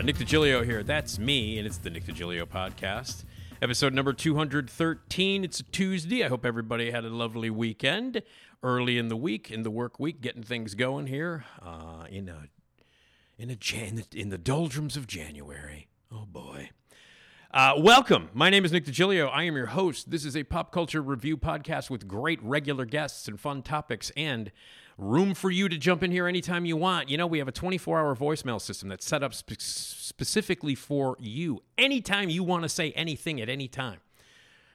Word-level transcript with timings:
How? 0.00 0.06
Nick 0.06 0.16
DiGilio 0.16 0.64
here. 0.64 0.82
That's 0.82 1.18
me, 1.18 1.58
and 1.58 1.66
it's 1.66 1.76
the 1.76 1.90
Nick 1.90 2.06
DiGilio 2.06 2.46
podcast. 2.46 3.24
Episode 3.60 3.92
number 3.92 4.14
213. 4.14 5.44
It's 5.44 5.60
a 5.60 5.62
Tuesday. 5.64 6.24
I 6.24 6.28
hope 6.28 6.46
everybody 6.46 6.90
had 6.90 7.04
a 7.04 7.10
lovely 7.10 7.50
weekend. 7.50 8.22
Early 8.62 8.96
in 8.96 9.08
the 9.08 9.16
week, 9.16 9.50
in 9.50 9.62
the 9.62 9.70
work 9.70 10.00
week, 10.00 10.22
getting 10.22 10.42
things 10.42 10.74
going 10.74 11.06
here 11.06 11.44
uh, 11.60 12.06
in 12.08 12.30
a 12.30 12.48
in 13.38 13.50
a 13.50 13.56
Jan- 13.56 14.04
in 14.14 14.30
the 14.30 14.38
doldrums 14.38 14.96
of 14.96 15.06
January. 15.06 15.88
Oh 16.10 16.24
boy. 16.24 16.70
Uh, 17.50 17.74
welcome. 17.76 18.30
My 18.32 18.48
name 18.48 18.64
is 18.64 18.72
Nick 18.72 18.86
DiGilio. 18.86 19.28
I 19.30 19.42
am 19.42 19.54
your 19.54 19.66
host. 19.66 20.10
This 20.10 20.24
is 20.24 20.34
a 20.34 20.44
pop 20.44 20.72
culture 20.72 21.02
review 21.02 21.36
podcast 21.36 21.90
with 21.90 22.08
great 22.08 22.42
regular 22.42 22.86
guests 22.86 23.28
and 23.28 23.38
fun 23.38 23.60
topics 23.60 24.10
and 24.16 24.50
room 25.00 25.34
for 25.34 25.50
you 25.50 25.68
to 25.68 25.78
jump 25.78 26.02
in 26.02 26.12
here 26.12 26.28
anytime 26.28 26.64
you 26.64 26.76
want. 26.76 27.08
You 27.08 27.16
know, 27.16 27.26
we 27.26 27.38
have 27.38 27.48
a 27.48 27.52
24 27.52 27.98
hour 27.98 28.14
voicemail 28.14 28.60
system 28.60 28.88
that's 28.88 29.06
set 29.06 29.22
up 29.22 29.34
spe- 29.34 29.58
specifically 29.58 30.74
for 30.74 31.16
you. 31.18 31.62
Anytime 31.78 32.28
you 32.28 32.44
want 32.44 32.64
to 32.64 32.68
say 32.68 32.92
anything 32.92 33.40
at 33.40 33.48
any 33.48 33.66
time 33.66 34.00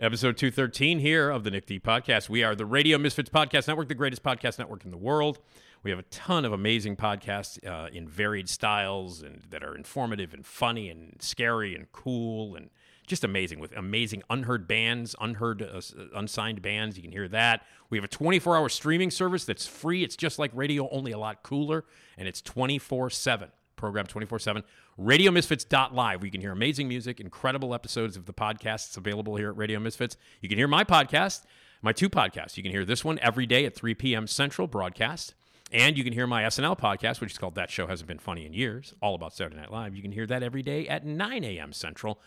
Episode 0.00 0.38
213 0.38 1.00
here 1.00 1.28
of 1.28 1.44
the 1.44 1.50
Nick 1.50 1.66
D 1.66 1.78
Podcast. 1.78 2.30
We 2.30 2.42
are 2.42 2.54
the 2.54 2.64
Radio 2.64 2.96
Misfits 2.96 3.28
Podcast 3.28 3.68
Network, 3.68 3.88
the 3.88 3.94
greatest 3.94 4.22
podcast 4.22 4.58
network 4.58 4.86
in 4.86 4.90
the 4.90 4.96
world. 4.96 5.40
We 5.82 5.90
have 5.90 5.98
a 5.98 6.04
ton 6.04 6.46
of 6.46 6.54
amazing 6.54 6.96
podcasts 6.96 7.62
uh, 7.68 7.90
in 7.92 8.08
varied 8.08 8.48
styles 8.48 9.20
and 9.20 9.42
that 9.50 9.62
are 9.62 9.76
informative 9.76 10.32
and 10.32 10.46
funny 10.46 10.88
and 10.88 11.16
scary 11.20 11.74
and 11.74 11.92
cool 11.92 12.56
and 12.56 12.70
just 13.10 13.24
amazing 13.24 13.58
with 13.58 13.76
amazing 13.76 14.22
unheard 14.30 14.66
bands, 14.66 15.14
unheard, 15.20 15.60
uh, 15.62 15.80
unsigned 16.14 16.62
bands. 16.62 16.96
You 16.96 17.02
can 17.02 17.12
hear 17.12 17.28
that. 17.28 17.66
We 17.90 17.98
have 17.98 18.04
a 18.04 18.08
24 18.08 18.56
hour 18.56 18.68
streaming 18.68 19.10
service 19.10 19.44
that's 19.44 19.66
free. 19.66 20.02
It's 20.02 20.16
just 20.16 20.38
like 20.38 20.50
radio, 20.54 20.88
only 20.90 21.12
a 21.12 21.18
lot 21.18 21.42
cooler, 21.42 21.84
and 22.16 22.26
it's 22.26 22.40
24 22.40 23.10
7 23.10 23.50
program 23.76 24.06
24 24.06 24.38
7. 24.38 24.62
RadioMisfits.live, 24.98 26.24
you 26.24 26.30
can 26.30 26.40
hear 26.40 26.52
amazing 26.52 26.86
music, 26.86 27.20
incredible 27.20 27.74
episodes 27.74 28.16
of 28.16 28.26
the 28.26 28.34
podcasts 28.34 28.96
available 28.96 29.36
here 29.36 29.48
at 29.48 29.56
Radio 29.56 29.80
Misfits. 29.80 30.16
You 30.40 30.48
can 30.48 30.58
hear 30.58 30.68
my 30.68 30.84
podcast, 30.84 31.44
my 31.82 31.92
two 31.92 32.08
podcasts. 32.10 32.56
You 32.56 32.62
can 32.62 32.70
hear 32.72 32.84
this 32.84 33.04
one 33.04 33.18
every 33.20 33.46
day 33.46 33.64
at 33.64 33.74
3 33.74 33.94
p.m. 33.94 34.26
Central 34.26 34.68
broadcast. 34.68 35.34
And 35.72 35.96
you 35.96 36.02
can 36.02 36.12
hear 36.12 36.26
my 36.26 36.42
SNL 36.42 36.78
podcast, 36.78 37.20
which 37.20 37.30
is 37.30 37.38
called 37.38 37.54
That 37.54 37.70
Show 37.70 37.86
Hasn't 37.86 38.08
Been 38.08 38.18
Funny 38.18 38.44
in 38.44 38.52
Years, 38.52 38.92
all 39.00 39.14
about 39.14 39.32
Saturday 39.32 39.56
Night 39.56 39.70
Live. 39.70 39.94
You 39.94 40.02
can 40.02 40.10
hear 40.10 40.26
that 40.26 40.42
every 40.42 40.62
day 40.62 40.88
at 40.88 41.06
9 41.06 41.44
a.m. 41.44 41.72
Central. 41.72 42.20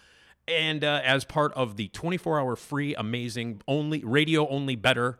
And 0.47 0.83
uh, 0.83 1.01
as 1.03 1.23
part 1.23 1.53
of 1.53 1.77
the 1.77 1.87
24 1.89 2.39
hour 2.39 2.55
free, 2.55 2.95
amazing, 2.95 3.61
only 3.67 4.03
radio 4.03 4.47
only 4.49 4.75
better 4.75 5.19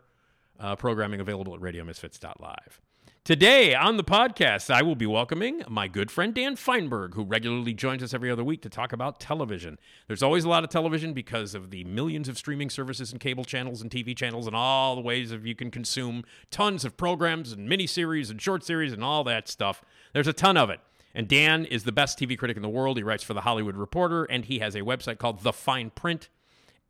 uh, 0.60 0.76
programming 0.76 1.20
available 1.20 1.54
at 1.54 1.60
RadioMisfits.live. 1.60 2.80
Today 3.24 3.74
on 3.74 3.96
the 3.96 4.04
podcast, 4.04 4.68
I 4.68 4.82
will 4.82 4.96
be 4.96 5.06
welcoming 5.06 5.62
my 5.66 5.88
good 5.88 6.10
friend 6.10 6.34
Dan 6.34 6.56
Fienberg, 6.56 7.14
who 7.14 7.24
regularly 7.24 7.72
joins 7.72 8.02
us 8.02 8.12
every 8.12 8.30
other 8.30 8.44
week 8.44 8.60
to 8.60 8.68
talk 8.68 8.92
about 8.92 9.18
television. 9.18 9.78
There's 10.08 10.22
always 10.22 10.44
a 10.44 10.48
lot 10.50 10.62
of 10.62 10.68
television 10.68 11.14
because 11.14 11.54
of 11.54 11.70
the 11.70 11.84
millions 11.84 12.28
of 12.28 12.36
streaming 12.36 12.68
services 12.68 13.12
and 13.12 13.20
cable 13.22 13.44
channels 13.44 13.80
and 13.80 13.90
TV 13.90 14.14
channels 14.14 14.46
and 14.46 14.54
all 14.54 14.94
the 14.94 15.00
ways 15.00 15.32
of 15.32 15.46
you 15.46 15.54
can 15.54 15.70
consume 15.70 16.24
tons 16.50 16.84
of 16.84 16.98
programs 16.98 17.50
and 17.50 17.66
miniseries 17.66 18.30
and 18.30 18.42
short 18.42 18.62
series 18.62 18.92
and 18.92 19.02
all 19.02 19.24
that 19.24 19.48
stuff. 19.48 19.82
There's 20.12 20.28
a 20.28 20.34
ton 20.34 20.58
of 20.58 20.68
it. 20.68 20.80
And 21.14 21.28
Dan 21.28 21.64
is 21.64 21.84
the 21.84 21.92
best 21.92 22.18
TV 22.18 22.36
critic 22.36 22.56
in 22.56 22.62
the 22.62 22.68
world. 22.68 22.96
He 22.96 23.02
writes 23.02 23.22
for 23.22 23.34
The 23.34 23.42
Hollywood 23.42 23.76
Reporter, 23.76 24.24
and 24.24 24.44
he 24.44 24.58
has 24.58 24.74
a 24.74 24.80
website 24.80 25.18
called 25.18 25.42
The 25.42 25.52
Fien 25.52 25.94
Print. 25.94 26.28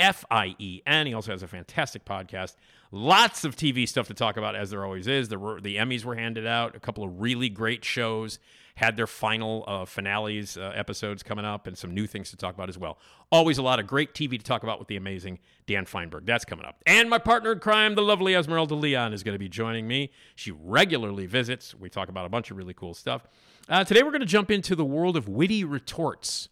F 0.01 0.25
I 0.31 0.57
E 0.59 0.83
N. 0.87 1.07
He 1.07 1.15
also 1.15 1.31
has 1.31 1.43
a 1.43 1.47
fantastic 1.47 2.05
podcast. 2.05 2.57
Lots 2.94 3.43
of 3.43 3.56
TV 3.56 3.88
stuff 3.88 4.06
to 4.06 4.15
talk 4.15 4.37
about, 4.37 4.55
as 4.55 4.71
there 4.71 4.84
always 4.84 5.09
is. 5.09 5.28
The, 5.28 5.59
the 5.60 5.78
Emmys 5.78 6.05
were 6.05 6.15
handed 6.15 6.47
out. 6.47 6.77
A 6.77 6.78
couple 6.78 7.03
of 7.03 7.21
really 7.21 7.49
great 7.49 7.84
shows 7.84 8.38
had 8.77 8.97
their 8.97 9.09
final 9.09 9.65
uh, 9.66 9.84
finales 9.84 10.56
uh, 10.56 10.71
episodes 10.77 11.25
coming 11.25 11.44
up, 11.44 11.66
and 11.66 11.77
some 11.77 11.93
new 11.93 12.06
things 12.06 12.31
to 12.31 12.37
talk 12.37 12.54
about 12.54 12.69
as 12.69 12.78
well. 12.78 12.99
Always 13.33 13.59
a 13.59 13.62
lot 13.62 13.81
of 13.81 13.88
great 13.88 14.15
TV 14.15 14.38
to 14.38 14.44
talk 14.44 14.62
about 14.62 14.78
with 14.78 14.87
the 14.87 14.94
amazing 14.94 15.41
Dan 15.66 15.87
Fienberg. 15.87 16.25
That's 16.25 16.44
coming 16.44 16.65
up. 16.66 16.77
And 16.87 17.10
my 17.10 17.19
partner 17.19 17.50
in 17.50 17.59
crime, 17.59 17.97
the 17.97 18.03
lovely 18.03 18.33
Esmeralda 18.37 18.77
Leon, 18.77 19.12
is 19.12 19.25
going 19.25 19.34
to 19.34 19.41
be 19.41 19.49
joining 19.49 19.88
me. 19.88 20.12
She 20.37 20.53
regularly 20.53 21.27
visits. 21.27 21.75
We 21.75 21.91
talk 21.91 22.09
about 22.09 22.27
a 22.27 22.28
bunch 22.28 22.53
of 22.53 22.56
really 22.56 22.75
cool 22.75 22.94
stuff. 22.94 23.27
Uh, 23.69 23.83
today, 23.83 24.04
we're 24.04 24.12
going 24.12 24.21
to 24.21 24.27
jump 24.27 24.53
into 24.53 24.77
the 24.77 24.84
world 24.84 25.16
of 25.16 25.28
witty 25.28 25.65
retorts 25.65 26.49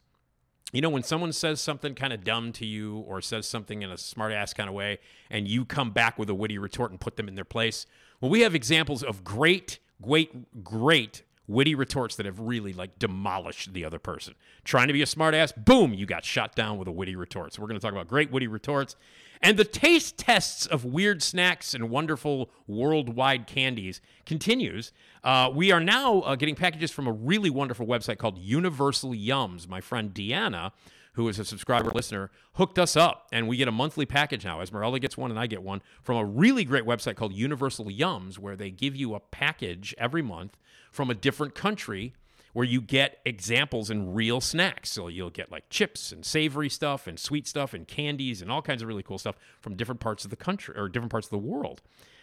you 0.73 0.81
know, 0.81 0.89
when 0.89 1.03
someone 1.03 1.33
says 1.33 1.61
something 1.61 1.95
kind 1.95 2.13
of 2.13 2.25
dumb 2.25 2.53
to 2.53 2.67
you 2.67 2.99
or 3.07 3.21
says 3.21 3.47
something 3.47 3.83
in 3.83 3.91
a 3.91 3.99
smart 3.99 4.33
ass 4.33 4.55
kind 4.55 4.69
of 4.69 4.75
way, 4.75 4.99
and 5.31 5.47
you 5.47 5.65
come 5.65 5.91
back 5.91 6.19
with 6.19 6.31
a 6.31 6.35
witty 6.35 6.59
retort 6.59 6.91
and 6.91 7.01
put 7.01 7.17
them 7.17 7.29
in 7.29 7.35
their 7.35 7.45
place, 7.45 7.87
well, 8.21 8.31
we 8.31 8.41
have 8.41 8.55
examples 8.55 9.03
of 9.03 9.23
great, 9.23 9.79
great, 10.01 10.65
great 10.65 11.23
witty 11.47 11.75
retorts 11.75 12.17
that 12.17 12.27
have 12.27 12.39
really 12.39 12.73
like 12.73 12.99
demolished 12.99 13.73
the 13.73 13.85
other 13.85 13.99
person. 13.99 14.35
Trying 14.65 14.87
to 14.89 14.93
be 14.93 15.03
a 15.03 15.07
smart 15.07 15.35
ass, 15.35 15.53
boom, 15.53 15.93
you 15.93 16.07
got 16.07 16.25
shot 16.25 16.55
down 16.55 16.79
with 16.79 16.89
a 16.89 16.93
witty 16.93 17.17
retort. 17.17 17.53
So 17.53 17.63
we're 17.63 17.69
going 17.69 17.81
to 17.81 17.85
talk 17.85 17.93
about 17.93 18.09
great 18.09 18.31
witty 18.31 18.47
retorts 18.47 18.97
and 19.43 19.57
the 19.57 19.65
taste 19.65 20.17
tests 20.17 20.67
of 20.67 20.85
weird 20.85 21.23
snacks 21.23 21.75
and 21.75 21.91
wonderful 21.91 22.51
worldwide 22.67 23.47
candies 23.47 24.01
continues. 24.25 24.93
Uh, 25.25 25.51
we 25.53 25.73
are 25.73 25.81
now 25.81 26.21
uh, 26.21 26.37
getting 26.37 26.55
packages 26.55 26.93
from 26.93 27.09
a 27.09 27.13
really 27.13 27.51
wonderful 27.51 27.87
website 27.87 28.19
called 28.19 28.39
Universal 28.39 29.11
Yums. 29.11 29.69
My 29.69 29.81
friend 29.81 30.15
Deanna, 30.15 30.71
who 31.15 31.29
is 31.29 31.41
a 31.41 31.45
subscriber 31.45 31.91
listener, 31.91 32.31
hooked 32.55 32.79
us 32.79 32.97
up, 32.97 33.27
and 33.33 33.49
we 33.49 33.57
get 33.57 33.67
a 33.67 33.73
monthly 33.73 34.07
package 34.07 34.45
now. 34.45 34.61
Esmeralda 34.61 35.01
gets 35.01 35.17
one, 35.17 35.31
and 35.31 35.41
I 35.41 35.49
get 35.49 35.63
one 35.63 35.83
from 36.03 36.17
a 36.17 36.25
really 36.25 36.65
great 36.65 36.85
website 36.85 37.17
called 37.17 37.35
Universal 37.35 37.87
Yums, 37.87 38.39
where 38.39 38.57
they 38.57 38.71
give 38.71 38.95
you 38.95 39.15
a 39.15 39.21
package 39.21 39.93
every 39.99 40.23
month 40.23 40.57
from 40.93 41.11
a 41.11 41.15
different 41.15 41.57
country 41.57 42.13
where 42.53 42.67
you 42.67 42.81
get 42.81 43.19
examples 43.25 43.91
in 43.91 44.13
real 44.13 44.41
snacks. 44.41 44.93
So 44.93 45.09
you'll 45.09 45.31
get 45.31 45.51
like 45.51 45.69
chips 45.71 46.13
and 46.13 46.25
savory 46.25 46.69
stuff 46.69 47.07
and 47.07 47.19
sweet 47.19 47.49
stuff 47.49 47.73
and 47.73 47.89
candies 47.89 48.43
and 48.43 48.53
all 48.53 48.63
kinds 48.63 48.83
of 48.83 48.89
really 48.89 49.03
cool 49.03 49.19
stuff 49.19 49.37
from 49.61 49.75
different 49.75 50.01
parts 50.01 50.25
of 50.25 50.31
the 50.31 50.37
country 50.37 50.75
or 50.77 50.89
different 50.89 51.11
parts 51.11 51.27
of 51.27 51.31
the 51.31 51.39
world. 51.39 51.81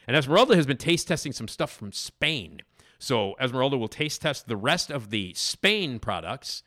And 0.08 0.16
Esmeralda 0.16 0.56
has 0.56 0.66
been 0.66 0.78
taste 0.78 1.08
testing 1.08 1.34
some 1.34 1.48
stuff 1.48 1.72
from 1.72 1.92
Spain. 1.92 2.62
So 3.00 3.36
Esmeralda 3.40 3.78
will 3.78 3.88
taste 3.88 4.22
test 4.22 4.48
the 4.48 4.58
rest 4.58 4.92
of 4.92 5.10
the 5.10 5.34
Spain 5.34 6.00
products. 6.00 6.64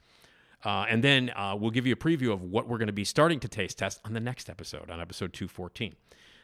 Uh, 0.65 0.87
and 0.89 1.03
then 1.03 1.31
uh, 1.31 1.57
we'll 1.59 1.71
give 1.71 1.87
you 1.87 1.93
a 1.93 1.97
preview 1.97 2.33
of 2.33 2.43
what 2.43 2.69
we're 2.69 2.79
going 2.79 2.87
to 2.87 2.93
be 2.93 3.05
starting 3.05 3.41
to 3.41 3.49
taste 3.49 3.79
test 3.79 4.01
on 4.05 4.13
the 4.13 4.21
next 4.21 4.49
episode, 4.49 4.91
on 4.91 5.01
episode 5.01 5.33
214. 5.33 5.95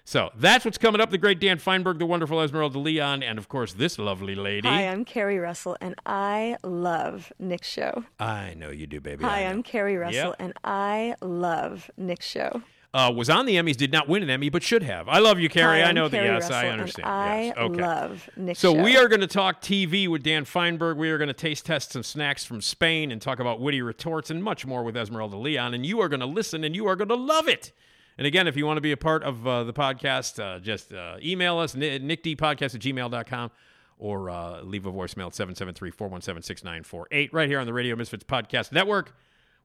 So 0.09 0.31
that's 0.35 0.65
what's 0.65 0.79
coming 0.79 1.03
up. 1.03 1.11
The 1.11 1.19
great 1.19 1.39
Dan 1.39 1.59
Fienberg, 1.59 1.99
the 1.99 2.07
wonderful 2.07 2.41
Esmeralda 2.41 2.79
Leon, 2.79 3.23
and 3.23 3.39
of 3.39 3.47
course, 3.51 3.75
this 3.75 3.99
lovely 3.99 4.35
lady. 4.35 4.67
Hi, 4.67 4.85
I'm 4.89 5.05
Carrie 5.05 5.39
Russell, 5.39 5.77
and 5.83 5.95
I 6.07 6.57
love 6.65 7.31
Nick's 7.39 7.69
show. 7.69 8.05
I 8.19 8.55
know 8.57 8.71
you 8.71 8.87
do, 8.87 9.03
baby. 9.03 9.23
Hi. 9.25 9.41
I'm 9.43 9.63
Carrie 9.63 9.99
Russell, 9.99 10.29
Yep. 10.29 10.37
and 10.39 10.53
I 10.65 11.15
love 11.21 11.91
Nick's 11.99 12.25
show. 12.27 12.63
uh, 12.95 13.13
was 13.15 13.29
on 13.29 13.45
the 13.45 13.57
Emmys, 13.57 13.77
did 13.77 13.93
not 13.93 14.09
win 14.09 14.23
an 14.23 14.31
Emmy, 14.31 14.49
but 14.49 14.63
should 14.63 14.83
have. 14.83 15.11
I 15.11 15.19
love 15.19 15.39
you, 15.39 15.51
Carrie. 15.51 15.83
Hi, 15.83 15.89
I 15.91 15.93
know 15.93 16.09
that. 16.09 16.17
Carrie 16.17 16.29
Yes, 16.29 16.45
Russell, 16.45 16.57
I 16.57 16.65
and 16.65 16.81
understand. 16.81 17.07
I 17.07 17.43
yes. 17.43 17.57
Okay. 17.59 17.83
love 17.83 18.31
Nick 18.35 18.57
So 18.57 18.75
Show. 18.75 18.83
we 18.83 18.97
are 18.97 19.09
going 19.09 19.21
to 19.21 19.27
talk 19.27 19.61
TV 19.61 20.09
with 20.09 20.23
Dan 20.23 20.47
Fienberg. 20.47 20.97
We 20.97 21.11
are 21.11 21.19
going 21.19 21.29
to 21.29 21.35
taste 21.35 21.67
test 21.67 21.93
some 21.93 22.03
snacks 22.03 22.47
from 22.47 22.63
Spain 22.63 23.13
and 23.13 23.21
talk 23.21 23.41
about 23.41 23.61
witty 23.61 23.83
retorts 23.83 24.31
and 24.31 24.43
much 24.43 24.65
more 24.65 24.83
with 24.85 24.97
Esmeralda 24.97 25.37
Leon. 25.37 25.75
And 25.75 25.85
you 25.85 26.01
are 26.01 26.09
going 26.09 26.21
to 26.21 26.27
listen 26.27 26.65
and 26.65 26.75
you 26.75 26.87
are 26.87 26.97
going 26.97 27.09
to 27.11 27.15
love 27.15 27.47
it. 27.47 27.73
And 28.19 28.27
again, 28.27 28.49
if 28.49 28.57
you 28.57 28.67
want 28.67 28.77
to 28.79 28.83
be 28.83 28.91
a 28.91 28.97
part 28.97 29.23
of 29.23 29.47
uh, 29.47 29.63
the 29.63 29.73
podcast, 29.73 30.43
uh, 30.43 30.59
just 30.59 30.93
uh, 30.93 31.17
email 31.23 31.59
us, 31.59 31.77
nickdpodcast 31.77 32.75
at 32.75 32.81
gmail.com 32.81 33.53
or 33.97 34.29
uh, 34.29 34.61
leave 34.63 34.87
a 34.87 34.93
voicemail 34.93 35.27
at 35.27 35.35
773 35.35 35.91
417 35.93 36.43
6948 36.43 37.33
right 37.33 37.49
here 37.49 37.61
on 37.61 37.67
the 37.67 37.73
Radio 37.73 37.95
Misfits 37.97 38.25
Podcast 38.25 38.73
Network, 38.73 39.15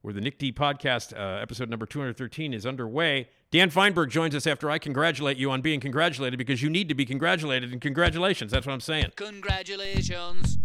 where 0.02 0.14
the 0.14 0.20
Nick 0.20 0.38
D 0.38 0.52
Podcast 0.52 1.16
uh, 1.16 1.40
episode 1.40 1.68
number 1.68 1.84
213 1.84 2.54
is 2.54 2.64
underway. 2.64 3.28
Dan 3.50 3.70
Fienberg 3.70 4.10
joins 4.10 4.34
us 4.34 4.46
after 4.46 4.70
I 4.70 4.78
congratulate 4.78 5.36
you 5.36 5.50
on 5.50 5.60
being 5.60 5.80
congratulated 5.80 6.38
because 6.38 6.62
you 6.62 6.70
need 6.70 6.88
to 6.88 6.94
be 6.94 7.04
congratulated. 7.04 7.72
And 7.72 7.80
congratulations. 7.80 8.52
That's 8.52 8.66
what 8.66 8.72
I'm 8.72 8.80
saying. 8.80 9.12
Congratulations. 9.16 10.58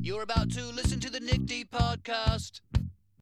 You're 0.00 0.22
about 0.22 0.50
to 0.52 0.64
listen 0.66 1.00
to 1.00 1.10
the 1.10 1.20
Nick 1.20 1.44
D 1.46 1.64
podcast. 1.64 2.60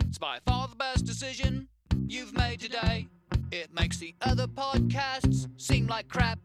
It's 0.06 0.18
by 0.18 0.38
far 0.46 0.68
the 0.68 0.76
best 0.76 1.04
decision 1.04 1.68
you've 2.06 2.36
made 2.36 2.60
today. 2.60 3.08
It 3.54 3.72
makes 3.72 3.98
the 3.98 4.12
other 4.20 4.48
podcasts 4.48 5.46
seem 5.56 5.86
like 5.86 6.08
crap. 6.08 6.40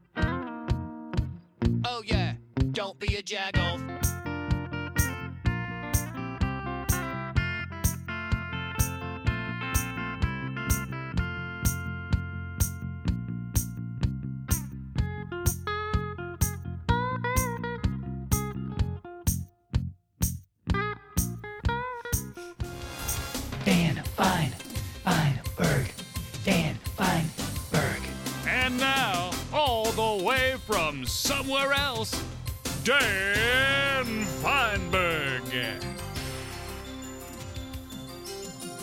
Oh, 1.84 2.04
yeah, 2.06 2.34
don't 2.72 3.00
be 3.00 3.16
a 3.16 3.24
jagoff. 3.24 3.82
Fine, 24.16 24.49
somewhere 31.10 31.74
else, 31.74 32.24
Dan 32.84 34.26
Fienberg. 34.42 35.84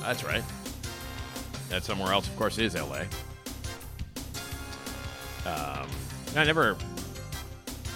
That's 0.01 0.25
right. 0.25 0.43
That 1.69 1.85
somewhere 1.85 2.13
else, 2.13 2.29
of 2.29 2.37
course, 2.37 2.59
is 2.59 2.75
LA. 2.75 3.03
Um, 5.45 5.89
I 6.37 6.45
never 6.45 6.77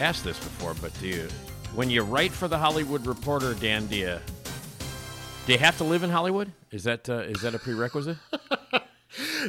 asked 0.00 0.24
this 0.24 0.38
before, 0.38 0.74
but 0.80 0.92
do 1.00 1.08
you, 1.08 1.28
when 1.74 1.90
you 1.90 2.02
write 2.02 2.32
for 2.32 2.48
the 2.48 2.58
Hollywood 2.58 3.06
Reporter, 3.06 3.54
Dan, 3.54 3.86
do 3.86 3.96
you, 3.96 4.18
do 5.46 5.52
you 5.52 5.58
have 5.58 5.76
to 5.78 5.84
live 5.84 6.02
in 6.02 6.10
Hollywood? 6.10 6.50
Is 6.70 6.84
that 6.84 7.08
uh, 7.08 7.18
is 7.18 7.42
that 7.42 7.54
a 7.54 7.58
prerequisite? 7.58 8.16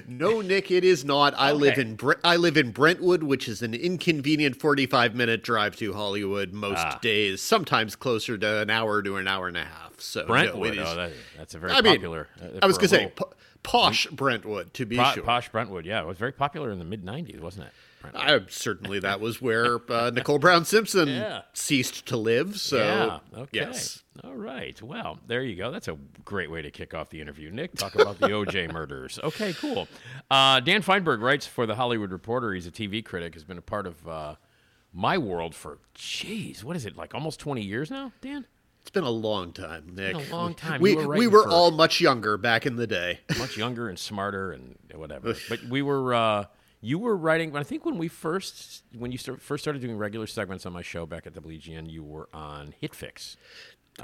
No, 0.07 0.41
Nick, 0.41 0.71
it 0.71 0.83
is 0.83 1.03
not. 1.05 1.33
I 1.37 1.51
live 1.51 1.77
in 1.77 1.95
Bre- 1.95 2.13
I 2.23 2.35
live 2.35 2.57
in 2.57 2.71
Brentwood, 2.71 3.23
which 3.23 3.47
is 3.47 3.61
an 3.61 3.73
inconvenient 3.73 4.55
forty-five 4.55 5.15
minute 5.15 5.43
drive 5.43 5.75
to 5.77 5.93
Hollywood 5.93 6.53
most 6.53 6.79
Ah. 6.79 6.99
days. 7.01 7.41
Sometimes 7.41 7.95
closer 7.95 8.37
to 8.37 8.61
an 8.61 8.69
hour 8.69 9.01
to 9.01 9.17
an 9.17 9.27
hour 9.27 9.47
and 9.47 9.57
a 9.57 9.63
half. 9.65 9.99
So 9.99 10.21
no, 10.21 10.27
Brentwood. 10.27 10.73
it 10.73 10.79
is- 10.79 10.87
oh, 10.87 10.95
that, 10.95 11.11
that's 11.37 11.53
a 11.55 11.59
very 11.59 11.73
I 11.73 11.81
mean, 11.81 11.95
popular. 11.95 12.27
uh, 12.41 12.59
I 12.61 12.65
was 12.67 12.77
gonna 12.77 12.87
say 12.89 13.11
po- 13.15 13.31
posh 13.63 14.07
Brentwood 14.07 14.73
to 14.75 14.85
be 14.85 14.97
po- 14.97 15.11
sure. 15.13 15.23
posh 15.23 15.49
Brentwood. 15.49 15.85
Yeah, 15.85 16.01
it 16.01 16.07
was 16.07 16.17
very 16.17 16.31
popular 16.31 16.71
in 16.71 16.79
the 16.79 16.85
mid 16.85 17.03
'90s, 17.05 17.39
wasn't 17.39 17.67
it? 17.67 17.73
I, 18.15 18.39
certainly, 18.49 18.99
that 18.99 19.19
was 19.19 19.41
where 19.41 19.79
uh, 19.91 20.11
Nicole 20.13 20.39
Brown 20.39 20.65
Simpson 20.65 21.07
Yeah. 21.09 21.41
ceased 21.53 22.05
to 22.07 22.17
live. 22.17 22.59
So 22.59 22.77
yeah. 23.33 23.39
Okay. 23.41 23.49
yes, 23.53 24.03
All 24.23 24.35
right. 24.35 24.81
Well, 24.81 25.19
there 25.27 25.43
you 25.43 25.55
go. 25.55 25.71
That's 25.71 25.87
a 25.87 25.97
great 26.25 26.49
way 26.51 26.61
to 26.61 26.71
kick 26.71 26.93
off 26.93 27.09
the 27.09 27.21
interview. 27.21 27.51
Nick, 27.51 27.73
talk 27.75 27.95
about 27.95 28.19
the 28.19 28.27
OJ 28.27 28.71
murders. 28.73 29.19
Okay, 29.23 29.53
cool. 29.53 29.87
Uh, 30.29 30.59
Dan 30.59 30.81
Fienberg 30.83 31.21
writes 31.21 31.45
for 31.47 31.65
the 31.65 31.75
Hollywood 31.75 32.11
Reporter. 32.11 32.53
He's 32.53 32.67
a 32.67 32.71
TV 32.71 33.03
critic. 33.03 33.33
Has 33.33 33.43
been 33.43 33.57
a 33.57 33.61
part 33.61 33.85
of 33.87 34.07
uh, 34.07 34.35
my 34.93 35.17
world 35.17 35.55
for, 35.55 35.79
geez, 35.93 36.63
what 36.63 36.75
is 36.75 36.85
it 36.85 36.97
like? 36.97 37.13
Almost 37.15 37.39
twenty 37.39 37.61
years 37.61 37.89
now, 37.89 38.11
Dan. 38.21 38.45
it's 38.81 38.89
been 38.89 39.03
a 39.05 39.09
long 39.09 39.53
time, 39.53 39.93
Nick. 39.95 40.15
a 40.15 40.35
long 40.35 40.53
time. 40.53 40.81
We 40.81 40.91
You 40.91 41.07
were 41.07 41.15
we 41.15 41.27
were 41.27 41.47
all 41.47 41.71
much 41.71 42.01
younger 42.01 42.37
back 42.37 42.65
in 42.65 42.75
the 42.75 42.87
day. 42.87 43.19
Much 43.37 43.55
younger 43.57 43.87
and 43.87 43.97
smarter 43.97 44.51
and 44.51 44.75
whatever. 44.93 45.35
but 45.49 45.63
we 45.63 45.81
were. 45.81 46.13
Uh, 46.13 46.45
you 46.81 46.97
were 46.99 47.15
writing. 47.15 47.55
I 47.55 47.63
think 47.63 47.85
when 47.85 47.97
we 47.97 48.07
first, 48.07 48.83
when 48.97 49.11
you 49.11 49.17
start, 49.17 49.41
first 49.41 49.63
started 49.63 49.81
doing 49.81 49.95
regular 49.97 50.27
segments 50.27 50.65
on 50.65 50.73
my 50.73 50.81
show 50.81 51.05
back 51.05 51.25
at 51.27 51.33
WGN, 51.33 51.89
you 51.89 52.03
were 52.03 52.27
on 52.33 52.73
HitFix. 52.81 53.35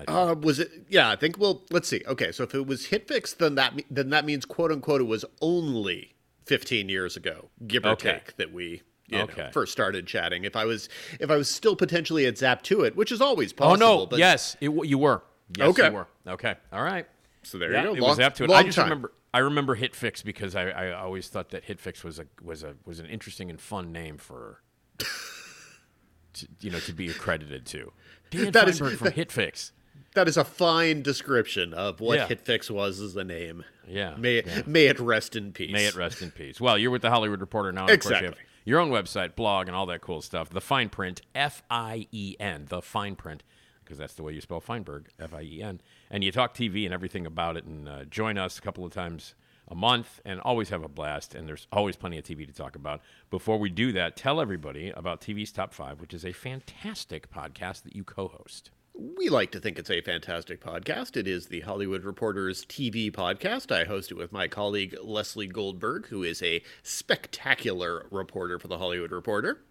Uh, 0.07 0.35
was 0.39 0.59
it? 0.59 0.69
Yeah, 0.89 1.09
I 1.09 1.15
think. 1.15 1.39
Well, 1.39 1.63
let's 1.71 1.88
see. 1.88 2.03
Okay, 2.07 2.31
so 2.31 2.44
if 2.44 2.53
it 2.53 2.68
was 2.68 2.88
HitFix, 2.88 3.35
then 3.38 3.56
that 3.56 3.81
then 3.89 4.09
that 4.12 4.25
means 4.25 4.45
quote 4.45 4.71
unquote 4.71 5.01
it 5.01 5.06
was 5.06 5.25
only 5.41 6.13
15 6.45 6.88
years 6.89 7.15
ago, 7.18 7.50
give 7.65 7.85
or 7.85 7.89
Okay. 7.89 8.13
take, 8.13 8.38
that 8.38 8.53
we 8.53 8.81
you 9.07 9.18
know, 9.19 9.27
first 9.53 9.71
started 9.71 10.06
chatting. 10.06 10.44
If 10.44 10.56
I 10.56 10.65
was 10.65 10.89
if 11.19 11.31
I 11.31 11.38
was 11.38 11.50
still 11.50 11.75
potentially 11.75 12.25
at 12.25 12.35
Zap2it, 12.35 12.95
which 12.95 13.12
is 13.12 13.21
always 13.21 13.53
possible. 13.53 13.88
oh 13.88 14.00
no! 14.00 14.06
but, 14.06 14.19
yes, 14.19 14.56
it, 14.62 14.69
you 14.85 14.97
were. 14.97 15.24
Yes, 15.57 15.69
Okay. 15.69 15.88
you 15.88 15.94
were. 15.94 16.07
Okay. 16.27 16.56
All 16.74 16.83
right. 16.83 17.07
So 17.48 17.58
there 17.58 17.72
Yeah, 17.72 17.82
you 17.84 17.88
go. 17.90 17.94
It 17.96 18.00
long, 18.02 18.10
was 18.12 18.20
up 18.20 18.36
to 18.36 18.44
it. 18.44 18.50
long 18.50 18.60
I 18.60 18.64
just 18.64 18.76
time. 18.78 18.86
remember. 18.86 19.14
I 19.34 19.40
remember 19.40 19.76
HitFix 19.78 20.24
because 20.24 20.56
I, 20.56 20.70
I 20.70 20.92
always 20.94 21.28
thought 21.28 21.50
that 21.50 21.66
HitFix 21.68 22.04
was 22.04 22.20
a 22.20 22.26
was 22.42 22.64
a 22.64 22.76
was 22.86 23.00
an 23.00 23.06
interesting 23.08 23.50
and 23.50 23.60
fun 23.60 23.92
name 23.92 24.18
for, 24.18 24.62
to, 26.34 26.48
you 26.62 26.72
know, 26.72 26.80
to 26.80 26.94
be 26.94 27.08
accredited 27.10 27.66
to. 27.68 27.92
Dan 28.30 28.52
That 28.52 28.68
is- 28.68 28.80
Fienberg 28.80 28.98
from 28.98 29.08
HitFix. 29.10 29.72
That 30.14 30.28
is 30.28 30.38
a 30.38 30.44
fine 30.44 31.02
description 31.04 31.74
of 31.74 32.00
what 32.00 32.18
Yeah. 32.18 32.28
HitFix 32.28 32.70
was 32.72 33.00
as 33.00 33.16
a 33.16 33.24
name. 33.24 33.64
Yeah, 33.88 34.16
May 34.18 34.42
yeah. 34.44 34.62
may 34.66 34.88
it 34.88 35.00
rest 35.00 35.36
in 35.36 35.52
peace. 35.54 35.72
May 35.72 35.86
it 35.86 35.96
rest 35.96 36.22
in 36.22 36.32
peace. 36.32 36.60
Well, 36.60 36.78
you're 36.78 36.92
with 36.92 37.02
the 37.04 37.10
Hollywood 37.10 37.40
Reporter 37.40 37.72
now. 37.72 37.82
and 37.84 37.92
Of 37.92 38.00
course, 38.00 38.10
you 38.10 38.16
have 38.16 38.24
Exactly. 38.26 38.44
your 38.66 38.80
own 38.80 38.90
website, 38.90 39.36
blog, 39.36 39.68
and 39.68 39.76
all 39.76 39.86
that 39.88 40.02
cool 40.02 40.22
stuff. 40.22 40.50
The 40.50 40.60
Fien 40.62 40.90
Print, 40.92 41.22
F 41.36 41.62
I 41.70 42.08
E 42.12 42.36
N, 42.40 42.66
the 42.70 42.82
Fien 42.82 43.16
Print, 43.16 43.44
because 43.84 43.98
that's 43.98 44.14
the 44.16 44.24
way 44.24 44.34
you 44.34 44.42
spell 44.42 44.60
Fienberg, 44.62 45.06
F 45.20 45.34
I 45.34 45.42
E 45.42 45.62
N. 45.62 45.82
And 46.09 46.24
you 46.24 46.31
talk 46.31 46.54
TV 46.54 46.86
and 46.86 46.94
everything 46.94 47.25
about 47.25 47.57
it. 47.57 47.65
And 47.65 47.88
uh, 47.88 48.06
join 48.06 48.38
us 48.38 48.57
a 48.57 48.62
couple 48.62 48.86
of 48.86 48.94
times 48.94 49.36
a 49.68 49.75
month, 49.75 50.21
and 50.24 50.39
always 50.42 50.69
have 50.69 50.83
a 50.83 50.88
blast. 50.88 51.36
And 51.36 51.48
there's 51.48 51.68
always 51.71 51.95
plenty 51.95 52.18
of 52.18 52.24
TV 52.24 52.48
to 52.48 52.54
talk 52.54 52.75
about. 52.75 53.01
Before 53.30 53.59
we 53.59 53.69
do 53.69 53.92
that, 53.92 54.15
tell 54.15 54.39
everybody 54.39 54.92
about 54.92 55.21
TV's 55.21 55.51
Top 55.51 55.74
Five, 55.74 56.00
which 56.00 56.13
is 56.13 56.24
a 56.24 56.31
fantastic 56.31 57.30
podcast 57.30 57.83
that 57.83 57.95
you 57.95 58.04
co-host. 58.04 58.71
We 58.94 59.30
like 59.30 59.51
to 59.51 59.59
think 59.59 59.77
it's 59.77 59.92
a 59.92 60.01
fantastic 60.01 60.59
podcast. 60.59 61.18
It 61.18 61.27
is 61.27 61.48
the 61.48 61.59
Hollywood 61.59 62.04
Reporter's 62.04 62.65
TV 62.65 63.12
podcast. 63.12 63.71
I 63.71 63.83
host 63.83 64.10
it 64.10 64.18
with 64.18 64.31
my 64.31 64.48
colleague 64.48 64.95
Lesley 65.03 65.45
Goldberg, 65.45 66.08
who 66.08 66.24
is 66.24 66.41
a 66.41 66.63
spectacular 66.82 68.08
reporter 68.10 68.58
for 68.58 68.67
the 68.67 68.79
Hollywood 68.79 69.12
Reporter. 69.12 69.62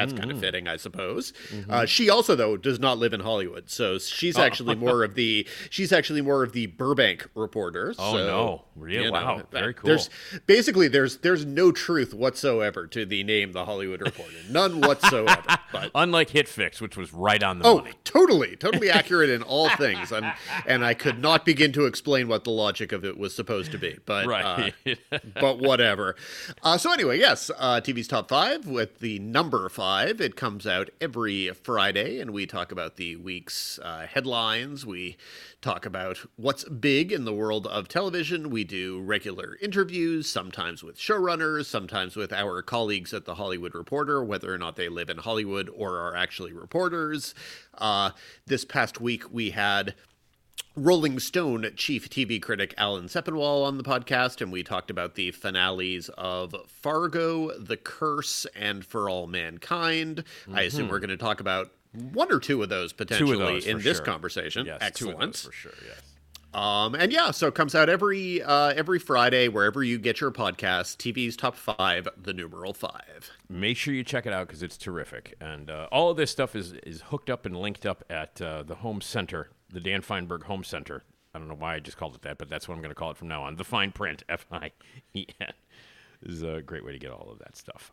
That's 0.00 0.12
kind 0.18 0.30
of 0.30 0.36
Mm-hmm. 0.36 0.40
fitting, 0.40 0.68
I 0.68 0.76
suppose. 0.76 1.32
Uh, 1.68 1.84
she 1.86 2.08
also, 2.08 2.34
though, 2.34 2.56
does 2.56 2.78
not 2.80 2.98
live 2.98 3.12
in 3.12 3.20
Hollywood, 3.20 3.68
so 3.68 3.98
she's 3.98 4.38
actually 4.38 4.74
more 4.76 5.04
of 5.04 5.14
the 5.14 5.46
she's 5.68 5.92
actually 5.92 6.20
more 6.22 6.42
of 6.42 6.52
the 6.52 6.66
Burbank 6.66 7.28
reporter. 7.34 7.94
Oh, 7.98 8.12
so, 8.16 8.26
no. 8.26 8.64
Really? 8.76 9.04
you 9.04 9.10
know, 9.10 9.12
Wow. 9.12 9.42
Very 9.50 9.74
There's 9.84 10.08
cool. 10.08 10.40
basically 10.46 10.88
there's 10.88 11.18
there's 11.18 11.44
no 11.44 11.70
truth 11.72 12.14
whatsoever 12.14 12.86
to 12.86 13.04
the 13.04 13.22
name 13.24 13.52
the 13.52 13.64
Hollywood 13.64 14.00
Reporter, 14.00 14.32
none 14.48 14.80
whatsoever. 14.86 15.42
But 15.72 15.90
Unlike 15.94 16.30
HitFix, 16.30 16.80
which 16.80 16.96
was 16.96 17.12
right 17.12 17.42
on 17.42 17.58
the 17.58 17.66
Oh, 17.66 17.78
money. 17.78 17.92
totally, 18.04 18.56
totally 18.56 18.88
accurate 19.00 19.28
in 19.30 19.42
all 19.42 19.68
things, 19.76 20.12
and 20.12 20.32
and 20.66 20.84
I 20.84 20.94
could 20.94 21.18
not 21.20 21.44
begin 21.44 21.72
to 21.72 21.84
explain 21.86 22.28
what 22.28 22.44
the 22.44 22.50
logic 22.50 22.92
of 22.92 23.04
it 23.04 23.18
was 23.18 23.34
supposed 23.34 23.72
to 23.72 23.78
be, 23.78 23.98
but 24.06 24.26
Right. 24.26 24.72
uh, 24.86 24.94
but 25.40 25.58
whatever. 25.58 26.16
Uh, 26.62 26.78
so 26.78 26.92
anyway, 26.92 27.18
yes, 27.18 27.50
uh, 27.58 27.80
TV's 27.82 28.08
top 28.08 28.28
five 28.28 28.66
with 28.66 29.00
the 29.00 29.18
number 29.18 29.68
five. 29.68 29.89
It 29.90 30.36
comes 30.36 30.68
out 30.68 30.90
every 31.00 31.48
Friday, 31.48 32.20
and 32.20 32.30
we 32.30 32.46
talk 32.46 32.70
about 32.70 32.94
the 32.94 33.16
week's 33.16 33.80
uh, 33.80 34.06
headlines. 34.06 34.86
We 34.86 35.16
talk 35.60 35.84
about 35.84 36.18
what's 36.36 36.62
big 36.62 37.10
in 37.10 37.24
the 37.24 37.34
world 37.34 37.66
of 37.66 37.88
television. 37.88 38.50
We 38.50 38.62
do 38.62 39.00
regular 39.00 39.58
interviews, 39.60 40.28
sometimes 40.28 40.84
with 40.84 40.96
showrunners, 40.96 41.66
sometimes 41.66 42.14
with 42.14 42.32
our 42.32 42.62
colleagues 42.62 43.12
at 43.12 43.24
the 43.24 43.34
Hollywood 43.34 43.74
Reporter, 43.74 44.22
whether 44.22 44.54
or 44.54 44.58
not 44.58 44.76
they 44.76 44.88
live 44.88 45.10
in 45.10 45.18
Hollywood 45.18 45.68
or 45.68 45.96
are 45.96 46.14
actually 46.14 46.52
reporters. 46.52 47.34
Uh, 47.76 48.10
this 48.46 48.64
past 48.64 49.00
week, 49.00 49.32
we 49.32 49.50
had 49.50 49.96
Rolling 50.76 51.18
Stone 51.18 51.68
chief 51.76 52.08
TV 52.08 52.40
critic 52.40 52.74
Alan 52.78 53.06
Sepinwall 53.06 53.64
on 53.66 53.76
the 53.76 53.82
podcast, 53.82 54.40
and 54.40 54.52
we 54.52 54.62
talked 54.62 54.90
about 54.90 55.14
the 55.14 55.30
finales 55.32 56.08
of 56.10 56.54
Fargo, 56.68 57.56
The 57.58 57.76
Curse, 57.76 58.46
and 58.54 58.84
For 58.84 59.10
All 59.10 59.26
Mankind. 59.26 60.24
I 60.52 60.62
assume 60.62 60.88
we're 60.88 61.00
going 61.00 61.10
to 61.10 61.16
talk 61.16 61.40
about 61.40 61.72
one 61.92 62.32
or 62.32 62.38
two 62.38 62.62
of 62.62 62.68
those 62.68 62.92
potentially 62.92 63.32
Mm-hmm. 63.36 63.42
Of 63.42 63.48
those 63.48 63.66
in 63.66 63.78
this 63.78 63.96
sure. 63.98 64.06
conversation. 64.06 64.66
Yes, 64.66 64.78
Excellent. 64.80 65.18
Two 65.18 65.24
of 65.24 65.32
those 65.32 65.42
for 65.44 65.52
sure. 65.52 65.72
Yes. 65.86 66.02
Um, 66.52 66.94
and 66.96 67.12
yeah, 67.12 67.30
so 67.30 67.46
it 67.46 67.54
comes 67.54 67.76
out 67.76 67.88
every 67.88 68.42
uh, 68.42 68.72
every 68.74 68.98
Friday 68.98 69.46
wherever 69.48 69.84
you 69.84 69.98
get 69.98 70.20
your 70.20 70.32
podcast. 70.32 70.96
TV's 70.96 71.36
top 71.36 71.54
five, 71.54 72.08
the 72.20 72.32
numeral 72.32 72.72
five. 72.74 73.30
Make 73.48 73.76
sure 73.76 73.94
you 73.94 74.02
check 74.02 74.26
it 74.26 74.32
out 74.32 74.48
because 74.48 74.62
it's 74.62 74.76
terrific. 74.76 75.34
And 75.40 75.70
uh, 75.70 75.86
all 75.92 76.10
of 76.10 76.16
this 76.16 76.30
stuff 76.32 76.56
is 76.56 76.72
is 76.84 77.02
hooked 77.02 77.30
up 77.30 77.46
and 77.46 77.56
linked 77.56 77.86
up 77.86 78.02
at 78.10 78.40
uh, 78.42 78.64
the 78.64 78.76
home 78.76 79.00
center, 79.00 79.50
the 79.72 79.80
Dan 79.80 80.02
Fienberg 80.02 80.44
Home 80.44 80.64
Center. 80.64 81.02
I 81.34 81.38
don't 81.38 81.48
know 81.48 81.54
why 81.54 81.76
I 81.76 81.80
just 81.80 81.96
called 81.96 82.14
it 82.14 82.22
that, 82.22 82.38
but 82.38 82.48
that's 82.48 82.68
what 82.68 82.74
I'm 82.74 82.80
going 82.80 82.90
to 82.90 82.94
call 82.94 83.10
it 83.10 83.16
from 83.16 83.28
now 83.28 83.44
on. 83.44 83.56
The 83.56 83.64
Fien 83.64 83.94
Print, 83.94 84.24
F 84.28 84.46
I 84.50 84.72
E 85.14 85.26
N, 85.40 85.52
is 86.22 86.42
a 86.42 86.60
great 86.62 86.84
way 86.84 86.92
to 86.92 86.98
get 86.98 87.10
all 87.10 87.30
of 87.30 87.38
that 87.38 87.56
stuff. 87.56 87.92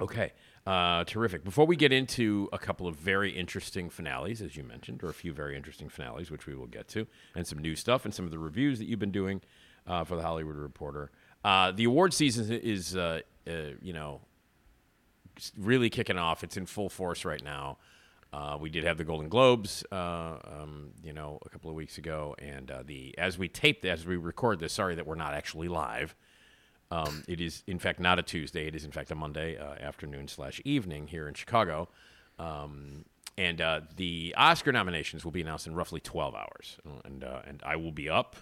Okay, 0.00 0.32
uh, 0.66 1.04
terrific. 1.04 1.44
Before 1.44 1.66
we 1.66 1.76
get 1.76 1.92
into 1.92 2.48
a 2.52 2.58
couple 2.58 2.86
of 2.86 2.96
very 2.96 3.30
interesting 3.30 3.90
finales, 3.90 4.40
as 4.40 4.56
you 4.56 4.64
mentioned, 4.64 5.04
or 5.04 5.08
a 5.08 5.14
few 5.14 5.32
very 5.32 5.56
interesting 5.56 5.88
finales, 5.88 6.30
which 6.30 6.46
we 6.46 6.54
will 6.54 6.66
get 6.66 6.88
to, 6.88 7.06
and 7.34 7.46
some 7.46 7.58
new 7.58 7.76
stuff, 7.76 8.04
and 8.04 8.14
some 8.14 8.24
of 8.24 8.30
the 8.30 8.38
reviews 8.38 8.78
that 8.78 8.86
you've 8.86 8.98
been 8.98 9.12
doing 9.12 9.42
uh, 9.86 10.02
for 10.02 10.16
the 10.16 10.22
Hollywood 10.22 10.56
Reporter, 10.56 11.10
uh, 11.44 11.70
the 11.70 11.84
award 11.84 12.14
season 12.14 12.50
is, 12.50 12.96
uh, 12.96 13.20
uh, 13.46 13.52
you 13.82 13.92
know, 13.92 14.22
really 15.58 15.90
kicking 15.90 16.18
off. 16.18 16.42
It's 16.42 16.56
in 16.56 16.66
full 16.66 16.88
force 16.88 17.24
right 17.24 17.42
now. 17.44 17.76
Uh, 18.34 18.58
we 18.60 18.68
did 18.68 18.82
have 18.82 18.98
the 18.98 19.04
Golden 19.04 19.28
Globes, 19.28 19.84
uh, 19.92 20.38
um, 20.44 20.90
you 21.04 21.12
know, 21.12 21.38
a 21.46 21.48
couple 21.48 21.70
of 21.70 21.76
weeks 21.76 21.98
ago, 21.98 22.34
and 22.40 22.68
uh, 22.68 22.82
the 22.84 23.16
as 23.16 23.38
we 23.38 23.48
tape 23.48 23.84
as 23.84 24.04
we 24.04 24.16
record 24.16 24.58
this. 24.58 24.72
Sorry 24.72 24.96
that 24.96 25.06
we're 25.06 25.14
not 25.14 25.34
actually 25.34 25.68
live. 25.68 26.16
Um, 26.90 27.22
it 27.28 27.40
is 27.40 27.62
in 27.68 27.78
fact 27.78 28.00
not 28.00 28.18
a 28.18 28.24
Tuesday. 28.24 28.66
It 28.66 28.74
is 28.74 28.84
in 28.84 28.90
fact 28.90 29.12
a 29.12 29.14
Monday 29.14 29.56
uh, 29.56 29.74
afternoon 29.74 30.26
slash 30.26 30.60
evening 30.64 31.06
here 31.06 31.28
in 31.28 31.34
Chicago, 31.34 31.88
um, 32.40 33.04
and 33.38 33.60
uh, 33.60 33.82
the 33.94 34.34
Oscar 34.36 34.72
nominations 34.72 35.24
will 35.24 35.30
be 35.30 35.42
announced 35.42 35.68
in 35.68 35.76
roughly 35.76 36.00
twelve 36.00 36.34
hours, 36.34 36.78
and 37.04 37.22
uh, 37.22 37.42
and 37.46 37.62
I 37.64 37.76
will 37.76 37.92
be 37.92 38.08
up 38.08 38.34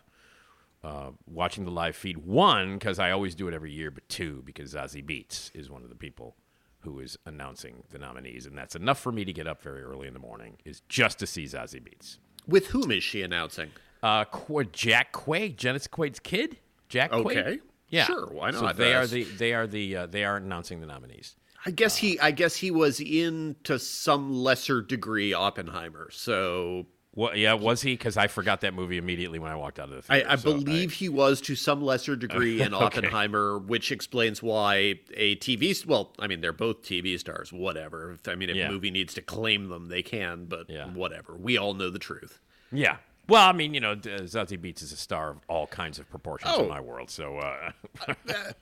watching 1.26 1.66
the 1.66 1.70
live 1.70 1.96
feed. 1.96 2.16
One, 2.16 2.78
because 2.78 2.98
I 2.98 3.10
always 3.10 3.34
do 3.34 3.46
it 3.46 3.52
every 3.52 3.72
year, 3.72 3.90
but 3.90 4.08
two, 4.08 4.42
because 4.46 4.72
Zazie 4.72 5.04
Beetz 5.04 5.50
is 5.54 5.68
one 5.68 5.82
of 5.82 5.90
the 5.90 5.94
people 5.94 6.34
who 6.82 7.00
is 7.00 7.16
announcing 7.26 7.84
the 7.90 7.98
nominees, 7.98 8.46
and 8.46 8.56
that's 8.56 8.74
enough 8.74 8.98
for 9.00 9.12
me 9.12 9.24
to 9.24 9.32
get 9.32 9.46
up 9.46 9.62
very 9.62 9.82
early 9.82 10.06
in 10.08 10.14
the 10.14 10.20
morning, 10.20 10.56
is 10.64 10.80
just 10.88 11.18
to 11.20 11.26
see 11.26 11.44
Zazie 11.44 11.80
Beetz. 11.82 12.18
With 12.46 12.68
whom 12.68 12.90
is 12.90 13.02
she 13.04 13.22
announcing? 13.22 13.70
Uh, 14.02 14.24
Qu- 14.24 14.64
Jack 14.64 15.12
Quaid, 15.12 15.56
Dennis 15.56 15.86
Quaid's 15.86 16.18
kid, 16.18 16.58
Jack 16.88 17.12
Quaid. 17.12 17.38
Okay. 17.38 17.58
Yeah, 17.88 18.04
Sure, 18.06 18.26
why 18.26 18.50
not? 18.50 18.76
So 18.76 18.82
they 18.82 18.94
are 18.94 19.06
the 19.06 19.24
they 19.24 19.52
are 19.52 19.66
the 19.66 19.96
uh, 19.96 20.06
they 20.06 20.24
are 20.24 20.36
announcing 20.38 20.80
the 20.80 20.86
nominees. 20.86 21.36
I 21.66 21.70
guess 21.70 21.96
he 21.98 22.18
I 22.18 22.30
guess 22.30 22.56
he 22.56 22.70
was 22.70 23.00
in 23.00 23.54
to 23.64 23.78
some 23.78 24.32
lesser 24.32 24.80
degree 24.80 25.34
Oppenheimer. 25.34 26.08
So 26.10 26.86
What? 27.14 27.36
Yeah, 27.36 27.52
was 27.54 27.82
he? 27.82 27.92
Because 27.92 28.16
I 28.16 28.26
forgot 28.26 28.62
that 28.62 28.72
movie 28.72 28.96
immediately 28.96 29.38
when 29.38 29.52
I 29.52 29.56
walked 29.56 29.78
out 29.78 29.90
of 29.92 30.06
the 30.06 30.12
I, 30.12 30.16
theater. 30.20 30.30
I 30.30 30.36
so 30.36 30.52
believe 30.54 30.92
he 30.94 31.10
was 31.10 31.42
to 31.42 31.54
some 31.54 31.82
lesser 31.82 32.16
degree 32.16 32.62
in 32.62 32.72
Okay. 32.74 32.84
Oppenheimer, 32.84 33.58
which 33.58 33.92
explains 33.92 34.42
why 34.42 34.98
a 35.14 35.36
TV. 35.36 35.84
Well, 35.84 36.14
I 36.18 36.26
mean, 36.26 36.40
they're 36.40 36.54
both 36.54 36.82
TV 36.82 37.18
stars. 37.20 37.52
Whatever. 37.52 38.12
If- 38.12 38.26
I 38.28 38.34
mean, 38.34 38.48
if 38.48 38.56
Yeah. 38.56 38.68
a 38.68 38.72
movie 38.72 38.90
needs 38.90 39.12
to 39.14 39.22
claim 39.22 39.68
them, 39.68 39.88
they 39.88 40.02
can. 40.02 40.46
But 40.46 40.70
Yeah. 40.70 40.86
whatever. 40.88 41.36
We 41.36 41.58
all 41.58 41.74
know 41.74 41.90
the 41.90 41.98
truth. 41.98 42.40
Yeah. 42.72 42.96
Well, 43.28 43.48
I 43.48 43.52
mean, 43.52 43.72
you 43.72 43.80
know, 43.80 43.94
Zazie 43.94 44.58
Beetz 44.58 44.82
is 44.82 44.90
a 44.92 44.96
star 44.96 45.30
of 45.30 45.38
all 45.48 45.66
kinds 45.68 45.98
of 46.00 46.10
proportions 46.10 46.52
Oh. 46.56 46.64
in 46.64 46.68
my 46.68 46.80
world. 46.80 47.08
So, 47.08 47.38
uh, 47.38 47.70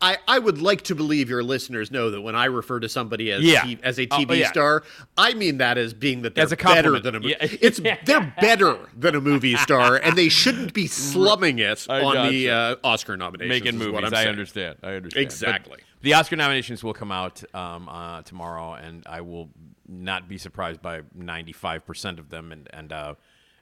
I, 0.02 0.18
I 0.28 0.38
would 0.38 0.60
like 0.60 0.82
to 0.82 0.94
believe 0.94 1.30
your 1.30 1.42
listeners 1.42 1.90
know 1.90 2.10
that 2.10 2.20
when 2.20 2.34
I 2.36 2.44
refer 2.44 2.78
to 2.80 2.88
somebody 2.88 3.32
as 3.32 3.42
Yeah. 3.42 3.62
T- 3.62 3.78
as 3.82 3.98
a 3.98 4.06
Oh, 4.10 4.18
TV 4.18 4.40
yeah. 4.40 4.48
star, 4.50 4.82
I 5.16 5.32
mean 5.34 5.58
that 5.58 5.78
as 5.78 5.94
being 5.94 6.22
that 6.22 6.34
they're 6.34 6.44
As 6.44 6.52
a 6.52 6.56
better 6.56 7.00
than 7.00 7.14
a 7.14 7.20
movie. 7.20 7.34
Yeah. 7.40 7.46
It's 7.60 7.80
they're 8.04 8.34
better 8.40 8.78
than 8.96 9.14
a 9.14 9.20
movie 9.20 9.56
star, 9.56 9.96
and 9.96 10.16
they 10.16 10.28
shouldn't 10.28 10.74
be 10.74 10.86
slumming 10.86 11.58
it 11.58 11.86
I 11.88 12.02
on 12.02 12.30
the 12.30 12.50
uh, 12.50 12.76
Oscar 12.84 13.16
nominations. 13.16 13.64
making 13.64 13.78
movies. 13.78 14.12
I 14.12 14.26
understand. 14.26 14.76
I 14.82 14.92
understand. 14.94 15.14
But 15.14 15.20
Exactly. 15.22 15.78
the 16.02 16.14
Oscar 16.14 16.36
nominations 16.36 16.84
will 16.84 16.94
come 16.94 17.10
out 17.12 17.42
um, 17.54 17.88
uh, 17.88 18.22
tomorrow, 18.22 18.74
and 18.74 19.04
I 19.06 19.22
will 19.22 19.48
not 19.88 20.28
be 20.28 20.38
surprised 20.38 20.80
by 20.82 21.00
ninety-five 21.14 21.86
percent 21.86 22.18
of 22.18 22.28
them. 22.30 22.52
And 22.52 22.68
and 22.72 22.92
uh, 22.92 23.14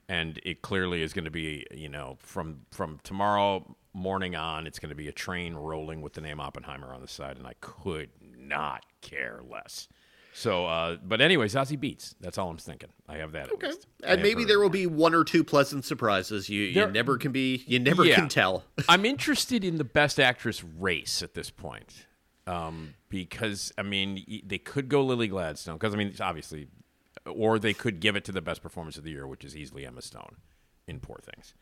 and 0.09 0.39
it 0.43 0.61
clearly 0.61 1.01
is 1.03 1.13
going 1.13 1.25
to 1.25 1.31
be, 1.31 1.65
you 1.71 1.87
know, 1.87 2.17
from 2.19 2.61
from 2.71 2.99
tomorrow 3.03 3.75
morning 3.93 4.35
on, 4.35 4.67
it's 4.67 4.79
going 4.79 4.89
to 4.89 4.95
be 4.95 5.07
a 5.07 5.11
train 5.13 5.53
rolling 5.55 6.01
with 6.01 6.13
the 6.13 6.21
name 6.21 6.39
Oppenheimer 6.41 6.93
on 6.93 6.99
the 7.01 7.07
side, 7.07 7.37
and 7.37 7.47
I 7.47 7.53
could 7.61 8.09
not 8.37 8.83
care 9.01 9.39
less. 9.49 9.87
So, 10.31 10.67
uh, 10.67 10.97
but 11.03 11.21
anyways, 11.21 11.53
Zazie 11.55 11.77
Beetz. 11.77 12.15
That's 12.21 12.37
all 12.37 12.49
I'm 12.49 12.57
thinking. 12.57 12.89
I 13.09 13.17
have 13.17 13.31
that. 13.33 13.47
At 13.47 13.51
Okay. 13.53 13.71
And 14.03 14.21
maybe 14.21 14.45
there 14.45 14.59
will 14.59 14.69
be 14.69 14.85
one 14.87 15.13
or 15.13 15.23
two 15.23 15.43
pleasant 15.43 15.85
surprises. 15.85 16.49
You 16.49 16.71
There- 16.71 16.87
you 16.87 16.91
never 16.93 17.17
can 17.17 17.31
be 17.31 17.63
you 17.67 17.79
never 17.79 18.05
Yeah. 18.05 18.15
can 18.15 18.29
tell. 18.29 18.63
I'm 18.89 19.05
interested 19.05 19.63
in 19.65 19.77
the 19.77 19.83
best 19.83 20.19
actress 20.19 20.63
race 20.63 21.21
at 21.21 21.33
this 21.33 21.49
point. 21.49 22.05
Um, 22.47 22.95
because 23.09 23.71
I 23.77 23.83
mean, 23.83 24.41
they 24.45 24.57
could 24.59 24.87
go 24.89 25.03
Lily 25.03 25.27
Gladstone 25.27 25.75
because 25.77 25.93
I 25.93 25.97
mean, 25.97 26.13
obviously, 26.19 26.67
or 27.29 27.59
they 27.59 27.73
could 27.73 27.99
give 27.99 28.15
it 28.15 28.25
to 28.25 28.31
the 28.31 28.41
best 28.41 28.61
performance 28.61 28.97
of 28.97 29.03
the 29.03 29.11
year, 29.11 29.27
which 29.27 29.45
is 29.45 29.55
easily 29.55 29.85
Emma 29.85 30.01
Stone 30.01 30.37
in 30.87 30.99
Poor 30.99 31.19
Things. 31.21 31.53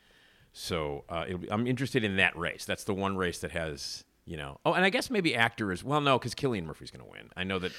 So 0.53 1.03
uh, 1.09 1.25
I'm 1.51 1.67
interested 1.67 2.03
in 2.03 2.17
that 2.17 2.35
race. 2.37 2.65
That's 2.65 2.83
the 2.83 2.93
one 2.93 3.17
race 3.17 3.39
that 3.39 3.51
has, 3.51 4.03
you 4.25 4.37
know. 4.37 4.59
Oh, 4.65 4.73
and 4.73 4.83
I 4.83 4.89
guess 4.89 5.09
maybe 5.09 5.35
actor 5.35 5.71
is 5.71 5.83
well. 5.83 6.01
No, 6.01 6.17
because 6.17 6.33
Cillian 6.33 6.65
Murphy's 6.65 6.91
going 6.91 7.05
to 7.05 7.11
win. 7.11 7.29
I 7.35 7.43
know 7.43 7.59
that. 7.59 7.71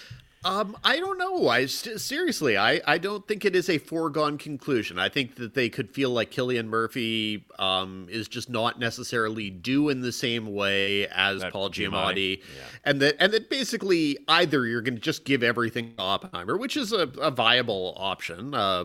Um, 0.44 0.76
I 0.84 0.98
don't 0.98 1.18
know. 1.18 1.48
I 1.48 1.66
seriously, 1.66 2.56
I, 2.56 2.80
I 2.86 2.98
don't 2.98 3.26
think 3.26 3.44
it 3.44 3.56
is 3.56 3.68
a 3.68 3.78
foregone 3.78 4.38
conclusion. 4.38 4.98
I 4.98 5.08
think 5.08 5.34
that 5.36 5.54
they 5.54 5.68
could 5.68 5.90
feel 5.90 6.10
like 6.10 6.30
Cillian 6.30 6.66
Murphy 6.66 7.44
um, 7.58 8.06
is 8.08 8.28
just 8.28 8.48
not 8.48 8.78
necessarily 8.78 9.50
due 9.50 9.88
in 9.88 10.00
the 10.00 10.12
same 10.12 10.54
way 10.54 11.08
as 11.08 11.40
That 11.40 11.52
Paul 11.52 11.70
Giamatti, 11.70 11.90
Giamatti, 11.90 12.38
yeah. 12.38 12.62
and 12.84 13.02
that 13.02 13.16
and 13.18 13.32
that 13.32 13.50
basically 13.50 14.18
either 14.28 14.64
you're 14.64 14.80
going 14.80 14.94
to 14.94 15.00
just 15.00 15.24
give 15.24 15.42
everything 15.42 15.94
to 15.96 16.02
Oppenheimer, 16.02 16.56
which 16.56 16.76
is 16.76 16.92
a, 16.92 17.08
a 17.20 17.32
viable 17.32 17.94
option. 17.96 18.54
Uh, 18.54 18.84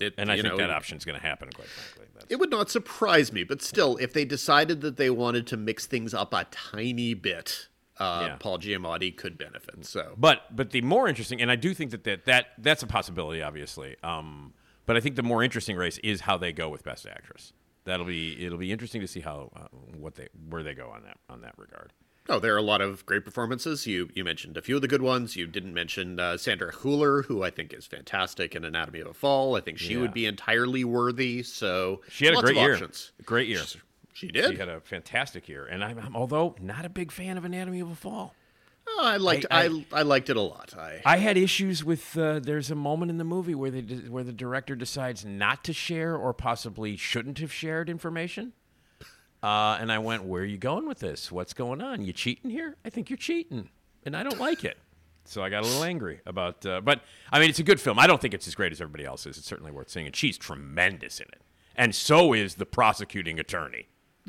it, 0.00 0.14
And 0.18 0.32
I 0.32 0.34
think 0.34 0.48
know, 0.48 0.56
that 0.56 0.70
option's 0.70 1.04
going 1.04 1.18
to 1.18 1.24
happen. 1.24 1.48
Quite 1.54 1.68
frankly, 1.68 2.06
That's, 2.14 2.26
It 2.28 2.36
would 2.40 2.50
not 2.50 2.70
surprise 2.70 3.32
me, 3.32 3.44
but 3.44 3.62
still, 3.62 3.96
if 3.98 4.12
they 4.12 4.24
decided 4.24 4.80
that 4.80 4.96
they 4.96 5.10
wanted 5.10 5.46
to 5.48 5.56
mix 5.56 5.86
things 5.86 6.12
up 6.12 6.34
a 6.34 6.44
tiny 6.50 7.14
bit, 7.14 7.67
uh, 7.98 8.24
Yeah. 8.28 8.36
Paul 8.38 8.58
Giamatti 8.58 9.16
could 9.16 9.36
benefit. 9.38 9.84
So, 9.86 10.14
But 10.16 10.54
but 10.54 10.70
the 10.70 10.80
more 10.82 11.08
interesting, 11.08 11.40
and 11.40 11.50
I 11.50 11.56
do 11.56 11.74
think 11.74 11.90
that 11.92 12.04
that, 12.04 12.24
that 12.26 12.46
that's 12.58 12.82
a 12.82 12.86
possibility, 12.86 13.42
obviously. 13.42 13.96
Um, 14.02 14.52
but 14.86 14.96
I 14.96 15.00
think 15.00 15.16
the 15.16 15.22
more 15.22 15.42
interesting 15.42 15.76
race 15.76 15.98
is 15.98 16.22
how 16.22 16.38
they 16.38 16.52
go 16.52 16.68
with 16.68 16.82
Best 16.84 17.06
Actress. 17.06 17.52
That'll 17.84 18.06
be 18.06 18.44
it'll 18.44 18.58
be 18.58 18.70
interesting 18.72 19.00
to 19.00 19.06
see 19.08 19.20
how 19.20 19.50
uh, 19.56 19.68
what 19.96 20.14
they 20.16 20.28
where 20.48 20.62
they 20.62 20.74
go 20.74 20.88
on 20.90 21.02
that 21.04 21.16
on 21.28 21.40
that 21.42 21.54
regard. 21.58 21.92
oh, 22.30 22.38
there 22.38 22.52
are 22.54 22.58
a 22.58 22.62
lot 22.62 22.82
of 22.82 23.06
great 23.06 23.24
performances. 23.24 23.86
You 23.86 24.10
you 24.14 24.22
mentioned 24.24 24.58
a 24.58 24.62
few 24.62 24.76
of 24.76 24.82
the 24.82 24.88
good 24.88 25.00
ones. 25.00 25.36
You 25.36 25.46
didn't 25.46 25.72
mention 25.72 26.20
uh, 26.20 26.36
Sandra 26.36 26.70
Hüller, 26.72 27.24
who 27.24 27.42
I 27.42 27.48
think 27.50 27.72
is 27.72 27.86
fantastic 27.86 28.54
in 28.54 28.64
Anatomy 28.64 29.00
of 29.00 29.06
a 29.06 29.14
Fall. 29.14 29.56
I 29.56 29.60
think 29.62 29.78
she 29.78 29.94
Yeah. 29.94 30.00
would 30.00 30.12
be 30.12 30.26
entirely 30.26 30.84
worthy. 30.84 31.42
So 31.42 32.02
She 32.10 32.26
had 32.26 32.34
a 32.34 32.40
great 32.42 32.56
year. 32.56 32.72
options. 32.74 33.12
Great 33.24 33.48
year. 33.48 33.62
She 34.18 34.26
did. 34.28 34.50
She 34.50 34.56
had 34.56 34.68
a 34.68 34.80
fantastic 34.80 35.48
year, 35.48 35.64
and 35.66 35.84
I'm, 35.84 35.96
I'm 35.96 36.16
although 36.16 36.56
not 36.60 36.84
a 36.84 36.88
big 36.88 37.12
fan 37.12 37.38
of 37.38 37.44
Anatomy 37.44 37.78
of 37.78 37.88
a 37.88 37.94
Fall. 37.94 38.34
Oh, 38.88 39.00
I 39.04 39.16
liked 39.16 39.46
I- 39.48 39.66
I, 39.66 39.84
I, 39.92 40.02
liked 40.02 40.28
it 40.28 40.36
a 40.36 40.40
lot. 40.40 40.74
I 40.76 41.00
I 41.04 41.18
had 41.18 41.36
issues 41.36 41.84
with. 41.84 42.18
Uh, 42.18 42.40
there's 42.40 42.68
a 42.70 42.74
moment 42.74 43.10
in 43.10 43.18
the 43.18 43.24
movie 43.24 43.54
where 43.54 43.70
they 43.70 43.82
where 44.08 44.24
the 44.24 44.32
director 44.32 44.74
decides 44.74 45.24
not 45.24 45.62
to 45.64 45.72
share 45.72 46.16
or 46.16 46.32
possibly 46.34 46.96
shouldn't 46.96 47.38
have 47.38 47.52
shared 47.52 47.88
information. 47.88 48.54
Uh, 49.40 49.78
and 49.80 49.92
I 49.92 49.98
went, 50.00 50.24
"Where 50.24 50.42
are 50.42 50.46
you 50.46 50.58
going 50.58 50.88
with 50.88 50.98
this? 50.98 51.30
What's 51.30 51.52
going 51.52 51.80
on? 51.80 52.02
You 52.04 52.12
cheating 52.12 52.50
here? 52.50 52.74
I 52.84 52.90
think 52.90 53.10
you're 53.10 53.16
cheating, 53.18 53.68
and 54.04 54.16
I 54.16 54.24
don't 54.24 54.40
like 54.40 54.64
it." 54.64 54.78
So 55.26 55.44
I 55.44 55.48
got 55.48 55.62
a 55.62 55.66
little 55.66 55.84
angry 55.84 56.20
about. 56.26 56.66
Uh, 56.66 56.80
but 56.80 57.02
I 57.30 57.38
mean, 57.38 57.50
it's 57.50 57.60
a 57.60 57.62
good 57.62 57.80
film. 57.80 58.00
I 58.00 58.08
don't 58.08 58.20
think 58.20 58.34
it's 58.34 58.48
as 58.48 58.56
great 58.56 58.72
as 58.72 58.80
everybody 58.80 59.04
else's. 59.04 59.38
It's 59.38 59.46
certainly 59.46 59.70
worth 59.70 59.90
seeing, 59.90 60.06
and 60.06 60.16
she's 60.16 60.36
tremendous 60.38 61.20
in 61.20 61.26
it, 61.28 61.42
and 61.76 61.94
so 61.94 62.32
is 62.32 62.56
the 62.56 62.66
prosecuting 62.66 63.38
attorney, 63.38 63.86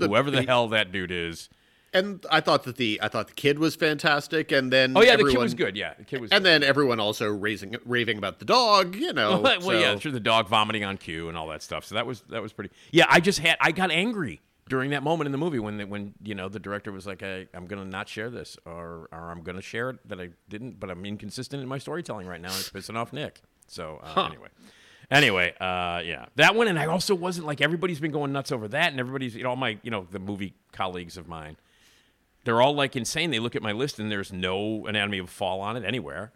whoever 0.07 0.31
the 0.31 0.37
the- 0.41 0.47
hell 0.47 0.67
that 0.69 0.91
dude 0.91 1.11
is. 1.11 1.49
and 1.93 2.23
I 2.31 2.39
thought 2.39 2.63
that 2.65 2.75
the 2.77 2.99
I 3.01 3.07
thought 3.07 3.27
the 3.27 3.33
kid 3.33 3.57
was 3.59 3.75
fantastic, 3.75 4.51
and 4.51 4.71
then 4.71 4.95
Oh 4.95 5.01
yeah, 5.01 5.11
everyone, 5.11 5.27
the 5.29 5.33
kid 5.37 5.43
was 5.43 5.53
good. 5.55 5.77
Yeah, 5.77 5.93
the 5.97 6.03
kid 6.03 6.21
was. 6.21 6.31
And 6.31 6.43
good. 6.43 6.49
then 6.49 6.63
everyone 6.63 6.99
also 6.99 7.27
raising 7.29 7.75
raving 7.85 8.17
about 8.17 8.39
the 8.39 8.45
dog. 8.45 8.95
You 8.95 9.13
know, 9.13 9.39
well, 9.43 9.61
so- 9.61 9.71
yeah, 9.71 9.97
sure. 9.97 10.11
The 10.11 10.19
dog 10.19 10.47
vomiting 10.47 10.83
on 10.83 10.97
cue 10.97 11.29
and 11.29 11.37
all 11.37 11.47
that 11.49 11.61
stuff. 11.63 11.85
So 11.85 11.95
that 11.95 12.05
was 12.05 12.21
that 12.29 12.41
was 12.41 12.53
pretty. 12.53 12.69
Yeah, 12.91 13.05
I 13.09 13.19
just 13.19 13.39
had 13.39 13.57
I 13.59 13.71
got 13.71 13.91
angry 13.91 14.41
during 14.67 14.91
that 14.91 15.01
moment 15.01 15.25
in 15.25 15.31
the 15.31 15.37
movie 15.39 15.57
when 15.57 15.77
the, 15.77 15.85
when 15.85 16.13
you 16.23 16.35
know 16.35 16.47
the 16.47 16.59
director 16.59 16.91
was 16.91 17.07
like, 17.07 17.23
I, 17.23 17.47
"I'm 17.55 17.65
gonna 17.65 17.85
not 17.85 18.07
share 18.07 18.29
this, 18.29 18.55
or 18.65 19.09
or 19.11 19.31
I'm 19.31 19.41
gonna 19.41 19.61
share 19.63 19.89
it 19.89 20.07
that 20.09 20.19
I 20.21 20.29
didn't, 20.47 20.79
but 20.79 20.91
I'm 20.91 21.03
inconsistent 21.05 21.63
in 21.63 21.67
my 21.67 21.79
storytelling 21.79 22.27
right 22.27 22.39
now, 22.39 22.49
and 22.49 22.59
it's 22.59 22.69
pissing 22.69 22.95
off 22.95 23.11
Nick." 23.11 23.41
So 23.65 23.99
uh, 24.03 24.25
anyway. 24.27 24.49
Anyway, 25.11 25.53
uh, 25.59 26.01
yeah, 26.05 26.25
that 26.35 26.53
one, 26.53 26.67
and 26.67 26.77
I 26.77 26.85
also 26.85 27.15
wasn't 27.15 27.47
like 27.47 27.61
everybody's 27.61 27.99
been 27.99 28.11
going 28.11 28.31
nuts 28.31 28.51
over 28.51 28.67
that, 28.67 28.91
and 28.91 28.99
everybody's, 28.99 29.35
you 29.35 29.43
know, 29.43 29.49
all 29.49 29.55
my, 29.55 29.79
you 29.81 29.89
know, 29.89 30.05
the 30.11 30.19
movie 30.19 30.53
colleagues 30.71 31.17
of 31.17 31.27
mine, 31.27 31.57
they're 32.43 32.61
all 32.61 32.75
like 32.75 32.95
insane. 32.95 33.31
They 33.31 33.39
look 33.39 33.55
at 33.55 33.63
my 33.63 33.71
list, 33.71 33.99
and 33.99 34.11
there's 34.11 34.31
no 34.31 34.85
Anatomy 34.85 35.17
of 35.17 35.29
Fall 35.29 35.61
on 35.61 35.75
it 35.77 35.83
anywhere 35.83 36.31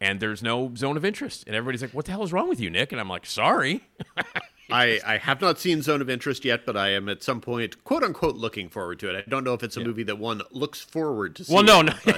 and 0.00 0.20
there's 0.20 0.42
no 0.42 0.74
zone 0.74 0.96
of 0.96 1.04
interest. 1.04 1.44
And 1.46 1.56
everybody's 1.56 1.80
like, 1.80 1.92
"What 1.92 2.04
the 2.04 2.10
hell 2.10 2.24
is 2.24 2.32
wrong 2.32 2.48
with 2.48 2.60
you, 2.60 2.68
Nick?" 2.68 2.92
And 2.92 3.00
I'm 3.00 3.08
like, 3.08 3.24
"Sorry." 3.24 3.80
I, 4.70 5.00
I 5.04 5.18
have 5.18 5.40
not 5.40 5.58
seen 5.58 5.82
Zone 5.82 6.00
of 6.00 6.08
Interest 6.08 6.44
yet, 6.44 6.64
but 6.64 6.76
I 6.76 6.90
am 6.90 7.08
at 7.08 7.22
some 7.22 7.40
point, 7.40 7.84
quote 7.84 8.02
unquote, 8.02 8.36
looking 8.36 8.68
forward 8.68 8.98
to 9.00 9.10
it. 9.10 9.24
I 9.26 9.28
don't 9.28 9.44
know 9.44 9.52
if 9.54 9.62
it's 9.62 9.76
a 9.76 9.80
movie 9.80 10.04
that 10.04 10.18
one 10.18 10.40
looks 10.50 10.80
forward 10.80 11.36
to 11.36 11.44
see. 11.44 11.52
Well, 11.54 11.62
no, 11.62 11.82
no. 11.82 11.92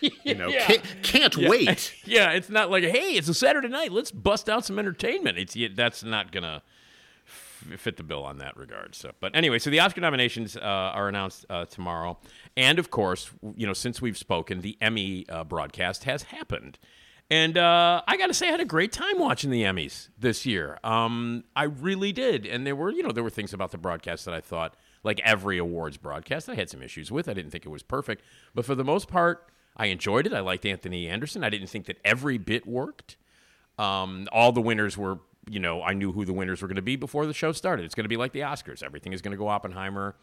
you 0.00 0.34
know, 0.34 0.48
Yeah. 0.48 0.66
can't, 0.66 0.84
can't 1.02 1.36
Yeah. 1.36 1.48
wait. 1.48 1.94
yeah, 2.04 2.30
it's 2.32 2.48
not 2.50 2.70
like, 2.70 2.84
hey, 2.84 3.12
it's 3.12 3.28
a 3.28 3.34
Saturday 3.34 3.68
night. 3.68 3.92
Let's 3.92 4.10
bust 4.10 4.48
out 4.48 4.64
some 4.64 4.78
entertainment. 4.78 5.38
It's 5.38 5.56
that's 5.74 6.02
not 6.02 6.32
gonna 6.32 6.62
fit 7.76 7.96
the 7.96 8.02
bill 8.04 8.24
on 8.24 8.38
that 8.38 8.56
regard. 8.56 8.94
So, 8.94 9.10
but 9.20 9.34
anyway, 9.34 9.58
so 9.58 9.70
the 9.70 9.80
Oscar 9.80 10.00
nominations 10.00 10.56
uh, 10.56 10.60
are 10.60 11.08
announced 11.08 11.44
uh, 11.50 11.64
tomorrow, 11.66 12.18
and 12.56 12.78
of 12.78 12.90
course, 12.90 13.30
you 13.56 13.66
know, 13.66 13.72
since 13.72 14.00
we've 14.00 14.16
spoken, 14.18 14.60
the 14.60 14.76
Emmy 14.80 15.26
uh, 15.28 15.44
broadcast 15.44 16.04
has 16.04 16.22
happened. 16.24 16.78
And 17.30 17.58
uh, 17.58 18.00
I 18.08 18.16
got 18.16 18.28
to 18.28 18.34
say, 18.34 18.48
I 18.48 18.52
had 18.52 18.60
a 18.60 18.64
great 18.64 18.90
time 18.90 19.18
watching 19.18 19.50
the 19.50 19.62
Emmys 19.62 20.08
this 20.18 20.46
year. 20.46 20.78
Um, 20.82 21.44
I 21.54 21.64
really 21.64 22.10
did, 22.10 22.46
and 22.46 22.66
there 22.66 22.74
were, 22.74 22.90
you 22.90 23.02
know, 23.02 23.12
there 23.12 23.22
were 23.24 23.28
things 23.28 23.52
about 23.52 23.70
the 23.70 23.76
broadcast 23.76 24.24
that 24.24 24.32
I 24.32 24.40
thought, 24.40 24.76
like 25.04 25.20
every 25.22 25.58
awards 25.58 25.98
broadcast, 25.98 26.48
I 26.48 26.54
had 26.54 26.70
some 26.70 26.82
issues 26.82 27.12
with. 27.12 27.28
I 27.28 27.34
didn't 27.34 27.50
think 27.50 27.66
it 27.66 27.68
was 27.68 27.82
perfect, 27.82 28.22
but 28.54 28.64
for 28.64 28.74
the 28.74 28.84
most 28.84 29.08
part, 29.08 29.50
I 29.78 29.86
enjoyed 29.86 30.26
it. 30.26 30.32
I 30.32 30.40
liked 30.40 30.66
Anthony 30.66 31.08
Anderson. 31.08 31.44
I 31.44 31.50
didn't 31.50 31.68
think 31.68 31.86
that 31.86 31.98
every 32.04 32.38
bit 32.38 32.66
worked. 32.66 33.16
Um, 33.78 34.26
all 34.32 34.50
the 34.50 34.60
winners 34.60 34.98
were, 34.98 35.20
you 35.48 35.60
know, 35.60 35.82
I 35.82 35.92
knew 35.92 36.12
who 36.12 36.24
the 36.24 36.32
winners 36.32 36.62
were 36.62 36.68
going 36.68 36.76
to 36.76 36.82
be 36.82 36.96
before 36.96 37.26
the 37.26 37.34
show 37.34 37.52
started. 37.52 37.84
It's 37.84 37.94
going 37.94 38.04
to 38.04 38.08
be 38.08 38.16
like 38.16 38.32
the 38.32 38.40
Oscars. 38.40 38.82
Everything 38.82 39.12
is 39.12 39.22
going 39.22 39.32
to 39.32 39.38
go 39.38 39.48
Oppenheimer. 39.48 40.16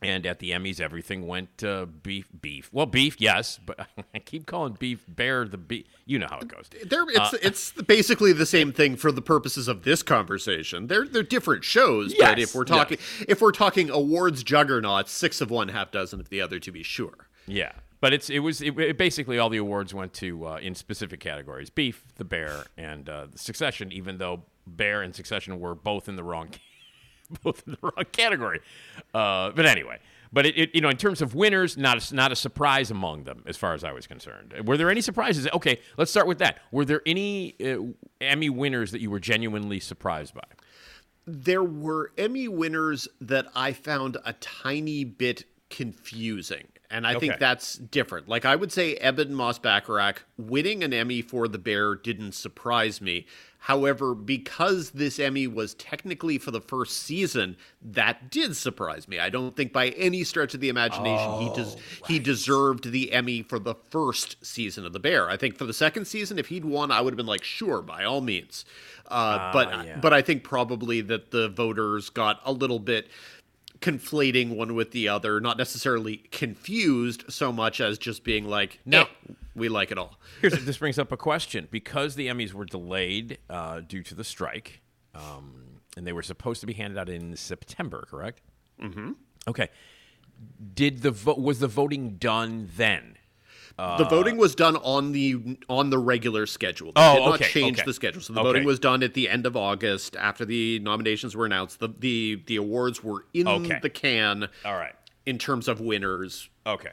And 0.00 0.26
at 0.26 0.38
the 0.38 0.50
Emmys, 0.50 0.80
everything 0.80 1.26
went 1.26 1.62
uh, 1.62 1.86
beef, 1.86 2.28
beef. 2.40 2.70
Well, 2.72 2.86
beef, 2.86 3.20
yes, 3.20 3.58
but 3.64 3.86
I 4.14 4.18
keep 4.18 4.46
calling 4.46 4.76
beef 4.78 5.04
bear 5.06 5.46
the 5.46 5.58
beef. 5.58 5.86
You 6.06 6.18
know 6.18 6.26
how 6.28 6.38
it 6.38 6.48
goes. 6.48 6.68
There, 6.84 7.04
it's 7.08 7.32
it's 7.34 7.72
basically 7.82 8.32
the 8.32 8.46
same 8.46 8.72
thing 8.72 8.96
for 8.96 9.12
the 9.12 9.22
purposes 9.22 9.68
of 9.68 9.82
this 9.82 10.02
conversation. 10.02 10.86
They're 10.86 11.06
they're 11.06 11.22
different 11.22 11.64
shows, 11.64 12.14
but 12.14 12.38
if 12.38 12.54
we're 12.54 12.64
talking 12.64 12.98
if 13.28 13.40
we're 13.40 13.52
talking 13.52 13.90
awards 13.90 14.42
juggernauts, 14.42 15.10
six 15.12 15.40
of 15.40 15.50
one, 15.50 15.68
half 15.68 15.90
dozen 15.90 16.20
of 16.20 16.28
the 16.30 16.40
other, 16.40 16.58
to 16.60 16.72
be 16.72 16.82
sure. 16.82 17.28
Yeah, 17.46 17.72
but 18.02 18.12
it's 18.12 18.28
it 18.28 18.40
was 18.40 18.60
it, 18.60 18.76
it 18.78 18.98
basically 18.98 19.38
all 19.38 19.48
the 19.48 19.58
awards 19.58 19.94
went 19.94 20.12
to 20.14 20.44
uh, 20.44 20.56
in 20.56 20.74
specific 20.74 21.20
categories: 21.20 21.70
beef, 21.70 22.04
the 22.16 22.24
bear, 22.24 22.64
and 22.76 23.08
uh, 23.08 23.26
the 23.30 23.38
Succession. 23.38 23.92
Even 23.92 24.18
though 24.18 24.42
bear 24.66 25.02
and 25.02 25.14
Succession 25.14 25.60
were 25.60 25.76
both 25.76 26.08
in 26.08 26.16
the 26.16 26.24
wrong 26.24 26.50
both 27.44 27.62
in 27.64 27.74
the 27.74 27.78
wrong 27.80 28.04
category. 28.10 28.60
Uh, 29.14 29.52
but 29.52 29.66
anyway, 29.66 30.00
but 30.32 30.44
it, 30.44 30.58
it 30.58 30.74
you 30.74 30.80
know 30.80 30.88
in 30.88 30.96
terms 30.96 31.22
of 31.22 31.36
winners, 31.36 31.76
not 31.76 32.10
a, 32.10 32.14
not 32.14 32.32
a 32.32 32.36
surprise 32.36 32.90
among 32.90 33.22
them 33.22 33.44
as 33.46 33.56
far 33.56 33.72
as 33.72 33.84
I 33.84 33.92
was 33.92 34.08
concerned. 34.08 34.52
Were 34.66 34.76
there 34.76 34.90
any 34.90 35.00
surprises? 35.00 35.46
Okay, 35.54 35.78
let's 35.96 36.10
start 36.10 36.26
with 36.26 36.38
that. 36.38 36.58
Were 36.72 36.84
there 36.84 37.02
any 37.06 37.54
uh, 37.64 37.84
Emmy 38.20 38.50
winners 38.50 38.90
that 38.90 39.00
you 39.00 39.12
were 39.12 39.20
genuinely 39.20 39.78
surprised 39.78 40.34
by? 40.34 40.42
There 41.24 41.62
were 41.62 42.10
Emmy 42.18 42.48
winners 42.48 43.06
that 43.20 43.46
I 43.54 43.72
found 43.72 44.16
a 44.24 44.32
tiny 44.32 45.04
bit 45.04 45.44
confusing. 45.70 46.66
And 46.92 47.06
I 47.06 47.14
Okay. 47.14 47.28
think 47.28 47.40
that's 47.40 47.74
different. 47.74 48.28
Like 48.28 48.44
I 48.44 48.54
would 48.54 48.70
say 48.70 48.98
Ebon 49.02 49.34
Moss-Bachrach 49.34 50.18
winning 50.36 50.84
an 50.84 50.92
Emmy 50.92 51.22
for 51.22 51.48
The 51.48 51.58
Bear 51.58 51.94
didn't 51.94 52.32
surprise 52.32 53.00
me. 53.00 53.26
However, 53.66 54.14
because 54.16 54.90
this 54.90 55.20
Emmy 55.20 55.46
was 55.46 55.74
technically 55.74 56.36
for 56.36 56.50
the 56.50 56.60
first 56.60 56.96
season, 57.04 57.56
that 57.80 58.28
did 58.28 58.56
surprise 58.56 59.06
me. 59.06 59.20
I 59.20 59.30
don't 59.30 59.54
think 59.56 59.72
by 59.72 59.90
any 59.90 60.24
stretch 60.24 60.52
of 60.52 60.60
the 60.60 60.68
imagination 60.68 61.40
he 61.40 61.48
des- 61.54 61.76
he 62.08 62.18
deserved 62.18 62.90
the 62.90 63.12
Emmy 63.12 63.42
for 63.42 63.60
the 63.60 63.76
first 63.90 64.44
season 64.44 64.84
of 64.84 64.92
The 64.92 64.98
Bear. 64.98 65.30
I 65.30 65.36
think 65.36 65.56
for 65.56 65.64
the 65.64 65.72
second 65.72 66.06
season, 66.06 66.40
if 66.40 66.48
he'd 66.48 66.64
won, 66.64 66.90
I 66.90 67.00
would 67.00 67.12
have 67.12 67.16
been 67.16 67.24
like, 67.26 67.44
sure, 67.44 67.82
by 67.82 68.02
all 68.04 68.20
means. 68.20 68.64
Uh, 69.06 69.52
but 69.52 69.86
yeah. 69.86 69.98
but 70.00 70.12
I 70.12 70.22
think 70.22 70.42
probably 70.42 71.00
that 71.02 71.30
the 71.30 71.48
voters 71.48 72.10
got 72.10 72.40
a 72.44 72.52
little 72.52 72.80
bit 72.80 73.08
conflating 73.82 74.56
one 74.56 74.74
with 74.74 74.92
the 74.92 75.08
other, 75.08 75.40
not 75.40 75.58
necessarily 75.58 76.16
confused 76.30 77.24
so 77.28 77.52
much 77.52 77.80
as 77.80 77.98
just 77.98 78.24
being 78.24 78.46
like, 78.46 78.80
no, 78.86 79.02
No. 79.02 79.34
we 79.54 79.68
like 79.68 79.90
it 79.90 79.98
all. 79.98 80.18
Here's 80.40 80.54
this 80.64 80.78
brings 80.78 80.98
up 80.98 81.12
a 81.12 81.16
question 81.16 81.68
because 81.70 82.14
the 82.14 82.28
Emmys 82.28 82.52
were 82.54 82.64
delayed 82.64 83.38
uh, 83.50 83.80
due 83.80 84.02
to 84.04 84.14
the 84.14 84.24
strike, 84.24 84.80
um, 85.14 85.80
and 85.96 86.06
they 86.06 86.12
were 86.12 86.22
supposed 86.22 86.60
to 86.60 86.66
be 86.66 86.72
handed 86.72 86.98
out 86.98 87.08
in 87.08 87.36
September, 87.36 88.06
correct? 88.08 88.40
Mm-hmm. 88.80 89.12
Okay. 89.48 89.68
Did 90.74 91.02
the 91.02 91.10
vote 91.10 91.38
was 91.38 91.58
the 91.60 91.68
voting 91.68 92.16
done 92.16 92.70
then? 92.76 93.16
The 93.76 93.82
uh, 93.82 94.08
voting 94.08 94.36
was 94.36 94.54
done 94.54 94.76
on 94.76 95.12
the 95.12 95.58
on 95.68 95.90
the 95.90 95.98
regular 95.98 96.46
schedule. 96.46 96.92
They 96.92 97.00
Oh, 97.02 97.14
did 97.14 97.20
not 97.24 97.34
okay, 97.40 97.48
change 97.50 97.78
okay. 97.78 97.86
the 97.86 97.94
schedule. 97.94 98.20
So 98.22 98.32
the 98.32 98.40
Okay. 98.40 98.48
voting 98.48 98.64
was 98.64 98.78
done 98.78 99.02
at 99.02 99.14
the 99.14 99.28
end 99.28 99.46
of 99.46 99.56
August 99.56 100.16
after 100.16 100.44
the 100.44 100.78
nominations 100.80 101.34
were 101.36 101.46
announced. 101.46 101.80
The 101.80 101.88
the, 101.88 102.42
the 102.46 102.56
awards 102.56 103.02
were 103.02 103.24
in 103.34 103.46
the 103.82 103.90
can 103.90 104.48
All 104.64 104.74
right. 104.76 104.94
in 105.26 105.38
terms 105.38 105.68
of 105.68 105.80
winners. 105.80 106.48
Okay. 106.66 106.90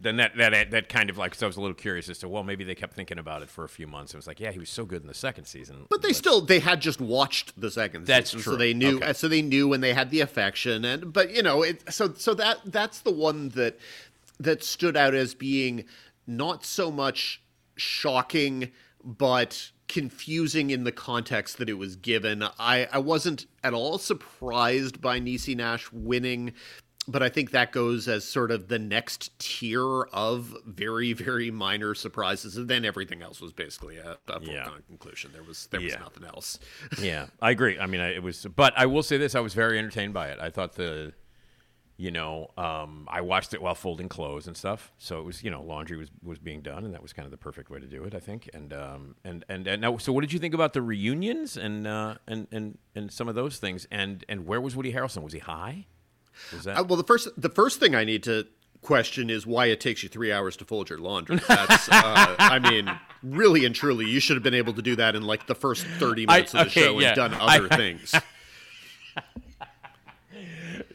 Then 0.00 0.16
that 0.18 0.36
that 0.36 0.70
that 0.70 0.88
kind 0.88 1.10
of 1.10 1.18
like, 1.18 1.34
so 1.34 1.44
I 1.44 1.48
was 1.48 1.56
a 1.56 1.60
little 1.60 1.74
curious 1.74 2.08
as 2.08 2.18
to 2.20 2.28
well, 2.28 2.44
maybe 2.44 2.62
they 2.62 2.76
kept 2.76 2.94
thinking 2.94 3.18
about 3.18 3.42
it 3.42 3.48
for 3.48 3.64
a 3.64 3.68
few 3.68 3.88
months. 3.88 4.14
It 4.14 4.16
was 4.16 4.28
like, 4.28 4.38
yeah, 4.38 4.52
he 4.52 4.58
was 4.60 4.70
so 4.70 4.84
good 4.84 5.00
in 5.02 5.08
the 5.08 5.14
second 5.14 5.46
season, 5.46 5.86
But 5.90 6.02
they 6.02 6.12
still 6.12 6.40
they 6.40 6.60
had 6.60 6.80
just 6.80 7.00
watched 7.00 7.60
the 7.60 7.68
second 7.68 8.06
That's 8.06 8.30
season, 8.30 8.42
true. 8.44 8.52
so 8.52 8.56
they 8.58 8.74
knew 8.74 9.00
so 9.14 9.26
they 9.26 9.42
knew 9.42 9.72
and 9.72 9.82
they 9.82 9.92
had 9.92 10.10
the 10.10 10.20
affection 10.20 10.84
and 10.84 11.12
but 11.12 11.34
you 11.34 11.42
know 11.42 11.62
it 11.64 11.92
so 11.92 12.12
so 12.14 12.32
that 12.34 12.58
that's 12.66 13.00
the 13.00 13.10
one 13.10 13.48
that 13.50 13.76
that 14.40 14.62
stood 14.62 14.96
out 14.96 15.14
as 15.14 15.34
being 15.34 15.84
not 16.26 16.64
so 16.64 16.90
much 16.90 17.42
shocking 17.76 18.70
but 19.04 19.70
confusing 19.86 20.70
in 20.70 20.84
the 20.84 20.92
context 20.92 21.56
that 21.58 21.68
it 21.68 21.74
was 21.78 21.96
given. 21.96 22.42
I 22.58 22.88
I 22.92 22.98
wasn't 22.98 23.46
at 23.64 23.72
all 23.74 23.98
surprised 23.98 25.00
by 25.00 25.20
Niecy 25.20 25.56
Nash 25.56 25.90
winning. 25.92 26.52
But 27.10 27.22
I 27.22 27.30
think 27.30 27.52
that 27.52 27.72
goes 27.72 28.06
as 28.06 28.22
sort 28.22 28.50
of 28.50 28.68
the 28.68 28.78
next 28.78 29.38
tier 29.38 30.02
of 30.12 30.54
very, 30.66 31.14
very 31.14 31.50
minor 31.50 31.94
surprises, 31.94 32.58
and 32.58 32.68
then 32.68 32.84
everything 32.84 33.22
else 33.22 33.40
was 33.40 33.50
basically 33.50 33.96
a, 33.96 34.18
a 34.28 34.40
Yeah. 34.42 34.64
foregone 34.64 34.82
conclusion. 34.88 35.30
There 35.32 35.42
was 35.42 35.68
there 35.68 35.80
was 35.80 35.94
Yeah. 35.94 36.00
nothing 36.00 36.24
else. 36.24 36.58
yeah, 37.00 37.28
I 37.40 37.50
agree. 37.52 37.78
I 37.78 37.86
mean, 37.86 38.02
I, 38.02 38.08
it 38.16 38.22
was, 38.22 38.44
but 38.54 38.74
I 38.76 38.84
will 38.84 39.02
say 39.02 39.16
this: 39.16 39.34
I 39.34 39.40
was 39.40 39.54
very 39.54 39.78
entertained 39.78 40.12
by 40.12 40.28
it. 40.28 40.38
I 40.38 40.50
thought 40.50 40.74
the, 40.74 41.14
you 42.00 42.12
know, 42.12 42.52
um, 42.56 43.08
I 43.10 43.20
watched 43.22 43.52
it 43.52 43.60
while 43.60 43.74
folding 43.74 44.08
clothes 44.08 44.46
and 44.46 44.56
stuff. 44.56 44.92
So 44.98 45.18
it 45.18 45.24
was, 45.24 45.42
you 45.42 45.50
know, 45.50 45.60
laundry 45.62 45.96
was 45.96 46.10
was 46.22 46.38
being 46.38 46.62
done, 46.62 46.84
and 46.84 46.94
that 46.94 47.02
was 47.02 47.12
kind 47.12 47.26
of 47.26 47.32
the 47.32 47.36
perfect 47.36 47.70
way 47.70 47.80
to 47.80 47.86
do 47.86 48.04
it, 48.04 48.14
I 48.14 48.20
think. 48.20 48.48
And 48.54 48.72
um, 48.72 49.16
and 49.24 49.44
and, 49.48 49.66
and 49.66 49.82
now, 49.82 49.98
so 49.98 50.12
what 50.12 50.20
did 50.20 50.32
you 50.32 50.38
think 50.38 50.54
about 50.54 50.74
the 50.74 50.80
reunions 50.80 51.56
and 51.56 51.88
uh, 51.88 52.14
and 52.28 52.46
and 52.52 52.78
and 52.94 53.10
some 53.10 53.28
of 53.28 53.34
those 53.34 53.58
things? 53.58 53.88
And 53.90 54.24
and 54.28 54.46
where 54.46 54.60
was 54.60 54.76
Woody 54.76 54.92
Harrelson? 54.92 55.22
Was 55.22 55.32
he 55.32 55.40
high? 55.40 55.86
Was 56.52 56.64
that? 56.64 56.78
Uh, 56.78 56.84
well, 56.84 56.96
the 56.96 57.02
first 57.04 57.28
the 57.36 57.50
first 57.50 57.80
thing 57.80 57.96
I 57.96 58.04
need 58.04 58.22
to 58.22 58.46
question 58.80 59.28
is 59.28 59.44
why 59.44 59.66
it 59.66 59.80
takes 59.80 60.04
you 60.04 60.08
three 60.08 60.32
hours 60.32 60.56
to 60.58 60.64
fold 60.64 60.88
your 60.88 61.00
laundry. 61.00 61.40
That's, 61.48 61.88
uh, 61.88 62.36
I 62.38 62.60
mean, 62.60 62.88
really 63.24 63.64
and 63.64 63.74
truly, 63.74 64.06
you 64.06 64.20
should 64.20 64.36
have 64.36 64.44
been 64.44 64.54
able 64.54 64.72
to 64.74 64.82
do 64.82 64.94
that 64.94 65.16
in 65.16 65.22
like 65.24 65.48
the 65.48 65.56
first 65.56 65.84
thirty 65.98 66.26
I- 66.28 66.32
minutes 66.32 66.54
of 66.54 66.60
the 66.60 66.66
okay, 66.66 66.82
show 66.82 67.00
yeah. 67.00 67.08
and 67.08 67.16
done 67.16 67.34
I- 67.34 67.56
other 67.56 67.68
things. 67.68 68.14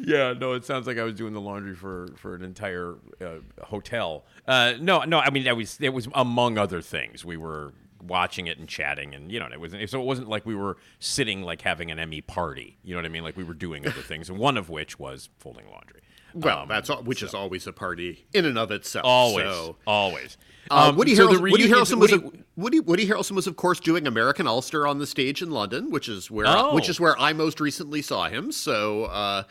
Yeah, 0.05 0.33
no, 0.33 0.53
it 0.53 0.65
sounds 0.65 0.85
like 0.85 0.97
I 0.97 1.03
was 1.03 1.13
doing 1.13 1.33
the 1.33 1.41
laundry 1.41 1.75
for 1.75 2.07
for 2.17 2.35
an 2.35 2.43
entire 2.43 2.95
uh, 3.21 3.35
hotel. 3.63 4.25
Uh, 4.47 4.73
no, 4.79 5.03
no, 5.03 5.19
I 5.19 5.29
mean 5.29 5.45
that 5.45 5.55
was 5.55 5.77
it 5.79 5.93
was 5.93 6.07
among 6.13 6.57
other 6.57 6.81
things. 6.81 7.23
We 7.23 7.37
were 7.37 7.73
watching 8.05 8.47
it 8.47 8.57
and 8.57 8.67
chatting, 8.67 9.15
and 9.15 9.31
you 9.31 9.39
know, 9.39 9.47
it 9.51 9.59
wasn't 9.59 9.89
so 9.89 10.01
it 10.01 10.05
wasn't 10.05 10.27
like 10.27 10.45
we 10.45 10.55
were 10.55 10.77
sitting 10.99 11.41
like 11.43 11.61
having 11.61 11.89
an 11.89 11.99
Emmy 11.99 12.21
party. 12.21 12.77
You 12.83 12.93
know 12.95 12.99
what 12.99 13.05
I 13.05 13.09
mean? 13.09 13.23
Like 13.23 13.37
we 13.37 13.43
were 13.45 13.53
doing 13.53 13.87
other 13.87 14.01
things, 14.01 14.29
and 14.29 14.37
one 14.37 14.57
of 14.57 14.69
which 14.69 14.99
was 14.99 15.29
folding 15.39 15.69
laundry. 15.71 16.01
Well, 16.35 16.61
Um, 16.63 16.67
that's 16.67 16.89
all, 16.89 17.03
which 17.03 17.21
is 17.21 17.35
always 17.35 17.67
a 17.67 17.71
party 17.71 18.25
in 18.33 18.43
and 18.45 18.57
of 18.57 18.71
itself. 18.71 19.05
always, 19.05 19.45
So. 19.45 19.77
always. 19.85 20.35
Uh, 20.71 20.89
Um, 20.89 20.95
Woody, 20.95 21.13
so 21.13 21.27
Harrelson, 21.27 21.41
Woody 21.51 21.67
Harrelson 21.69 21.99
was 21.99 22.11
Woody- 22.11 22.37
a, 22.39 22.59
Woody 22.59 22.79
Woody 22.79 23.07
Harrelson 23.07 23.31
was 23.33 23.45
of 23.45 23.55
course 23.55 23.79
doing 23.79 24.07
American 24.07 24.47
Ulster 24.47 24.87
on 24.87 24.97
the 24.97 25.05
stage 25.05 25.43
in 25.43 25.51
London, 25.51 25.91
which 25.91 26.09
is 26.09 26.31
where 26.31 26.47
Oh. 26.47 26.73
which 26.73 26.89
is 26.89 26.99
where 26.99 27.17
I 27.19 27.33
most 27.33 27.59
recently 27.59 28.01
saw 28.01 28.29
him. 28.29 28.51
So, 28.51 29.03
uh, 29.05 29.43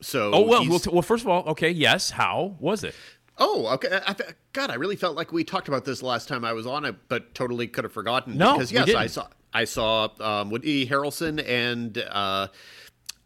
so 0.00 0.32
Oh 0.32 0.40
well, 0.42 0.68
well, 0.68 0.78
t- 0.78 0.90
well. 0.90 1.02
First 1.02 1.24
of 1.24 1.28
all, 1.28 1.44
okay, 1.48 1.70
yes. 1.70 2.10
How 2.10 2.56
was 2.60 2.84
it? 2.84 2.94
Oh, 3.38 3.66
okay. 3.74 4.00
I, 4.04 4.16
God, 4.52 4.70
I 4.70 4.74
really 4.74 4.96
felt 4.96 5.16
like 5.16 5.32
we 5.32 5.44
talked 5.44 5.68
about 5.68 5.84
this 5.84 6.02
last 6.02 6.28
time 6.28 6.44
I 6.44 6.52
was 6.52 6.66
on 6.66 6.84
it, 6.84 6.96
but 7.08 7.34
totally 7.34 7.68
could 7.68 7.84
have 7.84 7.92
forgotten. 7.92 8.36
No, 8.36 8.54
because 8.54 8.72
yes, 8.72 8.94
I 8.94 9.06
saw 9.06 9.28
I 9.52 9.64
saw 9.64 10.08
um, 10.20 10.50
Woody 10.50 10.86
Harrelson 10.86 11.42
and 11.46 11.96
uh, 11.98 12.48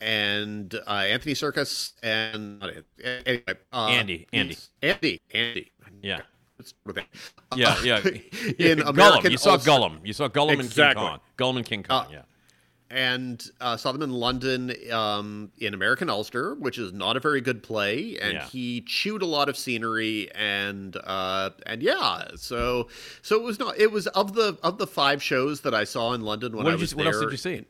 and 0.01 0.75
uh, 0.87 0.91
Anthony 0.91 1.35
Serkis 1.35 1.93
and 2.03 2.63
anyway, 3.03 3.43
uh, 3.73 3.87
Andy, 3.87 4.27
Andy. 4.33 4.57
Andy, 4.83 5.21
Andy. 5.33 5.73
Yeah. 6.03 6.21
Let's 6.59 6.71
start 6.71 6.87
with 6.87 6.97
that. 6.97 7.07
Yeah, 7.57 7.83
yeah. 7.83 7.97
in 8.59 8.79
Gollum, 8.79 8.89
American 8.89 9.33
you 9.33 9.39
saw 9.39 9.57
Gollum. 9.57 9.99
You 10.05 10.13
saw 10.13 10.29
Gollum 10.29 10.61
Exactly. 10.61 10.85
and 10.85 10.95
King 10.95 10.95
Kong. 10.95 11.21
Gollum 11.37 11.57
and 11.57 11.67
King 11.67 11.83
Kong. 11.85 12.07
Uh, 12.07 12.09
yeah. 12.13 12.23
And 12.93 13.51
uh, 13.61 13.75
saw 13.79 13.91
them 13.91 14.03
in 14.03 14.11
London 14.13 14.71
um, 14.93 15.51
in 15.59 15.73
American 15.73 16.11
Ulster, 16.11 16.55
which 16.57 16.77
is 16.77 16.93
not 16.93 17.17
a 17.17 17.21
very 17.21 17.41
good 17.41 17.63
play, 17.63 18.19
and 18.21 18.35
Yeah. 18.35 18.45
he 18.45 18.83
chewed 18.83 19.23
a 19.23 19.27
lot 19.27 19.49
of 19.49 19.57
scenery, 19.57 20.31
and 20.35 20.95
uh, 21.03 21.51
and 21.65 21.83
yeah, 21.83 22.25
so 22.37 22.89
so 23.23 23.37
it 23.37 23.43
was 23.43 23.59
not 23.59 23.79
it 23.79 23.91
was 23.91 24.07
of 24.09 24.35
the 24.35 24.59
of 24.63 24.77
the 24.77 24.87
five 24.87 25.23
shows 25.23 25.63
that 25.63 25.75
I 25.75 25.85
saw 25.85 26.13
in 26.13 26.21
London 26.21 26.55
when 26.55 26.65
What, 26.67 26.75
I 26.75 26.77
was 26.77 26.93
you, 26.93 26.99
what 26.99 27.07
else 27.07 27.19
did 27.19 27.31
you 27.31 27.37
see? 27.39 27.65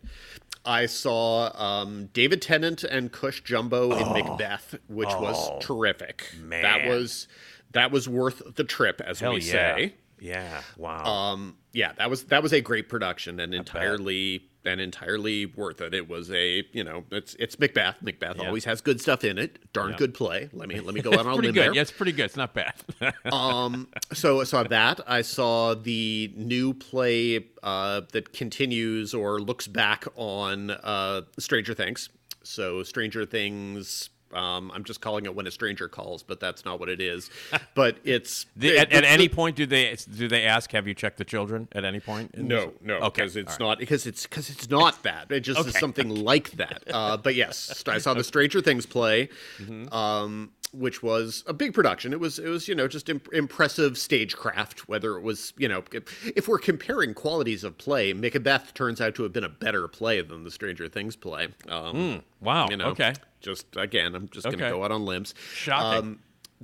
I 0.65 0.87
saw 0.87 1.51
um, 1.55 2.07
David 2.13 2.43
Tennant 2.43 2.83
and 2.85 3.11
Cush 3.13 3.43
Jumbo 3.43 3.93
in 3.97 4.13
Macbeth, 4.13 4.75
which 4.89 5.09
was 5.09 5.65
terrific. 5.65 6.31
Oh. 6.37 6.43
man. 6.45 6.63
That 6.63 6.89
was 6.89 7.29
that 7.73 7.93
was 7.93 8.09
worth 8.09 8.43
the 8.57 8.65
trip, 8.65 9.01
as 9.01 9.21
Hell 9.21 9.35
we 9.35 9.41
yeah. 9.41 9.53
say. 9.53 9.95
Yeah. 10.21 10.63
Wow. 10.77 11.05
Um, 11.05 11.57
yeah, 11.73 11.93
that 11.99 12.11
was 12.11 12.25
that 12.25 12.43
was 12.43 12.53
a 12.53 12.61
great 12.61 12.89
production 12.89 13.41
and 13.41 13.55
entirely 13.55 14.49
and 14.65 14.81
entirely 14.81 15.47
worth 15.47 15.81
it. 15.81 15.93
It 15.95 16.09
was 16.09 16.31
a 16.31 16.65
you 16.73 16.85
know 16.85 17.05
it's 17.11 17.35
it's 17.39 17.59
Macbeth. 17.59 17.97
Macbeth 18.03 18.37
Yeah. 18.39 18.47
always 18.47 18.65
has 18.65 18.81
good 18.81 19.01
stuff 19.01 19.25
in 19.25 19.39
it. 19.39 19.73
Darn 19.73 19.93
good 19.97 20.15
play. 20.15 20.49
Let 20.53 20.69
me 20.69 20.81
let 20.81 20.95
me 20.95 21.01
go 21.09 21.13
out 21.13 21.21
on 21.27 21.27
a 21.27 21.35
limb 21.35 21.43
good. 21.53 21.55
there. 21.55 21.75
Yeah, 21.75 21.83
it's 21.83 21.91
pretty 21.91 22.13
good. 22.13 22.27
It's 22.27 22.37
not 22.37 22.55
bad. 22.55 22.75
Um, 23.33 23.89
so 24.13 24.41
I 24.41 24.45
saw 24.45 24.63
that. 24.65 25.01
I 25.07 25.23
saw 25.23 25.75
the 25.75 26.33
new 26.37 26.75
play 26.75 27.47
uh, 27.63 28.03
that 28.13 28.33
continues 28.33 29.15
or 29.15 29.41
looks 29.41 29.67
back 29.67 30.05
on 30.17 30.71
uh, 30.71 31.23
Stranger 31.39 31.75
Things. 31.75 32.09
So 32.43 32.83
Stranger 32.83 33.25
Things. 33.25 34.11
Um, 34.35 34.71
I'm 34.75 34.85
just 34.85 35.01
calling 35.01 35.25
it 35.27 35.35
when 35.35 35.47
a 35.47 35.51
stranger 35.51 35.89
calls, 35.89 36.23
but 36.23 36.41
that's 36.41 36.65
not 36.65 36.81
what 36.81 36.89
it 36.89 37.01
is. 37.01 37.31
But 37.75 37.97
it's 38.05 38.47
The- 38.57 38.79
at, 38.79 38.91
the- 38.91 38.97
at 38.97 39.05
any 39.05 39.29
the- 39.29 39.35
point, 39.35 39.57
do 39.57 39.67
they 39.67 39.97
do 40.17 40.29
they 40.29 40.45
ask, 40.45 40.71
"Have 40.73 40.87
you 40.87 40.95
checked 40.95 41.19
the 41.19 41.25
children?" 41.25 41.69
At 41.73 41.85
any 41.85 42.01
point? 42.01 42.35
in 42.35 42.49
this? 42.49 42.65
No, 42.65 42.73
no, 42.83 42.95
Okay, 43.07 43.23
because 43.23 43.37
it's 43.37 43.53
right. 43.53 43.61
not 43.61 43.79
because 43.79 44.07
it's 44.07 44.25
because 44.25 44.51
it's 44.51 44.69
not 44.69 45.03
that. 45.05 45.31
It 45.31 45.41
just 45.41 45.67
is 45.67 45.79
something 45.79 46.09
like 46.11 46.51
that. 46.53 46.83
Uh, 46.93 47.17
but 47.17 47.35
yes, 47.35 47.83
I 47.87 47.99
saw 47.99 48.15
the 48.15 48.25
Stranger 48.33 48.61
Things 48.61 48.85
play, 48.87 49.29
Mm-hmm. 49.59 49.93
um, 49.95 50.51
which 50.73 51.03
was 51.03 51.45
a 51.47 51.53
big 51.53 51.75
production. 51.75 52.13
It 52.13 52.21
was 52.21 52.39
it 52.39 52.49
was 52.49 52.67
you 52.69 52.75
know 52.75 52.89
just 52.89 53.09
imp- 53.09 53.33
impressive 53.33 53.97
stagecraft. 53.99 54.89
Whether 54.89 55.17
it 55.17 55.23
was 55.23 55.53
you 55.57 55.69
know 55.69 55.83
if, 55.93 56.33
if 56.37 56.49
we're 56.49 56.59
comparing 56.59 57.15
qualities 57.15 57.65
of 57.65 57.77
play, 57.79 58.13
Macbeth 58.13 58.75
turns 58.75 59.01
out 59.01 59.15
to 59.17 59.23
have 59.23 59.33
been 59.33 59.45
a 59.45 59.49
better 59.49 59.89
play 59.89 60.21
than 60.23 60.45
the 60.45 60.51
Stranger 60.51 60.89
Things 60.89 61.17
play. 61.17 61.49
Um, 61.69 62.23
Wow. 62.41 62.67
You 62.71 62.77
know, 62.77 62.87
okay. 62.87 63.13
Just 63.41 63.67
again, 63.77 64.15
I'm 64.15 64.29
just 64.29 64.45
going 64.45 64.59
to 64.59 64.71
go 64.71 64.83
out 64.85 64.91
on 64.93 65.05
limbs. 65.05 65.35
Shocking. 65.55 65.99
Um, 65.99 66.19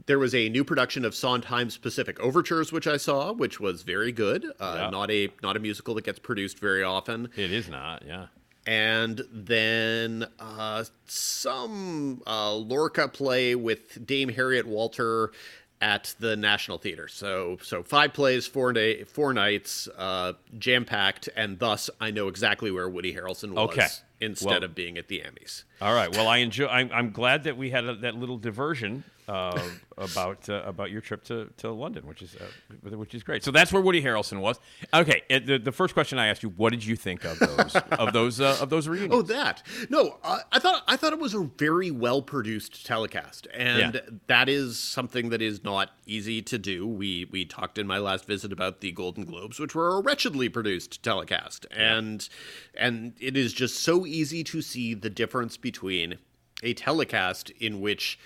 there 0.06 0.18
was 0.18 0.32
a 0.34 0.48
new 0.48 0.62
production 0.64 1.04
of 1.04 1.12
Sondheim's 1.14 1.76
Pacific 1.76 2.20
Overtures, 2.20 2.70
which 2.72 2.86
I 2.86 2.96
saw, 2.96 3.32
which 3.32 3.58
was 3.58 3.82
very 3.82 4.12
good. 4.12 4.44
Uh, 4.60 4.74
Yeah. 4.76 4.90
Not 4.90 5.10
a 5.10 5.28
not 5.42 5.56
a 5.56 5.60
musical 5.60 5.94
that 5.94 6.04
gets 6.04 6.18
produced 6.20 6.58
very 6.60 6.82
often. 6.84 7.28
It 7.36 7.52
is 7.52 7.68
not. 7.68 8.04
Yeah. 8.06 8.26
And 8.68 9.22
then 9.32 10.26
uh, 10.38 10.84
some 11.06 12.22
uh, 12.26 12.52
Lorca 12.52 13.08
play 13.08 13.54
with 13.54 14.06
Dame 14.06 14.28
Harriet 14.28 14.66
Walter 14.66 15.32
at 15.80 16.14
the 16.20 16.36
National 16.36 16.76
Theater. 16.76 17.08
So 17.08 17.56
so 17.62 17.82
five 17.82 18.12
plays, 18.12 18.46
four 18.46 18.74
day, 18.74 19.04
four 19.04 19.32
nights, 19.32 19.88
uh, 19.96 20.34
jam 20.58 20.84
packed, 20.84 21.30
and 21.34 21.58
thus 21.58 21.88
I 21.98 22.10
know 22.10 22.28
exactly 22.28 22.70
where 22.70 22.90
Woody 22.90 23.14
Harrelson 23.14 23.52
was 23.52 23.70
Okay. 23.70 23.86
instead 24.20 24.46
Well- 24.50 24.64
of 24.64 24.74
being 24.74 24.98
at 24.98 25.08
the 25.08 25.20
Emmys. 25.20 25.62
All 25.80 25.94
right. 25.94 26.10
Well, 26.14 26.28
I 26.28 26.38
enjoy. 26.38 26.66
I'm, 26.66 26.90
I'm 26.92 27.10
glad 27.10 27.44
that 27.44 27.56
we 27.56 27.70
had 27.70 27.86
a, 27.86 27.94
that 27.94 28.16
little 28.16 28.36
diversion 28.36 29.02
uh, 29.28 29.60
about 29.98 30.48
uh, 30.48 30.62
about 30.64 30.90
your 30.90 31.00
trip 31.00 31.22
to, 31.24 31.50
to 31.58 31.70
London, 31.70 32.06
which 32.06 32.22
is 32.22 32.34
uh, 32.36 32.96
which 32.96 33.14
is 33.14 33.22
great. 33.22 33.44
So 33.44 33.50
that's 33.50 33.72
where 33.72 33.82
Woody 33.82 34.02
Harrelson 34.02 34.40
was. 34.40 34.58
Okay. 34.94 35.22
The, 35.28 35.58
the 35.58 35.72
first 35.72 35.92
question 35.94 36.18
I 36.18 36.28
asked 36.28 36.42
you: 36.42 36.48
What 36.50 36.70
did 36.70 36.84
you 36.84 36.96
think 36.96 37.24
of 37.24 37.38
those 37.38 37.76
of 37.92 38.12
those 38.12 38.40
uh, 38.40 38.56
of 38.60 38.70
those 38.70 38.88
reunions? 38.88 39.14
Oh, 39.14 39.22
that 39.22 39.62
no, 39.90 40.18
I 40.24 40.58
thought 40.58 40.82
I 40.88 40.96
thought 40.96 41.12
it 41.12 41.18
was 41.18 41.34
a 41.34 41.40
very 41.58 41.90
well 41.90 42.22
produced 42.22 42.86
telecast, 42.86 43.46
and 43.52 43.94
Yeah. 43.94 44.00
that 44.28 44.48
is 44.48 44.78
something 44.78 45.28
that 45.28 45.42
is 45.42 45.62
not 45.62 45.90
easy 46.06 46.40
to 46.42 46.58
do. 46.58 46.86
We 46.86 47.26
we 47.30 47.44
talked 47.44 47.76
in 47.78 47.86
my 47.86 47.98
last 47.98 48.24
visit 48.24 48.52
about 48.52 48.80
the 48.80 48.92
Golden 48.92 49.24
Globes, 49.24 49.60
which 49.60 49.74
were 49.74 49.98
a 49.98 50.00
wretchedly 50.00 50.48
produced 50.48 51.02
telecast, 51.02 51.66
and 51.70 52.26
and 52.74 53.12
it 53.20 53.36
is 53.36 53.52
just 53.52 53.76
so 53.82 54.06
easy 54.06 54.42
to 54.44 54.62
see 54.62 54.94
the 54.94 55.10
difference 55.10 55.56
between 55.56 56.18
a 56.62 56.74
telecast 56.74 57.50
in 57.60 57.80
which 57.80 58.18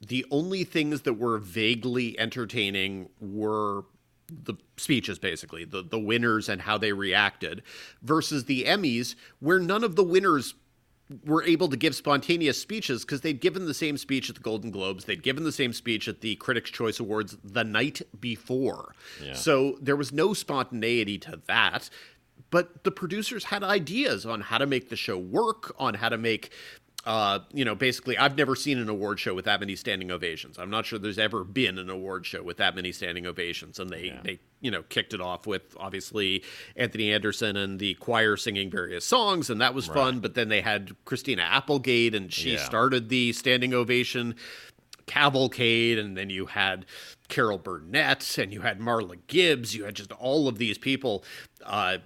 the 0.00 0.24
only 0.30 0.64
things 0.64 1.02
that 1.02 1.14
were 1.14 1.38
vaguely 1.38 2.18
entertaining 2.18 3.08
were 3.20 3.84
the 4.30 4.54
speeches 4.76 5.18
basically 5.18 5.64
the 5.64 5.82
the 5.82 5.98
winners 5.98 6.48
and 6.48 6.62
how 6.62 6.76
they 6.76 6.92
reacted 6.92 7.62
versus 8.02 8.44
the 8.44 8.64
Emmys 8.64 9.14
where 9.40 9.58
none 9.58 9.82
of 9.82 9.96
the 9.96 10.04
winners 10.04 10.54
were 11.24 11.42
able 11.44 11.68
to 11.68 11.76
give 11.78 11.94
spontaneous 11.94 12.60
speeches 12.60 13.02
because 13.02 13.22
they'd 13.22 13.40
given 13.40 13.64
the 13.64 13.72
same 13.72 13.96
speech 13.96 14.28
at 14.28 14.36
the 14.36 14.42
Golden 14.42 14.70
Globes 14.70 15.06
they'd 15.06 15.22
given 15.22 15.44
the 15.44 15.52
same 15.52 15.72
speech 15.72 16.06
at 16.08 16.20
the 16.20 16.36
Critics 16.36 16.70
Choice 16.70 17.00
Awards 17.00 17.38
the 17.42 17.64
night 17.64 18.02
before. 18.20 18.94
So 19.32 19.78
there 19.80 19.96
was 19.96 20.12
no 20.12 20.34
spontaneity 20.34 21.16
to 21.20 21.40
that 21.46 21.88
but 22.50 22.84
the 22.84 22.90
producers 22.90 23.44
had 23.44 23.62
ideas 23.62 24.26
on 24.26 24.42
how 24.42 24.58
to 24.58 24.66
make 24.66 24.90
the 24.90 24.96
show 24.96 25.18
work 25.18 25.74
on 25.78 25.94
how 25.94 26.08
to 26.08 26.18
make 26.18 26.50
uh, 27.04 27.38
you 27.52 27.64
know, 27.64 27.74
basically, 27.74 28.18
I've 28.18 28.36
never 28.36 28.54
seen 28.54 28.76
an 28.78 28.88
award 28.88 29.18
show 29.20 29.32
with 29.32 29.44
that 29.46 29.60
many 29.60 29.76
standing 29.76 30.10
ovations. 30.10 30.58
I'm 30.58 30.68
not 30.68 30.84
sure 30.84 30.98
there's 30.98 31.18
ever 31.18 31.44
been 31.44 31.78
an 31.78 31.88
award 31.88 32.26
show 32.26 32.42
with 32.42 32.56
that 32.58 32.74
many 32.74 32.92
standing 32.92 33.26
ovations. 33.26 33.78
And 33.78 33.88
they, 33.88 34.12
they, 34.24 34.40
you 34.60 34.70
know, 34.70 34.82
kicked 34.82 35.14
it 35.14 35.20
off 35.20 35.46
with 35.46 35.62
obviously 35.78 36.42
Anthony 36.76 37.12
Anderson 37.12 37.56
and 37.56 37.78
the 37.78 37.94
choir 37.94 38.36
singing 38.36 38.68
various 38.70 39.06
songs, 39.06 39.48
and 39.48 39.60
that 39.60 39.74
was 39.74 39.86
fun. 39.86 40.20
But 40.20 40.34
then 40.34 40.48
they 40.48 40.60
had 40.60 40.96
Christina 41.04 41.42
Applegate, 41.42 42.14
and 42.14 42.32
she 42.32 42.52
Yeah. 42.52 42.64
started 42.64 43.08
the 43.08 43.32
standing 43.32 43.72
ovation 43.72 44.34
cavalcade, 45.06 45.98
and 45.98 46.16
then 46.16 46.30
you 46.30 46.46
had 46.46 46.84
Carol 47.28 47.58
Burnett, 47.58 48.36
and 48.38 48.52
you 48.52 48.60
had 48.60 48.80
Marla 48.80 49.18
Gibbs, 49.26 49.74
you 49.74 49.84
had 49.84 49.94
just 49.94 50.12
all 50.12 50.48
of 50.48 50.58
these 50.58 50.78
people. 50.78 51.24
Uh, 51.64 51.98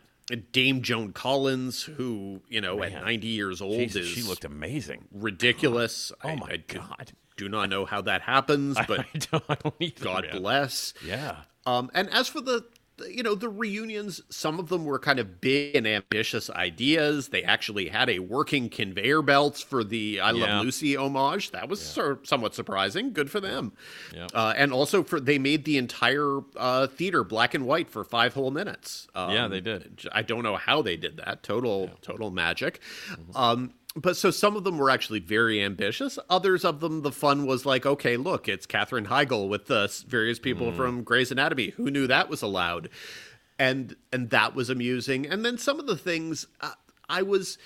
Dame 0.52 0.82
Joan 0.82 1.12
Collins, 1.12 1.82
who 1.82 2.40
you 2.48 2.60
know 2.60 2.82
at 2.82 2.92
90 2.92 3.26
years 3.26 3.60
old 3.60 3.78
Jesus, 3.78 4.02
is 4.02 4.08
she 4.08 4.22
looked 4.22 4.44
amazing. 4.44 5.06
ridiculous. 5.12 6.12
Oh 6.24 6.36
my 6.36 6.46
I 6.52 6.56
do- 6.56 6.78
God. 6.78 7.12
Do 7.36 7.48
not 7.48 7.70
know 7.70 7.84
how 7.86 8.02
that 8.02 8.22
happens, 8.22 8.76
but 8.88 9.00
I 9.00 9.06
don't, 9.30 9.44
I 9.48 9.54
don't 9.56 9.74
either, 9.80 10.04
God 10.04 10.24
man. 10.30 10.40
bless. 10.42 10.94
Yeah. 11.04 11.36
Um, 11.66 11.90
and 11.94 12.08
as 12.10 12.28
for 12.28 12.40
the- 12.40 12.64
you 13.10 13.22
know, 13.22 13.34
the 13.34 13.48
reunions, 13.48 14.20
some 14.28 14.58
of 14.58 14.68
them 14.68 14.84
were 14.84 14.98
kind 14.98 15.18
of 15.18 15.40
big 15.40 15.74
and 15.76 15.86
ambitious 15.86 16.48
ideas. 16.50 17.28
They 17.28 17.42
actually 17.42 17.88
had 17.88 18.08
a 18.10 18.18
working 18.20 18.68
conveyor 18.68 19.22
belt 19.22 19.58
for 19.68 19.84
the 19.84 20.20
"I 20.20 20.32
Yeah. 20.32 20.56
Love 20.56 20.64
Lucy" 20.66 20.96
homage. 20.96 21.50
That 21.50 21.68
was 21.68 21.80
sor- 21.80 22.20
somewhat 22.24 22.54
surprising. 22.54 23.12
Good 23.12 23.30
for 23.30 23.40
them. 23.40 23.72
Yeah. 24.14 24.26
Uh, 24.34 24.54
and 24.56 24.72
also 24.72 25.02
for 25.02 25.20
they 25.20 25.38
made 25.38 25.64
the 25.64 25.78
entire 25.78 26.40
uh, 26.56 26.86
theater 26.86 27.24
black 27.24 27.54
and 27.54 27.66
white 27.66 27.90
for 27.90 28.04
five 28.04 28.34
whole 28.34 28.50
minutes. 28.50 29.08
Um, 29.14 29.30
Yeah, 29.30 29.48
they 29.48 29.60
did. 29.60 30.08
I 30.12 30.22
don't 30.22 30.42
know 30.42 30.56
how 30.56 30.82
they 30.82 30.96
did 30.96 31.16
that. 31.18 31.42
Total, 31.42 31.90
total 32.02 32.30
magic. 32.30 32.80
Mm-hmm. 33.10 33.36
Um, 33.36 33.74
but 33.94 34.16
so 34.16 34.30
some 34.30 34.56
of 34.56 34.64
them 34.64 34.78
were 34.78 34.90
actually 34.90 35.20
very 35.20 35.62
ambitious. 35.62 36.18
Others 36.30 36.64
of 36.64 36.80
them, 36.80 37.02
the 37.02 37.12
fun 37.12 37.46
was 37.46 37.66
like, 37.66 37.84
okay, 37.84 38.16
look, 38.16 38.48
it's 38.48 38.66
Katherine 38.66 39.06
Heigl 39.06 39.48
with 39.48 39.66
the 39.66 39.92
various 40.06 40.38
people 40.38 40.68
Mm-hmm. 40.68 40.76
from 40.76 41.02
Grey's 41.02 41.30
Anatomy. 41.30 41.70
Who 41.70 41.90
knew 41.90 42.06
that 42.06 42.28
was 42.28 42.42
allowed? 42.42 42.88
And 43.58 43.96
and 44.12 44.30
that 44.30 44.54
was 44.54 44.70
amusing. 44.70 45.26
And 45.26 45.44
then 45.44 45.58
some 45.58 45.78
of 45.78 45.86
the 45.86 45.96
things 45.96 46.46
uh, 46.60 46.72
I 47.08 47.22
was. 47.22 47.58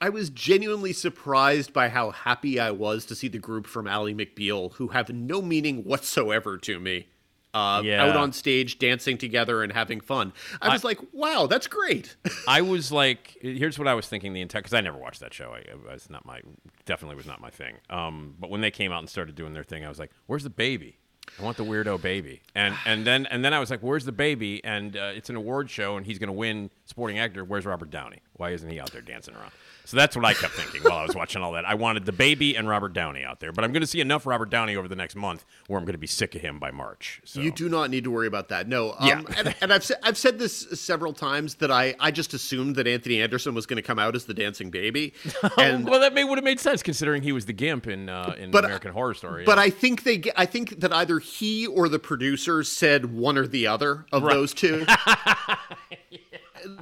I 0.00 0.08
was 0.08 0.30
genuinely 0.30 0.92
surprised 0.92 1.72
by 1.72 1.88
how 1.88 2.10
happy 2.10 2.58
I 2.58 2.72
was 2.72 3.04
to 3.06 3.14
see 3.14 3.28
the 3.28 3.38
group 3.38 3.68
from 3.68 3.86
Ally 3.86 4.12
McBeal, 4.12 4.72
who 4.72 4.88
have 4.88 5.10
no 5.10 5.40
meaning 5.40 5.84
whatsoever 5.84 6.58
to 6.58 6.80
me, 6.80 7.06
uh, 7.54 7.82
Yeah. 7.84 8.04
out 8.04 8.16
on 8.16 8.32
stage 8.32 8.78
dancing 8.78 9.18
together 9.18 9.62
and 9.62 9.72
having 9.72 10.00
fun. 10.00 10.32
I 10.60 10.70
was 10.70 10.84
like, 10.84 10.98
wow, 11.12 11.46
that's 11.46 11.66
great. 11.66 12.16
I 12.48 12.62
was 12.62 12.90
like, 12.92 13.36
here's 13.40 13.78
what 13.78 13.88
I 13.88 13.94
was 13.94 14.06
thinking 14.06 14.32
the 14.32 14.40
entire 14.40 14.62
because 14.62 14.74
I 14.74 14.80
never 14.80 14.96
watched 14.98 15.20
that 15.20 15.34
show. 15.34 15.54
I, 15.54 15.92
it's 15.92 16.08
not 16.10 16.24
my 16.24 16.40
definitely 16.86 17.16
was 17.16 17.26
not 17.26 17.40
my 17.40 17.50
thing. 17.50 17.76
Um, 17.90 18.34
but 18.38 18.50
when 18.50 18.60
they 18.60 18.70
came 18.70 18.92
out 18.92 19.00
and 19.00 19.08
started 19.08 19.34
doing 19.34 19.52
their 19.52 19.64
thing, 19.64 19.84
I 19.84 19.88
was 19.88 19.98
like, 19.98 20.10
where's 20.26 20.44
the 20.44 20.50
baby? 20.50 20.98
I 21.40 21.44
want 21.44 21.56
the 21.56 21.64
weirdo 21.64 22.02
baby. 22.02 22.42
And 22.54 22.74
and 22.84 23.06
then 23.06 23.26
and 23.26 23.44
then 23.44 23.54
I 23.54 23.60
was 23.60 23.70
like, 23.70 23.80
where's 23.80 24.04
the 24.04 24.12
baby? 24.12 24.62
And 24.64 24.96
uh, 24.96 25.12
it's 25.14 25.30
an 25.30 25.36
award 25.36 25.70
show, 25.70 25.96
and 25.96 26.04
he's 26.04 26.18
going 26.18 26.26
to 26.28 26.32
win 26.32 26.70
supporting 26.92 27.18
actor. 27.18 27.42
Where's 27.42 27.64
Robert 27.64 27.90
Downey? 27.90 28.18
Why 28.34 28.50
isn't 28.50 28.68
he 28.68 28.78
out 28.78 28.92
there 28.92 29.00
dancing 29.00 29.34
around? 29.34 29.50
So 29.86 29.96
that's 29.96 30.14
what 30.14 30.24
I 30.24 30.34
kept 30.34 30.52
thinking 30.52 30.82
while 30.82 30.98
I 30.98 31.06
was 31.06 31.14
watching 31.16 31.42
all 31.42 31.52
that. 31.52 31.64
I 31.64 31.74
wanted 31.74 32.04
the 32.04 32.12
baby 32.12 32.54
and 32.54 32.68
Robert 32.68 32.92
Downey 32.92 33.24
out 33.24 33.40
there, 33.40 33.50
but 33.50 33.64
I'm 33.64 33.72
going 33.72 33.80
to 33.80 33.86
see 33.86 34.00
enough 34.00 34.26
Robert 34.26 34.50
Downey 34.50 34.76
over 34.76 34.86
the 34.88 34.94
next 34.96 35.16
month 35.16 35.44
where 35.66 35.78
I'm 35.78 35.84
going 35.84 35.94
to 35.94 35.98
be 35.98 36.06
sick 36.06 36.34
of 36.34 36.40
him 36.40 36.58
by 36.58 36.70
March. 36.70 37.20
So. 37.24 37.40
You 37.40 37.50
do 37.50 37.68
not 37.68 37.90
need 37.90 38.04
to 38.04 38.10
worry 38.10 38.26
about 38.26 38.48
that. 38.50 38.68
No. 38.68 38.92
Um, 38.98 39.08
Yeah. 39.08 39.22
and, 39.38 39.54
and 39.60 39.72
I've, 39.72 39.90
I've 40.02 40.18
said 40.18 40.38
this 40.38 40.68
several 40.80 41.12
times 41.12 41.56
that 41.56 41.70
I, 41.70 41.94
I 41.98 42.10
just 42.10 42.34
assumed 42.34 42.76
that 42.76 42.86
Anthony 42.86 43.20
Anderson 43.22 43.54
was 43.54 43.66
going 43.66 43.76
to 43.76 43.82
come 43.82 43.98
out 43.98 44.14
as 44.14 44.26
the 44.26 44.34
dancing 44.34 44.70
baby. 44.70 45.14
And, 45.58 45.88
well, 45.88 46.00
that 46.00 46.14
may, 46.14 46.24
would 46.24 46.38
have 46.38 46.44
made 46.44 46.60
sense 46.60 46.82
considering 46.82 47.22
he 47.22 47.32
was 47.32 47.46
the 47.46 47.52
gimp 47.52 47.86
in 47.86 48.08
uh, 48.08 48.34
in 48.38 48.50
But- 48.50 48.64
American 48.64 48.92
Horror 48.92 49.14
Story. 49.14 49.44
But 49.44 49.58
yeah. 49.58 49.64
I 49.64 49.70
think 49.70 50.02
they, 50.04 50.22
I 50.36 50.46
think 50.46 50.80
that 50.80 50.92
either 50.92 51.18
he 51.18 51.66
or 51.66 51.88
the 51.88 51.98
producers 51.98 52.70
said 52.70 53.12
one 53.14 53.36
or 53.38 53.46
the 53.46 53.66
other 53.66 54.06
of 54.12 54.22
those 54.22 54.52
two. 54.54 54.86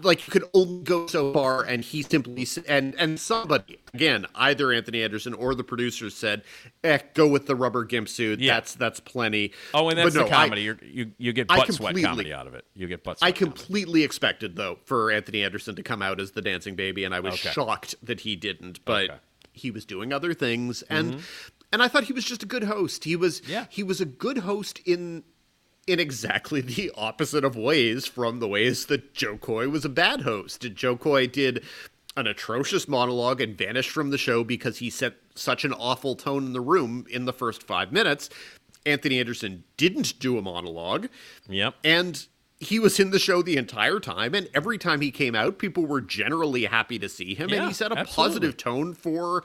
like 0.03 0.27
you 0.27 0.31
could 0.33 0.45
only 0.55 0.83
go 0.85 1.07
so 1.07 1.33
far, 1.33 1.63
and 1.65 1.85
he 1.85 2.03
simply 2.03 2.47
and 2.69 2.95
and 2.99 3.19
somebody, 3.21 3.79
again, 3.95 4.27
either 4.35 4.73
Anthony 4.73 5.03
Anderson 5.03 5.35
or 5.35 5.55
the 5.55 5.65
producers 5.65 6.15
said, 6.15 6.43
"Eh, 6.85 6.99
go 7.15 7.27
with 7.29 7.47
the 7.47 7.55
rubber 7.57 7.85
gimp 7.85 8.09
suit. 8.09 8.41
Yeah. 8.41 8.55
That's 8.55 8.75
that's 8.75 9.01
plenty." 9.01 9.53
Oh, 9.75 9.89
and 9.89 9.99
that's 9.99 10.15
But 10.15 10.25
the 10.25 10.31
no, 10.31 10.37
I- 10.37 10.45
comedy. 10.45 10.63
You're, 10.63 10.79
you 10.83 11.13
you 11.19 11.33
get 11.33 11.49
butt 11.49 11.73
sweat 11.73 11.95
comedy 12.03 12.33
out 12.33 12.47
of 12.47 12.55
it. 12.55 12.65
You 12.75 12.87
get 12.87 13.05
butt 13.05 13.19
sweat. 13.19 13.29
I 13.29 13.33
comedy. 13.33 13.57
completely 13.57 14.03
expected 14.05 14.57
though 14.57 14.79
for 14.85 15.11
Anthony 15.11 15.43
Anderson 15.45 15.77
to 15.77 15.83
come 15.83 16.03
out 16.03 16.21
as 16.21 16.33
the 16.33 16.43
dancing 16.43 16.75
baby, 16.75 17.05
and 17.05 17.15
I 17.15 17.21
was 17.21 17.35
Okay. 17.35 17.51
shocked 17.51 17.95
that 18.03 18.21
he 18.21 18.37
didn't. 18.37 18.85
But 18.85 19.05
Okay. 19.05 19.13
Mm-hmm. 19.15 19.51
he 19.53 19.71
was 19.71 19.85
doing 19.85 20.13
other 20.13 20.35
things, 20.35 20.83
and 20.83 21.23
and 21.73 21.83
I 21.83 21.89
thought 21.89 22.05
he 22.05 22.13
was 22.13 22.25
just 22.25 22.43
a 22.43 22.47
good 22.47 22.65
host. 22.65 23.05
He 23.05 23.17
was 23.17 23.43
Yeah. 23.49 23.67
he 23.71 23.83
was 23.83 24.01
a 24.01 24.05
good 24.07 24.39
host 24.39 24.81
in 24.85 25.25
in 25.87 26.01
exactly 26.01 26.61
the 26.61 26.91
opposite 26.97 27.45
of 27.45 27.57
ways 27.57 28.07
from 28.07 28.41
the 28.41 28.49
ways 28.49 28.87
that 28.87 29.15
Jo 29.15 29.37
Koy 29.37 29.69
was 29.69 29.85
a 29.85 29.91
bad 29.91 30.23
host. 30.23 30.63
Jo 30.75 30.97
Koy 30.97 31.27
did 31.27 31.65
an 32.17 32.27
atrocious 32.27 32.89
monologue 32.89 33.41
and 33.41 33.57
vanished 33.57 33.91
from 33.91 34.11
the 34.11 34.19
show 34.19 34.43
because 34.43 34.79
he 34.79 34.91
set 34.91 35.15
such 35.35 35.65
an 35.65 35.73
awful 35.73 36.17
tone 36.17 36.47
in 36.47 36.53
the 36.53 36.61
room 36.61 37.07
in 37.11 37.25
the 37.25 37.33
first 37.33 37.63
five 37.63 37.93
minutes. 37.93 38.29
Anthony 38.85 39.21
Anderson 39.21 39.65
didn't 39.77 40.19
do 40.19 40.39
a 40.39 40.43
monologue. 40.43 41.09
Yep. 41.49 41.75
And 41.85 42.27
he 42.59 42.79
was 42.79 43.01
in 43.01 43.11
the 43.11 43.19
show 43.19 43.43
the 43.43 43.57
entire 43.57 44.01
time, 44.01 44.35
and 44.35 44.49
every 44.53 44.77
time 44.77 45.01
he 45.01 45.11
came 45.11 45.35
out, 45.35 45.59
people 45.59 45.87
were 45.87 46.01
generally 46.01 46.67
happy 46.67 46.99
to 46.99 47.09
see 47.09 47.35
him, 47.35 47.51
and 47.53 47.67
he 47.67 47.73
set 47.73 47.91
a 47.91 47.99
absolutely. 47.99 48.15
positive 48.15 48.57
tone 48.59 48.93
for 48.93 49.45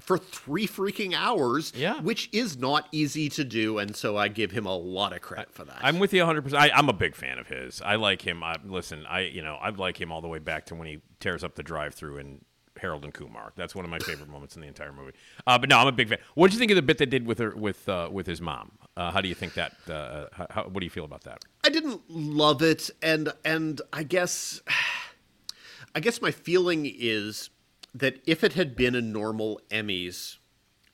for 0.00 0.16
three 0.18 0.66
freaking 0.66 1.12
hours, 1.14 1.72
Yeah. 1.76 2.00
which 2.00 2.28
is 2.32 2.56
not 2.56 2.88
easy 2.92 3.28
to 3.30 3.44
do, 3.44 3.78
and 3.78 3.94
so 3.94 4.16
I 4.16 4.28
give 4.28 4.50
him 4.50 4.64
a 4.66 4.74
lot 4.76 5.12
of 5.12 5.20
credit 5.20 5.52
for 5.52 5.64
that. 5.64 5.78
I'm 5.82 5.98
with 5.98 6.12
you 6.14 6.20
100. 6.22 6.42
percent 6.42 6.72
I'm 6.74 6.88
a 6.88 6.92
big 6.94 7.14
fan 7.14 7.38
of 7.38 7.48
his. 7.48 7.82
I 7.82 7.96
like 7.96 8.22
him. 8.22 8.42
I, 8.42 8.56
listen, 8.64 9.04
I 9.06 9.20
you 9.20 9.42
know 9.42 9.56
I 9.60 9.68
like 9.70 10.00
him 10.00 10.10
all 10.10 10.20
the 10.22 10.28
way 10.28 10.38
back 10.38 10.66
to 10.66 10.74
when 10.74 10.88
he 10.88 11.00
tears 11.20 11.44
up 11.44 11.54
the 11.56 11.62
drive-through 11.62 12.18
and 12.18 12.44
Harold 12.80 13.04
and 13.04 13.12
Kumar. 13.12 13.52
That's 13.54 13.74
one 13.74 13.84
of 13.84 13.90
my 13.90 13.98
favorite 13.98 14.28
moments 14.30 14.56
in 14.56 14.62
the 14.62 14.66
entire 14.68 14.92
movie. 14.92 15.12
Uh, 15.46 15.58
but 15.58 15.68
no, 15.68 15.78
I'm 15.78 15.86
a 15.88 15.92
big 15.92 16.08
fan. 16.08 16.18
What 16.34 16.46
did 16.48 16.54
you 16.54 16.58
think 16.58 16.70
of 16.70 16.76
the 16.76 16.82
bit 16.82 16.96
they 16.98 17.06
did 17.06 17.26
with 17.26 17.38
her 17.38 17.54
with 17.54 17.86
uh, 17.88 18.08
with 18.10 18.26
his 18.26 18.40
mom? 18.40 18.72
Uh, 18.96 19.10
how 19.10 19.20
do 19.20 19.28
you 19.28 19.34
think 19.34 19.54
that? 19.54 19.72
Uh, 19.88 20.26
how, 20.32 20.46
how, 20.50 20.62
what 20.64 20.80
do 20.80 20.84
you 20.86 20.90
feel 20.90 21.04
about 21.04 21.24
that? 21.24 21.44
I 21.64 21.68
didn't 21.68 22.00
love 22.08 22.62
it, 22.62 22.88
and 23.02 23.32
and 23.44 23.80
I 23.92 24.02
guess 24.04 24.62
I 25.94 26.00
guess 26.00 26.22
my 26.22 26.30
feeling 26.30 26.90
is 26.90 27.50
that 27.94 28.20
if 28.26 28.42
it 28.42 28.54
had 28.54 28.74
been 28.76 28.94
a 28.94 29.00
normal 29.00 29.60
Emmys 29.70 30.36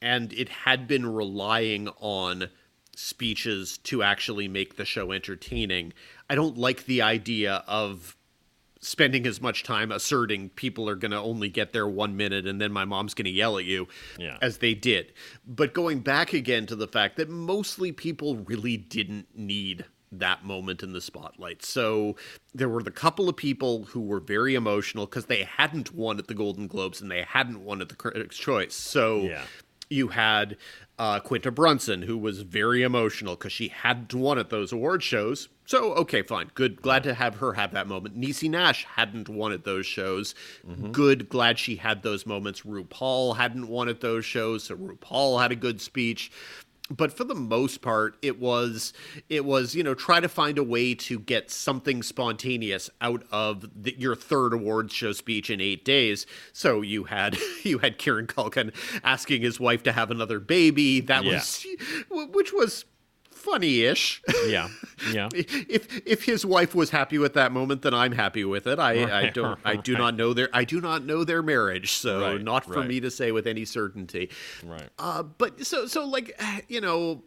and 0.03 0.33
it 0.33 0.49
had 0.49 0.87
been 0.89 1.07
relying 1.13 1.89
on 2.01 2.49
speeches 2.97 3.79
to 3.79 4.03
actually 4.03 4.49
make 4.49 4.77
the 4.77 4.85
show 4.85 5.13
entertaining, 5.13 5.93
I 6.29 6.35
don't 6.35 6.59
like 6.59 6.87
the 6.87 7.03
idea 7.03 7.63
of 7.67 8.17
spending 8.81 9.27
as 9.27 9.41
much 9.41 9.65
time 9.65 9.91
asserting 9.91 10.49
people 10.51 10.89
are 10.89 10.95
going 10.95 11.11
to 11.11 11.19
only 11.19 11.49
get 11.49 11.73
there 11.73 11.89
one 11.89 12.17
minute 12.17 12.47
and 12.47 12.61
then 12.61 12.71
my 12.73 12.85
mom's 12.85 13.13
going 13.13 13.25
to 13.25 13.31
yell 13.31 13.59
at 13.59 13.65
you 13.65 13.89
Yeah. 14.19 14.39
as 14.41 14.59
they 14.59 14.75
did. 14.75 15.13
But 15.47 15.75
going 15.75 16.01
back 16.01 16.33
again 16.33 16.67
to 16.67 16.77
the 16.77 16.87
fact 16.87 17.17
that 17.17 17.29
mostly 17.29 17.91
people 17.91 18.37
really 18.37 18.77
didn't 18.77 19.27
need 19.37 19.85
that 20.13 20.45
moment 20.45 20.83
in 20.83 20.93
the 20.93 21.01
spotlight. 21.01 21.65
So 21.65 22.17
there 22.55 22.69
were 22.69 22.83
the 22.83 22.91
couple 22.91 23.29
of 23.29 23.37
people 23.37 23.85
who 23.85 24.01
were 24.01 24.21
very 24.21 24.55
emotional 24.55 25.07
because 25.07 25.27
they 25.27 25.45
hadn't 25.45 25.95
won 25.95 26.19
at 26.19 26.27
the 26.29 26.35
Golden 26.35 26.67
Globes 26.67 27.01
and 27.01 27.11
they 27.11 27.23
hadn't 27.23 27.65
won 27.65 27.81
at 27.81 27.89
the 27.89 27.97
Critics' 27.97 28.37
Choice. 28.39 28.75
So 28.75 29.23
Yeah. 29.23 29.45
you 29.91 30.09
had 30.09 30.57
uh, 30.99 31.21
Quinta 31.21 31.51
Brunson, 31.53 32.03
who 32.03 32.19
was 32.19 32.43
very 32.43 32.83
emotional 32.83 33.37
because 33.37 33.53
she 33.53 33.69
hadn't 33.69 34.13
won 34.13 34.37
at 34.39 34.51
those 34.51 34.73
award 34.73 35.03
shows. 35.03 35.49
So, 35.65 35.93
okay, 35.95 36.23
fine. 36.23 36.51
Good. 36.55 36.81
Glad 36.83 37.03
to 37.05 37.15
have 37.15 37.37
her 37.37 37.53
have 37.53 37.73
that 37.75 37.87
moment. 37.87 38.19
Niecy 38.19 38.51
Nash 38.51 38.85
hadn't 38.97 39.29
won 39.29 39.53
at 39.53 39.65
those 39.65 39.87
shows. 39.87 40.35
Good. 40.93 41.29
Glad 41.29 41.59
she 41.59 41.77
had 41.77 42.03
those 42.03 42.27
moments. 42.27 42.63
RuPaul 42.63 43.37
hadn't 43.37 43.69
won 43.69 43.89
at 43.89 44.01
those 44.01 44.25
shows. 44.25 44.65
So, 44.65 44.77
RuPaul 44.77 45.41
had 45.41 45.53
a 45.53 45.57
good 45.57 45.81
speech. 45.81 46.33
But 46.91 47.13
for 47.13 47.25
the 47.25 47.35
most 47.35 47.83
part, 47.83 48.17
it 48.23 48.41
was 48.41 48.93
it 49.29 49.45
was 49.45 49.75
you 49.75 49.83
know 49.83 49.95
try 49.95 50.21
to 50.21 50.29
find 50.29 50.57
a 50.59 50.65
way 50.65 50.95
to 50.95 51.19
get 51.19 51.51
something 51.51 52.03
spontaneous 52.03 52.89
out 53.01 53.25
of 53.31 53.69
the, 53.83 53.95
your 53.99 54.17
third 54.17 54.53
awards 54.55 54.95
show 54.95 55.13
speech 55.13 55.51
in 55.51 55.61
eight 55.61 55.85
days. 55.85 56.27
So 56.53 56.81
you 56.81 57.05
had 57.05 57.37
you 57.63 57.79
had 57.79 57.99
Kieran 57.99 58.27
Culkin 58.27 58.73
asking 59.05 59.43
his 59.43 59.61
wife 59.61 59.83
to 59.83 59.93
have 59.93 60.11
another 60.11 60.41
baby. 60.41 61.01
That 61.01 61.25
Yeah. 61.25 61.35
was 61.35 61.67
which 62.11 62.53
was 62.53 62.85
funny-ish. 63.51 64.23
Yeah, 64.47 64.69
yeah. 65.13 65.29
if 65.35 66.07
if 66.07 66.25
his 66.25 66.45
wife 66.45 66.75
was 66.75 66.91
happy 66.91 67.19
with 67.19 67.35
that 67.35 67.53
moment, 67.53 67.83
then 67.83 67.95
I'm 67.95 68.13
happy 68.13 68.45
with 68.45 68.67
it. 68.67 68.79
I, 68.79 69.27
I 69.27 69.31
don't 69.31 69.59
I 69.65 69.77
do 69.77 69.97
not 69.97 70.15
know 70.17 70.33
their 70.35 70.49
I 70.53 70.65
do 70.65 70.81
not 70.81 71.05
know 71.05 71.25
their 71.25 71.43
marriage, 71.43 71.93
so 71.93 72.21
Right, 72.21 72.43
not 72.43 72.65
for 72.65 72.77
right. 72.81 72.87
me 72.89 73.01
to 73.01 73.11
say 73.11 73.33
with 73.33 73.47
any 73.47 73.65
certainty. 73.65 74.31
Right. 74.65 74.89
Uh, 74.99 75.23
but 75.23 75.67
so 75.67 75.87
so 75.87 76.07
like 76.07 76.41
you 76.69 76.81
know, 76.81 77.23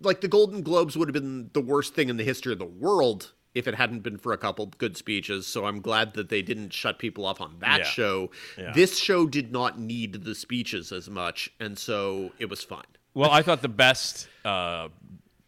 like 0.00 0.20
the 0.20 0.28
Golden 0.28 0.62
Globes 0.62 0.96
would 0.96 1.08
have 1.08 1.14
been 1.14 1.50
the 1.52 1.60
worst 1.60 1.94
thing 1.94 2.08
in 2.08 2.16
the 2.16 2.24
history 2.24 2.52
of 2.52 2.58
the 2.58 2.64
world 2.64 3.32
if 3.54 3.68
it 3.68 3.74
hadn't 3.76 4.00
been 4.00 4.18
for 4.18 4.32
a 4.32 4.38
couple 4.38 4.66
good 4.78 4.96
speeches. 4.96 5.46
So 5.46 5.64
I'm 5.66 5.80
glad 5.80 6.14
that 6.14 6.28
they 6.28 6.42
didn't 6.42 6.72
shut 6.72 6.98
people 6.98 7.24
off 7.24 7.40
on 7.40 7.56
that 7.60 7.78
Yeah. 7.80 7.84
show. 7.84 8.30
Yeah. 8.58 8.72
This 8.72 8.98
show 8.98 9.26
did 9.28 9.52
not 9.52 9.78
need 9.78 10.24
the 10.24 10.34
speeches 10.34 10.90
as 10.90 11.08
much, 11.08 11.52
and 11.60 11.78
so 11.78 12.32
it 12.40 12.46
was 12.50 12.64
fine. 12.64 12.82
Well, 13.14 13.30
I 13.30 13.42
thought 13.42 13.62
the 13.62 13.68
best 13.68 14.28
uh, 14.44 14.88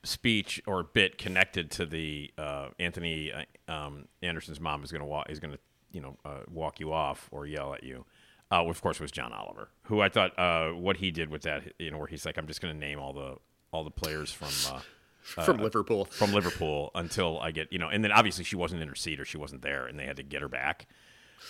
speech 0.05 0.63
or 0.67 0.85
bit 0.85 1.19
connected 1.19 1.71
to 1.73 1.87
the 1.87 2.31
uh, 2.39 2.69
Anthony 2.79 3.33
uh, 3.33 3.73
um, 3.73 4.07
Anderson's 4.23 4.61
mom 4.61 4.85
is 4.85 4.93
going 4.93 5.01
to 5.01 5.07
walk 5.07 5.29
is 5.29 5.41
going 5.41 5.53
to 5.53 5.59
you 5.93 6.01
know 6.01 6.17
uh, 6.25 6.41
walk 6.49 6.81
you 6.81 6.93
off 6.93 7.29
or 7.33 7.47
yell 7.47 7.75
at 7.75 7.83
you. 7.83 8.05
Uh, 8.51 8.65
of 8.65 8.81
course, 8.81 9.01
was 9.01 9.11
John 9.11 9.33
Oliver, 9.33 9.71
who 9.85 10.01
I 10.01 10.09
thought 10.09 10.39
uh, 10.39 10.71
what 10.71 10.99
he 10.99 11.11
did 11.11 11.31
with 11.31 11.43
that, 11.43 11.65
you 11.81 11.91
know, 11.91 11.99
where 11.99 12.07
he's 12.07 12.25
like, 12.25 12.39
I'm 12.39 12.47
just 12.47 12.61
going 12.61 12.73
to 12.73 12.79
name 12.79 13.01
all 13.01 13.13
the 13.13 13.37
all 13.73 13.83
the 13.83 13.91
players 13.91 14.31
from 14.33 14.75
uh, 14.75 14.81
From 15.45 15.59
Liverpool. 15.59 16.05
from 16.05 16.33
Liverpool 16.33 16.93
until 16.95 17.41
I 17.41 17.51
get 17.51 17.73
you 17.73 17.81
know, 17.81 17.89
and 17.89 18.05
then 18.05 18.13
obviously 18.13 18.45
she 18.45 18.55
wasn't 18.55 18.81
in 18.83 18.89
her 18.89 18.95
seat 18.95 19.19
or 19.19 19.25
she 19.25 19.37
wasn't 19.37 19.63
there, 19.63 19.87
and 19.89 19.99
they 19.99 20.05
had 20.05 20.17
to 20.19 20.23
get 20.23 20.41
her 20.41 20.49
back 20.49 20.87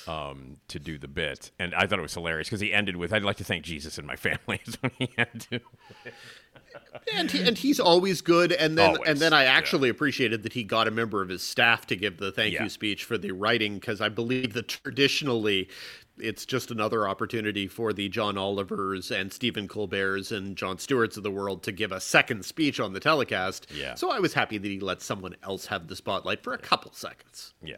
um, 0.07 0.59
to 0.69 0.79
do 0.79 0.99
the 0.99 1.09
bit. 1.09 1.51
And 1.59 1.75
I 1.75 1.87
thought 1.87 1.99
it 1.99 2.03
was 2.03 2.15
hilarious 2.15 2.49
because 2.49 2.61
he 2.61 2.73
ended 2.73 2.97
with, 2.97 3.13
"I'd 3.13 3.23
like 3.23 3.37
to 3.39 3.45
thank 3.45 3.65
Jesus 3.65 3.99
and 3.99 4.07
my 4.07 4.17
family." 4.17 4.61
is 4.67 4.75
what 4.83 4.93
he 4.99 5.11
had 5.17 5.41
to. 5.51 5.61
and 7.15 7.31
he, 7.31 7.47
and 7.47 7.57
he's 7.59 7.81
always 7.81 8.21
good. 8.21 8.53
And 8.53 8.77
then 8.77 8.97
Always, 8.97 9.09
and 9.09 9.19
then 9.19 9.33
I 9.33 9.45
yeah. 9.45 9.53
actually 9.53 9.89
appreciated 9.89 10.43
that 10.43 10.53
he 10.53 10.63
got 10.65 10.89
a 10.89 10.91
member 10.91 11.23
of 11.23 11.29
his 11.29 11.43
staff 11.43 11.87
to 11.87 11.97
give 11.97 12.19
the 12.19 12.33
thank 12.33 12.55
Yeah. 12.55 12.65
you 12.65 12.69
speech 12.69 13.05
for 13.05 13.17
the 13.19 13.33
writing 13.33 13.75
because 13.79 14.01
I 14.01 14.09
believe 14.09 14.53
that 14.55 14.69
traditionally 14.69 15.69
it's 16.19 16.47
just 16.47 16.71
another 16.71 17.07
opportunity 17.07 17.67
for 17.69 17.93
the 17.93 18.09
John 18.09 18.39
Olivers 18.39 19.11
and 19.11 19.31
Stephen 19.31 19.69
Colbert's 19.69 20.33
and 20.33 20.57
Jon 20.57 20.79
Stewart's 20.79 21.19
of 21.19 21.23
the 21.23 21.31
world 21.31 21.63
to 21.65 21.73
give 21.73 21.93
a 21.93 22.01
second 22.01 22.45
speech 22.45 22.81
on 22.81 22.95
the 22.95 23.01
telecast. 23.01 23.67
Yeah. 23.75 23.95
So 23.95 24.11
I 24.11 24.19
was 24.19 24.33
happy 24.33 24.57
that 24.57 24.69
he 24.69 24.81
let 24.81 25.03
someone 25.03 25.37
else 25.43 25.67
have 25.67 25.89
the 25.89 25.97
spotlight 25.97 26.43
for 26.43 26.55
a 26.55 26.59
couple 26.59 26.93
seconds. 26.93 27.53
Yeah. 27.63 27.77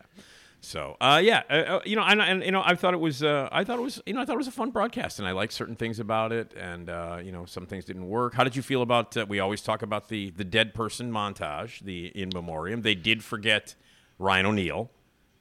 So, 0.61 0.97
uh, 1.01 1.21
yeah, 1.23 1.43
uh, 1.49 1.53
uh, 1.53 1.81
you 1.85 1.95
know, 1.95 2.03
and, 2.03 2.21
and 2.21 2.43
you 2.43 2.51
know, 2.51 2.63
I 2.65 2.75
thought 2.75 2.93
it 2.93 3.01
was, 3.01 3.23
uh, 3.23 3.49
I 3.53 3.63
thought 3.63 3.79
it 3.79 3.83
was, 3.83 4.03
you 4.07 4.13
know, 4.13 4.21
I 4.21 4.25
thought 4.25 4.35
it 4.35 4.39
was 4.39 4.49
a 4.49 4.53
fun 4.53 4.71
broadcast, 4.71 5.19
and 5.19 5.29
I 5.29 5.31
liked 5.31 5.53
certain 5.53 5.77
things 5.77 6.01
about 6.01 6.33
it, 6.33 6.53
and 6.57 6.91
uh, 6.91 7.19
you 7.23 7.31
know, 7.31 7.45
some 7.45 7.65
things 7.65 7.85
didn't 7.85 8.09
work. 8.09 8.35
How 8.35 8.43
did 8.45 8.57
you 8.57 8.63
feel 8.63 8.83
about? 8.83 9.17
Uh, 9.17 9.25
we 9.29 9.39
always 9.39 9.63
talk 9.63 9.83
about 9.83 10.09
the 10.09 10.31
the 10.31 10.45
dead 10.45 10.75
person 10.75 11.13
montage, 11.13 11.81
the 11.81 12.07
in 12.09 12.31
memoriam. 12.35 12.83
They 12.83 12.97
did 12.97 13.23
forget 13.23 13.77
Ryan 14.19 14.47
O'Neal, 14.47 14.91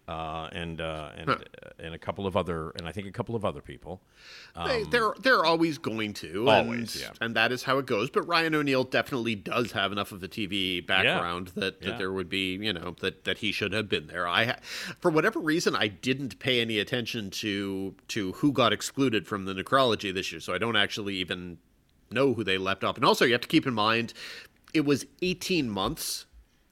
uh, 0.07 0.47
and 0.53 0.79
uh, 0.79 1.09
and 1.17 1.35
and 1.79 1.93
a 1.93 1.97
couple 1.97 2.25
of 2.25 2.37
other, 2.37 2.69
and 2.77 2.87
I 2.87 2.91
think 2.93 3.07
a 3.07 3.11
couple 3.11 3.35
of 3.35 3.43
other 3.43 3.61
people. 3.61 4.01
they, 4.55 4.83
they're 4.83 5.13
they're 5.19 5.43
always 5.43 5.77
going 5.77 6.13
to, 6.13 6.49
Um, 6.49 6.67
Always, 6.67 6.95
and, 6.95 7.01
yeah. 7.01 7.25
and 7.25 7.35
that 7.35 7.51
is 7.51 7.63
how 7.63 7.77
it 7.77 7.85
goes. 7.85 8.09
But 8.09 8.21
Ryan 8.27 8.55
O'Neal 8.55 8.83
definitely 8.85 9.35
does 9.35 9.73
have 9.73 9.91
enough 9.91 10.11
of 10.13 10.21
the 10.21 10.29
TV 10.29 10.85
background 10.85 11.49
that, 11.55 11.81
that 11.81 11.87
Yeah. 11.89 11.97
there 11.97 12.13
would 12.13 12.29
be, 12.29 12.53
you 12.55 12.71
know, 12.71 12.95
that 13.01 13.25
that 13.25 13.39
he 13.39 13.51
should 13.51 13.73
have 13.73 13.89
been 13.89 14.07
there. 14.07 14.27
I, 14.27 14.57
for 15.01 15.11
whatever 15.11 15.39
reason, 15.39 15.75
I 15.75 15.87
didn't 15.87 16.39
pay 16.39 16.61
any 16.61 16.79
attention 16.79 17.29
to 17.31 17.95
to 18.09 18.31
who 18.33 18.51
got 18.53 18.71
excluded 18.71 19.27
from 19.27 19.43
the 19.45 19.53
necrology 19.53 20.13
this 20.13 20.31
year, 20.31 20.39
so 20.39 20.53
I 20.53 20.57
don't 20.57 20.77
actually 20.77 21.15
even 21.15 21.57
know 22.09 22.33
who 22.33 22.45
they 22.45 22.57
left 22.57 22.85
off. 22.85 22.95
And 22.95 23.03
also, 23.03 23.25
you 23.25 23.33
have 23.33 23.41
to 23.41 23.47
keep 23.49 23.67
in 23.67 23.73
mind, 23.73 24.13
it 24.73 24.85
was 24.85 25.05
18 25.21 25.69
months 25.69 26.26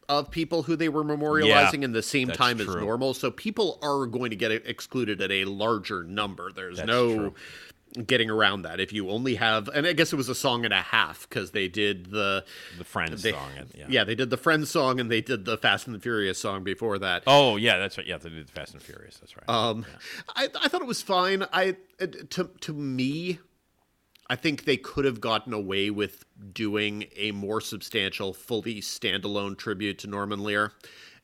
of 0.09 0.29
people 0.31 0.63
who 0.63 0.75
they 0.75 0.89
were 0.89 1.03
memorializing 1.03 1.83
in 1.83 1.91
the 1.91 2.03
same 2.03 2.27
time 2.29 2.59
as 2.61 2.67
normal. 2.67 3.13
So 3.13 3.31
people 3.31 3.79
are 3.81 4.05
going 4.05 4.29
to 4.29 4.35
get 4.35 4.51
excluded 4.51 5.21
at 5.21 5.31
a 5.31 5.45
larger 5.45 6.03
number. 6.03 6.51
There's 6.51 6.77
That's 6.77 6.87
no 6.87 7.15
true. 7.15 7.33
getting 8.05 8.29
around 8.29 8.63
that. 8.63 8.79
If 8.79 8.91
you 8.93 9.09
only 9.09 9.35
have, 9.35 9.67
and 9.69 9.87
I 9.87 9.93
guess 9.93 10.11
it 10.13 10.15
was 10.17 10.27
a 10.29 10.35
song 10.35 10.65
and 10.65 10.73
a 10.73 10.81
half 10.81 11.27
because 11.29 11.51
they 11.51 11.67
did 11.67 12.11
the 12.11 12.43
The 12.77 12.83
Friends 12.83 13.21
they- 13.23 13.31
song, 13.31 13.49
and, 13.57 13.69
yeah. 13.75 13.85
yeah, 13.89 14.03
they 14.03 14.15
did 14.15 14.29
the 14.29 14.37
Friends 14.37 14.69
song 14.69 14.99
and 14.99 15.09
they 15.09 15.21
did 15.21 15.45
the 15.45 15.57
Fast 15.57 15.87
and 15.87 15.95
the 15.95 15.99
Furious 15.99 16.37
song 16.37 16.63
before 16.63 16.99
that. 16.99 17.23
Oh, 17.25 17.55
yeah, 17.55 17.77
that's 17.77 17.97
right. 17.97 18.05
Yeah, 18.05 18.17
they 18.17 18.29
did 18.29 18.47
the 18.47 18.51
Fast 18.51 18.73
and 18.73 18.81
Furious. 18.83 19.17
That's 19.17 19.35
right. 19.37 19.49
Um, 19.49 19.85
I, 20.35 20.49
I 20.61 20.67
thought 20.67 20.81
it 20.81 20.87
was 20.87 21.01
fine. 21.01 21.45
I 21.53 21.77
to 22.31 22.49
to 22.61 22.73
me, 22.73 23.39
I 24.27 24.35
think 24.35 24.65
they 24.65 24.77
could 24.77 25.05
have 25.05 25.21
gotten 25.21 25.53
away 25.53 25.89
with 25.91 26.25
doing 26.51 27.05
a 27.15 27.31
more 27.31 27.61
substantial, 27.61 28.33
fully 28.33 28.81
standalone 28.81 29.57
tribute 29.57 29.99
to 29.99 30.07
Norman 30.07 30.43
Lear. 30.43 30.73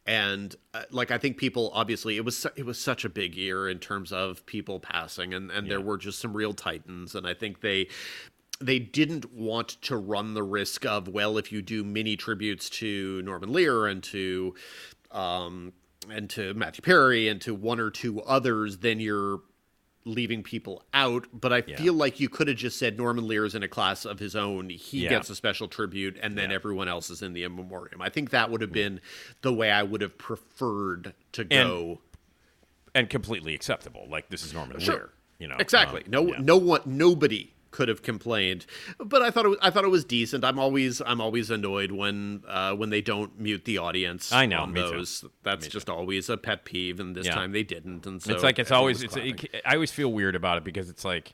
and 0.06 0.56
uh, 0.74 0.84
like 0.92 1.12
I 1.12 1.18
think 1.18 1.38
people 1.38 1.72
obviously 1.74 2.18
it 2.18 2.26
was 2.26 2.38
su- 2.38 2.50
it 2.56 2.66
was 2.66 2.80
such 2.80 3.06
a 3.06 3.10
big 3.10 3.36
year 3.36 3.70
in 3.70 3.80
terms 3.80 4.12
of 4.12 4.46
people 4.46 4.80
passing, 4.80 5.34
and 5.34 5.52
and 5.52 5.70
there 5.70 5.82
were 5.82 5.98
just 5.98 6.20
some 6.20 6.34
real 6.36 6.54
titans, 6.54 7.14
and 7.16 7.28
I 7.28 7.34
think 7.34 7.62
they 7.62 7.88
they 8.60 8.80
didn't 8.80 9.34
want 9.34 9.70
to 9.82 9.98
run 9.98 10.34
the 10.34 10.44
risk 10.44 10.86
of 10.86 11.08
well 11.08 11.38
if 11.38 11.52
you 11.52 11.62
do 11.62 11.84
mini 11.84 12.16
tributes 12.16 12.70
to 12.70 13.22
Norman 13.24 13.52
Lear 13.52 13.88
and 13.88 14.04
to 14.04 14.54
um 15.12 15.74
and 16.10 16.30
to 16.32 16.54
Matthew 16.54 16.82
Perry 16.82 17.28
and 17.28 17.42
to 17.42 17.54
one 17.54 17.80
or 17.80 17.90
two 17.90 18.22
others 18.22 18.78
then 18.80 19.00
you're 19.00 19.42
leaving 20.06 20.42
people 20.44 20.84
out 20.94 21.28
but 21.34 21.54
I 21.54 21.62
feel 21.62 21.94
like 21.94 22.20
you 22.20 22.28
could 22.28 22.48
have 22.48 22.58
just 22.58 22.80
said 22.80 22.98
Norman 22.98 23.28
Lear 23.28 23.46
is 23.46 23.54
in 23.56 23.62
a 23.64 23.68
class 23.68 24.04
of 24.06 24.18
his 24.20 24.36
own 24.36 24.70
he 24.70 25.04
Yeah. 25.04 25.10
gets 25.10 25.30
a 25.30 25.36
special 25.36 25.68
tribute 25.68 26.18
and 26.22 26.38
then 26.38 26.52
everyone 26.52 26.88
else 26.88 27.10
is 27.10 27.22
in 27.22 27.34
the 27.34 27.44
in 27.44 27.56
memoriam 27.56 28.02
I 28.02 28.10
think 28.10 28.32
that 28.32 28.50
would 28.50 28.62
have 28.62 28.72
been 28.72 29.00
the 29.42 29.54
way 29.54 29.70
I 29.70 29.84
would 29.84 30.02
have 30.02 30.18
preferred 30.18 31.14
to 31.34 31.44
go 31.44 32.02
and 32.94 33.10
completely 33.10 33.54
acceptable. 33.56 34.06
Like 34.10 34.30
this 34.30 34.44
is 34.44 34.54
Norman 34.54 34.80
Lear. 34.80 35.12
You 35.40 35.48
know 35.48 35.56
exactly. 35.60 36.04
um, 36.04 36.12
no, 36.12 36.28
yeah. 36.28 36.36
no 36.40 36.58
one, 36.58 36.82
nobody 36.86 37.54
could 37.72 37.88
have 37.88 38.04
complained. 38.04 38.66
But 39.00 39.22
I 39.22 39.32
thought 39.32 39.46
it 39.46 39.50
was, 39.50 39.58
I 39.62 39.70
thought 39.70 39.84
it 39.84 39.90
was 39.90 40.06
decent. 40.06 40.44
I'm 40.44 40.60
always, 40.60 41.02
I'm 41.06 41.20
always 41.22 41.50
annoyed 41.50 41.92
when, 41.92 42.44
uh, 42.48 42.76
when 42.76 42.90
they 42.90 43.02
don't 43.02 43.40
mute 43.40 43.66
the 43.66 43.78
audience. 43.80 44.32
I 44.32 44.46
know, 44.46 44.62
on 44.62 44.74
me 44.74 44.82
too. 44.82 44.90
those. 44.98 45.26
That's 45.44 45.68
just 45.68 45.90
always 45.90 46.30
a 46.30 46.38
pet 46.38 46.66
peeve, 46.66 47.00
and 47.00 47.16
this 47.16 47.26
Yeah. 47.28 47.36
time 47.36 47.52
they 47.54 47.64
didn't. 47.64 48.06
And 48.06 48.22
so 48.22 48.34
it's 48.34 48.44
like 48.44 48.60
it's 48.60 48.72
always 48.72 49.02
it's 49.02 49.16
it, 49.18 49.62
I 49.66 49.74
always 49.76 49.92
feel 49.92 50.12
weird 50.12 50.36
about 50.36 50.58
it 50.58 50.64
because 50.64 50.90
it's 50.90 51.06
like 51.06 51.34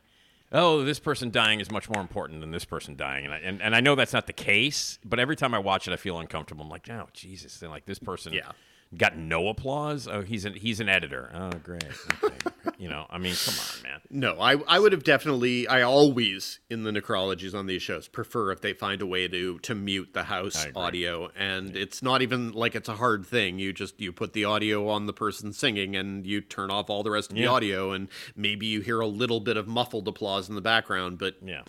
oh 0.50 0.82
this 0.82 0.98
person 0.98 1.30
dying 1.30 1.60
is 1.60 1.70
much 1.70 1.90
more 1.90 2.00
important 2.00 2.40
than 2.40 2.50
this 2.52 2.64
person 2.64 2.96
dying 2.96 3.26
and 3.26 3.34
I, 3.34 3.38
and, 3.38 3.60
and 3.60 3.76
I 3.76 3.80
know 3.80 3.94
that's 3.94 4.14
not 4.14 4.26
the 4.26 4.32
case 4.32 4.98
but 5.04 5.18
every 5.20 5.36
time 5.36 5.52
I 5.52 5.58
watch 5.58 5.86
it 5.86 5.92
I 5.92 5.96
feel 5.96 6.18
uncomfortable 6.18 6.64
I'm 6.64 6.70
like 6.70 6.88
oh 6.88 7.08
Jesus 7.12 7.60
and 7.60 7.70
like 7.70 7.84
this 7.84 7.98
person 7.98 8.32
Yeah. 8.32 8.52
Got 8.96 9.16
no 9.16 9.48
applause? 9.48 10.08
Oh 10.08 10.22
he's 10.22 10.44
an 10.44 10.54
he's 10.54 10.80
an 10.80 10.88
editor. 10.88 11.30
Oh 11.34 11.50
great. 11.62 11.84
Okay. 12.22 12.34
you 12.78 12.88
know 12.88 13.06
I 13.10 13.18
mean 13.18 13.34
come 13.44 13.54
on 13.54 13.82
man. 13.82 14.00
No, 14.10 14.40
I 14.40 14.56
I 14.66 14.78
would 14.78 14.92
have 14.92 15.04
definitely 15.04 15.68
I 15.68 15.82
always 15.82 16.60
in 16.70 16.84
the 16.84 16.90
necrologies 16.90 17.54
on 17.54 17.66
these 17.66 17.82
shows 17.82 18.08
prefer 18.08 18.50
if 18.52 18.60
they 18.60 18.72
find 18.72 19.02
a 19.02 19.06
way 19.06 19.28
to 19.28 19.58
to 19.60 19.74
mute 19.74 20.10
the 20.12 20.24
house 20.24 20.66
audio. 20.74 21.30
And 21.36 21.76
it's 21.76 22.02
not 22.02 22.22
even 22.22 22.52
like 22.52 22.74
it's 22.74 22.88
a 22.88 22.96
hard 22.96 23.26
thing. 23.26 23.58
You 23.58 23.72
just 23.72 24.00
you 24.00 24.12
put 24.12 24.32
the 24.32 24.44
audio 24.44 24.88
on 24.88 25.06
the 25.06 25.12
person 25.12 25.52
singing 25.52 25.96
and 25.96 26.26
you 26.26 26.40
turn 26.40 26.70
off 26.70 26.90
all 26.90 27.02
the 27.02 27.10
rest 27.10 27.30
of 27.30 27.36
the 27.36 27.46
audio. 27.46 27.92
And 27.92 28.08
maybe 28.34 28.66
you 28.66 28.80
hear 28.80 29.00
a 29.00 29.06
little 29.06 29.40
bit 29.40 29.56
of 29.56 29.68
muffled 29.68 30.08
applause 30.08 30.48
in 30.48 30.54
the 30.54 30.60
background, 30.60 31.18
but 31.18 31.36
yeah 31.42 31.62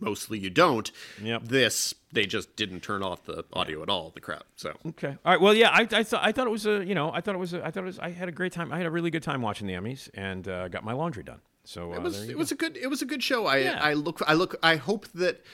mostly 0.00 0.38
you 0.38 0.50
don't. 0.50 0.90
Yep. 1.22 1.44
This 1.44 1.94
they 2.12 2.26
just 2.26 2.54
didn't 2.56 2.80
turn 2.80 3.02
off 3.02 3.24
the 3.24 3.44
audio 3.52 3.82
at 3.82 3.88
all, 3.88 4.10
the 4.14 4.20
crowd. 4.20 4.44
So 4.56 4.74
Okay. 4.86 5.16
All 5.24 5.32
right. 5.32 5.40
Well, 5.40 5.54
yeah. 5.54 5.70
I, 5.70 5.88
I 5.90 6.02
thought 6.02 6.24
I 6.24 6.32
thought 6.32 6.46
it 6.46 6.50
was 6.50 6.66
a 6.66 6.84
you 6.84 6.94
know 6.94 7.12
I 7.12 7.20
thought 7.20 7.34
it 7.34 7.38
was 7.38 7.54
a, 7.54 7.64
I 7.64 7.70
thought 7.70 7.82
it 7.82 7.86
was 7.86 7.98
I 7.98 8.10
had 8.10 8.28
a 8.28 8.32
great 8.32 8.52
time. 8.52 8.72
I 8.72 8.76
had 8.76 8.86
a 8.86 8.90
really 8.90 9.10
good 9.10 9.22
time 9.22 9.42
watching 9.42 9.66
the 9.66 9.74
Emmys 9.74 10.08
and 10.14 10.46
uh, 10.48 10.68
got 10.68 10.84
my 10.84 10.92
laundry 10.92 11.22
done. 11.22 11.40
So 11.64 11.92
uh, 11.92 11.96
it 11.96 12.02
was 12.02 12.28
it 12.28 12.32
go. 12.32 12.38
was 12.38 12.52
a 12.52 12.54
good 12.54 12.76
it 12.76 12.88
was 12.88 13.02
a 13.02 13.06
good 13.06 13.22
show. 13.22 13.46
I 13.46 13.58
Yeah. 13.58 13.78
I 13.82 13.94
look 13.94 14.20
I 14.26 14.34
look 14.34 14.56
I 14.62 14.76
hope 14.76 15.06
that 15.14 15.44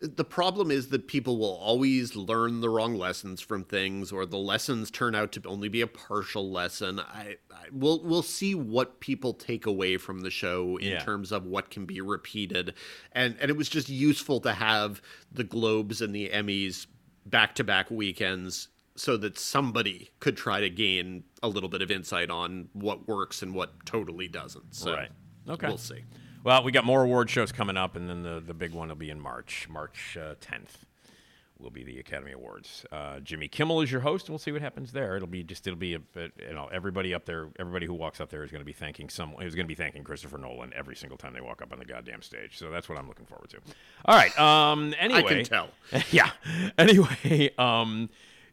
the 0.00 0.24
problem 0.24 0.70
is 0.70 0.88
that 0.88 1.06
people 1.08 1.38
will 1.38 1.54
always 1.56 2.14
learn 2.14 2.60
the 2.60 2.68
wrong 2.68 2.94
lessons 2.96 3.40
from 3.40 3.64
things 3.64 4.12
or 4.12 4.26
the 4.26 4.36
lessons 4.36 4.90
turn 4.90 5.14
out 5.14 5.32
to 5.32 5.42
only 5.46 5.68
be 5.70 5.80
a 5.80 5.86
partial 5.86 6.50
lesson. 6.50 7.00
I, 7.00 7.36
I 7.50 7.66
we'll 7.72 8.02
we'll 8.02 8.22
see 8.22 8.54
what 8.54 9.00
people 9.00 9.32
take 9.32 9.64
away 9.64 9.96
from 9.96 10.20
the 10.20 10.30
show 10.30 10.76
in 10.76 10.88
Yeah. 10.88 10.98
terms 10.98 11.32
of 11.32 11.46
what 11.46 11.70
can 11.70 11.86
be 11.86 12.00
repeated. 12.02 12.74
And 13.12 13.36
and 13.40 13.50
it 13.50 13.56
was 13.56 13.68
just 13.70 13.88
useful 13.88 14.38
to 14.40 14.52
have 14.52 15.00
the 15.32 15.44
Globes 15.44 16.02
and 16.02 16.14
the 16.14 16.28
Emmys 16.28 16.86
back 17.24 17.54
to 17.54 17.64
back 17.64 17.90
weekends 17.90 18.68
so 18.96 19.16
that 19.18 19.38
somebody 19.38 20.10
could 20.20 20.36
try 20.36 20.60
to 20.60 20.70
gain 20.70 21.24
a 21.42 21.48
little 21.48 21.68
bit 21.68 21.80
of 21.82 21.90
insight 21.90 22.30
on 22.30 22.68
what 22.74 23.08
works 23.08 23.42
and 23.42 23.54
what 23.54 23.84
totally 23.86 24.28
doesn't. 24.28 24.74
So 24.74 24.92
Right. 24.92 25.10
Okay. 25.48 25.68
We'll 25.68 25.78
see. 25.78 26.02
Well, 26.46 26.62
we 26.62 26.70
got 26.70 26.84
more 26.84 27.02
award 27.02 27.28
shows 27.28 27.50
coming 27.50 27.76
up, 27.76 27.96
and 27.96 28.08
then 28.08 28.22
the, 28.22 28.38
the 28.38 28.54
big 28.54 28.72
one 28.72 28.86
will 28.86 28.94
be 28.94 29.10
in 29.10 29.20
March. 29.20 29.66
March 29.68 30.16
uh, 30.16 30.36
10th 30.36 30.84
will 31.58 31.70
be 31.70 31.82
the 31.82 31.98
Academy 31.98 32.30
Awards. 32.30 32.86
Uh, 32.92 33.18
Jimmy 33.18 33.48
Kimmel 33.48 33.80
is 33.80 33.90
your 33.90 34.02
host, 34.02 34.26
and 34.26 34.30
we'll 34.30 34.38
see 34.38 34.52
what 34.52 34.62
happens 34.62 34.92
there. 34.92 35.16
It'll 35.16 35.26
be 35.26 35.42
just 35.42 35.66
it'll 35.66 35.76
be 35.76 35.94
a, 35.94 35.98
bit- 35.98 36.34
you 36.38 36.54
know 36.54 36.68
everybody 36.72 37.12
up 37.14 37.24
there, 37.24 37.48
everybody 37.58 37.86
who 37.86 37.94
walks 37.94 38.20
up 38.20 38.30
there 38.30 38.44
is 38.44 38.52
going 38.52 38.60
to 38.60 38.64
be 38.64 38.72
thanking 38.72 39.08
someone. 39.08 39.44
Is 39.44 39.56
going 39.56 39.64
to 39.64 39.68
be 39.68 39.74
thanking 39.74 40.04
Christopher 40.04 40.38
Nolan 40.38 40.72
every 40.72 40.94
single 40.94 41.18
time 41.18 41.34
they 41.34 41.40
walk 41.40 41.62
up 41.62 41.72
on 41.72 41.80
the 41.80 41.84
goddamn 41.84 42.22
stage. 42.22 42.56
So 42.56 42.70
that's 42.70 42.88
what 42.88 42.96
I'm 42.96 43.08
looking 43.08 43.26
forward 43.26 43.50
to. 43.50 43.58
All 44.04 44.14
right. 44.14 44.38
Um. 44.38 44.94
Anyway, 45.00 45.18
I 45.18 45.22
can 45.22 45.44
tell. 45.44 45.70
yeah. 46.12 46.30
Anyway, 46.78 47.50
um, 47.58 48.08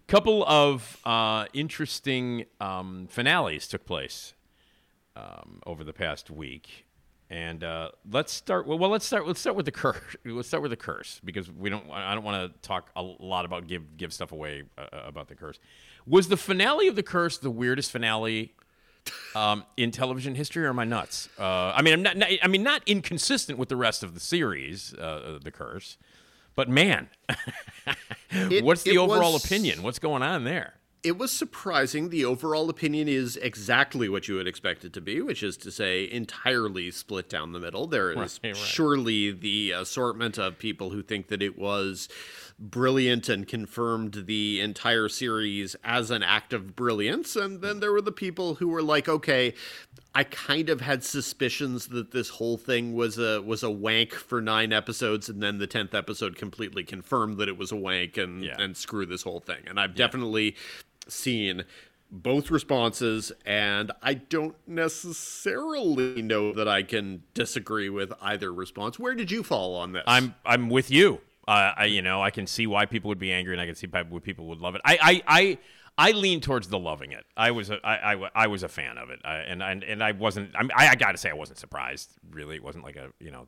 couple 0.08 0.44
of 0.48 0.98
uh, 1.06 1.46
interesting 1.54 2.46
um, 2.60 3.06
finales 3.08 3.68
took 3.68 3.86
place 3.86 4.34
um, 5.16 5.62
over 5.68 5.84
the 5.84 5.94
past 5.94 6.32
week. 6.32 6.88
And 7.34 7.64
uh, 7.64 7.90
let's 8.12 8.32
start. 8.32 8.68
Well, 8.68 8.78
well, 8.78 8.92
let's 8.92 9.08
start. 9.08 9.26
Let's 9.26 9.40
start 9.40 9.56
with 9.56 9.66
the 9.66 9.72
curse. 9.72 9.98
Let's 10.24 10.48
start 10.48 10.62
with 10.62 10.70
the 10.70 10.78
curse 10.78 11.20
because 11.26 11.52
we 11.52 11.68
don't. 11.72 11.90
I 11.90 12.14
don't 12.14 12.24
want 12.24 12.54
to 12.54 12.60
talk 12.60 12.92
a 12.96 13.02
lot 13.02 13.44
about 13.44 13.66
give 13.66 13.98
give 13.98 14.14
stuff 14.14 14.32
away 14.32 14.66
uh, 14.78 14.86
about 15.04 15.30
the 15.30 15.34
curse. 15.34 15.58
Was 16.06 16.28
the 16.28 16.38
finale 16.38 16.88
of 16.88 16.96
the 16.96 17.02
curse 17.02 17.40
the 17.40 17.50
weirdest 17.50 17.92
finale 17.92 18.54
um, 19.34 19.64
in 19.78 19.90
television 19.90 20.36
history, 20.36 20.64
or 20.64 20.70
am 20.70 20.78
I 20.78 20.84
nuts? 20.84 21.28
Uh, 21.40 21.74
I 21.76 21.82
mean, 21.82 21.96
I'm 21.96 22.04
not, 22.04 22.18
not. 22.18 22.30
I 22.44 22.48
mean, 22.48 22.62
not 22.62 22.84
inconsistent 22.86 23.58
with 23.58 23.70
the 23.70 23.78
rest 23.78 24.04
of 24.04 24.14
the 24.14 24.20
series, 24.20 24.94
uh, 24.94 25.40
the 25.44 25.52
curse. 25.52 25.98
But 26.54 26.70
man, 26.70 27.10
what's 28.62 28.84
the 28.84 29.00
overall 29.00 29.34
was- 29.34 29.44
opinion? 29.44 29.82
What's 29.82 29.98
going 29.98 30.22
on 30.22 30.44
there? 30.44 30.76
It 31.04 31.18
was 31.18 31.34
surprising. 31.34 32.10
The 32.10 32.24
overall 32.24 32.70
opinion 32.70 33.10
is 33.10 33.36
exactly 33.36 34.08
what 34.08 34.30
you 34.30 34.36
would 34.36 34.48
expect 34.48 34.86
it 34.86 34.94
to 34.94 35.02
be, 35.02 35.20
which 35.22 35.44
is 35.44 35.58
to 35.58 35.70
say, 35.70 36.10
entirely 36.10 36.92
split 36.92 37.28
down 37.30 37.52
the 37.52 37.60
middle. 37.60 37.88
There 37.88 38.12
is 38.12 38.40
Right, 38.42 38.52
right. 38.54 38.56
surely 38.58 39.32
the 39.32 39.72
assortment 39.72 40.38
of 40.40 40.58
people 40.58 40.92
who 40.92 41.02
think 41.04 41.28
that 41.28 41.42
it 41.42 41.58
was 41.60 42.08
brilliant 42.58 43.28
and 43.28 43.46
confirmed 43.46 44.24
the 44.28 44.62
entire 44.62 45.10
series 45.10 45.76
as 45.84 46.10
an 46.10 46.24
act 46.24 46.54
of 46.54 46.74
brilliance. 46.74 47.36
And 47.36 47.62
then 47.62 47.82
there 47.82 47.92
were 47.92 48.02
the 48.02 48.12
people 48.14 48.56
who 48.56 48.70
were 48.70 48.84
like, 48.84 49.10
okay, 49.10 49.54
I 50.16 50.24
kind 50.24 50.70
of 50.70 50.80
had 50.80 51.04
suspicions 51.04 51.88
that 51.88 52.12
this 52.12 52.30
whole 52.30 52.56
thing 52.58 52.94
was 52.94 53.18
a 53.18 53.42
was 53.42 53.64
a 53.64 53.70
wank 53.72 54.14
for 54.14 54.40
nine 54.40 54.72
episodes, 54.72 55.28
and 55.28 55.42
then 55.44 55.58
the 55.58 55.66
tenth 55.68 55.94
episode 55.96 56.38
completely 56.38 56.84
confirmed 56.84 57.38
that 57.40 57.50
it 57.50 57.58
was 57.58 57.72
a 57.72 57.76
wank 57.76 58.16
and 58.16 58.44
Yeah. 58.44 58.56
and 58.62 58.78
screw 58.78 59.06
this 59.08 59.24
whole 59.24 59.40
thing. 59.42 59.64
And 59.68 59.80
I've 59.80 59.96
definitely 59.96 60.56
seen 61.08 61.66
both 62.14 62.52
responses, 62.52 63.32
and 63.46 63.92
I 64.02 64.14
don't 64.14 64.56
necessarily 64.68 66.22
know 66.22 66.54
that 66.54 66.68
I 66.68 66.84
can 66.84 67.24
disagree 67.34 67.90
with 67.90 68.14
either 68.22 68.54
response. 68.54 69.00
Where 69.00 69.16
did 69.16 69.32
you 69.32 69.44
fall 69.44 69.76
on 69.76 69.94
this? 69.94 70.04
I'm 70.06 70.36
I'm 70.46 70.70
with 70.70 70.92
you. 70.92 71.22
Uh, 71.48 71.74
I 71.76 71.86
you 71.86 72.02
know 72.02 72.22
I 72.22 72.30
can 72.30 72.48
see 72.48 72.68
why 72.68 72.86
people 72.86 73.10
would 73.10 73.20
be 73.20 73.32
angry, 73.34 73.54
and 73.54 73.62
I 73.62 73.66
can 73.66 73.76
see 73.76 73.88
why 73.88 74.04
people 74.04 74.46
would 74.48 74.60
love 74.60 74.76
it. 74.76 74.82
I 74.86 74.98
I 75.02 75.22
I, 75.28 75.58
I 75.98 76.12
lean 76.12 76.40
towards 76.40 76.68
the 76.68 76.80
loving 76.80 77.12
it. 77.12 77.26
I 77.36 77.52
was 77.52 77.70
a, 77.70 77.80
I, 77.86 78.14
I, 78.14 78.30
I 78.36 78.48
was 78.48 78.64
a 78.64 78.70
fan 78.70 78.98
of 78.98 79.10
it, 79.10 79.20
I, 79.26 79.38
and 79.38 79.64
and 79.64 79.84
and 79.84 80.04
I 80.04 80.12
wasn't. 80.12 80.52
I, 80.56 80.62
mean, 80.62 80.72
I, 80.76 80.90
I 80.90 80.96
got 80.96 81.12
to 81.12 81.18
say 81.18 81.30
I 81.32 81.34
wasn't 81.34 81.58
surprised. 81.58 82.12
Really, 82.32 82.56
it 82.56 82.64
wasn't 82.64 82.84
like 82.84 82.96
a 82.96 83.10
you 83.20 83.32
know 83.32 83.48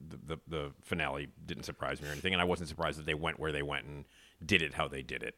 the, 0.00 0.16
the 0.26 0.40
the 0.48 0.72
finale 0.82 1.28
didn't 1.46 1.64
surprise 1.64 2.00
me 2.00 2.08
or 2.08 2.12
anything, 2.12 2.32
and 2.32 2.40
I 2.40 2.46
wasn't 2.46 2.70
surprised 2.70 2.98
that 2.98 3.06
they 3.06 3.14
went 3.14 3.38
where 3.38 3.52
they 3.52 3.62
went 3.62 3.84
and 3.84 4.04
did 4.44 4.62
it 4.62 4.74
how 4.74 4.88
they 4.88 5.02
did 5.02 5.22
it, 5.22 5.36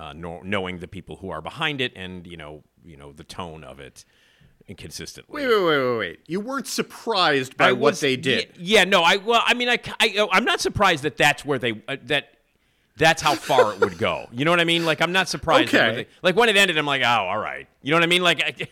uh, 0.00 0.12
know, 0.12 0.40
knowing 0.42 0.78
the 0.78 0.88
people 0.88 1.16
who 1.16 1.30
are 1.30 1.40
behind 1.40 1.80
it 1.80 1.92
and 1.96 2.26
you 2.26 2.36
know 2.36 2.62
you 2.84 2.96
know 2.96 3.12
the 3.12 3.24
tone 3.24 3.64
of 3.64 3.80
it, 3.80 4.04
inconsistently. 4.68 5.34
wait, 5.34 5.48
wait, 5.48 5.64
wait, 5.64 5.78
wait, 5.90 5.98
wait. 5.98 6.20
You 6.26 6.40
weren't 6.40 6.66
surprised 6.66 7.56
by 7.56 7.68
I 7.68 7.72
what 7.72 7.92
was- 7.92 8.00
they 8.00 8.16
did. 8.16 8.48
Yeah, 8.56 8.80
yeah, 8.80 8.84
no, 8.84 9.02
I 9.02 9.16
well, 9.16 9.42
I 9.44 9.54
mean, 9.54 9.68
I, 9.68 9.78
I 10.00 10.28
I'm 10.32 10.44
not 10.44 10.60
surprised 10.60 11.02
that 11.04 11.16
that's 11.16 11.44
where 11.44 11.58
they 11.58 11.82
uh, 11.88 11.96
that 12.04 12.30
that's 12.96 13.22
how 13.22 13.34
far 13.34 13.72
it 13.72 13.80
would 13.80 13.96
go. 13.98 14.26
You 14.32 14.44
know 14.44 14.50
what 14.50 14.60
I 14.60 14.64
mean? 14.64 14.84
Like 14.84 15.00
I'm 15.00 15.12
not 15.12 15.28
surprised. 15.28 15.74
Okay. 15.74 15.94
they- 15.94 16.06
like 16.22 16.36
when 16.36 16.48
it 16.48 16.56
ended, 16.56 16.76
I'm 16.78 16.86
like, 16.86 17.02
oh, 17.02 17.06
all 17.06 17.38
right. 17.38 17.66
You 17.82 17.90
know 17.92 17.96
what 17.96 18.02
I 18.04 18.08
mean? 18.08 18.22
Like 18.22 18.42
I, 18.42 18.68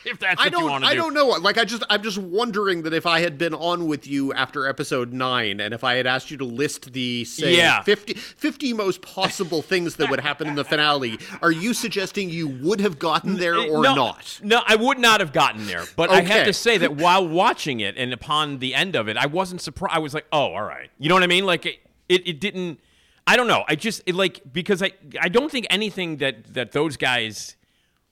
if 0.04 0.18
that's 0.18 0.40
I 0.40 0.44
what 0.44 0.52
you 0.52 0.58
don't. 0.58 0.70
want 0.70 0.84
to 0.84 0.90
I 0.90 0.94
do. 0.94 1.00
don't 1.00 1.14
know. 1.14 1.26
Like 1.28 1.58
I 1.58 1.64
just. 1.64 1.82
I'm 1.90 2.02
just 2.02 2.18
wondering 2.18 2.82
that 2.82 2.92
if 2.94 3.06
I 3.06 3.20
had 3.20 3.38
been 3.38 3.54
on 3.54 3.86
with 3.86 4.06
you 4.06 4.32
after 4.32 4.66
episode 4.66 5.12
nine, 5.12 5.60
and 5.60 5.74
if 5.74 5.84
I 5.84 5.94
had 5.96 6.06
asked 6.06 6.30
you 6.30 6.36
to 6.38 6.44
list 6.44 6.92
the 6.92 7.24
say 7.24 7.56
Yeah. 7.56 7.82
50, 7.82 8.14
50 8.14 8.72
most 8.72 9.02
possible 9.02 9.62
things 9.62 9.96
that 9.96 10.10
would 10.10 10.20
happen 10.20 10.48
in 10.48 10.54
the 10.54 10.64
finale, 10.64 11.18
are 11.42 11.50
you 11.52 11.74
suggesting 11.74 12.30
you 12.30 12.48
would 12.48 12.80
have 12.80 12.98
gotten 12.98 13.36
there 13.36 13.56
or 13.56 13.82
no, 13.82 13.94
not? 13.94 14.40
No, 14.42 14.62
I 14.66 14.76
would 14.76 14.98
not 14.98 15.20
have 15.20 15.32
gotten 15.32 15.66
there. 15.66 15.84
But 15.96 16.10
I 16.10 16.20
have 16.22 16.46
to 16.46 16.52
say 16.52 16.78
that 16.78 16.96
while 16.96 17.26
watching 17.26 17.80
it 17.80 17.96
and 17.96 18.12
upon 18.12 18.58
the 18.58 18.74
end 18.74 18.96
of 18.96 19.08
it, 19.08 19.16
I 19.16 19.26
wasn't 19.26 19.60
surprised. 19.60 19.96
I 19.96 19.98
was 19.98 20.14
like, 20.14 20.26
oh, 20.32 20.54
all 20.54 20.62
right. 20.62 20.90
You 20.98 21.08
know 21.08 21.14
what 21.14 21.24
I 21.24 21.28
mean? 21.28 21.44
Like 21.46 21.66
it, 21.66 21.78
it, 22.08 22.26
it 22.26 22.40
didn't. 22.40 22.80
I 23.26 23.36
don't 23.36 23.46
know. 23.46 23.64
I 23.68 23.76
just 23.76 24.02
it 24.06 24.14
like 24.14 24.40
because 24.52 24.82
I 24.82 24.92
I 25.20 25.28
don't 25.28 25.52
think 25.52 25.66
anything 25.70 26.16
that 26.16 26.54
that 26.54 26.72
those 26.72 26.96
guys 26.96 27.54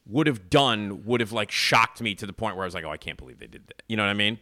would 0.09 0.27
have 0.27 0.49
done 0.51 1.05
would 1.05 1.21
have 1.21 1.33
like 1.33 1.51
shocked 1.51 2.01
me 2.01 2.14
to 2.16 2.27
the 2.27 2.33
point 2.33 2.57
where 2.57 2.64
I 2.64 2.66
was 2.66 2.74
like, 2.74 2.85
oh, 2.85 2.91
I 2.91 2.97
can't 2.97 3.16
believe 3.18 3.39
they 3.39 3.47
did 3.47 3.66
that. 3.68 3.83
You 3.89 3.97
know 3.97 4.03
what 4.05 4.11
I 4.11 4.14
mean? 4.14 4.39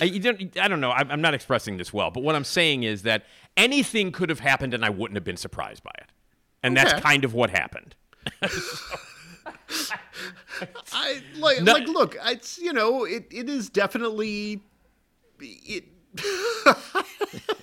I, 0.00 0.04
you 0.04 0.20
don't, 0.20 0.56
I 0.58 0.68
don't 0.68 0.80
know. 0.80 0.90
I'm, 0.92 1.10
I'm 1.10 1.20
not 1.20 1.34
expressing 1.34 1.76
this 1.76 1.92
well, 1.92 2.10
but 2.10 2.22
what 2.22 2.34
I'm 2.36 2.44
saying 2.44 2.82
is 2.84 3.02
that 3.02 3.24
anything 3.56 4.12
could 4.12 4.28
have 4.28 4.40
happened 4.40 4.74
and 4.74 4.84
I 4.84 4.90
wouldn't 4.90 5.16
have 5.16 5.24
been 5.24 5.36
surprised 5.36 5.82
by 5.82 5.90
it. 5.98 6.06
And 6.62 6.76
Okay. 6.78 6.88
that's 6.88 7.00
kind 7.02 7.24
of 7.24 7.34
what 7.34 7.50
happened. 7.50 7.94
I 10.92 11.22
like 11.36 11.62
No- 11.62 11.72
like 11.72 11.86
look, 11.88 12.16
it's 12.26 12.58
you 12.58 12.72
know, 12.72 13.04
it, 13.04 13.26
it 13.30 13.48
is 13.48 13.68
definitely 13.70 14.62
it 15.40 15.84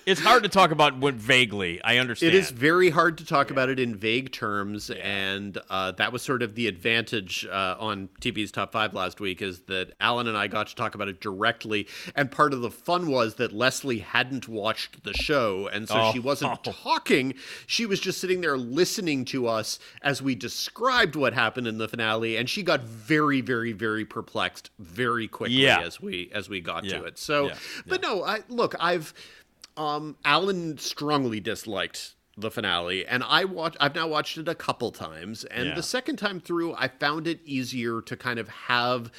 It's 0.06 0.20
hard 0.20 0.44
to 0.44 0.48
talk 0.48 0.70
about 0.70 0.96
what 0.98 1.14
vaguely. 1.14 1.82
I 1.82 1.98
understand. 1.98 2.32
It 2.32 2.38
is 2.38 2.52
very 2.52 2.90
hard 2.90 3.18
to 3.18 3.26
talk 3.26 3.50
about 3.50 3.68
it 3.68 3.80
in 3.80 3.96
vague 3.96 4.30
terms, 4.30 4.88
and 4.88 5.58
uh, 5.68 5.90
that 5.92 6.12
was 6.12 6.22
sort 6.22 6.42
of 6.44 6.54
the 6.54 6.68
advantage 6.68 7.44
uh, 7.50 7.74
on 7.80 8.08
TV's 8.20 8.52
Top 8.52 8.70
Five 8.70 8.94
last 8.94 9.18
week 9.18 9.42
is 9.42 9.62
that 9.62 9.94
Alan 9.98 10.28
and 10.28 10.36
I 10.36 10.46
got 10.46 10.68
to 10.68 10.76
talk 10.76 10.94
about 10.94 11.08
it 11.08 11.20
directly, 11.20 11.88
and 12.14 12.30
part 12.30 12.52
of 12.52 12.60
the 12.60 12.70
fun 12.70 13.10
was 13.10 13.34
that 13.34 13.52
Lesley 13.52 13.98
hadn't 13.98 14.46
watched 14.46 15.02
the 15.02 15.12
show, 15.12 15.68
and 15.72 15.88
so 15.88 16.12
she 16.12 16.20
Oh. 16.20 16.22
wasn't 16.22 16.62
talking. 16.82 17.34
She 17.66 17.84
was 17.84 17.98
just 17.98 18.20
sitting 18.20 18.42
there 18.42 18.56
listening 18.56 19.24
to 19.26 19.48
us 19.48 19.80
as 20.02 20.22
we 20.22 20.36
described 20.36 21.16
what 21.16 21.34
happened 21.34 21.66
in 21.66 21.78
the 21.78 21.88
finale, 21.88 22.36
and 22.36 22.48
she 22.48 22.62
got 22.62 22.82
very, 22.82 23.40
very, 23.40 23.72
very 23.72 24.04
perplexed 24.04 24.70
very 24.78 25.26
quickly 25.26 25.56
Yeah. 25.56 25.80
as 25.80 26.00
we 26.00 26.30
as 26.32 26.48
we 26.48 26.60
got 26.60 26.84
Yeah. 26.84 26.98
to 26.98 27.04
it. 27.06 27.18
So, 27.18 27.48
Yeah. 27.48 27.54
but 27.88 28.02
no, 28.02 28.22
I 28.22 28.35
look, 28.48 28.74
I've 28.80 29.12
um, 29.76 30.16
Alan 30.24 30.78
strongly 30.78 31.40
disliked 31.40 32.14
the 32.38 32.50
finale, 32.50 33.06
and 33.06 33.22
I 33.24 33.44
watch. 33.44 33.76
I've 33.80 33.94
now 33.94 34.08
watched 34.08 34.38
it 34.38 34.48
a 34.48 34.54
couple 34.54 34.90
times, 34.90 35.44
and 35.44 35.68
Yeah. 35.68 35.74
the 35.74 35.82
second 35.82 36.16
time 36.16 36.40
through, 36.40 36.74
I 36.74 36.88
found 36.88 37.26
it 37.26 37.40
easier 37.44 38.00
to 38.02 38.16
kind 38.16 38.38
of 38.38 38.48
have 38.48 39.10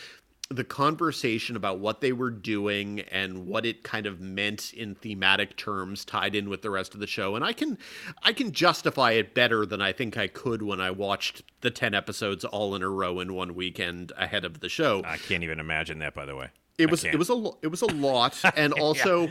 the 0.50 0.64
conversation 0.64 1.58
about 1.58 1.80
what 1.80 2.00
they 2.00 2.14
were 2.14 2.30
doing 2.32 3.02
and 3.12 3.46
what 3.46 3.66
it 3.66 3.84
kind 3.84 4.06
of 4.06 4.22
meant 4.22 4.72
in 4.74 4.96
thematic 4.96 5.58
terms 5.58 6.06
tied 6.06 6.34
in 6.36 6.48
with 6.50 6.62
the 6.62 6.70
rest 6.70 6.94
of 6.94 7.02
the 7.02 7.08
show 7.08 7.36
and 7.36 7.44
i 7.44 7.52
can 7.52 7.78
i 8.24 8.32
can 8.32 8.54
justify 8.54 9.12
it 9.12 9.34
better 9.34 9.66
than 9.66 9.82
i 9.82 9.92
think 9.92 10.16
i 10.16 10.26
could 10.26 10.62
when 10.62 10.80
i 10.80 10.90
watched 10.90 11.44
the 11.60 11.70
10 11.70 11.94
episodes 11.94 12.46
all 12.46 12.74
in 12.76 12.82
a 12.82 12.88
row 12.88 13.20
in 13.20 13.34
one 13.34 13.56
weekend 13.56 14.14
ahead 14.16 14.46
of 14.46 14.62
the 14.62 14.70
show 14.70 15.02
I 15.04 15.18
can't 15.18 15.44
even 15.44 15.60
imagine 15.60 16.00
that. 16.00 16.14
By 16.14 16.24
the 16.26 16.36
way, 16.38 16.48
it 16.78 16.92
was 16.92 17.04
it 17.04 17.18
was 17.18 17.30
a 17.30 17.50
it 17.62 17.68
was 17.68 17.82
a 17.82 17.88
lot, 17.88 18.40
and 18.56 18.74
also 18.74 19.30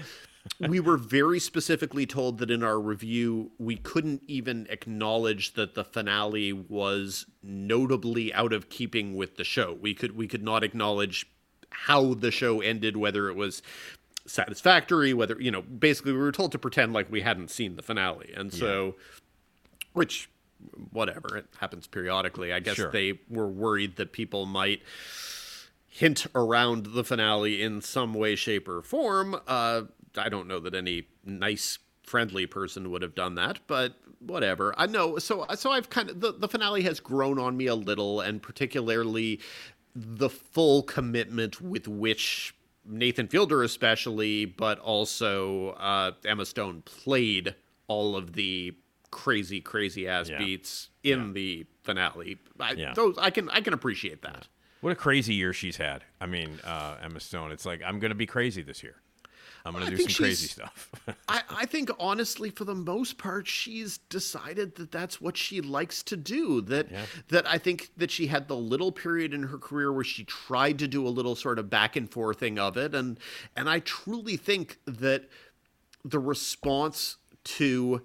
we 0.60 0.80
were 0.80 0.96
very 0.96 1.40
specifically 1.40 2.06
told 2.06 2.38
that 2.38 2.50
in 2.50 2.62
our 2.62 2.80
review 2.80 3.50
we 3.58 3.76
couldn't 3.76 4.22
even 4.26 4.66
acknowledge 4.70 5.54
that 5.54 5.74
the 5.74 5.84
finale 5.84 6.52
was 6.52 7.26
notably 7.42 8.32
out 8.32 8.52
of 8.52 8.68
keeping 8.68 9.14
with 9.16 9.36
the 9.36 9.44
show. 9.44 9.76
We 9.80 9.94
could 9.94 10.16
we 10.16 10.26
could 10.28 10.42
not 10.42 10.62
acknowledge 10.64 11.26
how 11.70 12.14
the 12.14 12.30
show 12.30 12.60
ended, 12.60 12.96
whether 12.96 13.28
it 13.28 13.34
was 13.34 13.60
satisfactory, 14.26 15.14
whether 15.14 15.40
you 15.40 15.50
know, 15.50 15.62
basically 15.62 16.12
we 16.12 16.18
were 16.18 16.32
told 16.32 16.52
to 16.52 16.58
pretend 16.58 16.92
like 16.92 17.10
we 17.10 17.20
hadn't 17.22 17.50
seen 17.50 17.76
the 17.76 17.82
finale, 17.82 18.32
and 18.36 18.52
so 18.52 18.94
which 19.92 20.28
whatever 20.90 21.36
it 21.36 21.46
happens 21.58 21.86
periodically. 21.86 22.52
I 22.52 22.60
guess 22.60 22.76
Sure. 22.76 22.90
they 22.90 23.18
were 23.28 23.48
worried 23.48 23.96
that 23.96 24.12
people 24.12 24.46
might 24.46 24.82
hint 25.96 26.26
around 26.34 26.86
the 26.88 27.02
finale 27.02 27.62
in 27.62 27.80
some 27.80 28.12
way, 28.12 28.36
shape, 28.36 28.68
or 28.68 28.82
form. 28.82 29.34
Uh, 29.46 29.82
I 30.16 30.28
don't 30.28 30.46
know 30.46 30.60
that 30.60 30.74
any 30.74 31.08
nice, 31.24 31.78
friendly 32.02 32.44
person 32.46 32.90
would 32.90 33.00
have 33.02 33.14
done 33.14 33.34
that, 33.36 33.60
but 33.66 33.94
whatever. 34.20 34.74
I 34.76 34.86
know. 34.86 35.18
So, 35.18 35.46
so 35.54 35.70
I've 35.72 35.88
kind 35.88 36.10
of 36.10 36.20
the, 36.20 36.32
the 36.32 36.48
finale 36.48 36.82
has 36.82 37.00
grown 37.00 37.38
on 37.38 37.56
me 37.56 37.66
a 37.66 37.74
little, 37.74 38.20
and 38.20 38.42
particularly 38.42 39.40
the 39.94 40.28
full 40.28 40.82
commitment 40.82 41.62
with 41.62 41.88
which 41.88 42.54
Nathan 42.84 43.26
Fielder, 43.26 43.62
especially, 43.62 44.44
but 44.44 44.78
also 44.80 45.70
uh, 45.70 46.12
Emma 46.26 46.44
Stone 46.44 46.82
played 46.82 47.54
all 47.88 48.16
of 48.16 48.34
the 48.34 48.76
crazy, 49.10 49.62
crazy 49.62 50.06
ass 50.06 50.28
Yeah. 50.28 50.36
beats 50.38 50.90
in 51.02 51.32
the 51.32 51.64
finale. 51.84 52.38
I, 52.60 52.72
Yeah. 52.72 52.92
Those 52.92 53.16
I 53.18 53.30
can 53.30 53.48
I 53.48 53.62
can 53.62 53.72
appreciate 53.72 54.20
that. 54.22 54.46
What 54.86 54.92
a 54.92 54.94
crazy 54.94 55.34
year 55.34 55.52
she's 55.52 55.78
had. 55.78 56.04
I 56.20 56.26
mean, 56.26 56.60
uh, 56.62 56.98
Emma 57.02 57.18
Stone. 57.18 57.50
It's 57.50 57.66
like 57.66 57.82
I'm 57.84 57.98
going 57.98 58.10
to 58.10 58.14
be 58.14 58.24
crazy 58.24 58.62
this 58.62 58.84
year. 58.84 58.94
I'm 59.64 59.72
going 59.72 59.84
to 59.84 59.90
do 59.90 60.00
some 60.00 60.12
crazy 60.12 60.46
stuff. 60.46 60.92
I, 61.28 61.42
I 61.50 61.66
think 61.66 61.90
honestly, 61.98 62.50
for 62.50 62.64
the 62.64 62.76
most 62.76 63.18
part, 63.18 63.48
she's 63.48 63.98
decided 63.98 64.76
that 64.76 64.92
that's 64.92 65.20
what 65.20 65.36
she 65.36 65.60
likes 65.60 66.04
to 66.04 66.16
do. 66.16 66.60
That 66.60 66.86
that 67.30 67.48
I 67.48 67.58
think 67.58 67.90
that 67.96 68.12
she 68.12 68.28
had 68.28 68.46
the 68.46 68.54
little 68.54 68.92
period 68.92 69.34
in 69.34 69.42
her 69.42 69.58
career 69.58 69.92
where 69.92 70.04
she 70.04 70.22
tried 70.22 70.78
to 70.78 70.86
do 70.86 71.04
a 71.04 71.10
little 71.10 71.34
sort 71.34 71.58
of 71.58 71.68
back 71.68 71.96
and 71.96 72.08
forthing 72.08 72.56
of 72.56 72.76
it, 72.76 72.94
and 72.94 73.18
and 73.56 73.68
I 73.68 73.80
truly 73.80 74.36
think 74.36 74.78
that 74.86 75.28
the 76.04 76.20
response 76.20 77.16
to 77.42 78.02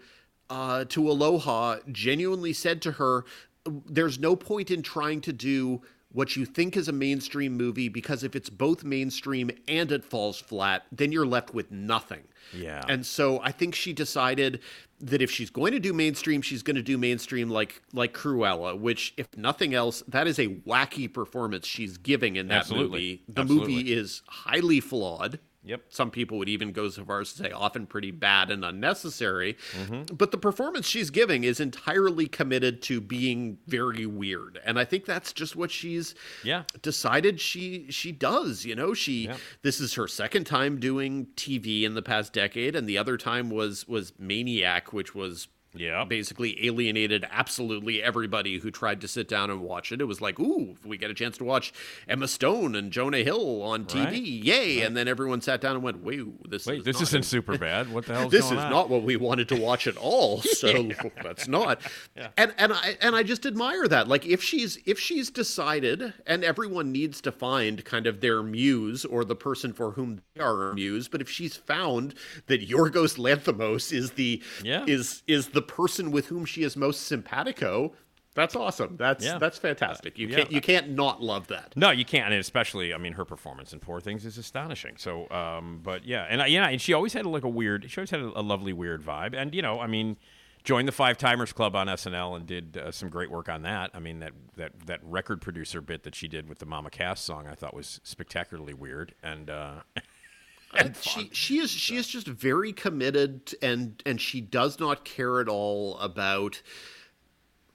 uh, 0.50 0.86
to 0.86 1.12
Aloha 1.12 1.78
genuinely 1.92 2.54
said 2.54 2.82
to 2.82 2.94
her, 2.94 3.24
"There's 3.68 4.18
no 4.18 4.36
point 4.36 4.72
in 4.72 4.82
trying 4.82 5.22
to 5.22 5.32
do." 5.32 5.84
What 6.14 6.36
you 6.36 6.46
think 6.46 6.76
is 6.76 6.88
a 6.88 6.92
mainstream 6.92 7.56
movie, 7.56 7.88
because 7.88 8.24
if 8.24 8.36
it's 8.36 8.50
both 8.50 8.84
mainstream 8.84 9.50
and 9.68 9.92
it 9.92 10.04
falls 10.04 10.40
flat, 10.40 10.86
then 10.92 11.12
you're 11.12 11.26
left 11.26 11.54
with 11.54 11.72
nothing. 11.72 12.24
Yeah. 12.54 12.84
And 12.90 13.06
so 13.06 13.40
I 13.42 13.52
think 13.52 13.76
she 13.76 13.94
decided 13.94 14.60
that 15.00 15.22
if 15.22 15.32
she's 15.32 15.50
going 15.50 15.72
to 15.72 15.80
do 15.80 15.94
mainstream, 15.94 16.42
she's 16.42 16.64
going 16.64 16.76
to 16.76 16.82
do 16.82 16.98
mainstream 16.98 17.50
like 17.50 17.82
like 17.94 18.14
Cruella, 18.14 18.78
which 18.78 19.14
if 19.18 19.28
nothing 19.38 19.74
else, 19.74 20.04
that 20.08 20.28
is 20.28 20.38
a 20.38 20.48
wacky 20.48 21.12
performance 21.12 21.66
she's 21.66 21.98
giving 21.98 22.36
in 22.36 22.48
that 22.50 22.60
Absolutely. 22.62 23.00
movie. 23.00 23.24
The 23.30 23.42
Absolutely. 23.42 23.74
movie 23.76 23.94
is 23.94 24.22
highly 24.28 24.80
flawed. 24.80 25.40
Yep. 25.64 25.84
Some 25.90 26.10
people 26.10 26.38
would 26.40 26.50
even 26.50 26.72
go 26.72 26.90
so 26.90 27.06
far 27.06 27.22
as 27.22 27.34
to 27.34 27.44
say 27.44 27.52
often 27.52 27.86
pretty 27.86 28.10
bad 28.12 28.50
and 28.50 28.66
unnecessary. 28.66 29.58
Mm-hmm. 29.80 30.16
But 30.16 30.32
the 30.32 30.38
performance 30.38 30.88
she's 30.88 31.12
giving 31.12 31.44
is 31.44 31.60
entirely 31.60 32.26
committed 32.28 32.82
to 32.84 33.00
being 33.00 33.60
very 33.68 34.06
weird. 34.08 34.60
And 34.66 34.80
I 34.80 34.86
think 34.86 35.06
that's 35.06 35.32
just 35.34 35.56
what 35.56 35.70
she's 35.70 36.16
Yeah. 36.44 36.64
decided 36.82 37.40
she 37.40 37.86
she 37.90 38.12
does 38.12 38.66
you 38.66 38.76
know 38.76 38.94
she 38.94 39.26
Yeah. 39.26 39.38
this 39.62 39.80
is 39.80 39.94
her 39.94 40.08
second 40.08 40.46
time 40.46 40.80
doing 40.80 41.28
tv 41.36 41.84
in 41.84 41.94
the 41.94 42.02
past 42.02 42.34
decade 42.34 42.76
and 42.76 42.88
the 42.88 42.98
other 42.98 43.18
time 43.18 43.50
was 43.50 43.88
was 43.88 44.14
maniac 44.20 44.92
which 44.94 45.14
was 45.14 45.48
Yeah. 45.74 46.04
basically 46.04 46.66
alienated 46.66 47.26
absolutely 47.32 48.04
everybody 48.04 48.60
who 48.60 48.72
tried 48.72 49.00
to 49.02 49.08
sit 49.08 49.28
down 49.30 49.50
and 49.50 49.62
watch 49.62 49.92
it 49.92 50.02
it 50.02 50.06
was 50.06 50.20
like 50.20 50.40
ooh 50.40 50.72
if 50.74 50.86
we 50.86 50.98
get 50.98 51.10
a 51.10 51.14
chance 51.14 51.38
to 51.38 51.44
watch 51.46 51.72
emma 52.10 52.28
stone 52.28 52.76
and 52.76 52.92
jonah 52.92 53.20
hill 53.24 53.62
on 53.62 53.86
tv 53.86 54.06
Right. 54.06 54.14
yay 54.22 54.82
and 54.82 54.98
then 54.98 55.08
everyone 55.08 55.40
sat 55.42 55.62
down 55.62 55.76
and 55.76 55.84
went 55.84 56.04
wait 56.04 56.22
this 56.50 56.66
Wait, 56.66 56.80
is 56.80 56.84
this 56.84 57.02
isn't 57.02 57.22
Superbad. 57.44 57.90
What 57.90 58.06
the 58.06 58.16
hell's 58.16 58.32
this 58.32 58.42
going 58.42 58.58
is 58.58 58.64
on? 58.66 58.70
not 58.72 58.90
what 58.90 59.04
we 59.04 59.16
wanted 59.16 59.48
to 59.50 59.56
watch 59.62 59.88
at 59.88 59.96
all 59.98 60.42
so 60.42 60.90
that's 61.24 61.48
not 61.48 61.80
and 62.38 62.54
and 62.58 62.74
i 62.74 62.98
and 63.02 63.16
i 63.16 63.24
just 63.24 63.46
admire 63.46 63.88
that 63.88 64.08
like 64.10 64.26
if 64.26 64.44
she's 64.44 64.78
if 64.86 65.00
she's 65.00 65.30
decided 65.30 66.14
and 66.28 66.44
everyone 66.44 66.92
needs 66.92 67.22
to 67.22 67.32
find 67.32 67.86
kind 67.86 68.08
of 68.08 68.20
their 68.22 68.44
muse 68.44 69.06
or 69.06 69.24
the 69.24 69.36
person 69.36 69.72
for 69.74 69.92
whom 69.92 70.22
they 70.36 70.42
are 70.42 70.72
a 70.72 70.76
muse 70.76 71.08
but 71.08 71.22
if 71.22 71.30
she's 71.30 71.56
found 71.56 72.14
that 72.48 72.68
yorgos 72.68 73.18
lanthimos 73.18 73.94
is 73.94 74.12
the 74.12 74.42
Yeah. 74.64 74.84
is 74.88 75.24
is 75.28 75.50
the 75.50 75.61
person 75.62 76.12
with 76.12 76.28
whom 76.28 76.46
she 76.46 76.64
is 76.64 76.76
most 76.76 77.08
simpatico 77.08 77.94
that's 78.34 78.56
awesome 78.56 78.96
that's 78.98 79.26
Yeah. 79.26 79.38
that's 79.38 79.58
fantastic 79.58 80.18
you 80.18 80.28
Yeah. 80.28 80.38
can't 80.38 80.52
you 80.54 80.62
can't 80.62 80.90
not 80.92 81.22
love 81.22 81.48
that 81.48 81.74
No, 81.76 81.92
you 81.92 82.06
can't, 82.06 82.32
and 82.32 82.40
especially, 82.40 82.94
I 82.94 82.98
mean, 82.98 83.14
her 83.14 83.26
performance 83.26 83.74
in 83.74 83.80
Poor 83.80 84.00
Things 84.00 84.26
is 84.26 84.38
astonishing. 84.38 84.96
So, 84.98 85.30
um, 85.32 85.82
but 85.84 86.06
yeah, 86.06 86.26
and 86.30 86.42
yeah, 86.52 86.68
and 86.70 86.82
she 86.82 86.94
always 86.94 87.12
had 87.14 87.26
like 87.26 87.44
a 87.44 87.50
weird, 87.50 87.90
she 87.92 88.00
always 88.00 88.10
had 88.12 88.22
a, 88.22 88.40
a 88.40 88.42
lovely 88.42 88.72
weird 88.74 89.04
vibe, 89.04 89.36
and 89.36 89.54
you 89.54 89.62
know, 89.62 89.82
I 89.82 89.88
mean, 89.88 90.16
joined 90.64 90.88
the 90.88 90.92
Five 90.94 91.18
Timers 91.18 91.52
Club 91.52 91.76
on 91.76 91.88
SNL 91.88 92.36
and 92.38 92.46
did 92.48 92.78
uh, 92.78 92.92
some 92.92 93.10
great 93.10 93.30
work 93.32 93.50
on 93.50 93.64
that. 93.64 93.92
I 93.94 94.00
mean, 94.00 94.20
that 94.20 94.32
that 94.56 94.72
that 94.86 95.00
record 95.04 95.42
producer 95.42 95.82
bit 95.82 96.04
that 96.04 96.16
she 96.16 96.30
did 96.30 96.48
with 96.48 96.60
the 96.60 96.66
Mama 96.66 96.90
Cass 96.90 97.20
song, 97.20 97.48
I 97.48 97.56
thought 97.56 97.74
was 97.74 98.00
spectacularly 98.04 98.74
weird, 98.74 99.14
and 99.22 99.50
uh, 99.50 99.82
And 100.76 100.96
she 100.96 101.30
she 101.34 101.60
is 101.60 101.70
she 101.70 101.96
is 101.98 102.08
just 102.08 102.28
very 102.28 102.72
committed 102.74 103.54
and 103.62 104.02
and 104.06 104.20
she 104.22 104.40
does 104.42 104.80
not 104.80 105.04
care 105.06 105.40
at 105.42 105.48
all 105.50 105.98
about 106.00 106.62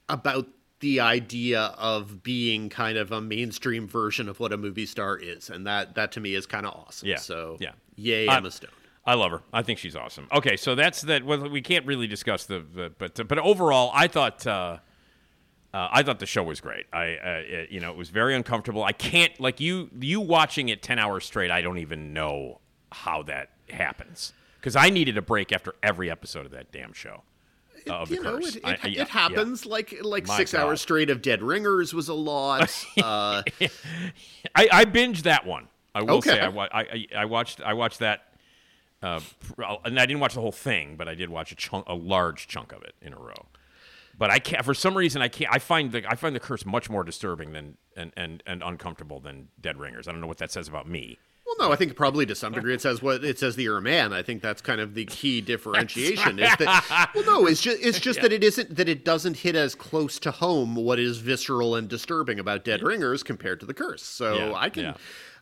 about 0.09 0.47
the 0.79 0.99
idea 0.99 1.73
of 1.77 2.21
being 2.23 2.69
kind 2.69 2.97
of 2.97 3.11
a 3.11 3.19
mainstream 3.19 3.87
version 3.87 4.29
of 4.29 4.39
what 4.39 4.53
a 4.53 4.57
movie 4.57 4.85
star 4.85 5.17
is 5.17 5.49
and 5.49 5.65
that 5.67 5.95
that 5.95 6.11
to 6.13 6.19
me 6.19 6.35
is 6.35 6.45
kind 6.45 6.65
of 6.65 6.73
awesome 6.73 7.07
Yeah, 7.09 7.17
so 7.17 7.57
yeah. 7.59 7.71
yay 7.95 8.27
I- 8.27 8.37
Emma 8.37 8.51
Stone 8.51 8.71
I 9.05 9.13
love 9.13 9.31
her. 9.31 9.41
I 9.53 9.61
think 9.61 9.79
she's 9.79 9.95
awesome. 9.95 10.27
Okay, 10.33 10.57
so 10.57 10.75
that's 10.75 11.01
that. 11.03 11.23
Well, 11.23 11.49
we 11.49 11.61
can't 11.61 11.85
really 11.85 12.07
discuss 12.07 12.43
the, 12.45 12.59
the 12.59 12.91
but 12.97 13.25
but 13.25 13.39
overall, 13.39 13.89
I 13.93 14.07
thought 14.09 14.45
uh, 14.45 14.79
uh, 15.73 15.87
I 15.89 16.03
thought 16.03 16.19
the 16.19 16.25
show 16.25 16.43
was 16.43 16.59
great. 16.59 16.87
I 16.91 17.13
uh, 17.15 17.41
it, 17.45 17.71
you 17.71 17.79
know 17.79 17.89
it 17.89 17.95
was 17.95 18.09
very 18.09 18.35
uncomfortable. 18.35 18.83
I 18.83 18.91
can't 18.91 19.31
like 19.39 19.61
you 19.61 19.89
you 19.97 20.19
watching 20.19 20.67
it 20.67 20.81
ten 20.83 20.99
hours 20.99 21.23
straight. 21.23 21.51
I 21.51 21.61
don't 21.61 21.77
even 21.77 22.11
know 22.11 22.59
how 23.03 23.23
that 23.23 23.49
happens 23.69 24.33
because 24.59 24.75
I 24.75 24.89
needed 24.89 25.17
a 25.17 25.21
break 25.21 25.51
after 25.51 25.75
every 25.83 26.09
episode 26.11 26.45
of 26.45 26.51
that 26.51 26.71
damn 26.71 26.93
show. 26.93 27.23
uh, 27.89 27.93
of 27.93 28.09
the 28.09 28.15
know 28.17 28.21
curse. 28.37 28.55
it, 28.55 28.57
it, 28.57 28.65
I- 28.65 28.71
it 28.73 28.79
yeah, 28.83 28.89
yeah. 28.89 29.05
happens 29.05 29.65
like 29.65 29.95
like 30.01 30.27
My 30.27 30.37
6 30.37 30.51
God. 30.51 30.61
hours 30.61 30.81
straight 30.81 31.09
of 31.09 31.21
dead 31.21 31.41
ringers 31.41 31.93
was 31.93 32.07
a 32.09 32.13
lot 32.13 32.73
uh 33.03 33.41
I, 34.55 34.67
I 34.71 34.85
binged 34.85 35.23
that 35.23 35.45
one. 35.45 35.67
I 35.95 36.01
will 36.01 36.15
Okay. 36.17 36.31
say 36.31 36.39
I, 36.41 36.47
I, 36.49 36.67
I, 36.81 37.05
I 37.19 37.25
watched 37.25 37.61
I 37.61 37.73
watched 37.73 37.99
that, 37.99 38.25
uh, 39.01 39.19
and 39.85 39.99
I 39.99 40.05
didn't 40.05 40.19
watch 40.19 40.33
the 40.35 40.41
whole 40.41 40.51
thing, 40.51 40.95
but 40.95 41.07
I 41.07 41.15
did 41.15 41.29
watch 41.29 41.51
a 41.51 41.55
chunk, 41.55 41.85
a 41.87 41.93
large 41.95 42.47
chunk 42.47 42.71
of 42.71 42.83
it 42.83 42.93
in 43.01 43.13
a 43.13 43.17
row. 43.17 43.45
but 44.17 44.29
I 44.29 44.39
can't 44.39 44.63
for 44.65 44.73
some 44.73 44.95
reason 44.95 45.21
I 45.21 45.27
can't. 45.27 45.51
I 45.53 45.59
find 45.59 45.91
the 45.91 46.03
I 46.09 46.15
find 46.15 46.35
the 46.35 46.39
curse 46.39 46.65
much 46.65 46.89
more 46.89 47.03
disturbing 47.03 47.53
than 47.53 47.77
and 47.95 48.11
and 48.15 48.43
and 48.45 48.61
uncomfortable 48.63 49.19
than 49.19 49.47
Dead 49.61 49.77
Ringers. 49.79 50.07
I 50.07 50.11
don't 50.11 50.21
know 50.21 50.27
what 50.27 50.37
that 50.39 50.51
says 50.51 50.67
about 50.67 50.87
me. 50.87 51.17
No, 51.59 51.71
I 51.71 51.75
think 51.75 51.95
probably 51.95 52.25
to 52.27 52.35
some 52.35 52.53
degree 52.53 52.73
it 52.73 52.81
says 52.81 53.01
what 53.01 53.23
it 53.23 53.39
says 53.39 53.55
that 53.55 53.63
you're 53.63 53.77
a 53.77 53.81
man. 53.81 54.13
I 54.13 54.21
think 54.21 54.41
that's 54.41 54.61
kind 54.61 54.79
of 54.79 54.93
the 54.93 55.05
key 55.05 55.41
differentiation. 55.53 56.39
Is 56.39 56.55
that 56.57 57.11
well, 57.15 57.25
no, 57.25 57.45
it's 57.47 57.61
just 57.61 57.81
it's 57.81 57.99
just 57.99 58.21
that 58.23 58.31
it 58.31 58.43
isn't 58.43 58.75
that 58.75 58.87
it 58.87 59.03
doesn't 59.03 59.37
hit 59.37 59.55
as 59.55 59.73
close 59.75 60.19
to 60.19 60.31
home 60.31 60.75
what 60.75 60.99
is 60.99 61.17
visceral 61.17 61.75
and 61.75 61.87
disturbing 61.87 62.39
about 62.39 62.63
Dead 62.63 62.81
Ringers 62.83 63.23
compared 63.23 63.59
to 63.61 63.65
the 63.65 63.73
Curse. 63.73 64.03
So 64.03 64.35
Yeah, 64.35 64.53
I 64.55 64.69
can. 64.69 64.83
yeah. 64.83 64.93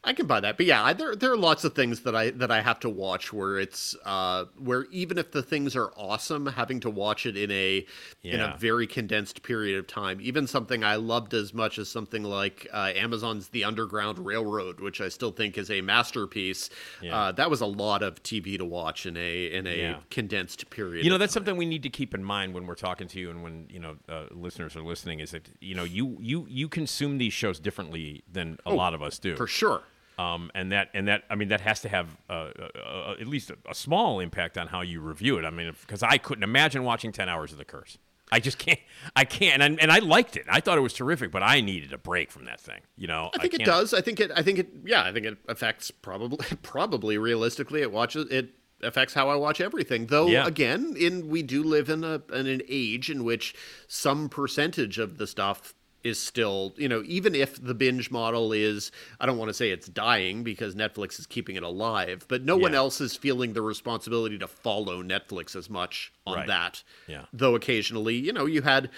I 0.07 0.13
can 0.13 0.27
buy 0.27 0.39
that, 0.39 0.55
but 0.57 0.67
yeah, 0.67 0.83
I, 0.83 0.93
there 0.93 1.15
there 1.15 1.31
are 1.31 1.37
lots 1.37 1.63
of 1.63 1.73
things 1.73 2.01
that 2.01 2.15
I 2.15 2.29
that 2.29 2.51
I 2.51 2.61
have 2.61 2.79
to 2.81 2.89
watch 2.89 3.33
where 3.33 3.57
it's 3.57 3.95
uh, 4.05 4.45
where 4.59 4.85
even 4.91 5.17
if 5.17 5.31
the 5.31 5.41
things 5.41 5.75
are 5.75 5.91
awesome, 5.97 6.45
having 6.45 6.79
to 6.81 6.91
watch 6.91 7.25
it 7.25 7.35
in 7.35 7.49
a 7.49 7.83
in 8.23 8.39
a 8.39 8.55
very 8.59 8.85
condensed 8.85 9.41
period 9.41 9.79
of 9.79 9.87
time. 9.87 10.19
Even 10.21 10.45
something 10.45 10.83
I 10.83 10.95
loved 10.95 11.33
as 11.33 11.53
much 11.53 11.79
as 11.79 11.89
something 11.89 12.23
like 12.23 12.67
uh, 12.71 12.91
Amazon's 12.95 13.49
The 13.49 13.63
Underground 13.63 14.19
Railroad, 14.19 14.79
which 14.79 15.01
I 15.01 15.09
still 15.09 15.31
think 15.31 15.57
is 15.57 15.71
a 15.71 15.81
masterpiece. 15.81 16.69
Yeah. 17.01 17.17
Uh, 17.17 17.31
that 17.33 17.49
was 17.49 17.61
a 17.61 17.65
lot 17.65 18.03
of 18.03 18.21
TV 18.21 18.57
to 18.59 18.65
watch 18.65 19.05
in 19.07 19.17
a 19.17 19.45
in 19.51 19.65
a 19.65 19.75
Yeah. 19.75 19.97
condensed 20.11 20.69
period. 20.69 21.03
You 21.03 21.09
know, 21.09 21.17
that's 21.17 21.33
time. 21.33 21.41
something 21.45 21.57
we 21.57 21.65
need 21.65 21.81
to 21.83 21.89
keep 21.89 22.13
in 22.13 22.23
mind 22.23 22.53
when 22.53 22.67
we're 22.67 22.75
talking 22.75 23.07
to 23.07 23.19
you 23.19 23.31
and 23.31 23.41
when 23.41 23.67
you 23.71 23.79
know 23.79 23.95
uh, 24.07 24.25
listeners 24.31 24.75
are 24.75 24.83
listening. 24.83 25.19
Is 25.19 25.31
that 25.31 25.49
you 25.61 25.73
know 25.73 25.83
you 25.83 26.17
you 26.21 26.45
you 26.47 26.69
consume 26.69 27.17
these 27.17 27.33
shows 27.33 27.59
differently 27.59 28.23
than 28.31 28.59
a 28.67 28.73
lot 28.73 28.93
of 28.93 29.01
us 29.01 29.17
do. 29.17 29.33
Oh, 29.33 29.35
for 29.35 29.47
sure. 29.47 29.81
Um, 30.18 30.51
and 30.55 30.72
that 30.72 30.89
and 30.93 31.07
that 31.07 31.24
I 31.30 31.36
mean 31.36 31.49
that 31.49 31.61
has 31.61 31.82
to 31.82 31.89
have 31.89 32.18
uh, 32.30 32.34
uh, 32.34 32.70
uh, 32.78 33.16
at 33.20 33.28
least 33.28 33.49
a, 33.49 33.57
a 33.70 33.76
small 33.76 34.20
impact 34.20 34.57
on 34.57 34.68
how 34.68 34.82
you 34.82 35.01
review 35.01 35.38
it. 35.38 35.45
I 35.45 35.49
mean, 35.49 35.74
because 35.82 36.03
I 36.03 36.18
couldn't 36.18 36.43
imagine 36.43 36.84
watching 36.84 37.11
ten 37.11 37.30
hours 37.30 37.51
of 37.51 37.57
The 37.57 37.66
Curse. 37.66 37.97
I 38.32 38.39
just 38.39 38.57
can't. 38.57 38.80
I 39.16 39.24
can't. 39.24 39.61
And, 39.61 39.80
and 39.80 39.91
I 39.91 39.99
liked 39.99 40.36
it. 40.36 40.45
I 40.49 40.59
thought 40.59 40.80
it 40.80 40.82
was 40.82 40.93
terrific, 40.93 41.32
but 41.32 41.43
I 41.43 41.61
needed 41.61 41.93
a 41.93 41.97
break 41.99 42.32
from 42.32 42.45
that 42.45 42.59
thing. 42.59 42.82
You 42.97 43.05
know, 43.05 43.30
I 43.36 43.38
think 43.38 43.53
it 43.53 43.63
does. 43.66 43.93
I 43.93 44.01
think 44.01 44.20
it. 44.20 44.32
I 44.36 44.41
think 44.41 44.57
it. 44.57 44.70
Yeah, 44.84 45.03
I 45.03 45.11
think 45.11 45.28
it 45.28 45.38
affects 45.47 45.91
probably 45.91 46.39
probably 46.63 47.18
realistically 47.20 47.82
it 47.82 47.91
watches 47.91 48.28
it 48.32 48.49
affects 48.82 49.13
how 49.13 49.30
I 49.30 49.36
watch 49.36 49.61
everything. 49.61 50.07
Though 50.07 50.28
Yeah. 50.28 50.47
again, 50.47 50.95
in 50.99 51.30
we 51.30 51.43
do 51.43 51.61
live 51.63 51.88
in 51.88 52.03
a 52.03 52.22
in 52.34 52.47
an 52.47 52.61
age 52.68 53.11
in 53.11 53.24
which 53.24 53.53
some 53.88 54.28
percentage 54.28 54.97
of 54.97 55.18
the 55.20 55.28
stuff 55.28 55.74
is 56.05 56.19
still 56.19 56.73
you 56.77 56.87
know 56.87 57.01
even 57.05 57.33
if 57.35 57.61
the 57.61 57.73
binge 57.73 58.11
model 58.11 58.53
is 58.53 58.91
I 59.19 59.25
don't 59.25 59.37
want 59.37 59.49
to 59.49 59.53
say 59.53 59.71
it's 59.71 59.87
dying 59.87 60.43
because 60.43 60.75
Netflix 60.75 61.19
is 61.19 61.25
keeping 61.25 61.55
it 61.55 61.63
alive, 61.63 62.25
but 62.29 62.43
no 62.43 62.55
one 62.55 62.75
else 62.75 63.01
is 63.01 63.15
feeling 63.17 63.53
the 63.53 63.61
responsibility 63.61 64.37
to 64.37 64.47
follow 64.47 65.01
Netflix 65.03 65.55
as 65.55 65.69
much 65.69 66.13
on 66.27 66.35
Right. 66.37 66.47
that. 66.47 66.83
Yeah. 67.07 67.25
Though 67.33 67.55
occasionally, 67.55 68.15
you 68.15 68.31
know, 68.31 68.45
you 68.45 68.61
had 68.61 68.89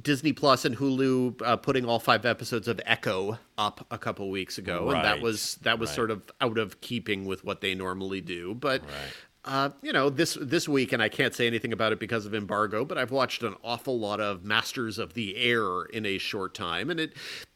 Disney 0.00 0.32
Plus 0.32 0.64
and 0.64 0.76
Hulu 0.78 1.42
uh, 1.44 1.56
putting 1.58 1.84
all 1.84 1.98
five 1.98 2.24
episodes 2.24 2.66
of 2.66 2.80
Echo 2.86 3.38
up 3.58 3.86
a 3.90 3.98
couple 3.98 4.30
weeks 4.30 4.56
ago, 4.58 4.90
and 4.90 5.04
that 5.04 5.20
was 5.20 5.56
that 5.62 5.78
was 5.78 5.90
Right. 5.90 5.96
sort 5.96 6.10
of 6.10 6.30
out 6.40 6.58
of 6.58 6.80
keeping 6.80 7.24
with 7.26 7.44
what 7.44 7.60
they 7.60 7.74
normally 7.74 8.20
do. 8.20 8.54
But 8.54 8.80
Right. 8.82 9.12
Uh, 9.44 9.70
you 9.82 9.92
know, 9.92 10.08
this 10.10 10.36
this 10.40 10.68
week, 10.68 10.92
and 10.92 11.02
I 11.02 11.08
can't 11.08 11.34
say 11.34 11.46
anything 11.46 11.72
about 11.72 11.92
it 11.92 11.98
because 11.98 12.26
of 12.26 12.34
embargo, 12.34 12.84
but 12.84 12.96
I've 12.98 13.10
watched 13.10 13.42
an 13.42 13.54
awful 13.64 13.98
lot 13.98 14.20
of 14.20 14.44
Masters 14.44 14.98
of 14.98 15.14
the 15.14 15.36
Air 15.36 15.82
in 15.84 16.06
a 16.06 16.18
short 16.18 16.54
time, 16.54 16.90
and 16.90 17.00
it. 17.00 17.12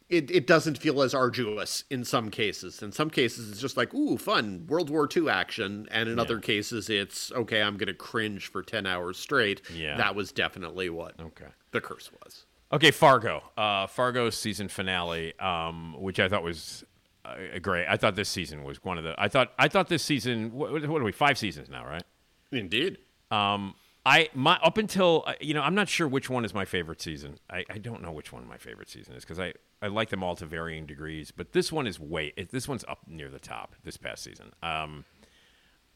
It, 0.09 0.31
it 0.31 0.47
doesn't 0.47 0.77
feel 0.77 1.01
as 1.01 1.13
arduous 1.13 1.83
in 1.89 2.05
some 2.05 2.29
cases. 2.31 2.81
In 2.81 2.93
some 2.93 3.09
cases, 3.09 3.51
it's 3.51 3.59
just 3.59 3.75
like, 3.75 3.93
ooh, 3.93 4.17
fun, 4.17 4.65
World 4.69 4.89
War 4.89 5.05
II 5.13 5.27
action. 5.29 5.85
And 5.91 6.07
in 6.07 6.17
other 6.17 6.39
cases, 6.39 6.89
it's, 6.89 7.29
okay, 7.33 7.61
I'm 7.61 7.75
going 7.75 7.87
to 7.87 7.93
cringe 7.93 8.47
for 8.49 8.63
10 8.63 8.85
hours 8.85 9.17
straight. 9.17 9.63
Yeah. 9.69 9.97
That 9.97 10.15
was 10.15 10.31
definitely 10.31 10.89
what 10.89 11.19
Okay. 11.19 11.47
the 11.71 11.81
curse 11.81 12.09
was. 12.23 12.45
Okay, 12.71 12.91
Fargo. 12.91 13.43
Uh, 13.57 13.85
Fargo's 13.87 14.37
season 14.37 14.69
finale, 14.69 15.37
um, 15.41 15.93
which 15.99 16.21
I 16.21 16.29
thought 16.29 16.41
was 16.41 16.85
uh, 17.27 17.59
great. 17.59 17.87
I 17.87 17.97
thought 17.97 18.15
this 18.15 18.29
season 18.29 18.63
was 18.63 18.83
one 18.83 18.97
of 18.97 19.03
the. 19.03 19.15
I 19.17 19.27
thought. 19.27 19.51
I 19.57 19.67
thought 19.67 19.87
this 19.89 20.03
season. 20.03 20.53
What, 20.53 20.71
what 20.87 21.01
are 21.01 21.05
we? 21.05 21.11
Five 21.11 21.37
seasons 21.37 21.69
now, 21.69 21.85
right? 21.85 22.03
Indeed. 22.51 22.97
Um, 23.31 23.75
I 24.05 24.29
my 24.33 24.57
up 24.63 24.77
until 24.77 25.25
uh, 25.27 25.33
you 25.41 25.53
know 25.53 25.61
I'm 25.61 25.75
not 25.75 25.89
sure 25.89 26.07
which 26.07 26.29
one 26.29 26.45
is 26.45 26.53
my 26.53 26.63
favorite 26.63 27.01
season. 27.01 27.39
I, 27.49 27.65
I 27.69 27.77
don't 27.77 28.01
know 28.01 28.11
which 28.11 28.31
one 28.31 28.47
my 28.47 28.57
favorite 28.57 28.89
season 28.89 29.15
is 29.15 29.23
because 29.23 29.39
I, 29.39 29.53
I 29.81 29.87
like 29.87 30.09
them 30.09 30.23
all 30.23 30.35
to 30.37 30.45
varying 30.45 30.85
degrees. 30.85 31.31
But 31.31 31.51
this 31.51 31.71
one 31.73 31.87
is 31.87 31.99
way 31.99 32.33
it, 32.37 32.51
this 32.51 32.69
one's 32.69 32.85
up 32.87 32.99
near 33.05 33.29
the 33.29 33.39
top 33.39 33.75
this 33.83 33.97
past 33.97 34.23
season. 34.23 34.53
Um, 34.63 35.03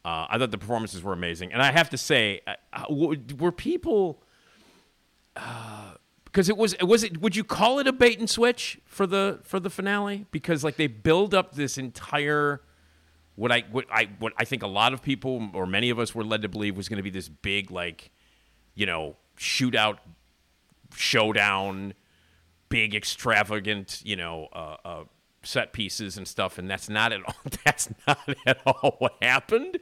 uh, 0.04 0.26
I 0.28 0.36
thought 0.36 0.50
the 0.50 0.58
performances 0.58 1.02
were 1.02 1.14
amazing, 1.14 1.54
and 1.54 1.62
I 1.62 1.72
have 1.72 1.88
to 1.90 1.96
say, 1.96 2.42
uh, 2.46 2.54
uh, 2.72 3.14
were 3.38 3.52
people 3.52 4.22
because 6.32 6.48
it 6.48 6.56
was 6.56 6.74
was 6.80 7.04
it 7.04 7.20
would 7.20 7.36
you 7.36 7.44
call 7.44 7.78
it 7.78 7.86
a 7.86 7.92
bait 7.92 8.18
and 8.18 8.28
switch 8.28 8.80
for 8.86 9.06
the 9.06 9.40
for 9.42 9.60
the 9.60 9.68
finale? 9.68 10.26
Because 10.30 10.64
like 10.64 10.76
they 10.76 10.86
build 10.86 11.34
up 11.34 11.54
this 11.54 11.76
entire 11.76 12.62
what 13.34 13.52
I 13.52 13.64
what 13.70 13.84
I 13.90 14.08
what 14.18 14.32
I 14.38 14.44
think 14.44 14.62
a 14.62 14.68
lot 14.68 14.94
of 14.94 15.02
people 15.02 15.50
or 15.52 15.66
many 15.66 15.90
of 15.90 15.98
us 15.98 16.14
were 16.14 16.24
led 16.24 16.42
to 16.42 16.48
believe 16.48 16.76
was 16.76 16.88
going 16.88 16.96
to 16.96 17.02
be 17.02 17.10
this 17.10 17.28
big 17.28 17.70
like 17.70 18.10
you 18.74 18.86
know 18.86 19.16
shootout 19.36 19.98
showdown 20.94 21.94
big 22.70 22.94
extravagant 22.94 24.00
you 24.04 24.16
know 24.16 24.48
uh, 24.52 24.76
uh, 24.84 25.04
set 25.44 25.72
pieces 25.72 26.16
and 26.16 26.26
stuff 26.28 26.58
and 26.58 26.70
that's 26.70 26.88
not 26.88 27.12
at 27.12 27.20
all 27.26 27.34
that's 27.64 27.88
not 28.06 28.18
at 28.46 28.58
all 28.66 28.96
what 28.98 29.16
happened 29.20 29.78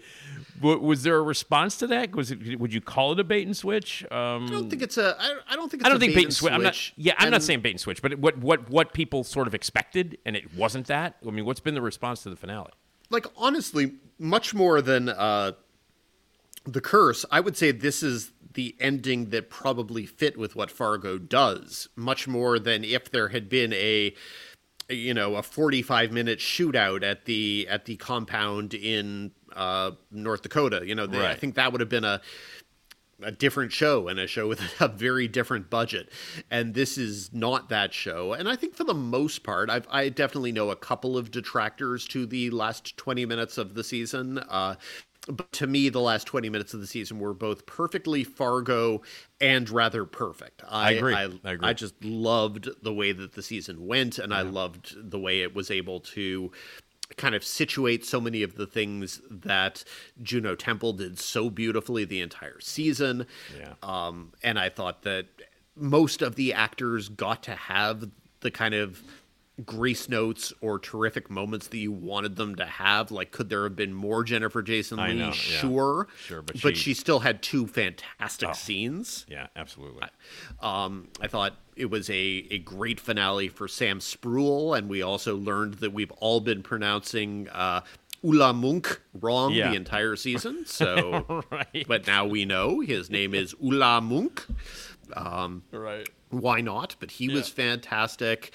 W- 0.61 0.80
was 0.80 1.02
there 1.02 1.16
a 1.16 1.22
response 1.22 1.76
to 1.78 1.86
that 1.86 2.14
was 2.14 2.30
it 2.30 2.58
would 2.58 2.72
you 2.72 2.80
call 2.80 3.12
it 3.12 3.20
a 3.20 3.24
bait 3.24 3.46
and 3.46 3.56
switch 3.56 4.02
um, 4.11 4.46
I 4.46 4.50
don't 4.50 4.70
think 4.70 4.82
it's 4.82 4.96
a. 4.98 5.16
I, 5.18 5.38
I 5.50 5.56
don't 5.56 5.70
think 5.70 5.82
it's 5.82 5.86
I 5.86 5.90
don't 5.90 6.00
think 6.00 6.14
bait 6.14 6.24
and 6.24 6.34
switch. 6.34 6.52
I'm 6.52 6.62
not. 6.62 6.76
Yeah, 6.96 7.14
I'm 7.18 7.30
not 7.30 7.42
saying 7.42 7.61
bait 7.61 7.70
and 7.70 7.80
switch, 7.80 8.02
but 8.02 8.18
what 8.18 8.38
what 8.38 8.68
what 8.68 8.92
people 8.92 9.24
sort 9.24 9.46
of 9.46 9.54
expected, 9.54 10.18
and 10.24 10.36
it 10.36 10.54
wasn't 10.54 10.86
that. 10.88 11.16
I 11.26 11.30
mean, 11.30 11.44
what's 11.44 11.61
been 11.61 11.74
the 11.74 11.82
response 11.82 12.22
to 12.24 12.30
the 12.30 12.36
finale? 12.36 12.70
like 13.11 13.26
honestly, 13.36 13.94
much 14.18 14.54
more 14.54 14.80
than 14.80 15.08
uh, 15.08 15.52
the 16.64 16.80
curse. 16.80 17.24
I 17.30 17.40
would 17.40 17.56
say 17.56 17.72
this 17.72 18.02
is 18.02 18.32
the 18.54 18.74
ending 18.80 19.30
that 19.30 19.50
probably 19.50 20.06
fit 20.06 20.36
with 20.36 20.56
what 20.56 20.70
Fargo 20.70 21.18
does, 21.18 21.88
much 21.94 22.26
more 22.26 22.58
than 22.58 22.82
if 22.84 23.11
there 23.11 23.28
had 23.28 23.48
been 23.48 23.72
a 23.72 24.14
you 24.91 25.14
know 25.14 25.36
a 25.36 25.43
45 25.43 26.12
minute 26.12 26.38
shootout 26.38 27.03
at 27.03 27.24
the 27.24 27.66
at 27.68 27.84
the 27.84 27.97
compound 27.97 28.74
in 28.74 29.32
uh, 29.55 29.93
North 30.11 30.43
Dakota. 30.43 30.82
You 30.84 30.95
know, 30.95 31.07
they, 31.07 31.26
I 31.26 31.34
think 31.34 31.55
that 31.55 31.72
would 31.72 31.80
have 31.80 31.91
been 31.91 32.05
a 32.05 32.20
a 33.22 33.30
different 33.30 33.72
show 33.72 34.09
and 34.09 34.18
a 34.18 34.26
show 34.26 34.49
with 34.49 34.61
a 34.80 34.88
very 34.88 35.28
different 35.28 35.70
budget. 35.70 36.11
And 36.51 36.74
this 36.74 36.97
is 36.99 37.32
not 37.32 37.68
that 37.68 37.93
show. 37.93 38.32
And 38.32 38.49
I 38.49 38.57
think 38.57 38.74
for 38.74 38.84
the 38.84 38.95
most 38.95 39.43
part, 39.43 39.70
I've, 39.70 39.86
I 39.91 40.09
definitely 40.09 40.53
know 40.53 40.70
a 40.70 40.76
couple 40.76 41.16
of 41.16 41.30
detractors 41.30 42.07
to 42.09 42.26
the 42.26 42.51
last 42.51 42.97
20 42.97 43.26
minutes 43.26 43.59
of 43.59 43.74
the 43.74 43.84
season. 43.84 44.38
Uh, 44.38 44.76
but 45.31 45.53
to 45.53 45.66
me, 45.66 45.89
the 45.89 46.01
last 46.01 46.26
20 46.26 46.49
minutes 46.49 46.74
of 46.74 46.81
the 46.81 46.87
season 46.87 47.18
were 47.18 47.35
both 47.35 47.66
perfectly 47.66 48.24
Fargo 48.24 49.03
and 49.41 49.68
rather 49.70 50.05
perfect. 50.05 50.62
I, 50.68 50.93
agree. 50.93 51.14
I, 51.14 51.31
I 51.45 51.53
agree. 51.53 51.74
just 51.74 52.05
loved 52.05 52.68
the 52.83 52.93
way 52.93 53.12
that 53.12 53.33
the 53.33 53.43
season 53.43 53.87
went, 53.87 54.18
and 54.18 54.35
I 54.35 54.43
loved 54.43 55.11
the 55.11 55.18
way 55.18 55.43
it 55.43 55.55
was 55.55 55.70
able 55.70 56.01
to 56.01 56.53
kind 57.16 57.35
of 57.35 57.45
situate 57.45 58.05
so 58.05 58.20
many 58.20 58.43
of 58.43 58.55
the 58.55 58.66
things 58.66 59.20
that 59.31 59.85
Juno 60.22 60.55
Temple 60.55 60.93
did 60.93 61.18
so 61.18 61.51
beautifully 61.51 62.05
the 62.05 62.20
entire 62.20 62.61
season. 62.61 63.26
Yeah. 63.59 63.74
Um, 63.83 64.33
and 64.43 64.59
I 64.59 64.68
thought 64.68 65.03
that 65.03 65.26
most 65.76 66.22
of 66.22 66.37
the 66.37 66.53
actors 66.53 67.09
got 67.09 67.43
to 67.45 67.55
have 67.55 68.11
the 68.41 68.51
kind 68.51 68.74
of 68.74 69.03
grace 69.66 70.08
notes 70.08 70.52
or 70.61 70.78
terrific 70.78 71.30
moments 71.30 71.68
that 71.68 71.78
you 71.78 71.92
wanted 71.92 72.36
them 72.36 72.54
to 72.56 72.64
have. 72.64 73.11
Like, 73.11 73.30
could 73.32 73.48
there 73.48 73.64
have 73.64 73.76
been 73.76 73.92
more 73.94 74.22
Jennifer 74.24 74.62
Jason 74.62 74.98
Lee? 74.98 75.04
I 75.04 75.12
know, 75.12 75.26
yeah. 75.26 75.32
Sure. 75.32 76.08
Sure, 76.26 76.42
but 76.42 76.61
but 76.62 76.76
she- 76.76 76.82
she 76.82 76.94
still 76.94 77.20
had 77.20 77.42
two 77.42 77.66
fantastic 77.66 78.48
Oh. 78.50 78.52
scenes. 78.52 79.26
Yeah, 79.28 79.48
absolutely. 79.56 80.04
Um, 80.61 81.08
I 81.20 81.26
thought 81.26 81.56
it 81.76 81.90
was 81.90 82.08
a, 82.11 82.46
a 82.50 82.58
great 82.58 83.00
finale 83.00 83.48
for 83.48 83.68
Sam 83.68 83.98
Spruill, 84.00 84.76
and 84.76 84.88
we 84.88 85.02
also 85.02 85.36
learned 85.36 85.74
that 85.74 85.92
we've 85.92 86.12
all 86.12 86.40
been 86.40 86.62
pronouncing 86.62 87.48
uh, 87.48 87.80
Ole 88.22 88.52
Munch 88.52 88.86
wrong 89.14 89.52
Yeah. 89.52 89.70
the 89.70 89.76
entire 89.76 90.14
season. 90.16 90.64
So, 90.66 91.44
Right. 91.50 91.84
but 91.88 92.06
now 92.06 92.26
we 92.26 92.44
know 92.44 92.80
his 92.80 93.08
name 93.11 93.34
is 93.34 93.54
Ole 93.62 94.00
Munch. 94.00 94.40
right. 95.72 96.08
Why 96.30 96.61
not? 96.61 96.94
But 97.00 97.11
he 97.12 97.28
was 97.28 97.48
fantastic. 97.48 98.52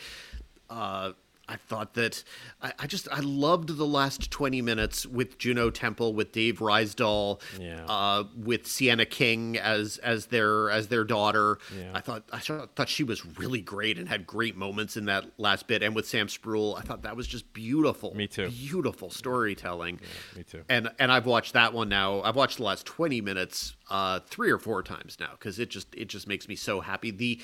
Uh, 0.69 1.11
I 1.47 1.57
thought 1.57 1.93
that 1.93 2.23
I, 2.59 2.73
I 2.79 2.87
just 2.87 3.07
I 3.11 3.19
loved 3.19 3.77
the 3.77 3.85
last 3.85 4.31
twenty 4.31 4.63
minutes 4.63 5.05
with 5.05 5.37
Juno 5.37 5.69
Temple, 5.69 6.15
with 6.15 6.31
Dave 6.31 6.57
Rysdahl, 6.57 7.39
Yeah. 7.59 7.85
uh, 7.87 8.23
with 8.35 8.65
Sienna 8.65 9.05
King 9.05 9.55
as 9.55 9.99
as 9.99 10.25
their 10.25 10.71
as 10.71 10.87
their 10.87 11.03
daughter. 11.03 11.59
Yeah. 11.77 11.91
I 11.93 12.01
thought 12.01 12.23
I 12.33 12.39
thought 12.39 12.89
she 12.89 13.03
was 13.03 13.23
really 13.37 13.61
great 13.61 13.99
and 13.99 14.09
had 14.09 14.25
great 14.25 14.57
moments 14.57 14.97
in 14.97 15.05
that 15.05 15.25
last 15.37 15.67
bit. 15.67 15.83
And 15.83 15.93
with 15.93 16.07
Sam 16.07 16.25
Spruill, 16.25 16.79
I 16.79 16.81
thought 16.81 17.03
that 17.03 17.15
was 17.15 17.27
just 17.27 17.53
beautiful. 17.53 18.15
Me 18.15 18.25
too. 18.25 18.49
Beautiful 18.49 19.11
storytelling. 19.11 19.99
me 20.35 20.41
too. 20.41 20.63
And 20.67 20.89
and 20.97 21.11
I've 21.11 21.27
watched 21.27 21.53
that 21.53 21.73
one 21.73 21.89
now. 21.89 22.23
I've 22.23 22.35
watched 22.35 22.57
the 22.57 22.63
last 22.63 22.87
twenty 22.87 23.21
minutes 23.21 23.75
uh, 23.91 24.19
three 24.25 24.49
or 24.49 24.57
four 24.57 24.81
times 24.81 25.17
now 25.19 25.29
because 25.33 25.59
it 25.59 25.69
just 25.69 25.93
it 25.93 26.05
just 26.05 26.27
makes 26.27 26.47
me 26.47 26.55
so 26.55 26.81
happy. 26.81 27.11
The 27.11 27.39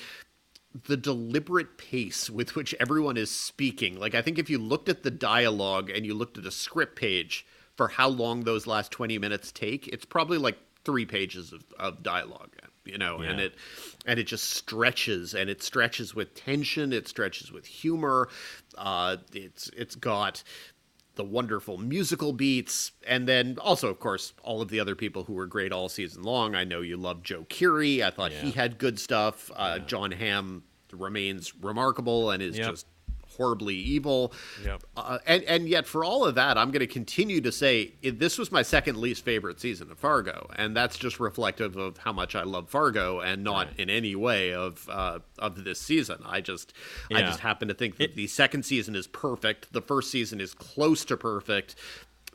the 0.86 0.96
deliberate 0.96 1.76
pace 1.76 2.30
with 2.30 2.54
which 2.54 2.74
everyone 2.80 3.16
is 3.16 3.30
speaking. 3.30 3.98
Like 3.98 4.14
I 4.14 4.22
think 4.22 4.38
if 4.38 4.48
you 4.48 4.58
looked 4.58 4.88
at 4.88 5.02
the 5.02 5.10
dialogue 5.10 5.90
and 5.90 6.06
you 6.06 6.14
looked 6.14 6.38
at 6.38 6.46
a 6.46 6.50
script 6.50 6.96
page 6.96 7.46
for 7.76 7.88
how 7.88 8.08
long 8.08 8.44
those 8.44 8.66
last 8.66 8.90
20 8.90 9.18
minutes 9.18 9.52
take, 9.52 9.88
it's 9.88 10.04
probably 10.04 10.38
like 10.38 10.58
3 10.84 11.06
pages 11.06 11.52
of, 11.52 11.64
of 11.78 12.02
dialogue, 12.02 12.50
you 12.84 12.98
know, 12.98 13.18
and 13.18 13.40
it 13.40 13.54
and 14.06 14.18
it 14.18 14.24
just 14.24 14.50
stretches 14.50 15.34
and 15.34 15.48
it 15.48 15.62
stretches 15.62 16.14
with 16.14 16.34
tension, 16.34 16.92
it 16.92 17.06
stretches 17.06 17.52
with 17.52 17.66
humor. 17.66 18.28
Uh 18.76 19.18
it's 19.32 19.70
it's 19.76 19.94
got 19.94 20.42
the 21.14 21.24
wonderful 21.24 21.76
musical 21.78 22.32
beats, 22.32 22.92
and 23.06 23.28
then 23.28 23.58
also, 23.60 23.88
of 23.88 24.00
course, 24.00 24.32
all 24.42 24.62
of 24.62 24.68
the 24.70 24.80
other 24.80 24.94
people 24.94 25.24
who 25.24 25.34
were 25.34 25.46
great 25.46 25.70
all 25.72 25.88
season 25.88 26.22
long. 26.22 26.54
I 26.54 26.64
know 26.64 26.80
you 26.80 26.96
love 26.96 27.22
Joe 27.22 27.44
Keery. 27.50 28.02
I 28.02 28.10
thought 28.10 28.32
he 28.32 28.50
had 28.52 28.78
good 28.78 28.98
stuff. 28.98 29.50
Uh, 29.54 29.78
Jon 29.78 30.12
Hamm 30.12 30.62
remains 30.92 31.54
remarkable 31.54 32.30
and 32.30 32.42
is 32.42 32.56
Yep. 32.58 32.70
just 32.70 32.86
horribly 33.36 33.74
evil. 33.76 34.32
Yep. 34.64 34.82
Uh, 34.96 35.18
and 35.26 35.42
and 35.44 35.68
yet, 35.68 35.86
for 35.86 36.04
all 36.04 36.24
of 36.24 36.34
that, 36.34 36.56
I'm 36.58 36.70
going 36.70 36.80
to 36.80 36.86
continue 36.86 37.40
to 37.40 37.52
say 37.52 37.94
it, 38.02 38.18
this 38.18 38.38
was 38.38 38.50
my 38.52 38.62
second 38.62 38.96
least 38.98 39.24
favorite 39.24 39.60
season 39.60 39.90
of 39.90 39.98
Fargo, 39.98 40.48
and 40.56 40.76
that's 40.76 40.96
just 40.98 41.20
reflective 41.20 41.76
of 41.76 41.98
how 41.98 42.12
much 42.12 42.34
I 42.34 42.42
love 42.42 42.68
Fargo, 42.68 43.20
and 43.20 43.42
not 43.44 43.66
Right. 43.68 43.78
in 43.80 43.90
any 43.90 44.14
way 44.16 44.52
of 44.54 44.88
uh, 44.90 45.18
of 45.38 45.64
this 45.64 45.80
season. 45.80 46.18
I 46.24 46.40
just 46.40 46.72
I 47.12 47.20
just 47.22 47.40
happen 47.40 47.68
to 47.68 47.74
think 47.74 47.96
that 47.98 48.14
the 48.16 48.26
second 48.26 48.64
season 48.64 48.94
is 48.96 49.06
perfect. 49.06 49.72
The 49.72 49.82
first 49.82 50.10
season 50.10 50.40
is 50.40 50.54
close 50.54 51.04
to 51.06 51.16
perfect. 51.16 51.74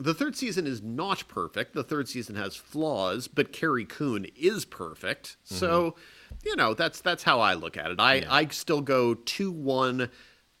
The 0.00 0.14
third 0.14 0.36
season 0.36 0.68
is 0.68 0.80
not 0.80 1.26
perfect. 1.26 1.74
The 1.74 1.82
third 1.82 2.08
season 2.08 2.36
has 2.36 2.54
flaws, 2.54 3.26
but 3.26 3.52
Carrie 3.52 3.84
Coon 3.84 4.26
is 4.36 4.64
perfect. 4.64 5.36
So, 5.42 5.96
you 6.44 6.54
know, 6.54 6.72
that's 6.72 7.00
that's 7.00 7.24
how 7.24 7.40
I 7.40 7.54
look 7.54 7.76
at 7.76 7.90
it. 7.90 7.98
I 7.98 8.24
I 8.30 8.46
still 8.46 8.80
go 8.80 9.14
two 9.14 9.50
one, 9.50 10.08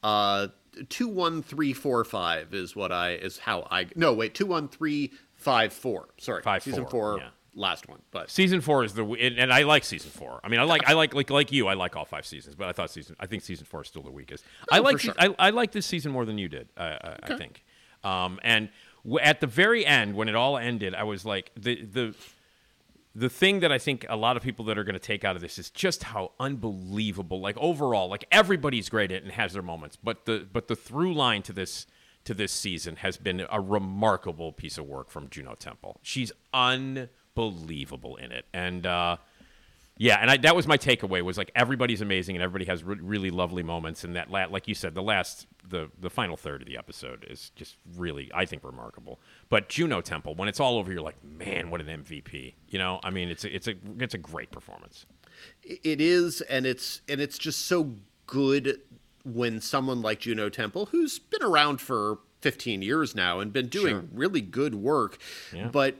uh, 0.02 0.48
two 0.88 1.08
one 1.08 1.42
three 1.42 1.72
four 1.72 2.04
five 2.04 2.54
is 2.54 2.76
what 2.76 2.92
I 2.92 3.12
is 3.14 3.38
how 3.38 3.66
I 3.70 3.86
no 3.96 4.12
wait 4.14 4.34
two 4.34 4.46
one 4.46 4.68
three 4.68 5.12
five 5.34 5.72
four. 5.72 6.08
Sorry, 6.18 6.42
Five, 6.42 6.62
season 6.62 6.82
four, 6.84 6.90
four, 6.90 7.18
yeah. 7.18 7.28
last 7.54 7.88
one. 7.88 8.00
But 8.10 8.30
Season 8.30 8.60
four 8.60 8.84
is 8.84 8.94
the 8.94 9.04
and, 9.04 9.38
and 9.38 9.52
I 9.52 9.62
like 9.62 9.84
season 9.84 10.10
four. 10.10 10.40
I 10.44 10.48
mean, 10.48 10.60
I 10.60 10.64
like 10.64 10.88
I 10.88 10.92
like 10.94 11.14
like 11.14 11.30
like 11.30 11.52
you. 11.52 11.66
I 11.68 11.74
like 11.74 11.96
all 11.96 12.04
five 12.04 12.26
seasons, 12.26 12.54
but 12.54 12.68
I 12.68 12.72
thought 12.72 12.90
season 12.90 13.16
I 13.20 13.26
think 13.26 13.42
season 13.42 13.66
four 13.66 13.82
is 13.82 13.88
still 13.88 14.02
the 14.02 14.10
weakest. 14.10 14.44
I 14.70 14.78
Oh, 14.78 14.82
like 14.82 15.00
sure. 15.00 15.14
I, 15.18 15.34
I 15.38 15.50
like 15.50 15.72
this 15.72 15.86
season 15.86 16.12
more 16.12 16.24
than 16.24 16.38
you 16.38 16.48
did. 16.48 16.68
I, 16.76 16.86
I, 16.86 17.16
I 17.24 17.36
think. 17.36 17.64
Um, 18.04 18.38
and 18.44 18.68
w- 19.04 19.18
at 19.20 19.40
the 19.40 19.46
very 19.48 19.84
end, 19.84 20.14
when 20.14 20.28
it 20.28 20.36
all 20.36 20.56
ended, 20.56 20.94
I 20.94 21.02
was 21.02 21.24
like 21.24 21.50
the 21.56 21.84
the 21.84 22.14
the 23.18 23.28
thing 23.28 23.60
that 23.60 23.72
I 23.72 23.78
think 23.78 24.06
a 24.08 24.16
lot 24.16 24.36
of 24.36 24.42
people 24.44 24.64
that 24.66 24.78
are 24.78 24.84
going 24.84 24.94
to 24.94 25.00
take 25.00 25.24
out 25.24 25.34
of 25.34 25.42
this 25.42 25.58
is 25.58 25.70
just 25.70 26.04
how 26.04 26.32
unbelievable. 26.38 27.40
Like 27.40 27.58
overall, 27.58 28.08
like 28.08 28.24
everybody's 28.30 28.88
great 28.88 29.10
at 29.10 29.22
and 29.22 29.32
has 29.32 29.54
their 29.54 29.62
moments, 29.62 29.96
but 29.96 30.24
the 30.24 30.46
but 30.50 30.68
the 30.68 30.76
through 30.76 31.14
line 31.14 31.42
to 31.42 31.52
this 31.52 31.86
to 32.24 32.34
this 32.34 32.52
season 32.52 32.96
has 32.96 33.16
been 33.16 33.44
a 33.50 33.60
remarkable 33.60 34.52
piece 34.52 34.78
of 34.78 34.86
work 34.86 35.10
from 35.10 35.28
Juno 35.30 35.54
Temple. 35.54 35.98
She's 36.02 36.30
unbelievable 36.54 38.16
in 38.16 38.30
it, 38.30 38.44
and 38.52 38.86
uh, 38.86 39.16
yeah, 39.98 40.16
and 40.20 40.30
I, 40.30 40.36
that 40.38 40.56
was 40.56 40.66
my 40.66 40.78
takeaway 40.78 41.22
was 41.22 41.36
like 41.36 41.50
everybody's 41.54 42.00
amazing 42.00 42.36
and 42.36 42.42
everybody 42.42 42.64
has 42.66 42.82
re- 42.82 42.96
really 43.00 43.30
lovely 43.30 43.62
moments, 43.62 44.04
and 44.04 44.16
that 44.16 44.30
la- 44.30 44.46
like 44.46 44.66
you 44.68 44.74
said, 44.74 44.94
the 44.94 45.02
last 45.02 45.46
the 45.68 45.90
the 46.00 46.08
final 46.08 46.36
third 46.36 46.62
of 46.62 46.66
the 46.68 46.78
episode 46.78 47.26
is 47.28 47.50
just 47.56 47.76
really 47.96 48.30
I 48.34 48.44
think 48.46 48.64
remarkable. 48.64 49.20
But 49.48 49.68
Juno 49.68 50.00
Temple, 50.00 50.34
when 50.34 50.48
it's 50.48 50.60
all 50.60 50.78
over, 50.78 50.90
you're 50.92 51.02
like, 51.02 51.22
man, 51.22 51.70
what 51.70 51.80
an 51.80 51.88
MVP! 51.88 52.54
You 52.68 52.78
know, 52.78 53.00
I 53.04 53.10
mean, 53.10 53.28
it's 53.28 53.44
a, 53.44 53.54
it's 53.54 53.68
a 53.68 53.74
it's 53.98 54.14
a 54.14 54.18
great 54.18 54.50
performance. 54.50 55.04
it 55.62 56.00
is 56.00 56.40
and 56.42 56.64
it's 56.66 57.02
and 57.08 57.20
it's 57.20 57.38
just 57.38 57.66
so 57.66 57.94
good 58.26 58.80
when 59.24 59.60
someone 59.60 60.00
like 60.00 60.20
Juno 60.20 60.48
Temple 60.48 60.86
who's 60.86 61.18
been 61.18 61.42
around 61.42 61.80
for 61.80 62.18
15 62.40 62.82
years 62.82 63.14
now 63.14 63.40
and 63.40 63.52
been 63.52 63.66
doing 63.68 64.08
really 64.14 64.40
good 64.40 64.74
work 64.76 65.18
but 65.72 65.96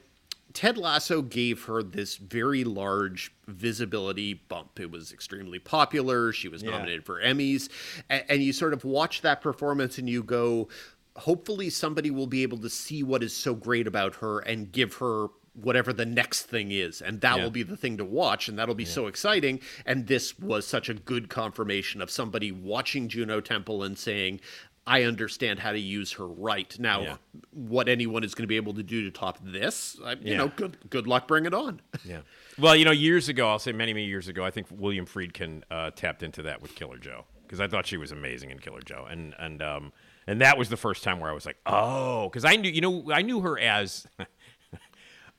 Ted 0.54 0.78
Lasso 0.78 1.22
gave 1.22 1.64
her 1.64 1.82
this 1.82 2.16
very 2.16 2.64
large 2.64 3.32
visibility 3.46 4.34
bump. 4.34 4.80
It 4.80 4.90
was 4.90 5.12
extremely 5.12 5.58
popular. 5.58 6.32
She 6.32 6.48
was 6.48 6.62
nominated 6.62 7.04
for 7.04 7.20
Emmys. 7.20 7.68
And, 8.08 8.24
and 8.28 8.42
you 8.42 8.52
sort 8.52 8.72
of 8.72 8.84
watch 8.84 9.20
that 9.22 9.40
performance 9.42 9.98
and 9.98 10.08
you 10.08 10.22
go, 10.22 10.68
hopefully 11.16 11.68
somebody 11.70 12.10
will 12.10 12.26
be 12.26 12.42
able 12.42 12.58
to 12.58 12.70
see 12.70 13.02
what 13.02 13.22
is 13.22 13.34
so 13.34 13.54
great 13.54 13.86
about 13.86 14.16
her 14.16 14.38
and 14.40 14.72
give 14.72 14.94
her 14.94 15.26
whatever 15.54 15.92
the 15.92 16.06
next 16.06 16.42
thing 16.42 16.70
is 16.70 17.02
and 17.02 17.20
that 17.20 17.36
Yeah. 17.36 17.42
will 17.42 17.50
be 17.50 17.64
the 17.64 17.76
thing 17.76 17.96
to 17.96 18.04
watch 18.04 18.48
and 18.48 18.56
that'll 18.56 18.76
be 18.76 18.84
so 18.84 19.08
exciting 19.08 19.58
and 19.84 20.06
this 20.06 20.38
was 20.38 20.64
such 20.64 20.88
a 20.88 20.94
good 20.94 21.28
confirmation 21.28 22.00
of 22.00 22.12
somebody 22.12 22.52
watching 22.52 23.08
Juno 23.08 23.40
Temple 23.40 23.82
and 23.82 23.98
saying 23.98 24.40
I 24.88 25.02
understand 25.04 25.58
how 25.60 25.72
to 25.72 25.78
use 25.78 26.12
her 26.12 26.26
right 26.26 26.76
now 26.80 27.02
Yeah. 27.02 27.16
what 27.52 27.88
anyone 27.88 28.24
is 28.24 28.34
going 28.34 28.44
to 28.44 28.48
be 28.48 28.56
able 28.56 28.74
to 28.74 28.82
do 28.82 29.04
to 29.04 29.10
top 29.10 29.38
this 29.42 29.98
I, 30.04 30.12
you 30.12 30.18
Yeah. 30.32 30.36
know 30.38 30.48
good 30.56 30.78
good 30.90 31.06
luck 31.06 31.28
bring 31.28 31.44
it 31.46 31.54
on 31.54 31.80
Yeah. 32.04 32.20
Well, 32.58 32.74
you 32.74 32.84
know, 32.84 32.90
years 32.90 33.28
ago, 33.28 33.48
I'll 33.48 33.58
say 33.60 33.70
many, 33.70 33.92
many 33.94 34.06
years 34.06 34.26
ago, 34.26 34.44
I 34.44 34.50
think 34.50 34.66
William 34.70 35.06
Friedkin 35.06 35.62
uh, 35.70 35.90
tapped 35.92 36.22
into 36.24 36.42
that 36.42 36.60
with 36.60 36.74
Killer 36.74 36.98
Joe 36.98 37.24
because 37.42 37.60
I 37.60 37.68
thought 37.68 37.86
she 37.86 37.96
was 37.96 38.10
amazing 38.10 38.50
in 38.50 38.58
Killer 38.58 38.80
Joe, 38.80 39.06
and 39.08 39.34
and 39.38 39.62
um 39.62 39.92
and 40.26 40.40
that 40.40 40.58
was 40.58 40.68
the 40.68 40.76
first 40.76 41.04
time 41.04 41.20
where 41.20 41.30
I 41.30 41.34
was 41.34 41.46
like, 41.46 41.56
oh, 41.66 42.28
because 42.28 42.44
I 42.44 42.56
knew, 42.56 42.68
you 42.70 42.80
know, 42.80 43.10
I 43.12 43.22
knew 43.22 43.40
her 43.42 43.58
as, 43.58 44.06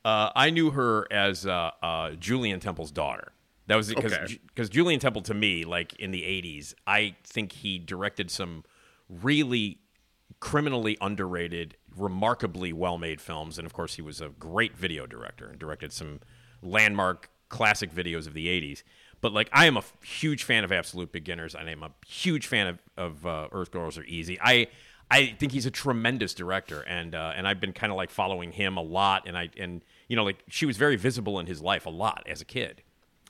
uh, 0.05 0.31
I 0.35 0.49
knew 0.49 0.71
her 0.71 1.07
as 1.11 1.45
uh, 1.45 1.71
uh, 1.83 2.11
Julien 2.11 2.59
Temple's 2.59 2.91
daughter. 2.91 3.31
That 3.67 3.75
was 3.75 3.89
because 3.89 4.13
Okay. 4.13 4.39
because 4.47 4.69
Julian 4.69 4.99
Temple 4.99 5.21
to 5.23 5.33
me, 5.33 5.63
like 5.65 5.93
in 5.99 6.09
the 6.11 6.23
'80s, 6.23 6.73
I 6.87 7.15
think 7.23 7.51
he 7.51 7.77
directed 7.77 8.31
some 8.31 8.63
really 9.09 9.79
criminally 10.39 10.97
underrated, 11.01 11.75
remarkably 11.95 12.71
well-made 12.71 13.19
films, 13.19 13.57
and 13.57 13.65
of 13.65 13.73
course, 13.73 13.95
he 13.95 14.01
was 14.01 14.21
a 14.21 14.29
great 14.29 14.77
video 14.77 15.05
director 15.05 15.47
and 15.47 15.59
directed 15.59 15.91
some 15.91 16.19
landmark 16.61 17.29
classic 17.49 17.93
videos 17.93 18.27
of 18.27 18.33
the 18.33 18.47
'80s. 18.47 18.83
But 19.21 19.33
like, 19.33 19.49
I 19.51 19.65
am 19.65 19.75
a 19.75 19.83
huge 20.03 20.43
fan 20.43 20.63
of 20.63 20.71
Absolute 20.71 21.11
Beginners, 21.11 21.55
and 21.55 21.69
I'm 21.69 21.83
a 21.83 21.91
huge 22.07 22.47
fan 22.47 22.67
of, 22.67 22.79
of 22.95 23.25
uh, 23.25 23.47
Earth 23.51 23.71
Girls 23.71 23.97
Are 23.97 24.03
Easy. 24.05 24.37
I 24.41 24.67
I 25.11 25.35
think 25.39 25.51
he's 25.51 25.65
a 25.65 25.71
tremendous 25.71 26.33
director, 26.33 26.81
and 26.81 27.15
uh, 27.15 27.33
and 27.35 27.47
I've 27.47 27.59
been 27.59 27.73
kind 27.73 27.91
of 27.91 27.97
like 27.97 28.11
following 28.11 28.51
him 28.51 28.77
a 28.77 28.81
lot, 28.81 29.27
and 29.27 29.37
I 29.37 29.49
and 29.57 29.83
you 30.07 30.15
know 30.15 30.23
like 30.23 30.43
she 30.47 30.65
was 30.65 30.77
very 30.77 30.95
visible 30.95 31.39
in 31.39 31.47
his 31.47 31.61
life 31.61 31.85
a 31.85 31.89
lot 31.89 32.23
as 32.27 32.41
a 32.41 32.45
kid, 32.45 32.83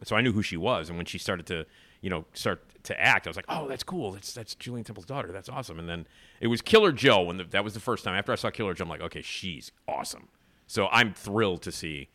so 0.04 0.16
I 0.16 0.22
knew 0.22 0.34
who 0.34 0.44
she 0.44 0.58
was, 0.58 0.90
and 0.90 0.98
when 0.98 1.06
she 1.06 1.18
started 1.18 1.46
to 1.48 1.66
you 2.02 2.10
know 2.10 2.26
start 2.34 2.64
to 2.84 3.00
act, 3.00 3.28
I 3.28 3.30
was 3.30 3.36
like, 3.36 3.46
oh, 3.50 3.68
that's 3.68 3.84
cool, 3.84 4.12
that's 4.12 4.34
that's 4.34 4.56
Julien 4.56 4.84
Temple's 4.86 5.06
daughter, 5.06 5.32
that's 5.32 5.50
awesome, 5.50 5.80
and 5.80 5.88
then 5.90 6.08
it 6.40 6.48
was 6.48 6.62
Killer 6.62 6.92
Joe, 6.92 7.30
and 7.30 7.40
the, 7.40 7.44
that 7.46 7.64
was 7.64 7.74
the 7.74 7.80
first 7.80 8.04
time. 8.04 8.16
After 8.16 8.32
I 8.32 8.36
saw 8.36 8.50
Killer 8.50 8.74
Joe, 8.74 8.84
I'm 8.86 8.90
like, 8.90 9.02
okay, 9.02 9.22
she's 9.22 9.72
awesome, 9.88 10.30
so 10.68 10.88
I'm 10.92 11.14
thrilled 11.14 11.62
to 11.64 11.72
see 11.72 12.10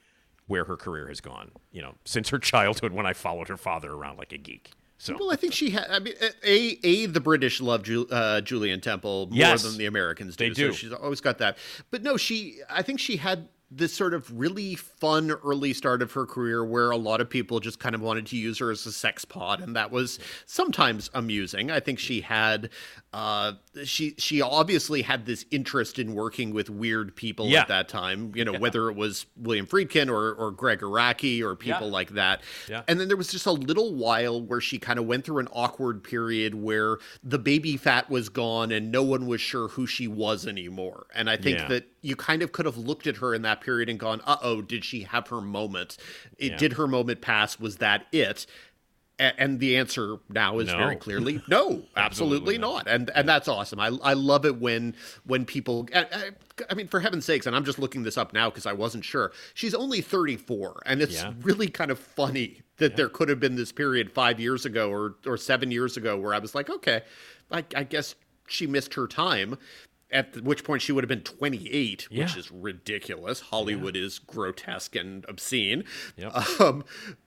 where 0.47 0.65
her 0.65 0.77
career 0.77 1.09
has 1.09 1.21
gone, 1.21 1.51
you 1.73 1.81
know, 1.83 1.95
since 2.05 2.29
her 2.31 2.39
childhood 2.39 2.93
when 2.93 3.07
I 3.07 3.13
followed 3.15 3.49
her 3.49 3.57
father 3.57 3.93
around 3.93 4.19
like 4.19 4.33
a 4.33 4.39
geek. 4.39 4.73
So 4.99 5.17
well 5.19 5.33
I 5.33 5.37
think 5.37 5.53
she 5.53 5.71
had 5.71 5.87
I 5.91 5.99
mean 5.99 6.15
a 6.47 6.79
a 6.87 7.07
the 7.07 7.21
British 7.21 7.61
love 7.61 7.83
Ju- 7.83 8.07
uh, 8.11 8.41
Julian 8.41 8.81
Temple 8.81 9.27
more 9.27 9.37
Yes. 9.39 9.63
than 9.65 9.77
the 9.77 9.87
Americans 9.87 10.37
do. 10.37 10.49
They 10.49 10.55
so 10.55 10.69
do. 10.69 10.73
she's 10.73 10.93
always 10.93 11.21
got 11.21 11.39
that. 11.39 11.59
But 11.91 12.03
no 12.03 12.17
she 12.17 12.61
I 12.71 12.81
think 12.83 13.01
she 13.01 13.17
had 13.17 13.49
this 13.77 13.93
sort 13.93 14.15
of 14.15 14.31
really 14.39 14.75
fun 14.75 15.31
early 15.45 15.73
start 15.73 16.03
of 16.03 16.13
her 16.13 16.27
career 16.27 16.65
where 16.65 16.91
a 16.91 16.97
lot 16.97 17.21
of 17.21 17.29
people 17.29 17.61
just 17.61 17.79
kind 17.79 17.95
of 17.95 18.01
wanted 18.01 18.27
to 18.27 18.37
use 18.37 18.59
her 18.59 18.71
as 18.71 18.87
a 18.87 18.93
sex 18.93 19.25
pod 19.25 19.61
and 19.61 19.75
that 19.75 19.91
was 19.91 20.19
sometimes 20.47 21.11
amusing. 21.15 21.71
I 21.71 21.81
think 21.81 21.99
she 21.99 22.21
had 22.21 22.71
uh 23.13 23.53
she 23.85 24.15
she 24.19 24.41
obviously 24.41 25.03
had 25.03 25.27
this 25.27 25.45
interest 25.51 25.99
in 25.99 26.15
working 26.15 26.53
with 26.53 26.71
weird 26.71 27.17
people 27.17 27.49
Yeah. 27.49 27.63
at 27.63 27.69
that 27.69 27.89
time 27.89 28.33
you 28.35 28.45
know 28.45 28.53
whether 28.59 28.89
it 28.89 28.95
was 28.97 29.27
william 29.37 29.67
friedkin 29.67 30.09
or 30.09 30.33
or 30.35 30.51
gregg 30.53 30.81
araki 30.81 31.43
or 31.43 31.57
people 31.57 31.87
Yeah. 31.89 31.93
like 31.93 32.11
that 32.11 32.43
Yeah. 32.69 32.83
and 32.87 33.01
then 33.01 33.09
there 33.09 33.17
was 33.17 33.29
just 33.29 33.47
a 33.47 33.53
little 33.53 33.95
while 33.95 34.41
where 34.41 34.61
she 34.61 34.79
kind 34.79 34.99
of 34.99 35.07
went 35.07 35.25
through 35.25 35.39
an 35.39 35.49
awkward 35.53 36.05
period 36.05 36.55
where 36.55 36.99
the 37.23 37.39
baby 37.39 37.77
fat 37.77 38.09
was 38.09 38.29
gone 38.29 38.71
and 38.71 38.93
no 38.93 39.03
one 39.03 39.27
was 39.27 39.41
sure 39.41 39.69
who 39.69 39.87
she 39.87 40.07
was 40.07 40.47
anymore 40.47 41.07
and 41.15 41.29
i 41.29 41.37
think 41.37 41.59
Yeah. 41.59 41.69
that 41.69 41.89
you 42.03 42.15
kind 42.17 42.43
of 42.43 42.53
could 42.53 42.67
have 42.67 42.77
looked 42.77 43.07
at 43.07 43.17
her 43.17 43.35
in 43.35 43.41
that 43.43 43.63
period 43.63 43.89
and 43.89 43.99
gone, 43.99 44.21
uh 44.27 44.37
oh, 44.43 44.61
did 44.61 44.85
she 44.85 45.05
have 45.05 45.29
her 45.29 45.41
moment? 45.41 45.97
It 46.37 46.51
Yeah. 46.53 46.57
did 46.59 46.73
her 46.75 46.87
moment 46.87 47.23
pass? 47.23 47.59
Was 47.59 47.77
that 47.79 48.07
it? 48.13 48.45
And 49.39 49.61
the 49.61 49.77
answer 49.77 50.17
now 50.29 50.59
is 50.59 50.69
No. 50.69 50.77
very 50.77 50.97
clearly 51.07 51.43
no, 51.49 51.83
absolutely, 51.97 52.57
Absolutely 52.57 52.59
not. 52.59 52.87
And 52.89 53.11
and 53.15 53.29
that's 53.29 53.49
awesome. 53.49 53.81
I 53.81 53.89
I 54.03 54.13
love 54.15 54.45
it 54.45 54.57
when 54.61 54.95
when 55.25 55.45
people. 55.45 55.89
I, 55.95 56.01
I, 56.13 56.31
I 56.71 56.75
mean, 56.75 56.87
for 56.89 57.01
heaven's 57.01 57.25
sakes, 57.25 57.47
and 57.47 57.57
I'm 57.57 57.65
just 57.65 57.79
looking 57.79 58.03
this 58.05 58.17
up 58.17 58.33
now 58.33 58.49
because 58.51 58.67
I 58.67 58.73
wasn't 58.73 59.05
sure. 59.05 59.33
She's 59.55 59.75
only 59.75 60.01
34, 60.01 60.83
and 60.87 61.03
it's 61.03 61.15
Yeah. 61.15 61.33
really 61.43 61.69
kind 61.69 61.91
of 61.91 61.99
funny 61.99 62.61
that 62.77 62.97
there 62.97 63.09
could 63.09 63.29
have 63.29 63.41
been 63.41 63.57
this 63.57 63.73
period 63.73 64.13
five 64.13 64.39
years 64.39 64.65
ago 64.65 64.91
or 64.91 65.17
or 65.27 65.37
seven 65.37 65.71
years 65.71 65.97
ago 65.97 66.17
where 66.19 66.33
I 66.35 66.39
was 66.39 66.55
like, 66.55 66.71
okay, 66.71 67.03
I, 67.51 67.65
I 67.75 67.83
guess 67.85 68.15
she 68.47 68.67
missed 68.67 68.95
her 68.95 69.07
time. 69.09 69.57
At 70.11 70.43
which 70.43 70.63
point 70.63 70.83
she 70.83 70.93
would 70.93 71.03
have 71.03 71.09
been 71.09 71.23
28, 71.23 72.09
which 72.11 72.37
is 72.37 72.51
ridiculous. 72.53 73.41
Hollywood 73.41 73.97
is 73.97 74.21
grotesque 74.21 74.95
and 74.95 75.25
obscene. 75.29 75.85
Yep. 76.17 76.61
Um, 76.61 76.85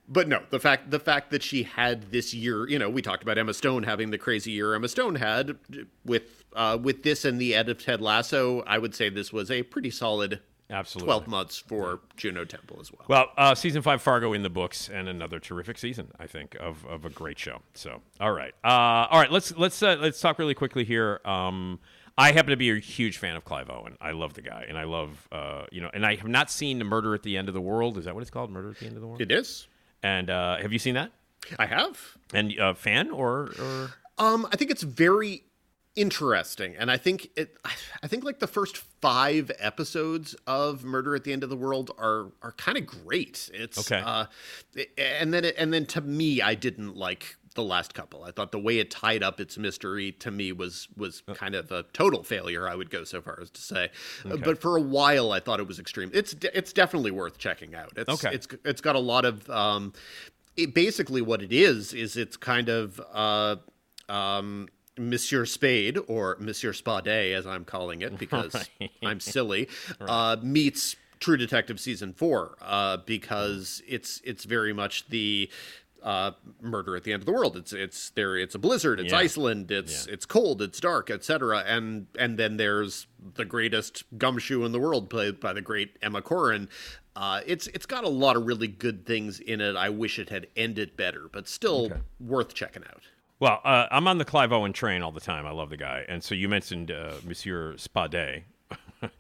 but 0.08 0.30
no, 0.30 0.44
the 0.52 0.60
fact 0.60 0.90
the 0.90 1.00
fact 1.00 1.32
that 1.32 1.44
she 1.44 1.64
had 1.64 2.12
this 2.12 2.34
year, 2.34 2.68
you 2.70 2.80
know, 2.80 2.90
we 2.90 3.02
talked 3.02 3.24
about 3.24 3.38
Emma 3.38 3.54
Stone 3.54 3.84
having 3.84 4.12
the 4.12 4.18
crazy 4.18 4.52
year 4.52 4.74
Emma 4.74 4.88
Stone 4.88 5.16
had 5.16 5.58
with 6.06 6.46
uh, 6.56 6.78
with 6.82 7.04
this 7.04 7.26
and 7.26 7.42
the 7.42 7.54
end 7.54 7.68
of 7.68 7.84
Ted 7.84 8.00
Lasso. 8.00 8.62
I 8.62 8.78
would 8.78 8.96
say 8.96 9.10
this 9.10 9.34
was 9.34 9.52
a 9.52 9.64
pretty 9.64 9.90
solid 9.90 10.40
Absolutely. 10.70 11.08
12 11.08 11.28
months 11.28 11.58
for 11.58 12.02
Juno 12.18 12.44
Temple 12.44 12.78
as 12.82 12.92
well. 12.92 13.06
Well, 13.08 13.28
uh, 13.38 13.56
season 13.56 13.82
five 13.82 14.02
Fargo 14.02 14.34
in 14.34 14.44
the 14.44 14.50
books, 14.50 14.90
and 14.90 15.08
another 15.08 15.40
terrific 15.40 15.78
season, 15.78 16.10
I 16.20 16.28
think, 16.28 16.56
of, 16.60 16.86
of 16.86 17.06
a 17.06 17.10
great 17.10 17.40
show. 17.40 17.62
So, 17.74 18.02
all 18.20 18.34
right, 18.34 18.54
uh, 18.64 19.08
all 19.10 19.20
right. 19.20 19.32
Let's 19.32 19.56
let's 19.56 19.82
uh, 19.82 19.98
let's 20.00 20.20
talk 20.20 20.40
really 20.40 20.54
quickly 20.54 20.84
here. 20.84 21.22
Um, 21.24 21.80
I 22.18 22.32
happen 22.32 22.50
to 22.50 22.58
be 22.58 22.72
a 22.72 22.80
huge 22.80 23.18
fan 23.18 23.36
of 23.36 23.46
Clive 23.46 23.70
Owen. 23.70 23.96
I 24.02 24.12
love 24.12 24.34
the 24.34 24.42
guy, 24.42 24.66
and 24.68 24.78
I 24.78 24.86
love 24.86 25.28
uh, 25.32 25.66
you 25.72 25.82
know, 25.82 25.90
and 25.94 26.06
I 26.06 26.16
have 26.16 26.28
not 26.28 26.50
seen 26.50 26.80
Murder 26.80 27.14
at 27.14 27.24
the 27.24 27.38
End 27.38 27.48
of 27.48 27.54
the 27.54 27.62
World. 27.62 27.98
Is 27.98 28.06
that 28.06 28.16
what 28.16 28.22
it's 28.22 28.32
called? 28.32 28.50
Murder 28.50 28.72
at 28.72 28.80
the 28.80 28.86
End 28.88 28.96
of 28.96 29.02
the 29.02 29.08
World. 29.08 29.22
it 29.22 29.32
is. 29.32 29.68
And 30.04 30.30
uh, 30.30 30.58
have 30.58 30.74
you 30.74 30.80
seen 30.80 30.96
that? 30.96 31.12
I 31.60 31.66
have. 31.68 32.00
And 32.34 32.60
uh, 32.60 32.74
fan 32.74 33.12
or 33.12 33.52
or 33.60 33.92
Um, 34.18 34.48
I 34.52 34.56
think 34.56 34.72
it's 34.72 34.84
very 34.84 35.44
interesting, 35.96 36.76
and 36.78 36.90
I 36.92 36.98
think 36.98 37.30
it. 37.36 37.56
I 38.04 38.08
think 38.08 38.24
like 38.24 38.40
the 38.40 38.48
first 38.48 38.78
five 38.78 39.52
episodes 39.60 40.36
of 40.46 40.84
Murder 40.84 41.16
at 41.16 41.24
the 41.24 41.34
End 41.34 41.44
of 41.44 41.50
the 41.50 41.56
World 41.56 41.92
are 41.98 42.32
are 42.42 42.52
kind 42.54 42.78
of 42.78 42.86
great. 42.86 43.50
It's 43.54 43.78
Okay. 43.80 44.02
Uh, 44.04 44.26
and 44.98 45.34
then 45.34 45.46
it, 45.46 45.56
and 45.58 45.72
then 45.74 45.86
to 45.88 46.02
me, 46.02 46.42
I 46.42 46.56
didn't 46.56 46.96
like 46.96 47.38
the 47.58 47.64
last 47.64 47.94
couple. 47.94 48.24
I 48.24 48.32
thought 48.32 48.54
the 48.54 48.60
way 48.60 48.80
it 48.80 48.90
tied 48.90 49.22
up 49.22 49.42
its 49.42 49.58
mystery 49.58 50.14
to 50.14 50.32
me 50.32 50.54
was 50.54 50.88
was 50.96 51.22
kind 51.34 51.54
of 51.56 51.70
a 51.74 51.84
total 51.92 52.24
failure. 52.24 52.70
I 52.70 52.76
would 52.76 52.90
go 52.90 53.04
so 53.04 53.22
far 53.22 53.38
as 53.42 53.50
to 53.50 53.62
say, 53.62 53.90
Uh, 54.24 54.38
but 54.38 54.62
for 54.62 54.78
a 54.78 54.82
while, 54.82 55.34
I 55.34 55.42
thought 55.42 55.60
it 55.60 55.68
was 55.68 55.80
extreme. 55.80 56.10
It's 56.14 56.34
it's 56.42 56.72
definitely 56.72 57.12
worth 57.12 57.38
checking 57.38 57.76
out. 57.76 57.92
It's 57.98 58.10
Okay. 58.10 58.34
it's 58.34 58.48
it's 58.64 58.80
got 58.80 58.96
a 58.96 59.00
lot 59.00 59.26
of 59.26 59.50
um, 59.50 59.92
it, 60.56 60.74
basically 60.74 61.22
what 61.22 61.42
it 61.42 61.52
is 61.52 61.94
is 61.94 62.16
it's 62.16 62.38
kind 62.38 62.70
of 62.70 63.02
uh, 63.14 63.58
um, 64.08 64.70
Monsieur 64.98 65.46
Spade 65.46 65.98
or 66.08 66.38
Monsieur 66.40 66.72
Spade 66.74 67.08
as 67.36 67.46
I'm 67.46 67.66
calling 67.66 68.02
it 68.02 68.18
because 68.18 68.70
I'm 69.04 69.20
silly 69.20 69.68
uh, 70.00 70.38
meets 70.42 70.96
True 71.20 71.38
Detective 71.38 71.80
season 71.80 72.14
four 72.14 72.58
uh, 72.62 72.98
because 72.98 73.82
it's 73.88 74.22
it's 74.24 74.44
very 74.46 74.72
much 74.74 75.08
the 75.10 75.50
uh, 76.04 76.32
murder 76.62 76.96
at 76.96 77.04
the 77.04 77.14
end 77.14 77.22
of 77.22 77.26
the 77.26 77.32
world. 77.32 77.56
It's 77.58 77.74
it's 77.74 78.10
there. 78.12 78.38
It's 78.38 78.56
a 78.56 78.60
blizzard. 78.60 79.00
It's 79.00 79.12
Yeah. 79.12 79.20
Iceland. 79.20 79.72
It's 79.72 80.06
it's 80.08 80.26
cold. 80.26 80.62
It's 80.62 80.80
dark, 80.80 81.10
etc. 81.10 81.64
And 81.68 82.08
and 82.18 82.38
then 82.38 82.58
there's 82.58 83.08
the 83.36 83.46
greatest 83.46 84.04
gumshoe 84.18 84.64
in 84.66 84.72
the 84.72 84.80
world, 84.80 85.10
played 85.10 85.40
by 85.40 85.54
the 85.54 85.62
great 85.62 85.98
Emma 86.02 86.22
Corrin. 86.22 86.68
Uh, 87.16 87.42
it's 87.46 87.68
it's 87.68 87.86
got 87.86 88.04
a 88.04 88.10
lot 88.10 88.36
of 88.36 88.46
really 88.46 88.68
good 88.68 89.06
things 89.06 89.40
in 89.40 89.60
it. 89.60 89.76
I 89.76 89.90
wish 89.90 90.20
it 90.20 90.30
had 90.30 90.48
ended 90.56 90.96
better, 90.96 91.28
but 91.32 91.48
still 91.48 91.92
worth 92.20 92.54
checking 92.54 92.84
out. 92.84 93.04
Well, 93.40 93.62
uh, 93.64 93.86
I'm 93.92 94.08
on 94.08 94.18
the 94.18 94.26
Clive 94.26 94.52
Owen 94.52 94.74
train 94.74 95.02
all 95.04 95.12
the 95.12 95.20
time. 95.20 95.46
I 95.46 95.52
love 95.52 95.70
the 95.70 95.78
guy. 95.78 96.06
And 96.10 96.24
so 96.24 96.34
you 96.34 96.50
mentioned 96.50 96.90
uh, 96.92 97.14
Monsieur 97.24 97.76
Spade. 97.78 98.44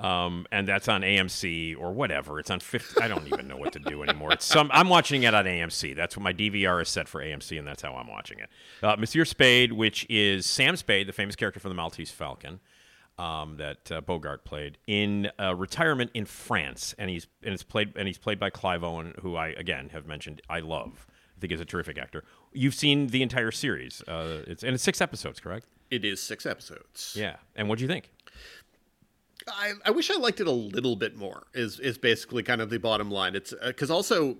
um, 0.00 0.46
and 0.50 0.66
that's 0.66 0.88
on 0.88 1.02
AMC 1.02 1.76
or 1.78 1.92
whatever. 1.92 2.40
It's 2.40 2.50
on 2.50 2.60
50. 2.60 3.02
I 3.02 3.08
don't 3.08 3.26
even 3.26 3.46
know 3.46 3.56
what 3.56 3.72
to 3.74 3.78
do 3.78 4.02
anymore. 4.02 4.32
It's 4.32 4.46
some. 4.46 4.70
I'm 4.72 4.88
watching 4.88 5.24
it 5.24 5.34
on 5.34 5.44
AMC. 5.44 5.94
That's 5.94 6.16
what 6.16 6.22
my 6.22 6.32
DVR 6.32 6.80
is 6.80 6.88
set 6.88 7.06
for 7.06 7.22
AMC, 7.22 7.58
and 7.58 7.68
that's 7.68 7.82
how 7.82 7.94
I'm 7.94 8.08
watching 8.08 8.38
it. 8.38 8.48
Uh, 8.82 8.96
Monsieur 8.96 9.26
Spade, 9.26 9.72
which 9.72 10.06
is 10.08 10.46
Sam 10.46 10.76
Spade, 10.76 11.06
the 11.06 11.12
famous 11.12 11.36
character 11.36 11.60
from 11.60 11.68
the 11.70 11.74
Maltese 11.74 12.10
Falcon. 12.10 12.60
Um, 13.18 13.58
that 13.58 13.92
uh, 13.92 14.00
Bogart 14.00 14.46
played 14.46 14.78
in 14.86 15.30
uh, 15.38 15.54
retirement 15.54 16.10
in 16.14 16.24
France, 16.24 16.94
and 16.96 17.10
he's 17.10 17.26
and 17.42 17.52
it's 17.52 17.62
played 17.62 17.92
and 17.94 18.06
he's 18.06 18.16
played 18.16 18.40
by 18.40 18.48
Clive 18.48 18.82
Owen, 18.82 19.12
who 19.20 19.36
I 19.36 19.48
again 19.48 19.90
have 19.90 20.06
mentioned 20.06 20.40
I 20.48 20.60
love. 20.60 21.06
I 21.36 21.40
think 21.40 21.52
is 21.52 21.60
a 21.60 21.66
terrific 21.66 21.98
actor. 21.98 22.24
You've 22.54 22.74
seen 22.74 23.08
the 23.08 23.22
entire 23.22 23.50
series. 23.50 24.00
Uh, 24.08 24.44
it's 24.46 24.62
and 24.62 24.72
it's 24.72 24.82
six 24.82 25.02
episodes, 25.02 25.38
correct? 25.38 25.66
It 25.90 26.04
is 26.04 26.22
six 26.22 26.46
episodes. 26.46 27.14
Yeah. 27.18 27.36
And 27.56 27.68
what 27.68 27.78
do 27.78 27.84
you 27.84 27.88
think? 27.88 28.10
I, 29.52 29.72
I 29.84 29.90
wish 29.90 30.10
I 30.10 30.16
liked 30.16 30.40
it 30.40 30.46
a 30.46 30.52
little 30.52 30.96
bit 30.96 31.16
more. 31.16 31.46
Is 31.54 31.78
is 31.80 31.98
basically 31.98 32.42
kind 32.42 32.60
of 32.60 32.70
the 32.70 32.78
bottom 32.78 33.10
line. 33.10 33.34
It's 33.34 33.52
uh, 33.52 33.68
because 33.68 33.90
also 33.90 34.38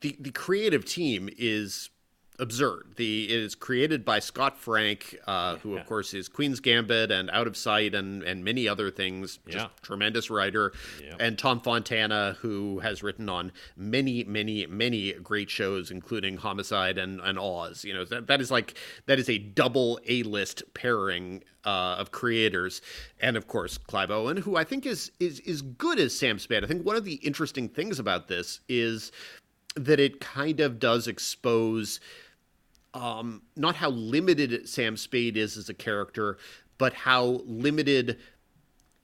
the 0.00 0.16
the 0.18 0.30
creative 0.30 0.84
team 0.84 1.28
is 1.36 1.90
absurd. 2.38 2.94
The 2.96 3.24
it 3.24 3.40
is 3.40 3.54
created 3.54 4.04
by 4.04 4.18
Scott 4.18 4.58
Frank, 4.58 5.16
uh, 5.26 5.56
who 5.56 5.76
of 5.76 5.86
course 5.86 6.14
is 6.14 6.28
Queen's 6.28 6.60
Gambit 6.60 7.10
and 7.10 7.30
Out 7.30 7.46
of 7.46 7.56
Sight 7.56 7.94
and 7.94 8.22
and 8.22 8.44
many 8.44 8.68
other 8.68 8.90
things. 8.90 9.38
Just 9.46 9.56
Yeah. 9.56 9.68
tremendous 9.82 10.30
writer. 10.30 10.72
Yeah. 11.02 11.16
And 11.18 11.38
Tom 11.38 11.60
Fontana, 11.60 12.36
who 12.40 12.80
has 12.80 13.02
written 13.02 13.28
on 13.28 13.52
many 13.76 14.24
many 14.24 14.66
many 14.66 15.12
great 15.14 15.50
shows, 15.50 15.90
including 15.90 16.36
Homicide 16.38 16.98
and 16.98 17.20
and 17.20 17.38
Oz. 17.38 17.84
You 17.84 17.94
know 17.94 18.04
that 18.04 18.26
that 18.26 18.40
is 18.40 18.50
like 18.50 18.74
that 19.06 19.18
is 19.18 19.28
a 19.28 19.38
double 19.38 19.98
A 20.08 20.22
list 20.22 20.62
pairing. 20.74 21.42
Uh, 21.64 21.96
of 21.98 22.12
creators, 22.12 22.80
and 23.20 23.36
of 23.36 23.48
course 23.48 23.76
Clive 23.76 24.08
Owen, 24.12 24.36
who 24.36 24.54
I 24.54 24.62
think 24.62 24.86
is 24.86 25.10
is 25.18 25.40
is 25.40 25.62
good 25.62 25.98
as 25.98 26.16
Sam 26.16 26.38
Spade. 26.38 26.62
I 26.62 26.68
think 26.68 26.86
one 26.86 26.94
of 26.94 27.04
the 27.04 27.14
interesting 27.14 27.68
things 27.68 27.98
about 27.98 28.28
this 28.28 28.60
is 28.68 29.10
that 29.74 29.98
it 29.98 30.20
kind 30.20 30.60
of 30.60 30.78
does 30.78 31.08
expose 31.08 31.98
um, 32.96 33.42
not 33.56 33.76
how 33.76 33.90
limited 33.90 34.68
Sam 34.68 34.96
Spade 34.96 35.36
is 35.36 35.56
as 35.56 35.68
a 35.68 35.74
character, 35.74 36.38
but 36.78 36.94
how 36.94 37.42
limited 37.44 38.18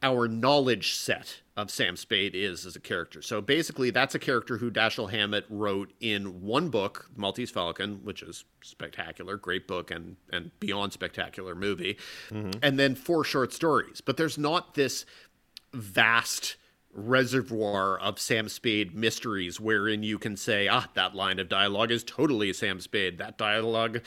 our 0.02 0.26
knowledge 0.26 0.94
set 0.94 1.42
of 1.56 1.70
Sam 1.70 1.96
Spade 1.96 2.34
is 2.34 2.66
as 2.66 2.74
a 2.74 2.80
character. 2.80 3.22
So 3.22 3.40
basically, 3.40 3.90
that's 3.90 4.14
a 4.14 4.18
character 4.18 4.56
who 4.58 4.70
Dashiell 4.70 5.10
Hammett 5.10 5.44
wrote 5.48 5.92
in 6.00 6.42
one 6.42 6.70
book, 6.70 7.08
The 7.14 7.20
Maltese 7.20 7.50
Falcon, 7.50 8.00
which 8.02 8.22
is 8.22 8.44
spectacular, 8.62 9.36
great 9.36 9.68
book, 9.68 9.90
and 9.90 10.16
and 10.32 10.50
beyond 10.58 10.92
spectacular 10.92 11.54
movie, 11.54 11.98
and 12.62 12.78
then 12.78 12.94
four 12.94 13.22
short 13.22 13.52
stories. 13.52 14.00
But 14.00 14.16
there's 14.16 14.38
not 14.38 14.74
this 14.74 15.04
vast 15.74 16.56
reservoir 16.92 17.98
of 17.98 18.18
Sam 18.18 18.48
Spade 18.48 18.94
mysteries 18.94 19.58
wherein 19.58 20.02
you 20.02 20.18
can 20.18 20.36
say, 20.36 20.68
ah, 20.68 20.88
that 20.94 21.14
line 21.14 21.38
of 21.38 21.48
dialogue 21.48 21.90
is 21.90 22.04
totally 22.04 22.52
Sam 22.52 22.80
Spade. 22.80 23.18
That 23.18 23.38
dialogue 23.38 24.02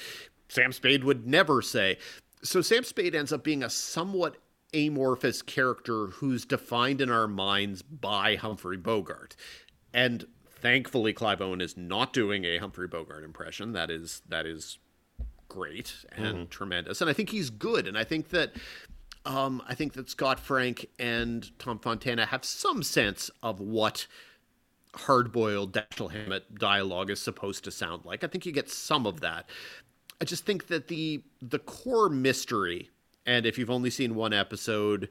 Sam 0.50 0.72
Spade 0.72 1.04
would 1.04 1.26
never 1.26 1.62
say. 1.62 1.98
So 2.44 2.62
Sam 2.62 2.84
Spade 2.84 3.16
ends 3.16 3.34
up 3.34 3.44
being 3.44 3.64
a 3.64 3.70
somewhat 3.70 4.38
amorphous 4.74 5.42
character 5.42 6.08
who's 6.08 6.46
defined 6.46 7.02
in 7.02 7.10
our 7.10 7.28
minds 7.28 7.82
by 7.82 8.36
Humphrey 8.36 8.78
Bogart. 8.78 9.36
And 9.94 10.26
thankfully 10.48 11.14
Clive 11.14 11.42
Owen 11.42 11.62
is 11.62 11.78
not 11.78 12.14
doing 12.14 12.46
a 12.46 12.58
Humphrey 12.58 12.88
Bogart 12.88 13.24
impression. 13.24 13.72
That 13.72 13.90
is 13.90 14.22
that 14.28 14.46
is 14.46 14.78
great 15.48 15.94
and 16.12 16.50
tremendous. 16.50 17.02
And 17.02 17.10
I 17.10 17.14
think 17.14 17.30
he's 17.30 17.50
good. 17.50 17.88
And 17.88 17.98
I 17.98 18.04
think 18.04 18.30
that 18.30 18.54
um, 19.26 19.62
I 19.68 19.76
think 19.76 19.94
that 19.94 20.10
Scott 20.10 20.40
Frank 20.40 20.88
and 21.00 21.58
Tom 21.60 21.80
Fontana 21.80 22.26
have 22.26 22.46
some 22.46 22.84
sense 22.84 23.32
of 23.42 23.60
what 23.60 24.08
hard-boiled 24.96 25.74
Dashiell 25.74 26.12
Hammett 26.12 26.56
dialogue 26.56 27.10
is 27.10 27.20
supposed 27.20 27.64
to 27.66 27.72
sound 27.72 28.06
like. 28.06 28.24
I 28.24 28.28
think 28.28 28.46
you 28.46 28.52
get 28.52 28.70
some 28.70 29.06
of 29.06 29.22
that. 29.22 29.50
I 30.22 30.26
just 30.26 30.46
think 30.46 30.68
that 30.68 30.88
the 30.88 31.24
the 31.42 31.60
core 31.60 32.08
mystery, 32.10 32.90
and 33.26 33.46
if 33.46 33.58
you've 33.58 33.70
only 33.70 33.90
seen 33.90 34.16
one 34.16 34.34
episode, 34.34 35.10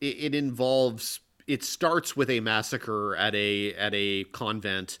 it, 0.00 0.16
it 0.18 0.34
involves. 0.34 1.20
It 1.46 1.62
starts 1.62 2.16
with 2.16 2.30
a 2.30 2.40
massacre 2.40 3.16
at 3.16 3.34
a 3.34 3.74
at 3.74 3.92
a 3.94 4.24
convent 4.24 4.98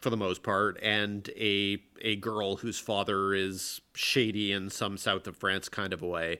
for 0.00 0.08
the 0.08 0.16
most 0.16 0.42
part, 0.42 0.78
and 0.82 1.28
a 1.36 1.82
a 2.00 2.16
girl 2.16 2.56
whose 2.56 2.78
father 2.78 3.34
is 3.34 3.80
shady 3.94 4.52
in 4.52 4.70
some 4.70 4.96
south 4.96 5.26
of 5.26 5.36
France 5.36 5.68
kind 5.68 5.92
of 5.92 6.00
a 6.00 6.06
way, 6.06 6.38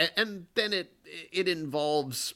and, 0.00 0.10
and 0.16 0.46
then 0.54 0.72
it 0.72 0.92
it 1.30 1.48
involves 1.48 2.34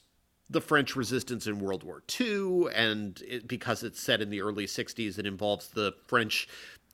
the 0.49 0.61
French 0.61 0.95
resistance 0.95 1.47
in 1.47 1.59
World 1.59 1.83
War 1.83 2.03
II, 2.19 2.67
and 2.73 3.21
it, 3.27 3.47
because 3.47 3.81
it's 3.83 3.99
set 3.99 4.21
in 4.21 4.29
the 4.29 4.41
early 4.41 4.67
'60s, 4.67 5.17
it 5.17 5.25
involves 5.25 5.69
the 5.69 5.93
French. 6.07 6.47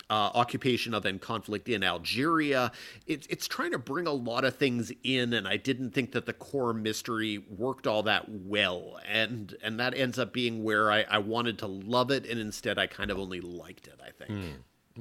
Uh, 0.10 0.30
occupation 0.34 0.94
of 0.94 1.06
and 1.06 1.22
conflict 1.22 1.70
in 1.70 1.86
Algeria. 1.86 2.70
It's 3.08 3.26
it's 3.28 3.48
trying 3.48 3.72
to 3.72 3.80
bring 3.80 4.08
a 4.08 4.12
lot 4.12 4.44
of 4.44 4.58
things 4.58 4.92
in, 5.06 5.32
and 5.32 5.48
I 5.48 5.56
didn't 5.56 5.92
think 5.92 6.12
that 6.12 6.26
the 6.26 6.34
core 6.34 6.74
mystery 6.74 7.38
worked 7.38 7.88
all 7.88 8.04
that 8.04 8.26
well, 8.28 9.00
and 9.08 9.56
and 9.64 9.80
that 9.80 9.96
ends 9.96 10.20
up 10.20 10.34
being 10.34 10.66
where 10.66 10.92
I, 10.92 11.04
I 11.04 11.20
wanted 11.20 11.60
to 11.60 11.68
love 11.68 12.12
it, 12.12 12.26
and 12.26 12.42
instead 12.42 12.78
I 12.78 12.88
kind 12.88 13.10
of 13.10 13.20
only 13.20 13.40
liked 13.40 13.88
it. 13.88 14.02
I 14.06 14.12
think. 14.12 14.32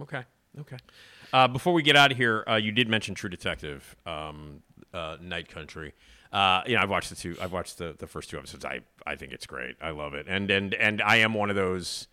Okay. 0.00 0.22
Okay. 0.60 0.78
Uh, 1.32 1.46
before 1.48 1.72
we 1.72 1.82
get 1.82 1.96
out 1.96 2.10
of 2.10 2.16
here, 2.16 2.44
uh, 2.48 2.56
you 2.56 2.72
did 2.72 2.88
mention 2.88 3.14
True 3.14 3.30
Detective, 3.30 3.94
um, 4.04 4.62
uh, 4.92 5.16
Night 5.20 5.48
Country. 5.48 5.94
Uh, 6.32 6.62
you 6.66 6.76
know, 6.76 6.82
I've 6.82 6.90
watched 6.90 7.10
the 7.10 7.16
two. 7.16 7.36
I've 7.40 7.52
watched 7.52 7.78
the, 7.78 7.94
the 7.98 8.06
first 8.06 8.30
two 8.30 8.38
episodes. 8.38 8.64
I 8.64 8.80
I 9.06 9.16
think 9.16 9.32
it's 9.32 9.46
great. 9.46 9.76
I 9.82 9.90
love 9.90 10.14
it. 10.14 10.26
And 10.28 10.50
and 10.50 10.74
and 10.74 11.02
I 11.02 11.16
am 11.16 11.34
one 11.34 11.50
of 11.50 11.56
those 11.56 12.08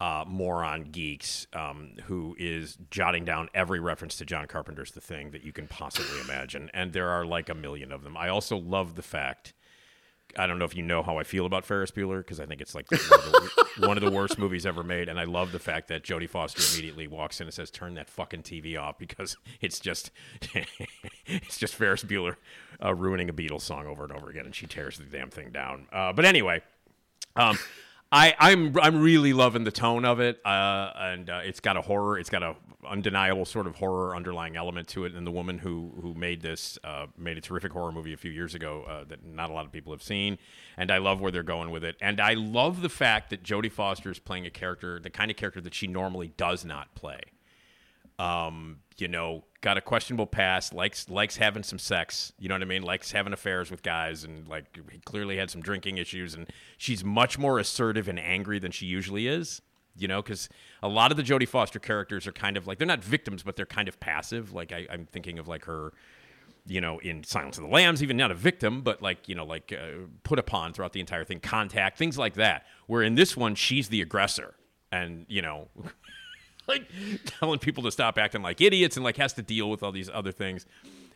uh, 0.00 0.24
moron 0.26 0.84
geeks 0.90 1.46
um, 1.52 1.92
who 2.04 2.36
is 2.38 2.76
jotting 2.90 3.24
down 3.24 3.48
every 3.54 3.80
reference 3.80 4.16
to 4.16 4.24
John 4.24 4.46
Carpenter's 4.46 4.90
The 4.90 5.00
Thing 5.00 5.30
that 5.30 5.42
you 5.42 5.52
can 5.52 5.68
possibly 5.68 6.20
imagine. 6.20 6.70
And 6.74 6.92
there 6.92 7.08
are 7.08 7.24
like 7.24 7.48
a 7.48 7.54
million 7.54 7.92
of 7.92 8.02
them. 8.02 8.16
I 8.16 8.28
also 8.28 8.56
love 8.56 8.94
the 8.94 9.02
fact. 9.02 9.54
I 10.38 10.46
don't 10.46 10.58
know 10.58 10.64
if 10.64 10.76
you 10.76 10.82
know 10.82 11.02
how 11.02 11.18
I 11.18 11.22
feel 11.24 11.46
about 11.46 11.64
Ferris 11.64 11.90
Bueller 11.90 12.18
because 12.18 12.40
I 12.40 12.46
think 12.46 12.60
it's 12.60 12.74
like 12.74 12.90
one 12.90 13.00
of, 13.00 13.32
the, 13.32 13.64
one 13.86 13.96
of 13.96 14.04
the 14.04 14.10
worst 14.10 14.38
movies 14.38 14.66
ever 14.66 14.82
made, 14.82 15.08
and 15.08 15.18
I 15.18 15.24
love 15.24 15.52
the 15.52 15.58
fact 15.58 15.88
that 15.88 16.02
Jodie 16.02 16.28
Foster 16.28 16.62
immediately 16.72 17.06
walks 17.06 17.40
in 17.40 17.46
and 17.46 17.54
says, 17.54 17.70
"Turn 17.70 17.94
that 17.94 18.10
fucking 18.10 18.42
TV 18.42 18.80
off," 18.80 18.98
because 18.98 19.36
it's 19.60 19.80
just 19.80 20.10
it's 21.26 21.58
just 21.58 21.74
Ferris 21.74 22.04
Bueller 22.04 22.36
uh, 22.84 22.94
ruining 22.94 23.28
a 23.28 23.32
Beatles 23.32 23.62
song 23.62 23.86
over 23.86 24.04
and 24.04 24.12
over 24.12 24.28
again, 24.28 24.44
and 24.44 24.54
she 24.54 24.66
tears 24.66 24.98
the 24.98 25.04
damn 25.04 25.30
thing 25.30 25.50
down. 25.50 25.86
Uh, 25.92 26.12
but 26.12 26.24
anyway, 26.24 26.62
um, 27.36 27.58
I, 28.12 28.34
I'm 28.38 28.78
I'm 28.78 29.00
really 29.00 29.32
loving 29.32 29.64
the 29.64 29.72
tone 29.72 30.04
of 30.04 30.20
it, 30.20 30.40
uh, 30.44 30.90
and 30.96 31.28
uh, 31.28 31.40
it's 31.44 31.60
got 31.60 31.76
a 31.76 31.82
horror. 31.82 32.18
It's 32.18 32.30
got 32.30 32.42
a 32.42 32.56
undeniable 32.88 33.44
sort 33.44 33.66
of 33.66 33.76
horror 33.76 34.14
underlying 34.14 34.56
element 34.56 34.88
to 34.88 35.04
it. 35.04 35.14
And 35.14 35.26
the 35.26 35.30
woman 35.30 35.58
who 35.58 35.92
who 36.00 36.14
made 36.14 36.42
this 36.42 36.78
uh, 36.84 37.06
made 37.16 37.36
a 37.36 37.40
terrific 37.40 37.72
horror 37.72 37.92
movie 37.92 38.12
a 38.12 38.16
few 38.16 38.30
years 38.30 38.54
ago 38.54 38.84
uh, 38.88 39.04
that 39.04 39.24
not 39.24 39.50
a 39.50 39.52
lot 39.52 39.66
of 39.66 39.72
people 39.72 39.92
have 39.92 40.02
seen. 40.02 40.38
And 40.76 40.90
I 40.90 40.98
love 40.98 41.20
where 41.20 41.30
they're 41.30 41.42
going 41.42 41.70
with 41.70 41.84
it. 41.84 41.96
And 42.00 42.20
I 42.20 42.34
love 42.34 42.82
the 42.82 42.88
fact 42.88 43.30
that 43.30 43.42
Jodie 43.42 43.72
Foster 43.72 44.10
is 44.10 44.18
playing 44.18 44.46
a 44.46 44.50
character, 44.50 44.98
the 45.00 45.10
kind 45.10 45.30
of 45.30 45.36
character 45.36 45.60
that 45.60 45.74
she 45.74 45.86
normally 45.86 46.32
does 46.36 46.64
not 46.64 46.94
play. 46.94 47.20
Um, 48.18 48.78
you 48.96 49.08
know, 49.08 49.44
got 49.60 49.76
a 49.76 49.80
questionable 49.80 50.26
past, 50.26 50.72
likes 50.72 51.08
likes 51.10 51.36
having 51.36 51.62
some 51.62 51.78
sex, 51.78 52.32
you 52.38 52.48
know 52.48 52.54
what 52.54 52.62
I 52.62 52.66
mean? 52.66 52.82
Likes 52.82 53.12
having 53.12 53.32
affairs 53.32 53.70
with 53.70 53.82
guys 53.82 54.24
and 54.24 54.48
like 54.48 54.78
he 54.90 54.98
clearly 55.00 55.36
had 55.36 55.50
some 55.50 55.60
drinking 55.60 55.98
issues 55.98 56.34
and 56.34 56.50
she's 56.78 57.04
much 57.04 57.38
more 57.38 57.58
assertive 57.58 58.08
and 58.08 58.18
angry 58.18 58.58
than 58.58 58.70
she 58.70 58.86
usually 58.86 59.26
is. 59.28 59.60
You 59.98 60.08
know, 60.08 60.22
because 60.22 60.48
a 60.82 60.88
lot 60.88 61.10
of 61.10 61.16
the 61.16 61.22
Jodie 61.22 61.48
Foster 61.48 61.78
characters 61.78 62.26
are 62.26 62.32
kind 62.32 62.56
of 62.56 62.66
like 62.66 62.78
they're 62.78 62.86
not 62.86 63.02
victims, 63.02 63.42
but 63.42 63.56
they're 63.56 63.66
kind 63.66 63.88
of 63.88 63.98
passive. 63.98 64.52
Like 64.52 64.72
I, 64.72 64.86
I'm 64.90 65.06
thinking 65.06 65.38
of 65.38 65.48
like 65.48 65.64
her, 65.64 65.92
you 66.66 66.80
know, 66.80 66.98
in 66.98 67.24
Silence 67.24 67.56
of 67.56 67.64
the 67.64 67.70
Lambs, 67.70 68.02
even 68.02 68.16
not 68.16 68.30
a 68.30 68.34
victim, 68.34 68.82
but 68.82 69.00
like 69.00 69.28
you 69.28 69.34
know, 69.34 69.44
like 69.44 69.72
uh, 69.72 70.06
put 70.22 70.38
upon 70.38 70.72
throughout 70.72 70.92
the 70.92 71.00
entire 71.00 71.24
thing, 71.24 71.40
contact, 71.40 71.98
things 71.98 72.18
like 72.18 72.34
that. 72.34 72.66
Where 72.86 73.02
in 73.02 73.14
this 73.14 73.36
one, 73.36 73.54
she's 73.54 73.88
the 73.88 74.02
aggressor, 74.02 74.54
and 74.92 75.24
you 75.28 75.42
know, 75.42 75.68
like 76.68 76.90
telling 77.24 77.58
people 77.58 77.82
to 77.84 77.90
stop 77.90 78.18
acting 78.18 78.42
like 78.42 78.60
idiots 78.60 78.96
and 78.96 79.04
like 79.04 79.16
has 79.16 79.32
to 79.34 79.42
deal 79.42 79.70
with 79.70 79.82
all 79.82 79.92
these 79.92 80.10
other 80.10 80.32
things 80.32 80.66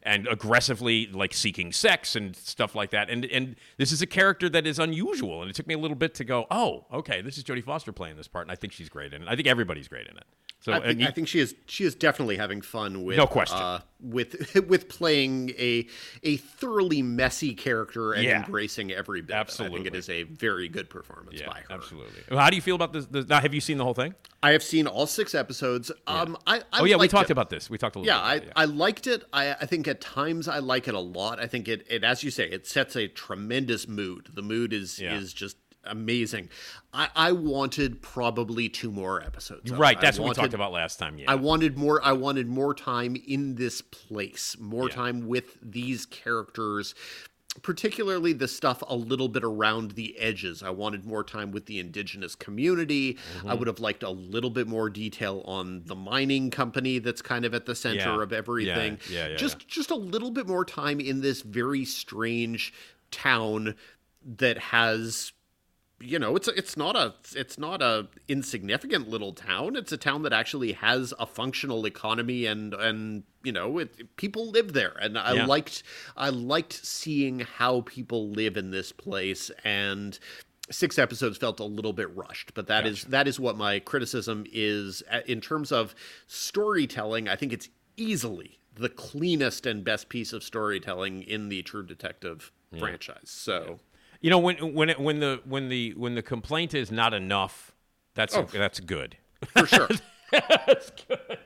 and 0.03 0.27
aggressively 0.29 1.07
like 1.09 1.35
seeking 1.35 1.73
sex 1.73 2.17
and 2.17 2.35
stuff 2.35 2.75
like 2.75 2.91
that. 2.91 3.11
And 3.11 3.25
and 3.27 3.57
this 3.77 3.93
is 3.93 4.01
a 4.03 4.07
character 4.07 4.49
that 4.49 4.67
is 4.67 4.79
unusual 4.79 5.43
and 5.43 5.51
it 5.51 5.55
took 5.55 5.67
me 5.67 5.75
a 5.75 5.79
little 5.79 5.97
bit 5.97 6.15
to 6.15 6.25
go 6.25 6.47
oh 6.51 6.87
okay 6.93 7.21
this 7.21 7.37
is 7.39 7.45
Jodie 7.45 7.63
Foster 7.65 7.93
playing 7.93 8.17
this 8.17 8.29
part 8.29 8.47
and 8.47 8.53
I 8.53 8.55
think 8.55 8.73
she's 8.73 8.89
great 8.89 9.13
in 9.13 9.23
it. 9.23 9.29
I 9.29 9.37
think 9.37 9.47
everybody's 9.49 9.89
great 9.89 10.07
in 10.07 10.17
it. 10.17 10.25
So 10.61 10.73
I 10.73 10.81
think, 10.81 11.01
you- 11.01 11.07
I 11.07 11.11
think 11.11 11.29
she 11.29 11.39
is 11.41 11.55
she 11.67 11.85
is 11.85 11.95
definitely 11.95 12.37
having 12.37 12.61
fun 12.63 13.05
with 13.05 13.17
No 13.17 13.27
question. 13.27 13.59
uh, 13.59 13.81
with 14.03 14.55
with 14.69 14.89
playing 14.89 15.51
a 15.59 15.87
a 16.23 16.37
thoroughly 16.39 17.03
messy 17.03 17.55
character 17.55 18.13
and 18.13 18.25
Yeah. 18.25 18.45
embracing 18.45 18.93
every 18.93 19.21
bit. 19.23 19.31
it. 19.35 19.37
I 19.37 19.45
think 19.45 19.51
Absolutely. 19.51 19.87
it 19.89 19.95
is 19.95 20.09
a 20.09 20.23
very 20.25 20.69
good 20.69 20.89
performance 20.91 21.41
yeah 21.41 21.47
by 21.47 21.61
her. 21.61 21.67
absolutely 21.75 22.23
how 22.37 22.51
do 22.51 22.57
you 22.57 22.63
feel 22.63 22.75
about 22.77 22.93
this, 22.93 23.07
this 23.07 23.27
now 23.29 23.41
have 23.41 23.55
you 23.55 23.61
seen 23.61 23.79
the 23.79 23.85
whole 23.85 23.95
thing 23.95 24.15
I 24.43 24.53
have 24.53 24.63
seen 24.63 24.87
all 24.87 25.07
six 25.07 25.35
episodes. 25.35 25.93
Um, 26.07 26.35
I, 26.47 26.61
I 26.73 26.81
oh 26.81 26.85
yeah 26.85 26.97
we 26.97 27.09
talked 27.09 27.29
it. 27.29 27.33
about 27.33 27.51
this 27.51 27.69
we 27.69 27.77
talked 27.77 27.97
a 27.97 27.99
little 27.99 28.15
Yeah, 28.15 28.39
bit 28.39 28.53
I, 28.57 28.63
I 28.63 28.65
liked 28.65 29.07
it. 29.07 29.25
I, 29.35 29.53
I 29.53 29.67
think 29.67 29.87
at 29.87 30.01
times 30.01 30.49
I 30.49 30.61
like 30.61 30.89
it 30.89 30.95
a 30.95 30.99
lot. 31.01 31.39
I 31.39 31.47
think 31.47 31.69
it, 31.69 31.87
it 31.91 32.05
as 32.05 32.25
you 32.25 32.31
say, 32.31 32.49
it 32.49 32.67
sets 32.67 32.97
a 32.97 33.07
tremendous 33.07 33.87
mood. 33.87 34.31
The 34.35 34.41
mood 34.43 34.73
is 34.73 34.99
Yeah. 34.99 35.15
is 35.19 35.35
just 35.35 35.57
amazing. 35.85 36.49
I, 36.93 37.09
I 37.15 37.33
wanted 37.33 38.03
probably 38.03 38.69
two 38.69 38.91
more 38.91 39.23
episodes. 39.23 39.71
right 39.71 39.97
I 39.97 40.01
that's 40.01 40.19
what 40.19 40.29
we 40.29 40.35
talked 40.35 40.55
about 40.55 40.73
last 40.73 40.99
time 40.99 41.19
yeah 41.19 41.27
I 41.31 41.35
wanted 41.37 41.79
more. 41.79 42.05
I 42.05 42.13
wanted 42.13 42.49
more 42.49 42.75
time 42.75 43.17
in 43.27 43.55
this 43.55 43.81
place, 43.81 44.57
more 44.61 44.89
Yeah. 44.89 44.95
time 44.95 45.27
with 45.27 45.57
these 45.63 46.05
characters, 46.07 46.95
particularly 47.63 48.33
the 48.33 48.47
stuff 48.47 48.83
a 48.89 48.95
little 48.95 49.29
bit 49.29 49.43
around 49.43 49.93
the 49.93 50.17
edges. 50.19 50.63
I 50.63 50.71
wanted 50.71 51.05
more 51.05 51.25
time 51.25 51.51
with 51.51 51.67
the 51.67 51.79
indigenous 51.81 52.35
community. 52.35 53.15
Mm-hmm. 53.15 53.49
I 53.51 53.55
would 53.55 53.67
have 53.67 53.81
liked 53.81 54.03
a 54.03 54.11
little 54.11 54.51
bit 54.51 54.67
more 54.69 54.89
detail 54.91 55.43
on 55.47 55.83
the 55.87 55.97
mining 55.97 56.51
company 56.51 56.99
that's 56.99 57.23
kind 57.23 57.45
of 57.45 57.55
at 57.55 57.67
the 57.67 57.75
center 57.75 57.97
Yeah. 58.17 58.23
of 58.23 58.33
everything. 58.33 58.99
Yeah, 59.11 59.29
yeah, 59.29 59.37
just 59.37 59.67
just 59.67 59.91
a 59.91 59.97
little 59.97 60.31
bit 60.31 60.47
more 60.47 60.65
time 60.65 61.01
in 61.01 61.21
this 61.23 61.43
very 61.43 61.85
strange 61.85 62.73
town 63.11 63.75
that 64.39 64.59
has 64.59 65.33
you 66.01 66.19
know 66.19 66.35
it's 66.35 66.49
it's 66.49 66.77
not 66.77 66.97
a 66.97 67.15
it's 67.35 67.59
not 67.59 67.83
a 67.83 68.09
insignificant 68.29 69.09
little 69.09 69.33
town. 69.33 69.77
It's 69.77 69.93
a 69.93 69.97
town 69.97 70.23
that 70.23 70.33
actually 70.33 70.73
has 70.73 71.13
a 71.19 71.27
functional 71.27 71.87
economy 71.87 72.47
and 72.47 72.73
and 72.75 73.23
you 73.43 73.53
know 73.53 73.79
it, 73.79 74.17
people 74.17 74.51
live 74.51 74.73
there. 74.73 74.97
And 75.01 75.19
i 75.19 75.35
Yeah. 75.35 75.47
liked 75.47 75.83
i 76.17 76.29
liked 76.31 76.73
seeing 76.73 77.41
how 77.41 77.83
people 77.83 78.31
live 78.31 78.57
in 78.57 78.71
this 78.71 78.93
place. 78.93 79.51
And 79.65 80.19
six 80.71 80.99
episodes 80.99 81.37
felt 81.37 81.59
a 81.59 81.65
little 81.65 81.93
bit 81.93 82.15
rushed 82.17 82.55
but 82.55 82.69
that 82.69 82.87
is 82.87 83.03
that 83.05 83.27
is 83.29 83.39
what 83.41 83.57
my 83.57 83.79
criticism 83.81 84.45
is. 84.53 85.03
In 85.27 85.41
terms 85.41 85.71
of 85.73 85.95
storytelling 86.27 87.29
i 87.29 87.37
think 87.37 87.53
it's 87.53 87.69
easily 87.97 88.59
the 88.77 88.89
cleanest 88.89 89.67
and 89.67 89.85
best 89.85 90.09
piece 90.09 90.33
of 90.33 90.43
storytelling 90.43 91.23
in 91.23 91.49
the 91.49 91.61
true 91.63 91.85
detective 91.85 92.53
franchise. 92.79 93.19
So 93.25 93.81
You 94.21 94.31
know, 94.31 94.39
when 94.39 94.75
when 94.75 94.91
it, 94.91 95.01
when 95.01 95.21
the 95.21 95.41
when 95.45 95.69
the 95.69 95.93
when 95.97 96.15
the 96.15 96.23
complaint 96.23 96.75
is 96.75 96.91
not 96.91 97.15
enough, 97.15 97.73
that's 98.15 98.35
Oh. 98.37 98.43
that's 98.53 98.81
good. 98.81 99.17
for 99.57 99.67
sure 99.67 99.89
that's 100.31 100.91
good. 101.09 101.39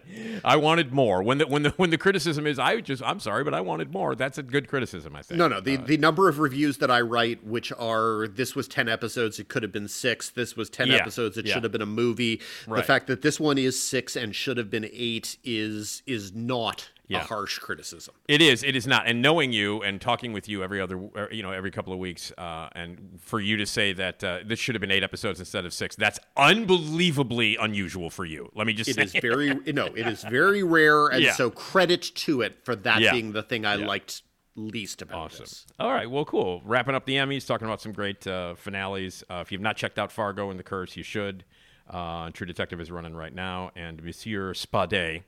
I 0.45 0.57
wanted 0.57 0.93
more. 0.93 1.23
When 1.23 1.39
the 1.39 1.47
when 1.47 1.63
the 1.63 1.71
when 1.71 1.91
the 1.91 1.97
criticism 1.99 2.47
is, 2.47 2.59
I 2.59 2.81
just 2.81 3.03
I'm 3.03 3.19
sorry, 3.21 3.43
but 3.45 3.55
I 3.55 3.61
wanted 3.61 3.93
more. 3.93 4.15
That's 4.15 4.37
a 4.39 4.43
good 4.43 4.69
criticism. 4.69 5.17
I 5.17 5.23
think. 5.23 5.39
No, 5.39 5.49
no. 5.49 5.61
The 5.61 5.79
uh, 5.79 5.83
the 5.87 5.97
number 5.97 6.29
of 6.29 6.39
reviews 6.39 6.79
that 6.79 6.91
I 6.91 7.01
write, 7.01 7.45
which 7.47 7.73
are 7.79 8.27
this 8.29 8.55
was 8.55 8.69
ten 8.69 8.89
episodes, 8.89 9.39
it 9.39 9.49
could 9.49 9.63
have 9.63 9.73
been 9.73 9.89
six. 9.89 10.29
This 10.31 10.55
was 10.57 10.69
ten 10.69 10.89
Yeah, 10.89 10.97
episodes, 10.97 11.39
it 11.39 11.47
yeah. 11.47 11.55
should 11.55 11.63
have 11.63 11.73
been 11.73 11.81
a 11.83 11.87
movie. 11.87 12.41
The 12.69 12.83
fact 12.83 13.07
that 13.07 13.23
this 13.23 13.41
one 13.41 13.57
is 13.57 13.81
six 13.81 14.17
and 14.17 14.35
should 14.35 14.59
have 14.59 14.69
been 14.71 14.89
eight 14.93 15.39
is 15.45 16.03
is 16.07 16.35
not 16.35 16.91
Yeah. 17.07 17.21
a 17.21 17.25
harsh 17.25 17.59
criticism. 17.59 18.15
It 18.29 18.41
is. 18.41 18.63
It 18.63 18.75
is 18.75 18.87
not. 18.87 19.07
And 19.07 19.21
knowing 19.21 19.53
you 19.53 19.83
and 19.83 20.01
talking 20.01 20.33
with 20.33 20.49
you 20.49 20.63
every 20.65 20.81
other, 20.81 20.97
er, 21.17 21.29
you 21.31 21.43
know, 21.43 21.51
every 21.51 21.71
couple 21.71 21.93
of 21.93 21.99
weeks, 21.99 22.33
uh, 22.39 22.69
and 22.73 23.19
for 23.21 23.41
you 23.41 23.59
to 23.59 23.67
say 23.67 23.93
that 23.93 24.25
uh, 24.25 24.39
this 24.47 24.59
should 24.59 24.75
have 24.75 24.81
been 24.81 24.91
eight 24.91 25.03
episodes 25.03 25.39
instead 25.39 25.67
of 25.67 25.75
six, 25.75 25.97
that's 25.97 26.19
unbelievably 26.37 27.57
unusual 27.61 28.11
for 28.11 28.25
you. 28.25 28.51
Let 28.55 28.67
me 28.67 28.73
just 28.73 28.91
It 28.91 28.95
say. 28.95 29.03
is 29.03 29.13
very 29.13 29.55
no, 29.73 29.87
it 29.87 30.07
is 30.07 30.23
very 30.25 30.63
rare, 30.63 31.09
and 31.09 31.23
Yeah. 31.23 31.33
so 31.35 31.51
credit 31.51 32.03
to 32.17 32.43
it 32.43 32.65
for 32.65 32.75
that 32.77 33.01
Yeah. 33.01 33.13
being 33.13 33.33
the 33.33 33.43
thing 33.43 33.65
I 33.67 33.77
liked 33.77 34.23
least 34.57 35.03
about 35.03 35.19
Awesome. 35.33 35.41
this. 35.45 35.67
All 35.79 35.93
right. 35.93 36.09
Well, 36.11 36.25
cool. 36.25 36.63
Wrapping 36.65 36.95
up 36.95 37.05
the 37.07 37.17
Emmys, 37.17 37.47
talking 37.47 37.67
about 37.67 37.81
some 37.83 37.93
great 37.93 38.27
uh, 38.27 38.55
finales. 38.55 39.25
Uh, 39.29 39.43
if 39.45 39.51
you've 39.53 39.61
not 39.61 39.77
checked 39.77 39.99
out 39.99 40.13
Fargo 40.13 40.49
and 40.51 40.59
The 40.59 40.63
Curse, 40.65 40.97
you 40.97 41.03
should. 41.03 41.45
Uh, 41.91 42.31
True 42.31 42.47
Detective 42.47 42.81
is 42.81 42.91
running 42.91 43.15
right 43.15 43.35
now, 43.35 43.73
and 43.77 44.03
Monsieur 44.03 44.55
Spade 44.55 45.25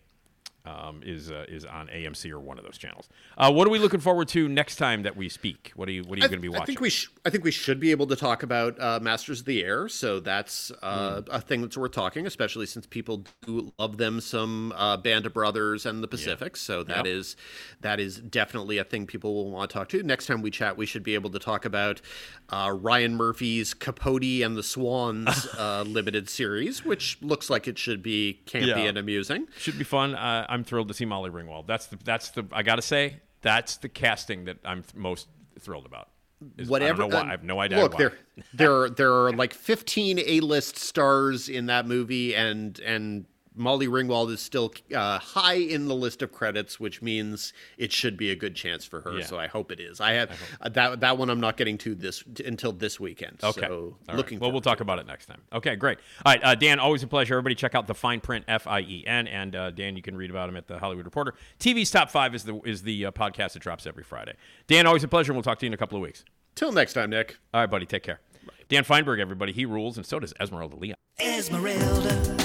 um, 0.66 1.00
is 1.04 1.30
uh, 1.30 1.44
is 1.48 1.64
on 1.64 1.86
AMC 1.88 2.30
or 2.30 2.40
one 2.40 2.58
of 2.58 2.64
those 2.64 2.76
channels. 2.78 3.08
Uh, 3.38 3.52
what 3.52 3.66
are 3.66 3.70
we 3.70 3.78
looking 3.78 4.00
forward 4.00 4.28
to 4.28 4.48
next 4.48 4.76
time 4.76 5.02
that 5.04 5.16
we 5.16 5.28
speak? 5.28 5.72
What 5.76 5.88
are 5.88 5.92
you 5.92 6.02
What 6.02 6.18
are 6.18 6.22
you 6.22 6.28
going 6.28 6.38
to 6.38 6.42
be 6.42 6.48
watching? 6.48 6.62
I 6.62 6.66
think 6.66 6.80
we 6.80 6.90
sh- 6.90 7.08
I 7.24 7.30
think 7.30 7.44
we 7.44 7.50
should 7.50 7.78
be 7.80 7.90
able 7.90 8.06
to 8.08 8.16
talk 8.16 8.42
about 8.42 8.78
uh, 8.80 8.98
Masters 9.00 9.40
of 9.40 9.46
the 9.46 9.62
Air. 9.64 9.88
So 9.88 10.20
that's 10.20 10.72
uh, 10.82 11.22
Hmm. 11.22 11.30
a 11.30 11.40
thing 11.40 11.60
that's 11.62 11.76
worth 11.76 11.92
talking, 11.92 12.26
especially 12.26 12.66
since 12.66 12.86
people 12.86 13.24
do 13.42 13.72
love 13.78 13.96
them 13.98 14.20
some 14.20 14.72
uh, 14.76 14.96
Band 14.96 15.26
of 15.26 15.32
Brothers 15.34 15.86
and 15.86 16.02
the 16.02 16.08
Pacific. 16.08 16.56
So 16.56 16.82
that 16.84 17.04
Yep. 17.04 17.06
is 17.06 17.36
that 17.80 18.00
is 18.00 18.18
definitely 18.18 18.78
a 18.78 18.84
thing 18.84 19.06
people 19.06 19.34
will 19.34 19.50
want 19.50 19.70
to 19.70 19.74
talk 19.74 19.88
to. 19.90 20.02
Next 20.02 20.26
time 20.26 20.42
we 20.42 20.50
chat, 20.50 20.76
we 20.76 20.86
should 20.86 21.02
be 21.02 21.14
able 21.14 21.30
to 21.30 21.38
talk 21.38 21.64
about 21.64 22.00
uh, 22.48 22.72
Ryan 22.80 23.14
Murphy's 23.16 23.74
Capote 23.74 24.42
and 24.42 24.56
the 24.56 24.62
Swans 24.62 25.46
uh, 25.58 25.82
limited 25.86 26.28
series, 26.28 26.84
which 26.84 27.18
looks 27.22 27.50
like 27.50 27.68
it 27.68 27.78
should 27.78 28.02
be 28.02 28.40
campy 28.46 28.66
Yeah. 28.68 28.78
and 28.78 28.98
amusing. 28.98 29.46
Should 29.58 29.78
be 29.78 29.84
fun. 29.84 30.14
I'm 30.56 30.64
thrilled 30.64 30.88
to 30.88 30.94
see 30.94 31.04
Molly 31.04 31.28
Ringwald. 31.28 31.66
That's 31.66 31.84
the 31.86 31.98
that's 32.02 32.30
the 32.30 32.46
I 32.50 32.62
gotta 32.62 32.80
say 32.80 33.18
that's 33.42 33.76
the 33.76 33.90
casting 33.90 34.46
that 34.46 34.56
I'm 34.64 34.82
th- 34.82 34.94
most 34.94 35.28
thrilled 35.60 35.84
about. 35.84 36.08
Is- 36.56 36.66
whatever. 36.66 37.02
I, 37.02 37.08
don't 37.08 37.10
know 37.10 37.16
why. 37.18 37.22
uh, 37.22 37.26
I 37.26 37.30
have 37.32 37.44
no 37.44 37.60
idea. 37.60 37.82
Look, 37.82 37.92
why. 37.92 37.98
there, 37.98 38.12
there, 38.54 38.88
there 38.88 39.12
are 39.12 39.32
like 39.44 39.52
15 39.52 40.18
A-list 40.18 40.78
stars 40.78 41.50
in 41.50 41.66
that 41.66 41.86
movie, 41.86 42.34
and 42.34 42.78
and 42.80 43.26
Molly 43.56 43.88
Ringwald 43.88 44.30
is 44.30 44.40
still 44.40 44.72
uh, 44.94 45.18
high 45.18 45.54
in 45.54 45.88
the 45.88 45.94
list 45.94 46.22
of 46.22 46.30
credits, 46.32 46.78
which 46.78 47.02
means 47.02 47.52
it 47.78 47.92
should 47.92 48.16
be 48.16 48.30
a 48.30 48.36
good 48.36 48.54
chance 48.54 48.84
for 48.84 49.00
her. 49.00 49.18
Yeah. 49.18 49.24
So 49.24 49.38
I 49.38 49.46
hope 49.46 49.72
it 49.72 49.80
is. 49.80 50.00
I 50.00 50.12
have 50.12 50.30
uh, 50.60 50.68
that 50.70 51.00
that 51.00 51.18
one. 51.18 51.30
I'm 51.30 51.40
not 51.40 51.56
getting 51.56 51.78
to 51.78 51.94
this 51.94 52.22
until 52.44 52.72
this 52.72 53.00
weekend. 53.00 53.38
Okay. 53.42 53.62
So 53.62 53.74
All 53.74 53.96
right. 54.08 54.16
looking. 54.16 54.38
Well, 54.38 54.52
we'll 54.52 54.60
talk 54.60 54.78
to 54.78 54.82
about 54.82 54.98
it 54.98 55.06
next 55.06 55.26
time. 55.26 55.40
Okay, 55.52 55.74
great. 55.76 55.98
All 56.24 56.32
right, 56.32 56.44
uh, 56.44 56.54
Dan, 56.54 56.78
always 56.78 57.02
a 57.02 57.06
pleasure. 57.06 57.34
Everybody, 57.34 57.54
check 57.54 57.74
out 57.74 57.86
the 57.86 57.94
Fien 57.94 58.22
Print 58.22 58.44
F 58.46 58.66
I 58.66 58.80
E 58.80 59.04
N, 59.06 59.26
and 59.26 59.56
uh, 59.56 59.70
Dan, 59.70 59.96
you 59.96 60.02
can 60.02 60.16
read 60.16 60.30
about 60.30 60.48
him 60.48 60.56
at 60.56 60.66
the 60.68 60.78
Hollywood 60.78 61.04
Reporter. 61.04 61.34
TV's 61.58 61.90
Top 61.90 62.10
Five 62.10 62.34
is 62.34 62.44
the 62.44 62.60
is 62.64 62.82
the 62.82 63.06
uh, 63.06 63.10
podcast 63.10 63.54
that 63.54 63.60
drops 63.60 63.86
every 63.86 64.04
Friday. 64.04 64.34
Dan, 64.66 64.86
always 64.86 65.04
a 65.04 65.08
pleasure. 65.08 65.32
and 65.32 65.36
We'll 65.36 65.42
talk 65.44 65.58
to 65.60 65.66
you 65.66 65.70
in 65.70 65.74
a 65.74 65.78
couple 65.78 65.96
of 65.96 66.02
weeks. 66.02 66.24
Till 66.54 66.72
next 66.72 66.92
time, 66.94 67.10
Nick. 67.10 67.36
All 67.54 67.60
right, 67.60 67.70
buddy, 67.70 67.86
take 67.86 68.02
care. 68.02 68.20
Dan 68.68 68.84
Fienberg, 68.84 69.20
everybody, 69.20 69.52
he 69.52 69.64
rules, 69.64 69.96
and 69.96 70.04
so 70.04 70.18
does 70.18 70.32
Esmeralda 70.40 70.76
Leon. 70.76 70.96
Esmeralda. 71.20 72.35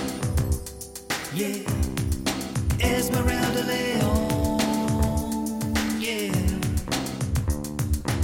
Yeah. 1.34 1.64
Esmeralda 2.82 3.64
Leon. 3.64 4.60
Yeah. 5.98 6.34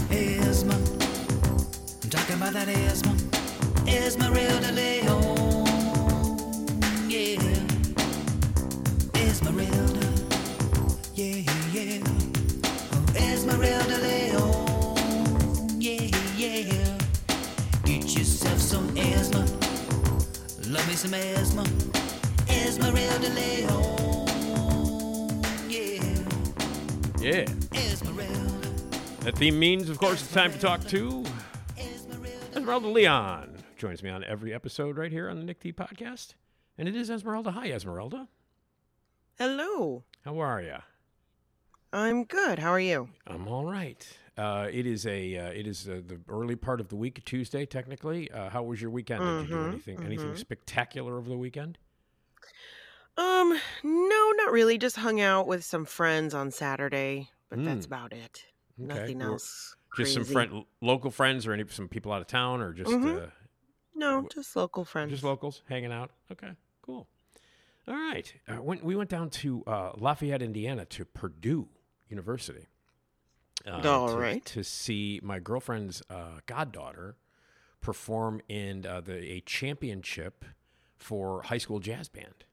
Esma. 0.10 0.76
I'm 2.04 2.10
talking 2.10 2.36
about 2.36 2.52
that 2.52 2.68
Esma. 2.68 3.14
Esmeralda 3.88 4.74
Leon. 4.74 5.66
Yeah. 7.08 7.40
Esmeralda. 9.16 10.08
Yeah, 11.16 11.50
yeah. 11.72 12.04
Oh, 12.92 13.06
Esmeralda 13.16 13.98
Leon. 14.00 15.80
Yeah, 15.80 16.12
yeah. 16.36 16.98
Get 17.86 18.04
yourself 18.18 18.60
some 18.60 18.90
Esma. 18.96 19.48
Love 20.70 20.88
me 20.90 20.96
some 20.96 21.12
Esma. 21.12 21.77
Esmeralda 22.68 23.30
Leon. 23.30 24.28
Yeah. 25.70 26.04
Yeah. 27.22 27.46
Esmeralda. 27.74 28.70
That 29.22 29.36
theme 29.38 29.58
means, 29.58 29.90
of 29.90 29.98
course, 30.00 30.22
it's 30.22 30.34
time 30.34 30.52
to 30.52 30.60
talk 30.60 30.84
to 30.88 31.24
Esmeralda 32.54 32.90
Leon. 32.90 33.64
Joins 33.78 34.04
me 34.04 34.10
on 34.10 34.24
every 34.26 34.54
episode 34.54 34.98
right 34.98 35.12
here 35.14 35.30
on 35.30 35.38
the 35.38 35.46
Nick 35.46 35.62
D 35.62 35.72
podcast. 35.72 36.34
And 36.78 36.90
it 36.90 36.96
is 36.98 37.10
Esmeralda. 37.10 37.52
Hi, 37.52 37.72
Esmeralda. 37.72 38.28
Hello. 39.40 40.04
How 40.26 40.38
are 40.40 40.62
you? 40.62 40.76
I'm 41.94 42.26
good. 42.26 42.60
How 42.60 42.72
are 42.72 42.80
you? 42.82 43.08
I'm 43.26 43.48
all 43.48 43.64
right. 43.66 44.06
Uh, 44.38 44.68
it 44.70 44.86
is 44.86 45.06
a 45.08 45.38
uh, 45.38 45.50
it 45.52 45.66
is 45.68 45.88
uh, 45.88 46.02
the 46.06 46.20
early 46.28 46.58
part 46.58 46.82
of 46.82 46.90
the 46.90 46.98
week, 46.98 47.24
Tuesday, 47.24 47.66
technically. 47.66 48.30
Uh, 48.30 48.50
how 48.50 48.62
was 48.64 48.82
your 48.82 48.92
weekend? 48.92 49.22
Did 49.22 49.42
you 49.50 49.56
do 49.56 49.56
Mhm, 49.56 49.68
anything 49.72 50.04
anything 50.04 50.32
mhm. 50.34 50.38
spectacular 50.38 51.18
over 51.18 51.30
the 51.30 51.38
weekend? 51.38 51.78
Um, 53.18 53.60
no, 53.84 54.32
not 54.38 54.52
really. 54.52 54.78
Just 54.78 54.98
hung 54.98 55.20
out 55.20 55.48
with 55.48 55.64
some 55.64 55.86
friends 55.86 56.34
on 56.34 56.52
Saturday, 56.52 57.30
but 57.50 57.64
that's 57.66 57.86
Mm. 57.86 57.90
about 57.90 58.14
it. 58.14 58.46
Okay. 58.80 58.88
Nothing 59.00 59.20
Were- 59.20 59.26
else. 59.32 59.76
Just 59.96 60.14
some 60.14 60.22
crazy. 60.24 60.34
friend, 60.34 60.66
local 60.82 61.10
friends, 61.10 61.48
or 61.48 61.54
any 61.54 61.66
some 61.70 61.88
people 61.88 62.12
out 62.12 62.22
of 62.22 62.28
town, 62.28 62.62
or 62.62 62.74
just 62.74 62.92
Mhm. 62.92 63.24
uh, 63.24 63.30
No, 63.96 64.28
just 64.32 64.56
local 64.56 64.86
friends. 64.86 65.10
just 65.12 65.24
locals 65.24 65.64
hanging 65.68 65.92
out. 65.92 66.12
Okay, 66.32 66.52
cool. 66.84 67.08
All 67.88 67.96
right. 67.96 68.32
Uh, 68.48 68.58
when, 68.58 68.80
we 68.84 68.96
went 68.96 69.10
down 69.10 69.30
to 69.32 69.64
uh, 69.66 69.94
Lafayette, 69.96 70.42
Indiana, 70.44 70.86
to 70.86 71.06
Purdue 71.06 71.70
University. 72.10 72.68
uh, 73.66 73.82
All 73.90 74.10
to, 74.10 74.18
right. 74.18 74.46
To 74.46 74.64
see 74.64 75.20
my 75.24 75.40
girlfriend's 75.40 76.04
uh, 76.10 76.42
goddaughter 76.46 77.18
perform 77.82 78.42
in 78.48 78.86
uh, 78.86 79.02
the 79.02 79.18
a 79.32 79.42
championship 79.42 80.46
for 80.98 81.42
high 81.44 81.58
school 81.58 81.80
jazz 81.80 82.08
band. 82.10 82.46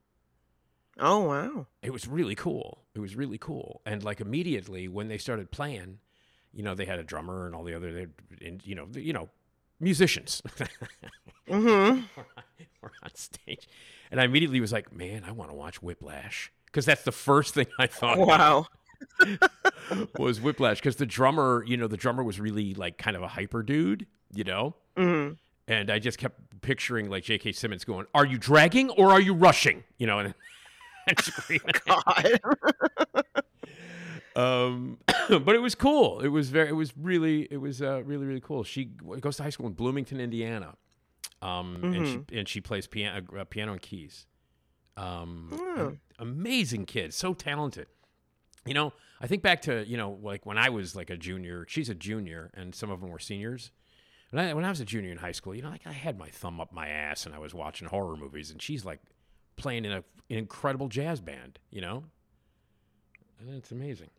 Oh 0.99 1.21
wow. 1.21 1.67
It 1.83 1.93
was 1.93 2.07
really 2.07 2.35
cool. 2.35 2.85
It 2.95 3.01
was 3.01 3.17
really 3.17 3.39
cool. 3.39 3.81
And 3.85 4.03
like 4.03 4.21
immediately 4.21 4.89
when 4.89 5.09
they 5.09 5.19
started 5.19 5.51
playing, 5.51 5.99
you 6.53 6.63
know, 6.63 6.75
they 6.75 6.85
had 6.85 6.99
a 6.99 7.05
drummer 7.05 7.47
and 7.47 7.55
all 7.55 7.65
the 7.65 7.75
other, 7.75 7.93
they, 7.93 8.07
and, 8.47 8.65
you 8.65 8.75
know, 8.75 8.87
the, 8.91 9.01
you 9.01 9.13
know, 9.13 9.29
musicians. 9.81 10.43
Mm-hmm. 11.47 12.01
were 12.81 12.93
on 13.03 13.15
stage. 13.15 13.69
And 14.11 14.21
I 14.21 14.25
immediately 14.25 14.61
was 14.61 14.73
like, 14.73 14.93
man, 14.95 15.25
I 15.27 15.33
want 15.33 15.51
to 15.51 15.55
watch 15.57 15.83
Whiplash. 15.83 16.53
Because 16.67 16.87
that's 16.87 17.03
the 17.03 17.13
first 17.13 17.55
thing 17.55 17.67
I 17.79 17.87
thought 17.87 18.19
Wow. 18.19 18.67
was 20.19 20.41
Whiplash. 20.41 20.79
Because 20.79 20.97
the 20.97 21.07
drummer, 21.07 21.65
you 21.67 21.77
know, 21.77 21.87
the 21.87 21.97
drummer 21.97 22.23
was 22.23 22.41
really 22.41 22.75
like 22.75 22.99
kind 22.99 23.17
of 23.17 23.23
a 23.23 23.29
hyper 23.29 23.63
dude, 23.63 24.07
you 24.33 24.45
know? 24.45 24.75
Mm-hmm. 24.97 25.35
And 25.67 25.91
I 25.91 25.99
just 25.99 26.19
kept 26.19 26.61
picturing 26.63 27.09
like 27.09 27.25
J.K. 27.25 27.53
Simmons 27.53 27.85
going, 27.85 28.07
Are 28.15 28.27
you 28.27 28.39
dragging 28.39 28.91
or 28.91 29.11
are 29.11 29.21
you 29.21 29.35
rushing? 29.35 29.85
You 29.99 30.07
know, 30.07 30.19
and, 30.19 30.35
and 31.07 31.21
screaming. 31.21 31.75
God. 31.87 32.41
Um, 34.37 34.99
but 35.29 35.55
it 35.55 35.63
was 35.63 35.75
cool. 35.75 36.21
It 36.21 36.29
was 36.29 36.51
very. 36.51 36.69
It 36.69 36.73
was 36.73 36.93
really. 36.97 37.47
It 37.51 37.59
was 37.59 37.81
uh, 37.81 38.03
really 38.05 38.27
really 38.27 38.41
cool. 38.41 38.65
She 38.65 38.87
goes 38.87 39.37
to 39.37 39.43
high 39.43 39.51
school 39.51 39.67
in 39.67 39.75
Bloomington, 39.75 40.21
Indiana, 40.21 40.75
um, 41.41 41.81
and 41.95 42.07
she 42.07 42.37
and 42.37 42.49
she 42.49 42.61
plays 42.61 42.87
piano, 42.87 43.25
uh, 43.39 43.45
piano 43.45 43.73
and 43.73 43.81
keys. 43.81 44.27
Um, 44.97 45.51
am- 45.77 46.01
amazing 46.19 46.87
kid, 46.87 47.15
so 47.15 47.35
talented. 47.35 47.87
You 48.67 48.75
know, 48.75 48.93
I 49.21 49.27
think 49.27 49.43
back 49.43 49.63
to 49.63 49.85
you 49.87 49.97
know 49.97 50.19
like 50.23 50.45
when 50.47 50.59
I 50.59 50.69
was 50.69 50.97
like 50.97 51.11
a 51.11 51.17
junior. 51.17 51.65
She's 51.69 51.89
a 51.89 51.95
junior, 51.95 52.51
and 52.55 52.75
some 52.75 52.91
of 52.91 53.01
them 53.01 53.11
were 53.11 53.19
seniors. 53.19 53.71
When 54.31 54.45
I, 54.45 54.53
when 54.53 54.65
I 54.65 54.69
was 54.69 54.81
a 54.81 54.85
junior 54.85 55.13
in 55.13 55.19
high 55.19 55.31
school, 55.31 55.55
you 55.55 55.63
know, 55.63 55.71
like 55.71 55.87
I 55.87 55.93
had 55.93 56.19
my 56.19 56.29
thumb 56.29 56.61
up 56.61 56.73
my 56.73 56.89
ass 56.89 57.25
and 57.25 57.37
I 57.37 57.39
was 57.39 57.55
watching 57.55 57.87
horror 57.87 58.17
movies, 58.17 58.51
and 58.51 58.61
she's 58.61 58.85
like 58.85 59.01
playing 59.57 59.85
in 59.85 59.93
a, 59.93 59.97
an 59.97 60.39
incredible 60.39 60.89
jazz 60.89 61.21
band. 61.21 61.59
You 61.71 61.81
know, 61.81 62.05
and 63.41 63.55
it's 63.55 63.71
amazing. 63.71 64.11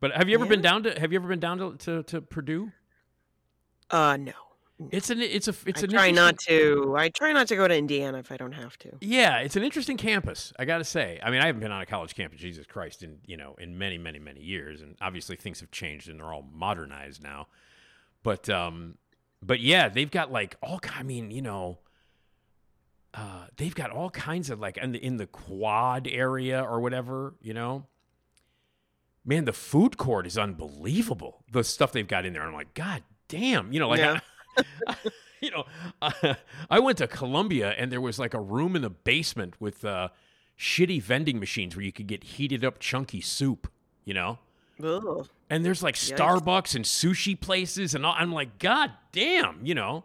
But 0.00 0.12
have 0.12 0.28
you 0.28 0.34
ever 0.34 0.46
been 0.46 0.62
down 0.62 0.82
to 0.84 0.98
Have 0.98 1.12
you 1.12 1.18
ever 1.18 1.28
been 1.28 1.40
down 1.40 1.58
to 1.58 1.76
to, 1.76 2.02
to 2.04 2.20
Purdue? 2.20 2.72
Uh, 3.90 4.16
no. 4.16 4.32
It's 4.90 5.10
an 5.10 5.20
it's 5.20 5.46
a 5.46 5.54
it's 5.66 5.82
I 5.82 5.84
an 5.84 5.90
try 5.90 6.10
not 6.10 6.38
to. 6.48 6.94
I 6.96 7.10
try 7.10 7.32
not 7.32 7.48
to 7.48 7.56
go 7.56 7.68
to 7.68 7.76
Indiana 7.76 8.18
if 8.18 8.32
I 8.32 8.38
don't 8.38 8.52
have 8.52 8.78
to. 8.78 8.92
Yeah, 9.02 9.38
it's 9.40 9.54
an 9.54 9.62
interesting 9.62 9.98
campus. 9.98 10.54
I 10.58 10.64
got 10.64 10.78
to 10.78 10.84
say. 10.84 11.20
I 11.22 11.30
mean, 11.30 11.42
I 11.42 11.46
haven't 11.46 11.60
been 11.60 11.70
on 11.70 11.82
a 11.82 11.86
college 11.86 12.14
campus, 12.14 12.40
Jesus 12.40 12.66
Christ, 12.66 13.02
in 13.02 13.18
you 13.26 13.36
know, 13.36 13.56
in 13.58 13.76
many, 13.76 13.98
many, 13.98 14.18
many 14.18 14.40
years, 14.40 14.80
and 14.80 14.96
obviously 15.02 15.36
things 15.36 15.60
have 15.60 15.70
changed 15.70 16.08
and 16.08 16.18
they're 16.18 16.32
all 16.32 16.46
modernized 16.50 17.22
now. 17.22 17.48
But 18.22 18.48
um, 18.48 18.96
but 19.42 19.60
yeah, 19.60 19.90
they've 19.90 20.10
got 20.10 20.32
like 20.32 20.56
all. 20.62 20.80
I 20.96 21.02
mean, 21.02 21.30
you 21.30 21.42
know, 21.42 21.78
uh, 23.14 23.46
they've 23.56 23.74
got 23.74 23.90
all 23.90 24.10
kinds 24.10 24.50
of 24.50 24.60
like 24.60 24.76
in 24.76 24.92
the 24.92 25.04
in 25.04 25.16
the 25.16 25.26
quad 25.26 26.06
area 26.06 26.62
or 26.62 26.80
whatever. 26.80 27.34
You 27.40 27.54
know, 27.54 27.86
man, 29.24 29.44
the 29.44 29.52
food 29.52 29.96
court 29.96 30.26
is 30.26 30.38
unbelievable. 30.38 31.44
The 31.50 31.64
stuff 31.64 31.92
they've 31.92 32.06
got 32.06 32.24
in 32.24 32.32
there. 32.32 32.42
I'm 32.42 32.54
like, 32.54 32.74
God 32.74 33.02
damn, 33.28 33.72
you 33.72 33.80
know, 33.80 33.88
like. 33.88 34.00
Yeah. 34.00 34.20
you 35.40 35.50
know, 35.50 35.64
uh, 36.02 36.34
I 36.70 36.78
went 36.80 36.98
to 36.98 37.06
Columbia 37.06 37.70
and 37.70 37.90
there 37.90 38.00
was 38.00 38.18
like 38.18 38.34
a 38.34 38.40
room 38.40 38.76
in 38.76 38.82
the 38.82 38.90
basement 38.90 39.54
with 39.60 39.84
uh, 39.84 40.08
shitty 40.58 41.02
vending 41.02 41.40
machines 41.40 41.74
where 41.74 41.84
you 41.84 41.92
could 41.92 42.06
get 42.06 42.22
heated 42.22 42.64
up 42.64 42.78
chunky 42.78 43.20
soup, 43.20 43.70
you 44.04 44.14
know? 44.14 44.38
Ugh. 44.82 45.28
And 45.48 45.64
there's 45.64 45.82
like 45.82 45.94
Yikes. 45.94 46.16
Starbucks 46.16 46.74
and 46.74 46.84
sushi 46.84 47.38
places 47.38 47.94
and 47.94 48.06
all. 48.06 48.14
I'm 48.16 48.32
like, 48.32 48.58
God 48.58 48.92
damn, 49.12 49.64
you 49.64 49.74
know? 49.74 50.04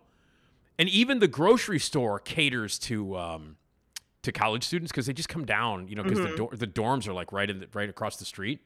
And 0.77 0.89
even 0.89 1.19
the 1.19 1.27
grocery 1.27 1.79
store 1.79 2.19
caters 2.19 2.77
to 2.79 3.17
um, 3.17 3.55
to 4.23 4.31
college 4.31 4.63
students 4.63 4.91
because 4.91 5.05
they 5.05 5.13
just 5.13 5.29
come 5.29 5.45
down, 5.45 5.87
you 5.87 5.95
know, 5.95 6.03
because 6.03 6.19
the, 6.19 6.27
Mhm. 6.29 6.37
dor- 6.37 6.49
the 6.55 6.67
dorms 6.67 7.07
are 7.07 7.13
like 7.13 7.31
right 7.31 7.49
in 7.49 7.59
the, 7.61 7.67
right 7.73 7.89
across 7.89 8.17
the 8.17 8.25
street. 8.25 8.59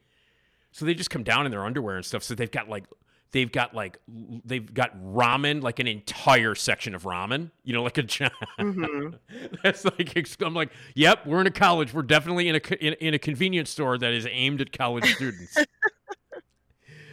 So 0.72 0.84
they 0.84 0.94
just 0.94 1.10
come 1.10 1.22
down 1.22 1.44
in 1.46 1.50
their 1.52 1.64
underwear 1.64 1.96
and 1.96 2.04
stuff. 2.04 2.22
So 2.22 2.34
they've 2.34 2.50
got 2.50 2.68
like 2.68 2.84
they've 3.32 3.50
got 3.52 3.74
like 3.74 3.98
they've 4.44 4.72
got 4.74 4.96
ramen, 5.00 5.62
like 5.62 5.78
an 5.78 5.86
entire 5.86 6.54
section 6.56 6.94
of 6.94 7.02
ramen. 7.04 7.50
You 7.62 7.74
know, 7.74 7.82
like 7.84 7.98
a 7.98 8.02
gi- 8.02 8.28
Mhm. 8.58 9.18
that's 9.62 9.84
like 9.84 10.16
I'm 10.42 10.54
like, 10.54 10.70
yep, 10.94 11.26
we're 11.26 11.40
in 11.40 11.46
a 11.46 11.50
college. 11.52 11.92
We're 11.94 12.02
definitely 12.02 12.48
in 12.48 12.56
a 12.56 12.84
in, 12.84 12.94
in 12.94 13.14
a 13.14 13.18
convenience 13.18 13.70
store 13.70 13.98
that 13.98 14.12
is 14.12 14.26
aimed 14.30 14.60
at 14.60 14.72
college 14.76 15.04
students. 15.14 15.56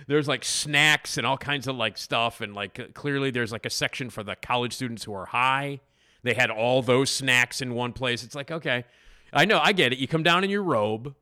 there's 0.08 0.28
like 0.28 0.44
snacks 0.46 1.18
and 1.18 1.28
all 1.28 1.38
kinds 1.38 1.68
of 1.68 1.76
like 1.76 1.98
stuff, 1.98 2.42
and 2.42 2.54
like 2.56 2.94
clearly 2.94 3.30
there's 3.32 3.52
like 3.52 3.66
a 3.66 3.70
section 3.70 4.10
for 4.10 4.24
the 4.24 4.36
college 4.36 4.74
students 4.74 5.04
who 5.04 5.14
are 5.14 5.26
high. 5.28 5.80
They 6.24 6.34
had 6.34 6.50
all 6.50 6.82
those 6.82 7.10
snacks 7.10 7.62
in 7.62 7.74
one 7.74 7.94
place. 7.94 8.24
It's 8.24 8.36
like, 8.36 8.52
okay, 8.52 8.86
I 9.32 9.46
know, 9.46 9.60
I 9.60 9.72
get 9.74 9.94
it. 9.94 10.00
You 10.00 10.08
come 10.08 10.24
down 10.24 10.44
in 10.44 10.50
your 10.50 10.64
robe, 10.64 11.14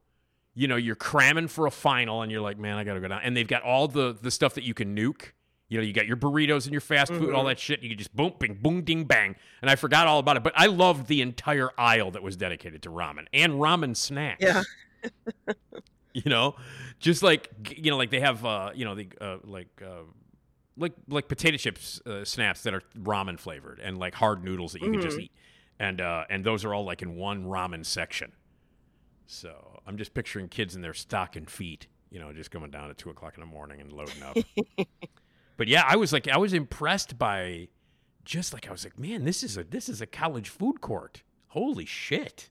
you 0.54 0.68
know, 0.68 0.78
you're 0.78 0.96
cramming 0.96 1.48
for 1.50 1.66
a 1.68 1.72
final, 1.72 2.22
and 2.22 2.32
you're 2.32 2.42
like, 2.42 2.58
man, 2.58 2.78
I 2.78 2.84
gotta 2.84 3.00
go 3.02 3.08
down. 3.08 3.22
And 3.24 3.36
they've 3.36 3.48
got 3.48 3.62
all 3.64 3.88
the 3.88 4.16
the 4.20 4.32
stuff 4.32 4.54
that 4.56 4.64
you 4.64 4.74
can 4.74 4.96
nuke. 4.96 5.32
You 5.68 5.80
know, 5.80 5.84
you 5.84 5.94
got 5.94 6.06
your 6.06 6.16
burritos 6.16 6.66
and 6.66 6.72
your 6.72 6.80
fast 6.80 7.12
food, 7.12 7.34
all 7.34 7.44
Mhm. 7.44 7.48
that 7.48 7.60
shit. 7.60 7.82
You 7.82 7.90
can 7.90 7.98
just 7.98 8.16
boom, 8.16 8.34
bing, 8.40 8.60
boom, 8.62 8.84
ding, 8.84 9.06
bang. 9.06 9.36
And 9.64 9.70
I 9.72 9.76
forgot 9.76 10.06
all 10.06 10.20
about 10.20 10.38
it, 10.38 10.44
but 10.44 10.54
I 10.56 10.68
loved 10.68 11.08
the 11.08 11.22
entire 11.24 11.72
aisle 11.76 12.12
that 12.12 12.22
was 12.22 12.38
dedicated 12.38 12.84
to 12.84 12.90
ramen 12.90 13.26
and 13.34 13.54
ramen 13.54 13.96
snacks. 13.98 14.44
Yeah. 14.44 14.62
you 16.24 16.30
know, 16.30 16.56
just 17.00 17.22
like 17.24 17.50
you 17.78 17.92
know, 17.92 17.98
like 17.98 18.10
they 18.10 18.20
have, 18.22 18.44
uh, 18.46 18.72
you 18.74 18.86
know, 18.86 18.96
the 18.96 19.08
uh, 19.22 19.38
like. 19.44 19.82
Uh, 19.82 20.04
like 20.78 20.92
like 21.08 21.30
potato 21.30 21.56
chips 21.56 22.02
uh, 22.06 22.26
snaps 22.26 22.64
that 22.64 22.74
are 22.74 22.82
ramen 23.00 23.40
flavored 23.40 23.80
and 23.80 23.98
like 23.98 24.14
hard 24.14 24.44
noodles 24.44 24.74
that 24.74 24.82
you 24.82 24.92
can 24.92 25.00
just 25.00 25.16
Mhm. 25.18 25.22
eat 25.22 25.32
and 25.80 26.02
uh, 26.02 26.26
and 26.30 26.44
those 26.44 26.66
are 26.66 26.74
all 26.74 26.84
like 26.84 27.02
in 27.02 27.16
one 27.16 27.46
ramen 27.46 27.86
section. 27.86 28.34
So 29.26 29.80
I'm 29.88 29.98
just 29.98 30.14
picturing 30.14 30.50
kids 30.50 30.76
in 30.76 30.82
their 30.82 30.94
stocking 30.94 31.46
feet, 31.46 31.88
you 32.12 32.20
know, 32.20 32.34
just 32.34 32.52
going 32.52 32.72
down 32.72 32.90
at 32.90 32.98
two 32.98 33.10
o'clock 33.10 33.36
in 33.36 33.40
the 33.40 33.46
morning 33.48 33.80
and 33.80 33.90
loading 33.94 34.22
up. 34.22 34.36
but 35.56 35.70
yeah, 35.70 35.86
I 35.88 35.96
was 35.96 36.12
like, 36.12 36.28
I 36.28 36.36
was 36.38 36.52
impressed 36.52 37.18
by 37.18 37.70
just 38.26 38.52
like 38.54 38.68
I 38.68 38.72
was 38.74 38.84
like, 38.84 39.00
man, 39.00 39.24
this 39.24 39.44
is 39.44 39.56
a 39.56 39.64
this 39.64 39.88
is 39.88 40.02
a 40.02 40.06
college 40.06 40.50
food 40.50 40.82
court. 40.82 41.24
Holy 41.48 41.86
shit! 41.86 42.50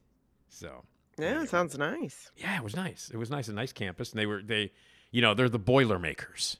So 0.49 0.85
Yeah, 1.19 1.43
it 1.43 1.49
sounds 1.49 1.77
nice. 1.79 2.31
yeah, 2.37 2.57
it 2.57 2.65
was 2.65 2.75
nice. 2.75 3.11
It 3.13 3.17
was 3.17 3.31
nice, 3.31 3.49
a 3.49 3.53
nice 3.53 3.73
campus, 3.73 4.11
and 4.11 4.19
they 4.19 4.27
were 4.27 4.43
they, 4.43 4.73
you 5.11 5.23
know, 5.23 5.35
they're 5.35 5.49
the 5.49 5.59
Boilermakers. 5.59 6.59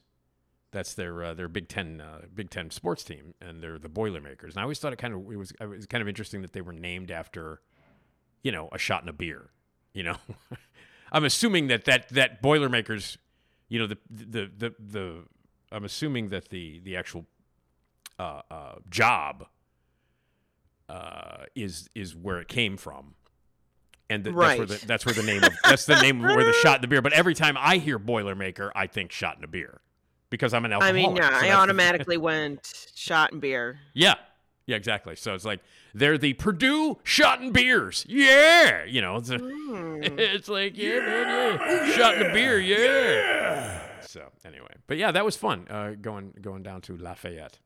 That's 0.71 0.95
their 0.95 1.23
uh, 1.23 1.35
their 1.35 1.49
Big 1.49 1.69
Ten 1.69 2.01
uh, 2.01 2.23
Big 2.35 2.51
Ten 2.51 2.71
sports 2.71 3.05
team, 3.05 3.35
and 3.41 3.63
they're 3.63 3.79
the 3.79 3.89
Boilermakers. 3.89 4.55
And 4.55 4.61
I 4.61 4.63
always 4.63 4.79
thought 4.79 4.93
it 4.93 4.99
kind 4.99 5.15
of 5.15 5.21
it 5.31 5.37
was 5.37 5.53
it 5.61 5.69
was 5.69 5.87
kind 5.87 6.03
of 6.03 6.09
interesting 6.09 6.43
that 6.43 6.53
they 6.53 6.61
were 6.61 6.73
named 6.73 7.11
after, 7.11 7.61
you 8.43 8.53
know, 8.53 8.69
a 8.73 8.79
shot 8.79 9.03
in 9.03 9.09
a 9.09 9.13
beer. 9.13 9.51
You 9.93 10.05
know, 10.05 10.17
I'm 11.13 11.25
assuming 11.25 11.69
that 11.69 11.85
that 11.85 12.09
that 12.11 12.43
Boilermakers, 12.43 13.19
you 13.69 13.79
know, 13.79 13.87
the 13.87 13.99
the 14.11 14.51
the 14.57 14.75
the 14.79 15.25
I'm 15.71 15.85
assuming 15.85 16.29
that 16.29 16.49
the 16.49 16.81
the 16.81 16.97
actual 16.97 17.27
uh, 18.19 18.43
uh, 18.51 18.75
job 18.91 19.47
uh, 20.89 21.45
is 21.55 21.89
is 21.95 22.15
where 22.15 22.41
it 22.41 22.49
came 22.49 22.77
from 22.77 23.15
and 24.11 24.25
th- 24.25 24.35
that's 24.35 24.37
where 24.37 24.59
Right. 24.59 24.69
the, 24.69 24.87
that's 24.87 25.07
where 25.07 25.15
the 25.15 25.23
name 25.23 25.43
of 25.45 25.53
that's 25.65 25.87
the 25.87 26.01
name 26.01 26.25
of 26.25 26.31
where 26.37 26.45
the 26.45 26.53
shot 26.53 26.77
in 26.77 26.83
the 26.83 26.89
beer. 26.89 27.03
But 27.03 27.13
every 27.15 27.35
time 27.35 27.57
I 27.59 27.79
hear 27.79 27.99
Boilermaker, 27.99 28.71
I 28.75 28.87
think 28.87 29.13
shot 29.13 29.39
in 29.39 29.45
a 29.45 29.49
beer 29.49 29.81
because 30.31 30.53
I'm 30.55 30.65
an 30.65 30.73
alcoholic. 30.73 31.05
I 31.05 31.09
mean, 31.09 31.17
yeah, 31.17 31.29
so 31.31 31.35
I 31.37 31.41
that's- 31.41 31.57
automatically 31.57 32.17
went 32.17 32.91
shot 32.95 33.33
and 33.33 33.41
beer. 33.41 33.79
yeah, 33.95 34.15
yeah, 34.67 34.77
exactly. 34.77 35.17
So 35.17 35.35
it's 35.35 35.45
like 35.45 35.61
they're 35.95 36.19
the 36.19 36.33
Purdue 36.35 36.99
shot 37.03 37.41
and 37.41 37.53
beers. 37.53 38.05
Yeah, 38.09 38.85
you 38.85 39.01
know, 39.01 39.17
it's, 39.17 39.31
a, 39.31 39.39
it's 39.43 40.49
like 40.49 40.77
yeah, 40.77 40.99
man, 41.01 41.59
yeah, 41.61 41.91
shot 41.97 42.15
in 42.17 42.31
a 42.31 42.33
beer. 42.33 42.59
Yeah. 42.59 43.81
So 44.03 44.29
anyway, 44.45 44.75
but 44.87 44.97
yeah, 44.97 45.11
that 45.13 45.25
was 45.25 45.37
fun 45.37 45.67
uh, 45.69 45.93
going 46.01 46.35
going 46.41 46.63
down 46.63 46.81
to 46.83 46.97
Lafayette. 46.97 47.59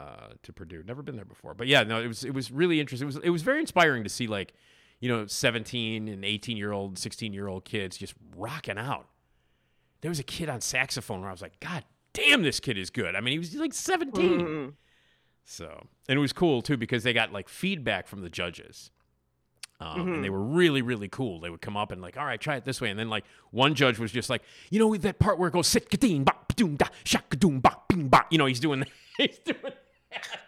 Uh, 0.00 0.28
to 0.44 0.52
Purdue, 0.52 0.84
never 0.86 1.02
been 1.02 1.16
there 1.16 1.24
before, 1.24 1.54
but 1.54 1.66
yeah, 1.66 1.82
no, 1.82 2.00
it 2.00 2.06
was 2.06 2.22
it 2.22 2.32
was 2.32 2.52
really 2.52 2.78
interesting. 2.78 3.08
It 3.08 3.14
was 3.14 3.24
it 3.24 3.30
was 3.30 3.42
very 3.42 3.58
inspiring 3.58 4.04
to 4.04 4.08
see 4.08 4.28
like, 4.28 4.54
you 5.00 5.08
know, 5.08 5.26
seventeen 5.26 6.08
and 6.08 6.24
eighteen 6.24 6.56
year 6.56 6.72
old, 6.72 6.98
sixteen 6.98 7.32
year 7.32 7.48
old 7.48 7.64
kids 7.64 7.96
just 7.96 8.14
rocking 8.36 8.78
out. 8.78 9.06
There 10.00 10.08
was 10.10 10.18
a 10.20 10.24
kid 10.24 10.48
on 10.48 10.60
saxophone 10.60 11.20
where 11.20 11.28
I 11.28 11.32
was 11.32 11.42
like, 11.42 11.58
God 11.60 11.84
damn, 12.12 12.42
this 12.42 12.60
kid 12.60 12.78
is 12.78 12.90
good. 12.90 13.14
I 13.16 13.20
mean, 13.20 13.32
he 13.32 13.38
was 13.38 13.54
like 13.54 13.74
17. 13.74 14.40
Mhm. 14.40 14.72
So, 15.44 15.86
and 16.08 16.16
it 16.16 16.20
was 16.20 16.32
cool 16.32 16.62
too 16.62 16.76
because 16.76 17.02
they 17.04 17.12
got 17.12 17.32
like 17.32 17.48
feedback 17.48 18.06
from 18.06 18.22
the 18.22 18.28
judges. 18.30 18.90
Um, 19.80 20.14
And 20.14 20.24
they 20.24 20.30
were 20.30 20.42
really, 20.42 20.82
really 20.82 21.08
cool. 21.08 21.38
They 21.40 21.50
would 21.50 21.60
come 21.60 21.76
up 21.76 21.92
and 21.92 22.02
like, 22.02 22.16
all 22.16 22.24
right, 22.24 22.40
try 22.40 22.56
it 22.56 22.64
this 22.64 22.80
way. 22.80 22.90
And 22.90 22.98
then 22.98 23.08
like 23.08 23.24
one 23.52 23.74
judge 23.74 23.98
was 24.00 24.10
just 24.10 24.28
like, 24.28 24.42
you 24.70 24.78
know, 24.80 24.96
that 24.96 25.20
part 25.20 25.38
where 25.38 25.48
it 25.48 25.52
goes 25.52 25.68
sit 25.68 25.88
kadoom 25.88 26.24
ba 26.24 26.32
doom 26.56 26.76
da 26.76 26.86
shak 27.04 27.30
kadoom 27.30 27.62
ba 27.62 27.76
bing 27.88 28.08
ba. 28.08 28.24
You 28.30 28.38
know, 28.38 28.46
he's 28.46 28.58
doing 28.60 28.84
he's 29.16 29.38
doing 29.38 29.72
that. 30.10 30.38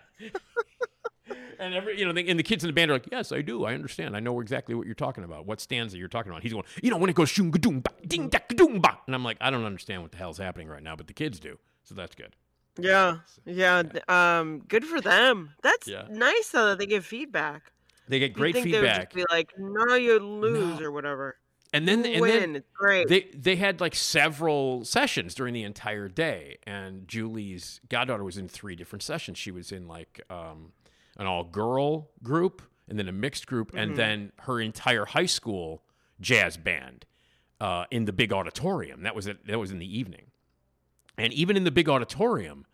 And 1.61 1.75
every 1.75 1.99
you 1.99 2.05
know, 2.07 2.13
the, 2.13 2.29
and 2.29 2.39
the 2.39 2.43
kids 2.43 2.65
in 2.65 2.69
the 2.69 2.73
band 2.73 2.91
are 2.91 2.95
like, 2.95 3.09
yes, 3.13 3.31
I 3.33 3.43
do, 3.43 3.65
I 3.65 3.75
understand, 3.75 4.17
I 4.17 4.21
know 4.21 4.41
exactly 4.41 4.75
what 4.75 4.87
you're 4.87 4.95
talking 4.95 5.23
about, 5.25 5.47
what 5.47 5.61
stanza 5.61 5.97
you're 5.99 6.09
talking 6.09 6.31
about. 6.33 6.43
He's 6.43 6.53
going, 6.53 6.65
you 6.83 6.91
know, 6.91 6.97
when 6.97 7.11
it 7.11 7.17
goes 7.17 7.33
ba 7.37 7.59
ding 8.07 8.29
da 8.29 8.39
ba, 8.49 8.99
and 9.07 9.15
I'm 9.15 9.23
like, 9.25 9.37
I 9.41 9.51
don't 9.51 9.65
understand 9.65 10.03
what 10.03 10.11
the 10.13 10.19
hell's 10.19 10.39
happening 10.39 10.69
right 10.69 10.83
now, 10.83 10.97
but 10.97 11.07
the 11.07 11.13
kids 11.15 11.39
do, 11.39 11.59
so 11.85 11.95
that's 11.95 12.15
good. 12.15 12.35
Yeah, 12.79 13.19
yeah. 13.45 13.83
d- 13.83 14.01
Um, 14.09 14.61
good 14.69 14.85
for 14.85 15.01
them. 15.01 15.51
That's 15.63 15.87
Yeah. 15.89 16.07
nice 16.11 16.49
though 16.51 16.67
that 16.69 16.79
they 16.79 16.87
give 16.87 17.05
feedback. 17.05 17.73
They 18.09 18.19
get 18.19 18.33
great 18.33 18.55
think 18.55 18.65
They 18.71 18.81
would 18.81 18.89
feedback. 18.89 19.13
be 19.15 19.25
like, 19.31 19.51
no, 19.59 19.95
you 19.95 20.19
lose 20.19 20.81
No. 20.81 20.87
or 20.87 20.91
whatever. 20.91 21.37
And 21.73 21.87
then 21.87 22.05
You 22.05 22.13
and 22.15 22.21
win. 22.23 22.41
then 22.41 22.57
it's 22.57 22.69
great. 22.75 23.07
they 23.09 23.29
they 23.33 23.55
had 23.57 23.81
like 23.81 23.95
several 23.95 24.85
sessions 24.85 25.35
during 25.35 25.55
the 25.55 25.63
entire 25.63 26.09
day, 26.09 26.59
and 26.65 27.07
Julie's 27.07 27.81
goddaughter 27.89 28.25
was 28.25 28.37
in 28.37 28.49
three 28.49 28.75
different 28.75 29.03
sessions. 29.05 29.39
She 29.39 29.53
was 29.53 29.71
in 29.71 29.87
like 29.87 30.21
um, 30.31 30.73
an 31.19 31.27
all 31.27 31.45
girl 31.45 32.11
group, 32.23 32.63
and 32.89 32.99
then 32.99 33.09
a 33.09 33.13
mixed 33.13 33.47
group, 33.47 33.69
Mm-hmm. 33.69 33.79
and 33.79 33.97
then 33.97 34.33
her 34.41 34.61
entire 34.61 35.05
high 35.07 35.27
school 35.27 35.83
jazz 36.21 36.57
band 36.57 37.07
uh, 37.61 37.85
in 37.91 38.05
the 38.05 38.13
big 38.13 38.33
auditorium. 38.33 39.03
That 39.03 39.15
was 39.15 39.27
it. 39.27 39.47
That 39.47 39.59
was 39.59 39.71
in 39.71 39.79
the 39.79 39.99
evening, 39.99 40.27
and 41.19 41.33
even 41.33 41.57
in 41.57 41.65
the 41.65 41.71
big 41.71 41.89
auditorium, 41.89 42.67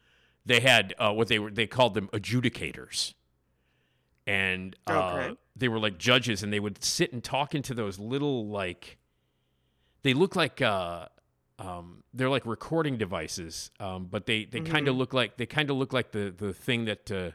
they 0.45 0.61
had 0.61 0.95
uh, 0.99 1.13
what 1.13 1.29
they 1.29 1.39
were 1.39 1.51
they 1.51 1.67
called 1.67 1.95
them 1.95 2.09
adjudicators 2.13 3.15
and 4.27 4.75
uh, 4.87 4.93
Okay. 5.13 5.37
they 5.55 5.69
were 5.69 5.79
like 5.79 5.99
judges 5.99 6.43
and 6.43 6.53
they 6.53 6.61
would 6.61 6.83
sit 6.83 7.13
and 7.13 7.23
talk 7.23 7.55
into 7.55 7.75
those 7.75 7.99
little 7.99 8.49
like 8.49 8.99
they 10.03 10.15
look 10.15 10.35
like 10.37 10.61
uh 10.61 11.07
um 11.59 12.03
they're 12.13 12.29
like 12.29 12.45
recording 12.45 12.97
devices 12.97 13.71
um 13.81 14.07
but 14.11 14.27
they 14.27 14.45
they 14.45 14.61
kind 14.61 14.89
of 14.89 14.97
look 14.97 15.15
like 15.15 15.37
they 15.37 15.47
kind 15.47 15.71
of 15.71 15.77
look 15.77 15.93
like 15.93 16.11
the 16.13 16.35
the 16.37 16.53
thing 16.53 16.85
that 16.87 17.11
uh 17.11 17.31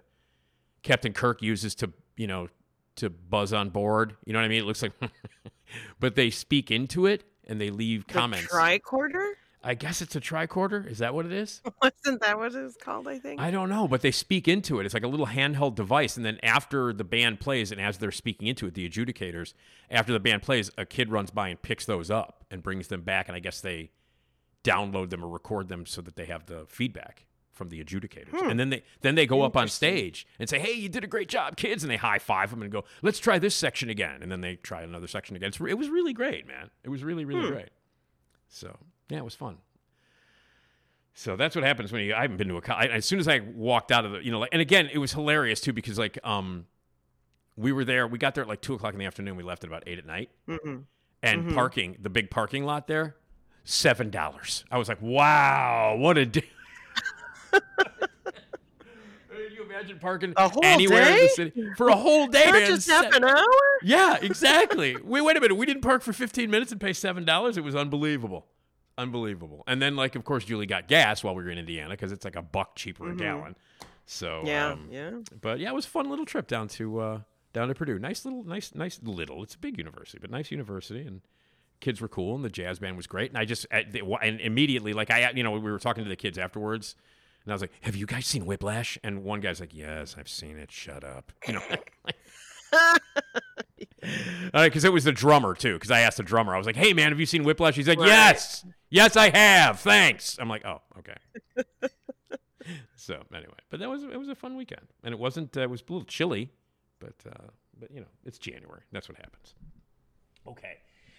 captain 0.84 1.14
kirk 1.14 1.42
uses 1.42 1.76
to 1.76 1.92
you 2.18 2.28
know 2.28 2.48
to 2.96 3.10
buzz 3.10 3.54
on 3.54 3.70
board 3.70 4.16
you 4.26 4.34
know 4.34 4.40
what 4.40 4.46
i 4.46 4.48
mean 4.48 4.60
it 4.60 4.66
looks 4.66 4.82
like 4.82 4.94
but 6.00 6.16
they 6.16 6.30
speak 6.30 6.72
into 6.72 7.06
it 7.06 7.24
and 7.48 7.60
they 7.60 7.70
leave 7.70 8.06
The 8.08 8.14
comments 8.14 8.54
tricorder? 8.54 9.32
i 9.64 9.74
guess 9.74 10.02
it's 10.02 10.16
a 10.16 10.22
tricorder 10.22 10.86
is 10.90 11.00
that 11.00 11.14
what 11.14 11.26
it 11.26 11.32
is 11.32 11.62
Wasn't 11.82 12.22
that 12.22 12.38
what 12.38 12.54
it's 12.54 12.78
called? 12.78 13.08
I 13.08 13.18
think. 13.20 13.40
I 13.40 13.50
don't 13.52 13.70
know, 13.70 13.88
but 13.88 14.02
they 14.02 14.12
speak 14.12 14.48
into 14.48 14.80
it. 14.80 14.86
It's 14.86 14.94
like 14.94 15.04
a 15.04 15.08
little 15.08 15.28
handheld 15.28 15.76
device. 15.76 16.18
And 16.18 16.26
then 16.26 16.40
after 16.44 16.94
the 16.94 17.04
band 17.04 17.40
plays, 17.40 17.72
and 17.72 17.80
as 17.82 17.98
they're 17.98 18.12
speaking 18.12 18.48
into 18.48 18.68
it, 18.68 18.74
the 18.76 18.88
adjudicators, 18.88 19.54
after 19.90 20.14
the 20.14 20.20
band 20.20 20.42
plays, 20.44 20.70
a 20.78 20.86
kid 20.86 21.10
runs 21.12 21.32
by 21.32 21.48
and 21.50 21.62
picks 21.62 21.86
those 21.86 22.12
up 22.12 22.46
and 22.52 22.62
brings 22.62 22.88
them 22.88 23.02
back. 23.02 23.28
And 23.28 23.36
I 23.36 23.40
guess 23.40 23.62
they 23.62 23.92
download 24.64 25.10
them 25.10 25.24
or 25.24 25.28
record 25.28 25.70
them 25.70 25.86
so 25.86 26.02
that 26.02 26.16
they 26.16 26.26
have 26.26 26.46
the 26.46 26.66
feedback 26.68 27.26
from 27.62 27.70
the 27.70 27.84
adjudicators. 27.84 28.34
And 28.50 28.60
then 28.60 28.70
they 28.72 28.84
then 29.02 29.14
they 29.16 29.26
go 29.28 29.44
up 29.44 29.56
on 29.56 29.68
stage 29.68 30.26
and 30.40 30.50
say, 30.50 30.58
"Hey, 30.60 30.74
you 30.74 30.90
did 30.90 31.04
a 31.04 31.08
great 31.08 31.30
job, 31.30 31.58
kids!" 31.58 31.84
And 31.84 31.92
they 31.92 31.98
high 31.98 32.18
five 32.18 32.50
them 32.50 32.62
and 32.64 32.72
go, 32.72 32.86
"Let's 33.04 33.20
try 33.20 33.38
this 33.38 33.54
section 33.54 33.90
again." 33.90 34.24
And 34.24 34.32
then 34.32 34.42
they 34.42 34.56
try 34.56 34.82
another 34.82 35.08
section 35.08 35.36
again. 35.36 35.50
It's, 35.50 35.60
it 35.62 35.78
was 35.78 35.90
really 35.90 36.14
great, 36.14 36.48
man. 36.48 36.72
It 36.84 36.90
was 36.90 37.04
really 37.04 37.24
really 37.26 37.50
great. 37.50 37.70
So 38.50 38.76
yeah, 39.10 39.20
it 39.20 39.24
was 39.24 39.36
fun. 39.36 39.58
So 41.14 41.36
that's 41.36 41.56
what 41.56 41.64
happens 41.66 41.92
when 41.92 42.04
you. 42.04 42.14
I 42.16 42.22
haven't 42.22 42.38
been 42.38 42.48
to 42.48 42.58
a. 42.58 42.92
as 42.92 43.06
soon 43.06 43.20
as 43.20 43.28
I 43.28 43.40
walked 43.40 43.92
out 43.92 44.06
of 44.06 44.14
the, 44.14 44.26
you 44.26 44.32
know, 44.32 44.40
like, 44.40 44.50
and 44.54 44.62
again, 44.62 44.90
it 44.92 44.98
was 44.98 45.12
hilarious 45.12 45.60
too 45.60 45.74
because 45.74 46.00
like, 46.00 46.18
um, 46.24 46.66
we 47.58 47.72
were 47.74 47.84
there. 47.86 48.08
We 48.08 48.18
got 48.18 48.34
there 48.34 48.44
at 48.44 48.48
like 48.48 48.62
two 48.62 48.74
o'clock 48.74 48.94
in 48.94 49.00
the 49.00 49.06
afternoon. 49.06 49.36
We 49.36 49.44
left 49.44 49.64
at 49.64 49.70
about 49.70 49.84
eight 49.88 50.00
at 50.00 50.06
night, 50.06 50.30
Mhm. 50.48 50.86
and 51.22 51.54
parking 51.54 51.98
the 52.02 52.10
big 52.10 52.30
parking 52.32 52.64
lot 52.64 52.88
there, 52.88 53.18
seven 53.66 54.10
dollars. 54.10 54.64
I 54.72 54.78
was 54.78 54.88
like, 54.88 55.02
wow, 55.02 55.96
what 56.00 56.18
a. 56.18 56.26
Di- 56.26 56.44
Can 57.52 57.62
you 59.56 59.64
imagine 59.64 60.00
parking 60.00 60.34
A 60.38 60.50
whole 60.50 60.64
anywhere 60.64 61.02
in 61.02 61.14
the 61.14 61.20
day? 61.22 61.28
city 61.30 61.70
for 61.78 61.88
a 61.88 61.96
whole 61.96 62.28
day? 62.28 62.46
Not 62.52 62.64
just 62.64 62.90
half 62.90 63.14
an 63.14 63.24
hour. 63.24 63.46
yeah, 63.82 64.18
exactly. 64.22 64.96
Wait, 65.04 65.22
wait 65.22 65.38
a 65.38 65.42
minute. 65.42 65.56
We 65.56 65.66
didn't 65.66 65.82
park 65.82 66.02
for 66.04 66.14
15 66.14 66.50
minutes 66.50 66.72
and 66.72 66.80
pay 66.80 66.94
seven 66.94 67.26
dollars. 67.26 67.58
It 67.58 67.64
was 67.64 67.76
unbelievable, 67.76 68.46
unbelievable. 68.98 69.64
And 69.68 69.82
then, 69.82 69.96
like, 69.96 70.16
of 70.16 70.24
course, 70.26 70.46
Julie 70.46 70.66
got 70.66 70.88
gas 70.88 71.24
while 71.24 71.36
we 71.36 71.44
were 71.44 71.50
in 71.50 71.58
Indiana 71.58 71.92
because 71.92 72.12
it's 72.12 72.26
like 72.26 72.36
a 72.36 72.42
buck 72.42 72.76
cheaper 72.76 73.10
a 73.12 73.16
gallon. 73.16 73.56
So 74.06 74.40
Mm-hmm. 74.44 74.48
Yeah, 74.48 74.68
um, 74.72 74.88
yeah. 74.92 75.12
But 75.40 75.60
yeah, 75.60 75.70
it 75.70 75.76
was 75.76 75.86
a 75.86 75.90
fun 75.90 76.10
little 76.10 76.26
trip 76.26 76.48
down 76.48 76.68
to 76.70 77.00
uh, 77.00 77.20
down 77.54 77.70
to 77.70 77.74
Purdue. 77.74 78.00
Nice 78.00 78.26
little, 78.26 78.44
nice, 78.44 78.76
nice 78.76 79.00
little. 79.02 79.42
It's 79.44 79.56
a 79.56 79.60
big 79.60 79.78
university, 79.78 80.20
but 80.20 80.30
nice 80.30 80.52
university, 80.52 81.08
and 81.08 81.22
kids 81.80 82.02
were 82.02 82.10
cool, 82.10 82.36
and 82.36 82.44
the 82.44 82.50
jazz 82.50 82.80
band 82.80 82.98
was 82.98 83.08
great. 83.08 83.32
And 83.32 83.38
I 83.38 83.46
just 83.46 83.66
and 83.72 84.42
immediately, 84.42 84.92
like 84.94 85.10
I, 85.10 85.32
you 85.32 85.44
know, 85.44 85.52
we 85.52 85.72
were 85.72 85.80
talking 85.80 86.04
to 86.04 86.10
the 86.10 86.16
kids 86.18 86.38
afterwards. 86.38 86.96
And 87.44 87.52
I 87.52 87.56
was 87.56 87.62
like, 87.62 87.72
"Have 87.82 87.96
you 87.96 88.06
guys 88.06 88.26
seen 88.26 88.46
Whiplash?" 88.46 88.98
And 89.04 89.24
one 89.24 89.40
guy's 89.40 89.60
like, 89.60 89.74
"Yes, 89.74 90.16
I've 90.18 90.30
seen 90.30 90.58
it. 90.58 90.72
Shut 90.72 91.04
up." 91.04 91.32
You 91.48 91.54
know, 91.56 91.62
because 94.54 94.84
it 94.86 94.94
was 94.94 95.04
the 95.04 95.12
drummer 95.12 95.54
too. 95.54 95.74
Because 95.74 95.92
I 95.92 96.02
asked 96.02 96.18
the 96.18 96.24
drummer, 96.24 96.56
I 96.56 96.58
was 96.58 96.66
like, 96.66 96.76
"Hey 96.76 96.94
man, 96.94 97.10
have 97.10 97.20
you 97.20 97.26
seen 97.26 97.44
Whiplash?" 97.44 97.76
He's 97.76 97.88
like, 97.88 98.00
Right. 98.00 98.08
"Yes, 98.08 98.66
yes, 98.90 99.16
I 99.16 99.30
have. 99.30 99.80
Thanks." 99.80 100.38
I'm 100.40 100.50
like, 100.50 100.66
"Oh, 100.66 100.82
okay." 101.00 101.18
so 102.96 103.22
anyway, 103.34 103.54
but 103.70 103.80
that 103.80 103.90
was 103.90 104.04
it 104.04 104.18
was 104.18 104.30
a 104.30 104.36
fun 104.36 104.56
weekend, 104.56 104.88
and 105.04 105.14
it 105.14 105.20
wasn't. 105.20 105.56
Uh, 105.56 105.62
it 105.62 105.70
was 105.70 105.82
a 105.82 105.92
little 105.92 106.06
chilly, 106.06 106.52
but 107.00 107.16
uh, 107.28 107.48
but 107.78 107.92
you 107.92 108.00
know, 108.00 108.08
it's 108.26 108.38
January. 108.38 108.82
That's 108.92 109.10
what 109.10 109.18
happens. 109.18 109.56
Okay. 110.48 110.78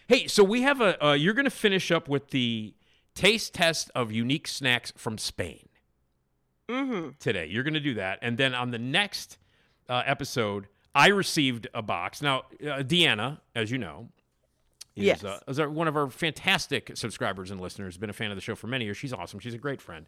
Hey, 0.09 0.27
so 0.27 0.43
we 0.43 0.63
have 0.63 0.81
a. 0.81 1.05
Uh, 1.05 1.13
you're 1.13 1.35
going 1.35 1.45
to 1.45 1.51
finish 1.51 1.91
up 1.91 2.09
with 2.09 2.31
the 2.31 2.75
taste 3.15 3.55
test 3.55 3.91
of 3.95 4.11
unique 4.11 4.49
snacks 4.49 4.93
from 4.97 5.19
Spain 5.19 5.69
Mm-hmm. 6.73 7.09
today. 7.19 7.47
You're 7.47 7.63
going 7.65 7.75
to 7.75 7.81
do 7.81 7.95
that. 7.95 8.19
And 8.23 8.37
then 8.39 8.55
on 8.55 8.71
the 8.71 8.79
next 8.79 9.39
uh, 9.89 10.03
episode, 10.07 10.67
I 10.95 11.09
received 11.09 11.69
a 11.75 11.83
box. 11.83 12.23
Now, 12.23 12.41
uh, 12.63 12.83
Deanna, 12.83 13.41
as 13.55 13.71
you 13.71 13.79
know, 13.79 14.09
is, 14.97 15.05
Yes. 15.05 15.25
uh, 15.25 15.41
is 15.49 15.61
one 15.61 15.89
of 15.89 15.97
our 15.97 16.09
fantastic 16.11 16.93
subscribers 16.97 17.51
and 17.51 17.61
listeners, 17.61 17.97
been 17.97 18.11
a 18.11 18.15
fan 18.15 18.31
of 18.31 18.37
the 18.37 18.41
show 18.43 18.55
for 18.55 18.67
many 18.67 18.85
years. 18.85 18.97
She's 18.97 19.13
awesome. 19.13 19.41
She's 19.41 19.55
a 19.55 19.59
great 19.59 19.81
friend. 19.81 20.07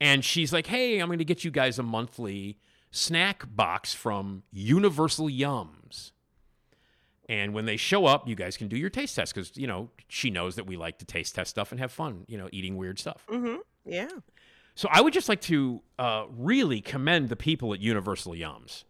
And 0.00 0.24
she's 0.24 0.52
like, 0.52 0.66
hey, 0.66 0.98
I'm 1.00 1.08
going 1.08 1.18
to 1.18 1.24
get 1.24 1.44
you 1.44 1.50
guys 1.50 1.78
a 1.78 1.82
monthly 1.82 2.58
snack 2.90 3.44
box 3.54 3.94
from 3.94 4.42
Universal 4.52 5.26
Yums. 5.28 6.12
And 7.28 7.52
when 7.52 7.66
they 7.66 7.76
show 7.76 8.06
up, 8.06 8.26
you 8.26 8.34
guys 8.34 8.56
can 8.56 8.68
do 8.68 8.76
your 8.76 8.88
taste 8.90 9.14
test 9.16 9.34
because, 9.34 9.54
you 9.56 9.66
know, 9.66 9.90
she 10.08 10.30
knows 10.30 10.56
that 10.56 10.66
we 10.66 10.76
like 10.76 10.98
to 11.00 11.04
taste 11.04 11.34
test 11.34 11.50
stuff 11.50 11.72
and 11.72 11.80
have 11.80 11.92
fun, 11.92 12.24
you 12.26 12.38
know, 12.38 12.48
eating 12.52 12.76
weird 12.76 12.98
stuff. 12.98 13.26
Mm-hmm. 13.28 13.56
Yeah. 13.84 14.08
So 14.78 14.88
I 14.92 15.00
would 15.00 15.12
just 15.12 15.28
like 15.28 15.40
to 15.40 15.82
uh, 15.98 16.26
really 16.30 16.80
commend 16.80 17.30
the 17.30 17.34
people 17.34 17.74
at 17.74 17.80
Universal 17.80 18.34
Yums. 18.34 18.84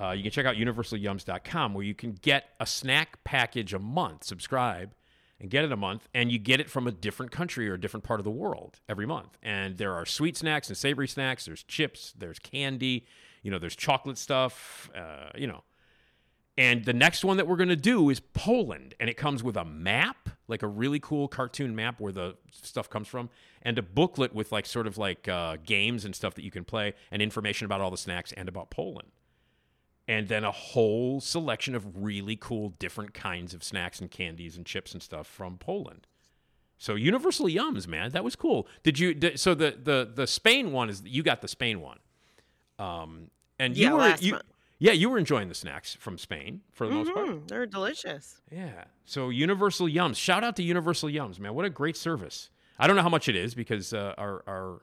Uh, 0.00 0.12
you 0.12 0.22
can 0.22 0.32
check 0.32 0.46
out 0.46 0.56
universalyums.com 0.56 1.74
where 1.74 1.84
you 1.84 1.94
can 1.94 2.12
get 2.12 2.48
a 2.58 2.64
snack 2.64 3.22
package 3.22 3.74
a 3.74 3.78
month, 3.78 4.24
subscribe, 4.24 4.94
and 5.38 5.50
get 5.50 5.62
it 5.62 5.72
a 5.72 5.76
month, 5.76 6.08
and 6.14 6.32
you 6.32 6.38
get 6.38 6.58
it 6.58 6.70
from 6.70 6.86
a 6.86 6.90
different 6.90 7.32
country 7.32 7.68
or 7.68 7.74
a 7.74 7.80
different 7.80 8.02
part 8.02 8.18
of 8.18 8.24
the 8.24 8.30
world 8.30 8.80
every 8.88 9.04
month. 9.04 9.36
And 9.42 9.76
there 9.76 9.92
are 9.92 10.06
sweet 10.06 10.38
snacks 10.38 10.68
and 10.68 10.76
savory 10.78 11.06
snacks. 11.06 11.44
There's 11.44 11.64
chips. 11.64 12.14
There's 12.16 12.38
candy. 12.38 13.04
You 13.42 13.50
know, 13.50 13.58
there's 13.58 13.76
chocolate 13.76 14.16
stuff. 14.16 14.88
Uh, 14.96 15.28
you 15.34 15.46
know, 15.46 15.62
and 16.60 16.84
the 16.84 16.92
next 16.92 17.24
one 17.24 17.38
that 17.38 17.46
we're 17.46 17.56
going 17.56 17.70
to 17.70 17.76
do 17.76 18.10
is 18.10 18.20
Poland, 18.20 18.94
and 19.00 19.08
it 19.08 19.16
comes 19.16 19.42
with 19.42 19.56
a 19.56 19.64
map, 19.64 20.28
like 20.46 20.62
a 20.62 20.66
really 20.68 21.00
cool 21.00 21.26
cartoon 21.26 21.74
map 21.74 21.98
where 22.00 22.12
the 22.12 22.36
stuff 22.52 22.90
comes 22.90 23.08
from, 23.08 23.30
and 23.62 23.78
a 23.78 23.82
booklet 23.82 24.34
with 24.34 24.52
like 24.52 24.66
sort 24.66 24.86
of 24.86 24.98
like 24.98 25.26
uh, 25.26 25.56
games 25.64 26.04
and 26.04 26.14
stuff 26.14 26.34
that 26.34 26.44
you 26.44 26.50
can 26.50 26.64
play, 26.64 26.92
and 27.10 27.22
information 27.22 27.64
about 27.64 27.80
all 27.80 27.90
the 27.90 27.96
snacks 27.96 28.32
and 28.32 28.46
about 28.46 28.68
Poland. 28.70 29.08
And 30.06 30.28
then 30.28 30.44
a 30.44 30.50
whole 30.50 31.20
selection 31.20 31.74
of 31.74 32.02
really 32.04 32.36
cool 32.36 32.70
different 32.78 33.14
kinds 33.14 33.54
of 33.54 33.62
snacks 33.64 34.00
and 34.00 34.10
candies 34.10 34.56
and 34.56 34.66
chips 34.66 34.92
and 34.92 35.02
stuff 35.02 35.26
from 35.26 35.56
Poland. 35.56 36.06
So 36.76 36.94
Universal 36.94 37.46
Yums, 37.46 37.86
man, 37.86 38.10
that 38.10 38.24
was 38.24 38.36
cool. 38.36 38.66
Did 38.82 38.98
you? 38.98 39.14
Did, 39.14 39.40
so 39.40 39.54
the 39.54 39.78
the 39.82 40.10
the 40.14 40.26
Spain 40.26 40.72
one 40.72 40.90
is 40.90 41.02
you 41.06 41.22
got 41.22 41.40
the 41.42 41.48
Spain 41.48 41.80
one, 41.80 42.00
um, 42.78 43.30
and 43.58 43.76
you 43.76 43.84
Yeah, 43.86 43.94
were 43.94 44.16
you, 44.20 44.32
month. 44.32 44.44
Yeah, 44.80 44.90
you 44.92 45.08
were 45.08 45.18
enjoying 45.18 45.48
the 45.48 45.54
snacks 45.54 45.94
from 45.94 46.18
Spain 46.18 46.62
for 46.72 46.88
the 46.88 46.94
most 46.94 47.14
part. 47.14 47.28
Mhm, 47.28 47.46
They're 47.48 47.66
delicious. 47.66 48.40
Yeah. 48.50 48.84
So 49.04 49.28
Universal 49.28 49.86
Yums. 49.88 50.16
Shout 50.16 50.42
out 50.42 50.56
to 50.56 50.62
Universal 50.64 51.10
Yums, 51.10 51.38
man. 51.38 51.54
What 51.54 51.64
a 51.64 51.70
great 51.70 51.96
service. 51.96 52.50
I 52.78 52.86
don't 52.88 52.96
know 52.96 53.02
how 53.02 53.08
much 53.08 53.28
it 53.28 53.36
is 53.36 53.54
because 53.54 53.92
uh, 53.92 54.14
our 54.18 54.42
our 54.48 54.80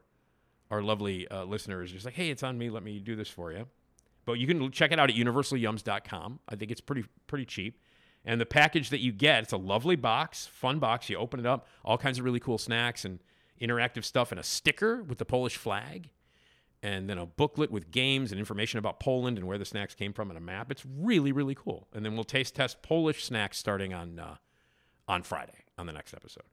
our 0.71 0.81
lovely 0.81 1.27
uh, 1.29 1.43
listener 1.45 1.81
is 1.83 1.91
just 1.91 2.05
like, 2.05 2.13
hey, 2.13 2.29
it's 2.29 2.43
on 2.43 2.57
me. 2.57 2.69
Let 2.69 2.83
me 2.83 2.99
do 2.99 3.15
this 3.15 3.27
for 3.29 3.51
you. 3.51 3.67
But 4.25 4.33
you 4.33 4.45
can 4.47 4.71
check 4.71 4.91
it 4.91 4.99
out 4.99 5.09
at 5.09 5.15
universalyums.com. 5.15 6.39
I 6.49 6.55
think 6.55 6.71
it's 6.71 6.81
pretty 6.81 7.05
pretty 7.27 7.45
cheap. 7.45 7.79
And 8.25 8.41
the 8.41 8.45
package 8.45 8.89
that 8.89 8.99
you 8.99 9.11
get, 9.13 9.43
it's 9.43 9.53
a 9.53 9.57
lovely 9.57 9.95
box, 9.95 10.45
fun 10.47 10.79
box. 10.79 11.09
You 11.09 11.17
open 11.17 11.39
it 11.39 11.45
up, 11.45 11.65
all 11.85 11.97
kinds 11.97 12.19
of 12.19 12.25
really 12.25 12.39
cool 12.41 12.57
snacks 12.57 13.05
and 13.05 13.19
interactive 13.61 14.03
stuff, 14.03 14.31
and 14.31 14.39
a 14.39 14.43
sticker 14.43 15.01
with 15.01 15.17
the 15.17 15.25
Polish 15.25 15.55
flag, 15.55 16.09
and 16.83 17.09
then 17.09 17.17
a 17.17 17.25
booklet 17.25 17.71
with 17.71 17.91
games 17.91 18.31
and 18.31 18.39
information 18.39 18.79
about 18.79 18.99
Poland 18.99 19.37
and 19.37 19.47
where 19.47 19.57
the 19.57 19.65
snacks 19.65 19.95
came 19.95 20.13
from, 20.13 20.29
and 20.29 20.37
a 20.37 20.41
map. 20.41 20.71
It's 20.71 20.85
really 20.85 21.31
really 21.31 21.55
cool. 21.55 21.87
And 21.93 22.05
then 22.05 22.15
we'll 22.15 22.23
taste 22.23 22.55
test 22.55 22.81
Polish 22.81 23.23
snacks 23.23 23.57
starting 23.57 23.93
on 23.93 24.19
uh, 24.19 24.35
on 25.07 25.23
Friday 25.23 25.65
on 25.77 25.85
the 25.85 25.93
next 25.93 26.13
episode. 26.13 26.43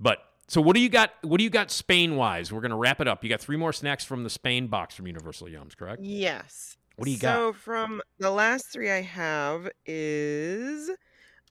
But 0.00 0.18
so 0.46 0.60
what 0.60 0.74
do 0.74 0.80
you 0.80 0.88
got? 0.88 1.12
What 1.22 1.38
do 1.38 1.44
you 1.44 1.50
got 1.50 1.70
Spain 1.70 2.16
wise? 2.16 2.52
We're 2.52 2.60
gonna 2.60 2.76
wrap 2.76 3.00
it 3.00 3.08
up. 3.08 3.22
You 3.22 3.30
got 3.30 3.40
three 3.40 3.56
more 3.56 3.72
snacks 3.72 4.04
from 4.04 4.24
the 4.24 4.30
Spain 4.30 4.66
box 4.66 4.94
from 4.94 5.06
Universal 5.06 5.48
Yums, 5.48 5.76
correct? 5.76 6.02
Yes. 6.02 6.76
What 6.96 7.04
do 7.04 7.10
you 7.10 7.18
got? 7.18 7.34
So 7.34 7.52
from 7.52 8.02
the 8.18 8.30
last 8.30 8.72
three 8.72 8.90
I 8.90 9.02
have 9.02 9.68
is 9.86 10.90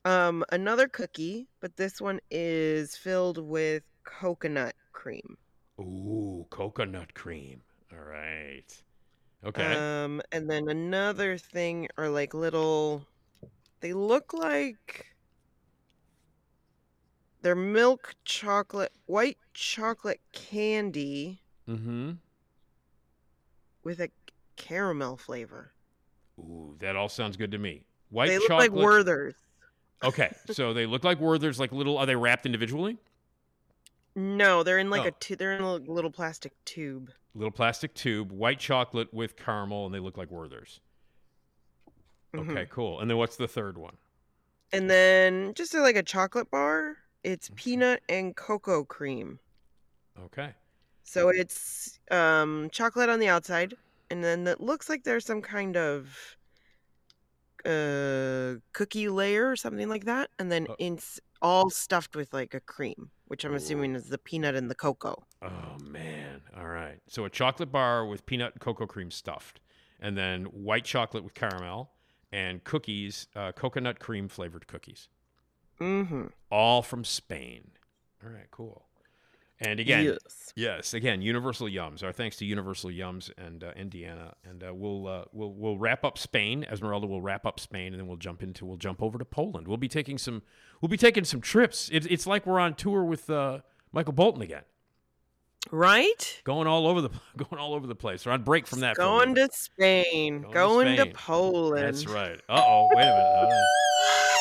um 0.04 0.44
another 0.52 0.88
cookie, 0.88 1.48
but 1.60 1.78
this 1.78 2.02
one 2.02 2.20
is 2.32 2.98
filled 2.98 3.38
with 3.38 3.84
coconut 4.04 4.76
cream. 4.91 5.38
Ooh, 5.80 6.45
coconut 6.49 7.14
cream. 7.14 7.62
All 7.91 8.03
right. 8.05 8.84
Okay. 9.45 9.73
Um 9.73 10.22
and 10.31 10.49
then 10.49 10.69
another 10.69 11.38
thing 11.38 11.88
are 11.97 12.09
like 12.09 12.34
little 12.34 13.05
they 13.80 13.93
look 13.93 14.34
like 14.34 15.05
they're 17.41 17.55
milk 17.55 18.15
chocolate 18.26 18.91
white 19.05 19.38
chocolate 19.53 20.19
candy 20.34 21.41
mm-hmm. 21.69 22.14
with 23.84 23.99
a 24.01 24.09
caramel 24.55 25.18
flavor. 25.18 25.72
Ooh, 26.39 26.76
that 26.80 26.95
all 26.95 27.09
sounds 27.09 27.38
good 27.38 27.51
to 27.51 27.57
me. 27.57 27.85
White 28.09 28.27
they 28.27 28.38
look 28.38 28.47
chocolate. 28.47 28.73
like 28.73 28.84
Werther's. 28.84 29.35
Okay, 30.03 30.31
so 30.51 30.73
they 30.73 30.85
look 30.85 31.03
like 31.03 31.19
Werther's, 31.19 31.59
like 31.59 31.72
little. 31.72 31.97
Are 31.97 32.05
they 32.05 32.15
wrapped 32.15 32.45
individually? 32.45 32.97
No, 34.18 34.64
they're 34.64 34.80
in 34.80 34.89
like 34.89 35.03
Oh. 35.03 35.10
a 35.10 35.11
tu- 35.11 35.35
they're 35.35 35.53
in 35.56 35.61
a 35.61 35.76
little 35.76 36.11
plastic 36.11 36.52
tube. 36.65 37.11
Little 37.35 37.52
plastic 37.52 37.94
tube, 37.94 38.31
white 38.31 38.60
chocolate 38.60 39.14
with 39.14 39.35
caramel, 39.38 39.85
and 39.85 39.94
they 39.94 39.99
look 39.99 40.18
like 40.18 40.31
Werther's. 40.31 40.81
Mhm. 42.34 42.49
Okay, 42.52 42.65
cool. 42.72 42.99
And 42.99 43.10
then 43.10 43.18
what's 43.18 43.38
the 43.38 43.48
third 43.48 43.77
one? 43.77 43.98
And 44.73 44.89
then 44.89 45.53
just 45.53 45.73
like 45.76 45.95
a 45.95 46.03
chocolate 46.03 46.49
bar, 46.49 46.98
it's 47.23 47.48
Mm-hmm. 47.48 47.56
peanut 47.56 48.03
and 48.10 48.35
cocoa 48.35 48.84
cream. 48.84 49.39
Okay. 50.19 50.56
So 51.03 51.30
it's 51.30 51.99
um 52.10 52.69
chocolate 52.72 53.10
on 53.10 53.19
the 53.19 53.27
outside 53.30 53.76
and 54.10 54.23
then 54.23 54.48
it 54.48 54.60
looks 54.60 54.89
like 54.89 55.03
there's 55.03 55.26
some 55.26 55.41
kind 55.44 55.77
of 55.77 56.35
uh 57.65 58.56
cookie 58.73 59.10
layer 59.10 59.49
or 59.49 59.56
something 59.56 59.89
like 59.89 60.06
that 60.06 60.30
and 60.39 60.52
then 60.52 60.68
Uh. 60.69 60.76
it's 60.80 61.19
all 61.41 61.69
stuffed 61.69 62.15
with 62.15 62.34
like 62.34 62.53
a 62.53 62.59
cream, 62.59 63.11
which 63.26 63.43
I'm 63.45 63.53
assuming 63.53 63.95
is 63.95 64.09
the 64.09 64.18
peanut 64.18 64.55
and 64.55 64.69
the 64.69 64.76
cocoa. 64.76 65.26
Oh 65.41 65.77
man. 65.84 66.41
All 66.55 66.68
right. 66.68 66.99
So 67.07 67.26
a 67.26 67.30
chocolate 67.30 67.72
bar 67.72 68.05
with 68.05 68.26
peanut 68.26 68.53
and 68.53 68.61
cocoa 68.61 68.88
cream 68.88 69.11
stuffed, 69.11 69.59
and 69.99 70.18
then 70.18 70.45
white 70.45 70.85
chocolate 70.85 71.23
with 71.23 71.34
caramel, 71.34 71.91
and 72.31 72.64
cookies, 72.64 73.27
uh, 73.35 73.51
coconut 73.51 73.99
cream 73.99 74.27
flavored 74.27 74.68
cookies, 74.68 75.09
Mhm. 75.80 76.31
all 76.49 76.81
from 76.81 77.03
Spain. 77.03 77.72
All 78.23 78.30
right. 78.31 78.49
Cool. 78.51 78.86
And 79.60 79.80
again, 79.80 80.04
Yes. 80.06 80.44
Yes, 80.56 80.94
again, 80.96 81.22
Universal 81.22 81.68
Yums. 81.68 82.04
Our 82.04 82.12
thanks 82.12 82.38
to 82.38 82.46
Universal 82.46 82.90
Yums 82.92 83.32
and 83.38 83.64
uh, 83.64 83.72
Indiana, 83.76 84.34
and 84.44 84.64
uh, 84.64 84.74
we'll 84.74 85.08
uh, 85.08 85.26
we'll 85.32 85.52
we'll 85.54 85.78
wrap 85.78 86.04
up 86.04 86.18
Spain. 86.18 86.64
Esmeralda 86.64 87.06
will 87.06 87.22
wrap 87.22 87.46
up 87.46 87.60
Spain, 87.60 87.94
and 87.94 88.00
then 88.00 88.08
we'll 88.08 88.18
jump 88.18 88.42
into 88.42 88.66
we'll 88.66 88.78
jump 88.78 89.02
over 89.04 89.18
to 89.20 89.26
Poland. 89.26 89.68
We'll 89.68 89.78
be 89.78 89.88
taking 89.88 90.18
some 90.18 90.42
we'll 90.82 90.90
be 90.90 90.98
taking 90.98 91.24
some 91.26 91.42
trips. 91.42 91.90
It's 91.92 92.08
it's 92.08 92.26
like 92.26 92.46
we're 92.48 92.60
on 92.60 92.74
tour 92.74 93.04
with 93.04 93.30
uh, 93.30 93.60
Michael 93.92 94.14
Bolton 94.14 94.42
again, 94.42 94.64
Right? 95.72 96.42
going 96.44 96.66
all 96.68 96.88
over 96.88 97.02
the 97.02 97.10
going 97.38 97.60
all 97.62 97.74
over 97.76 97.86
the 97.86 97.96
place. 97.96 98.26
We're 98.26 98.32
on 98.32 98.44
break 98.44 98.66
from 98.66 98.80
that. 98.80 98.96
for 98.96 99.02
a 99.04 99.06
little 99.06 99.20
Going 99.26 99.36
to 99.36 99.50
Spain, 99.54 100.42
Going 100.42 100.52
to 100.52 100.54
going 100.54 100.96
to 100.96 101.02
Spain. 101.04 101.14
Poland. 101.16 101.84
That's 101.86 102.08
right. 102.08 102.40
Uh 102.50 102.62
oh, 102.66 102.90
wait 102.94 103.04
a 103.04 103.46
minute. 103.48 103.64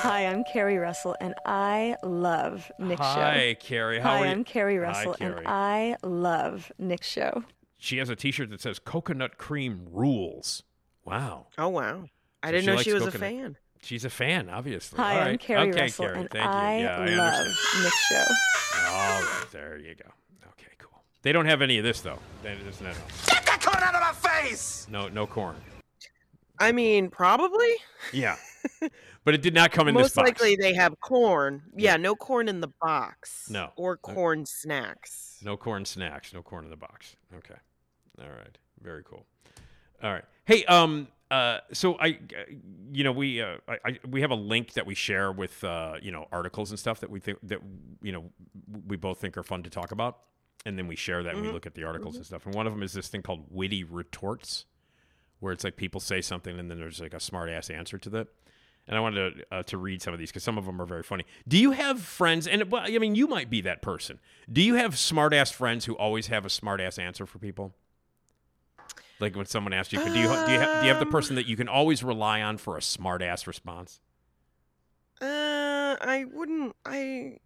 Hold 0.00 0.12
on. 0.14 0.20
Hi, 0.20 0.26
I'm 0.26 0.44
Carrie 0.44 0.78
Russell, 0.78 1.16
and 1.20 1.34
I 1.46 1.96
love 2.02 2.70
Nick's 2.78 3.00
show. 3.00 3.06
Hi, 3.20 3.56
Carrie. 3.60 4.00
How 4.00 4.18
Hi. 4.18 4.26
I'm 4.26 4.44
Carrie 4.44 4.76
Hi, 4.76 4.82
Russell, 4.82 5.14
Carrie. 5.14 5.38
and 5.38 5.48
I 5.48 5.96
love 6.02 6.70
Nick's 6.78 7.08
show. 7.08 7.44
She 7.78 7.98
has 7.98 8.08
a 8.08 8.16
T-shirt 8.16 8.50
that 8.50 8.60
says 8.60 8.78
"Coconut 8.78 9.38
Cream 9.38 9.86
Rules." 9.90 10.62
Wow. 11.04 11.46
Oh 11.58 11.68
wow. 11.68 12.04
I 12.42 12.48
So 12.48 12.52
didn't 12.52 12.64
she 12.64 12.70
know 12.70 12.82
she 12.82 12.92
was 12.92 13.06
a 13.06 13.10
fan. 13.18 13.56
She's 13.82 14.04
a 14.04 14.10
fan, 14.10 14.48
obviously. 14.50 14.98
Hi, 14.98 15.14
All 15.14 15.20
I'm 15.20 15.26
right. 15.28 15.40
Carrie 15.40 15.70
okay, 15.70 15.82
Russell, 15.82 16.04
Carrie. 16.06 16.20
and 16.20 16.30
Thank 16.30 16.44
you. 16.44 16.50
I 16.50 16.78
yeah, 16.80 16.96
I 16.98 17.06
love 17.16 17.34
understand. 17.34 17.84
Nick's 17.84 18.06
show. 18.08 18.24
All 18.90 19.22
right, 19.22 19.44
there 19.52 19.78
you 19.78 19.94
go. 19.94 20.10
Okay, 20.50 20.72
cool. 20.78 21.02
They 21.22 21.32
don't 21.32 21.46
have 21.46 21.62
any 21.62 21.78
of 21.78 21.84
this 21.84 22.00
though. 22.02 22.18
They, 22.42 22.56
there's 22.62 22.80
no, 22.82 22.90
Get 23.26 23.46
that 23.46 23.60
corn 23.62 23.82
out 23.82 23.94
of 23.94 24.00
my 24.02 24.30
face! 24.30 24.86
no, 24.90 25.08
no 25.08 25.26
corn. 25.26 25.56
I 26.60 26.72
mean, 26.72 27.10
probably. 27.10 27.68
Yeah, 28.12 28.36
but 29.24 29.34
it 29.34 29.42
did 29.42 29.54
not 29.54 29.72
come 29.72 29.88
in 29.88 29.94
Most 29.94 30.08
this 30.08 30.14
box. 30.14 30.28
likely 30.28 30.56
they 30.56 30.74
have 30.74 30.98
corn. 31.00 31.62
Yeah, 31.76 31.96
no 31.96 32.14
corn 32.14 32.48
in 32.48 32.60
the 32.60 32.70
box. 32.82 33.48
No. 33.50 33.70
Or 33.76 33.96
corn 33.96 34.44
snacks. 34.46 35.38
No 35.42 35.56
corn 35.56 35.84
snacks. 35.84 36.32
No 36.32 36.42
corn 36.42 36.64
in 36.64 36.70
the 36.70 36.76
box. 36.76 37.16
Okay. 37.34 37.54
All 38.20 38.28
right. 38.28 38.58
Very 38.82 39.02
cool. 39.04 39.24
All 40.02 40.12
right. 40.12 40.24
Hey, 40.44 40.64
um, 40.66 41.08
uh, 41.30 41.58
so 41.72 41.94
I, 41.98 42.08
uh, 42.08 42.52
you 42.92 43.04
know, 43.04 43.12
we, 43.12 43.40
uh, 43.40 43.56
I, 43.68 43.78
I, 43.84 43.98
we 44.08 44.20
have 44.20 44.30
a 44.30 44.34
link 44.36 44.72
that 44.74 44.84
we 44.84 44.94
share 44.94 45.30
with, 45.32 45.62
uh, 45.64 45.94
you 46.02 46.10
know, 46.10 46.26
articles 46.32 46.70
and 46.70 46.78
stuff 46.78 47.00
that 47.00 47.10
we 47.10 47.20
think 47.20 47.38
that, 47.44 47.60
you 48.02 48.12
know, 48.12 48.24
we 48.86 48.96
both 48.96 49.18
think 49.18 49.36
are 49.38 49.42
fun 49.42 49.62
to 49.62 49.70
talk 49.70 49.92
about, 49.92 50.18
and 50.66 50.76
then 50.76 50.88
we 50.88 50.96
share 50.96 51.22
that 51.22 51.34
and 51.34 51.42
we 51.42 51.48
Mhm. 51.48 51.52
look 51.52 51.66
at 51.66 51.74
the 51.74 51.84
articles 51.84 52.16
and 52.16 52.26
stuff. 52.26 52.44
And 52.46 52.54
one 52.54 52.66
of 52.66 52.72
them 52.72 52.82
is 52.82 52.92
this 52.92 53.08
thing 53.08 53.22
called 53.22 53.46
witty 53.48 53.84
retorts, 53.84 54.64
where 55.40 55.52
it's 55.52 55.64
like 55.64 55.76
people 55.76 56.00
say 56.00 56.20
something 56.20 56.58
and 56.58 56.70
then 56.70 56.78
there's 56.78 57.00
like 57.00 57.14
a 57.14 57.20
smart 57.20 57.50
ass 57.50 57.68
answer 57.70 57.98
to 57.98 58.10
that. 58.10 58.28
And 58.88 58.96
I 58.96 59.00
wanted 59.00 59.34
to, 59.36 59.44
uh, 59.56 59.62
to 59.64 59.76
read 59.78 60.02
some 60.02 60.12
of 60.14 60.18
these 60.18 60.30
because 60.30 60.42
some 60.42 60.58
of 60.58 60.64
them 60.66 60.80
are 60.80 60.86
very 60.86 61.02
funny. 61.02 61.24
Do 61.46 61.58
you 61.58 61.72
have 61.72 62.00
friends? 62.00 62.46
And 62.46 62.70
well, 62.70 62.82
I 62.84 62.98
mean, 62.98 63.14
you 63.14 63.26
might 63.26 63.48
be 63.50 63.60
that 63.60 63.82
person. 63.82 64.18
Do 64.50 64.60
you 64.62 64.74
have 64.74 64.98
smart 64.98 65.32
ass 65.32 65.50
friends 65.50 65.84
who 65.84 65.94
always 65.96 66.26
have 66.28 66.44
a 66.44 66.50
smart 66.50 66.80
ass 66.80 66.98
answer 66.98 67.26
for 67.26 67.38
people? 67.38 67.74
Like 69.20 69.36
when 69.36 69.46
someone 69.46 69.72
asks 69.72 69.92
you, 69.92 69.98
do 69.98 70.06
you 70.06 70.12
do 70.12 70.20
you 70.20 70.28
have, 70.28 70.80
do 70.80 70.86
you 70.86 70.92
have 70.92 70.98
the 70.98 71.06
person 71.06 71.36
that 71.36 71.46
you 71.46 71.56
can 71.56 71.68
always 71.68 72.02
rely 72.02 72.40
on 72.40 72.56
for 72.56 72.76
a 72.76 72.82
smart 72.82 73.22
ass 73.22 73.46
response? 73.46 74.00
Uh, 75.20 75.96
I 76.00 76.24
wouldn't. 76.32 76.74
I. 76.86 77.36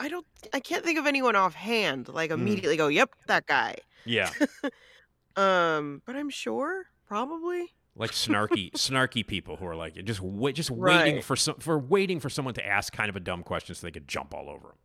I 0.00 0.08
don't. 0.08 0.26
I 0.52 0.58
can't 0.58 0.84
think 0.84 0.98
of 0.98 1.06
anyone 1.06 1.36
offhand. 1.36 2.08
Like 2.08 2.30
Hmm. 2.30 2.40
immediately 2.40 2.76
go, 2.76 2.88
"Yep, 2.88 3.10
that 3.28 3.46
guy." 3.46 3.76
Yeah. 4.04 4.30
Um, 5.36 6.02
but 6.06 6.16
I'm 6.16 6.30
sure 6.30 6.86
probably. 7.06 7.74
like 7.96 8.10
snarky 8.26 8.70
snarky 8.72 9.26
people 9.26 9.56
who 9.56 9.66
are 9.66 9.76
like 9.76 9.94
just 10.04 10.20
wait, 10.20 10.54
just 10.54 10.70
waiting 10.70 11.16
Right. 11.16 11.24
for 11.24 11.36
some 11.36 11.56
for 11.56 11.78
waiting 11.78 12.20
for 12.20 12.28
someone 12.30 12.54
to 12.54 12.66
ask 12.66 12.92
kind 12.92 13.08
of 13.08 13.16
a 13.16 13.20
dumb 13.20 13.42
question 13.42 13.74
so 13.74 13.86
they 13.86 13.90
could 13.90 14.08
jump 14.08 14.34
all 14.34 14.48
over 14.48 14.68
them. 14.68 14.76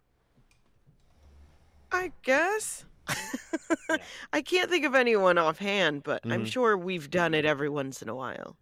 I 1.92 2.12
guess. 2.24 2.86
I 4.34 4.42
can't 4.42 4.70
think 4.70 4.86
of 4.86 4.94
anyone 4.94 5.38
offhand, 5.40 6.04
but 6.04 6.22
I'm 6.26 6.44
Mhm. 6.46 6.52
sure 6.52 6.78
we've 6.78 7.10
done 7.10 7.34
it 7.34 7.46
every 7.46 7.70
once 7.70 8.02
in 8.04 8.10
a 8.10 8.16
while. 8.16 8.56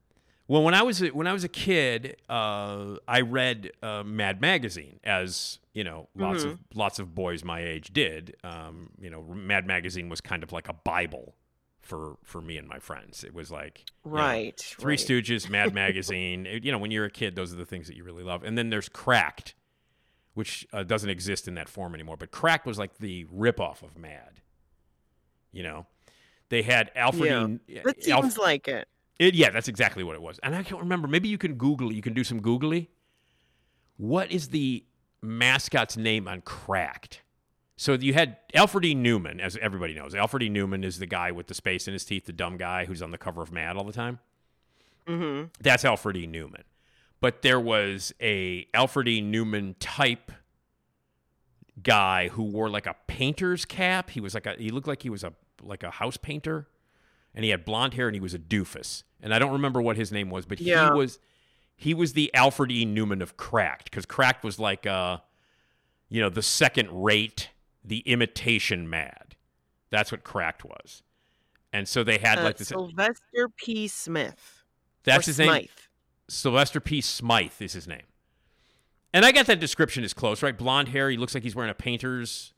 Well, 0.47 0.63
when 0.63 0.73
I 0.73 0.81
was 0.83 1.01
a, 1.03 1.09
when 1.09 1.27
I 1.27 1.33
was 1.33 1.43
a 1.43 1.49
kid, 1.49 2.15
uh, 2.29 2.95
I 3.05 3.19
read 3.21 3.71
uh, 3.83 4.03
Mad 4.03 4.39
Magazine, 4.39 5.01
as 5.03 5.59
you 5.73 5.83
know, 5.83 6.07
lots 6.15 6.45
of 6.45 6.59
lots 6.73 6.99
of 6.99 7.13
boys 7.13 7.43
my 7.43 7.59
age 7.61 7.91
did. 7.91 8.37
Um, 8.45 8.91
you 8.97 9.09
know, 9.09 9.21
Mad 9.23 9.67
Magazine 9.67 10.07
was 10.07 10.21
kind 10.21 10.43
of 10.43 10.53
like 10.53 10.69
a 10.69 10.73
bible 10.73 11.35
for 11.87 12.17
for 12.23 12.41
me 12.41 12.57
and 12.57 12.67
my 12.67 12.79
friends. 12.79 13.23
It 13.23 13.33
was 13.33 13.49
like 13.49 13.85
you 14.05 14.11
know, 14.11 14.17
Right. 14.17 14.59
Three 14.59 14.93
right. 14.93 14.99
Stooges, 14.99 15.49
Mad 15.49 15.73
Magazine. 15.83 16.45
It- 16.45 16.63
you 16.65 16.71
know, 16.71 16.77
when 16.77 16.91
you're 16.91 17.05
a 17.05 17.09
kid, 17.11 17.35
those 17.35 17.53
are 17.53 17.55
the 17.55 17.65
things 17.65 17.87
that 17.87 17.95
you 17.95 18.03
really 18.03 18.23
love. 18.23 18.43
And 18.43 18.57
then 18.57 18.69
there's 18.69 18.89
Cracked, 18.89 19.55
which 20.33 20.67
uh, 20.73 20.83
doesn't 20.83 21.09
exist 21.09 21.47
in 21.47 21.55
that 21.55 21.69
form 21.69 21.93
anymore. 21.95 22.17
But 22.17 22.31
Cracked 22.31 22.65
was 22.65 22.77
like 22.77 22.97
the 22.97 23.25
ripoff 23.25 23.81
of 23.81 23.97
Mad. 23.97 24.41
You 25.51 25.63
know, 25.63 25.87
they 26.49 26.61
had 26.61 26.91
Alfredine. 26.95 27.59
That 27.83 28.07
Alf- 28.09 28.23
seems 28.25 28.37
like 28.37 28.67
it. 28.67 28.87
it, 29.17 29.33
yeah, 29.33 29.49
that's 29.49 29.67
exactly 29.69 30.03
what 30.03 30.15
it 30.15 30.21
was. 30.21 30.39
And 30.43 30.55
I 30.55 30.63
can't 30.63 30.81
remember. 30.81 31.07
Maybe 31.07 31.29
you 31.29 31.37
can 31.37 31.55
Google 31.55 31.89
it. 31.89 31.95
You 31.95 32.01
can 32.01 32.13
do 32.13 32.23
some 32.23 32.41
Googly. 32.41 32.89
What 33.95 34.31
is 34.31 34.49
the 34.49 34.85
mascot's 35.23 35.97
name 35.97 36.27
on 36.27 36.41
Cracked? 36.41 37.23
So 37.79 37.93
you 37.93 38.13
had 38.13 38.37
Alfred 38.55 38.85
E. 38.85 38.95
Neuman, 38.95 39.39
as 39.39 39.55
everybody 39.57 39.93
knows. 39.93 40.15
Alfred 40.15 40.41
E. 40.43 40.49
Neuman 40.49 40.83
is 40.83 40.97
the 40.99 41.05
guy 41.05 41.31
with 41.31 41.45
the 41.47 41.53
space 41.53 41.87
in 41.87 41.93
his 41.93 42.03
teeth, 42.03 42.25
the 42.25 42.33
dumb 42.33 42.57
guy 42.57 42.85
who's 42.85 43.01
on 43.03 43.11
the 43.11 43.17
cover 43.19 43.41
of 43.43 43.51
Mad 43.51 43.77
all 43.77 43.83
the 43.83 43.93
time. 43.93 44.19
hmm 45.07 45.43
That's 45.61 45.85
Alfred 45.85 46.17
E. 46.17 46.27
Neuman. 46.27 46.63
But 47.21 47.41
there 47.43 47.59
was 47.59 48.13
a 48.21 48.67
Alfred 48.73 49.07
E. 49.07 49.21
Neuman 49.21 49.75
type 49.79 50.31
guy 51.81 52.29
who 52.29 52.43
wore 52.43 52.69
like 52.69 52.87
a 52.87 52.95
painter's 53.07 53.65
cap. 53.65 54.09
He 54.09 54.19
was 54.19 54.33
like 54.33 54.45
a 54.45 54.55
he 54.57 54.69
looked 54.71 54.87
like 54.87 55.03
he 55.03 55.09
was 55.09 55.23
a 55.23 55.33
like 55.61 55.83
a 55.83 55.91
house 55.91 56.17
painter 56.17 56.67
and 57.35 57.43
he 57.43 57.51
had 57.51 57.65
blonde 57.65 57.93
hair 57.93 58.07
and 58.07 58.15
he 58.15 58.19
was 58.19 58.33
a 58.33 58.39
doofus. 58.39 59.03
And 59.21 59.33
I 59.33 59.39
don't 59.39 59.51
remember 59.51 59.81
what 59.81 59.97
his 59.97 60.11
name 60.11 60.29
was, 60.29 60.45
but 60.45 60.59
Yeah. 60.59 60.85
he 60.91 60.97
was 60.97 61.19
he 61.75 61.93
was 61.93 62.13
the 62.13 62.33
Alfred 62.33 62.71
E. 62.71 62.85
Neuman 62.85 63.21
of 63.21 63.37
Cracked 63.37 63.91
cuz 63.91 64.05
Cracked 64.05 64.43
was 64.43 64.59
like 64.59 64.85
uh 64.87 65.19
you 66.09 66.21
know, 66.21 66.29
the 66.29 66.41
second 66.41 66.89
rate, 67.03 67.49
the 67.87 67.99
imitation 67.99 68.89
mad. 68.89 69.35
That's 69.89 70.11
what 70.11 70.23
Cracked 70.23 70.65
was. 70.65 71.03
And 71.73 71.87
so 71.87 72.03
they 72.03 72.17
had 72.17 72.39
Uh, 72.39 72.43
like 72.43 72.57
this 72.57 72.67
Sylvester 72.69 73.49
P. 73.57 73.87
Smith. 73.87 74.63
that's 75.03 75.25
his 75.25 75.39
name. 75.39 75.67
Sylvester 76.29 76.79
P. 76.79 76.99
Smythe 77.01 77.51
is 77.61 77.73
his 77.73 77.87
name. 77.87 78.03
And 79.13 79.23
I 79.25 79.31
got 79.31 79.45
that 79.47 79.59
description 79.59 80.03
is 80.03 80.13
close, 80.13 80.43
right? 80.43 80.57
Blonde 80.57 80.89
hair. 80.89 81.09
He 81.09 81.17
looks 81.17 81.33
like 81.33 81.43
he's 81.43 81.55
wearing 81.55 81.71
a 81.71 81.75
painter's. 81.75 82.53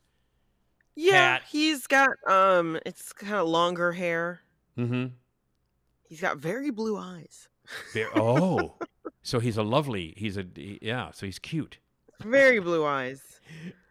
Yeah, 0.96 1.38
Cat. 1.38 1.42
he's 1.50 1.86
got 1.86 2.10
um, 2.28 2.78
it's 2.84 3.12
kind 3.12 3.34
of 3.36 3.48
longer 3.48 3.92
hair. 3.92 4.40
Mm-hmm. 4.76 5.06
He's 6.02 6.20
got 6.20 6.38
very 6.38 6.70
blue 6.70 6.96
eyes. 6.98 7.48
oh, 8.16 8.74
so 9.22 9.38
he's 9.38 9.56
a 9.56 9.62
lovely. 9.62 10.14
He's 10.16 10.36
a 10.36 10.44
yeah. 10.56 11.12
So 11.12 11.26
he's 11.26 11.38
cute. 11.38 11.78
Very 12.24 12.60
blue 12.60 12.84
eyes. 12.84 13.22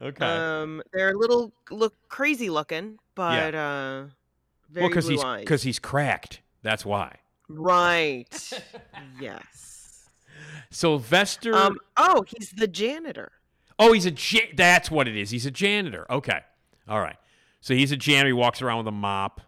Okay. 0.02 0.26
Um, 0.26 0.82
they're 0.94 1.12
a 1.12 1.18
little 1.18 1.52
look 1.70 1.94
crazy 2.08 2.50
looking, 2.50 2.98
but 3.16 3.54
uh, 3.54 4.06
very 4.70 4.84
well, 4.84 4.88
because 4.88 5.06
blue 5.08 5.16
he's 5.16 5.24
eyes. 5.26 5.40
because 5.42 5.64
he's 5.64 5.78
cracked. 5.78 6.40
That's 6.64 6.86
why. 6.86 7.18
right. 7.50 8.64
yes. 9.20 10.06
Sylvester. 10.70 11.54
Um. 11.54 11.78
Oh, 11.98 12.24
he's 12.26 12.52
the 12.52 12.68
janitor. 12.68 13.34
oh, 13.78 13.92
he's 13.92 14.06
a. 14.06 14.12
Ja- 14.12 14.54
that's 14.56 14.90
what 14.90 15.10
it 15.10 15.18
is. 15.18 15.32
He's 15.32 15.46
a 15.46 15.52
janitor. 15.52 16.06
Okay. 16.10 16.40
All 16.88 17.02
right. 17.02 17.18
So 17.60 17.74
he's 17.74 17.92
a 17.92 17.98
janitor. 17.98 18.28
He 18.28 18.34
walks 18.34 18.62
around 18.62 18.78
with 18.78 18.88
a 18.88 18.92
mop, 18.92 19.42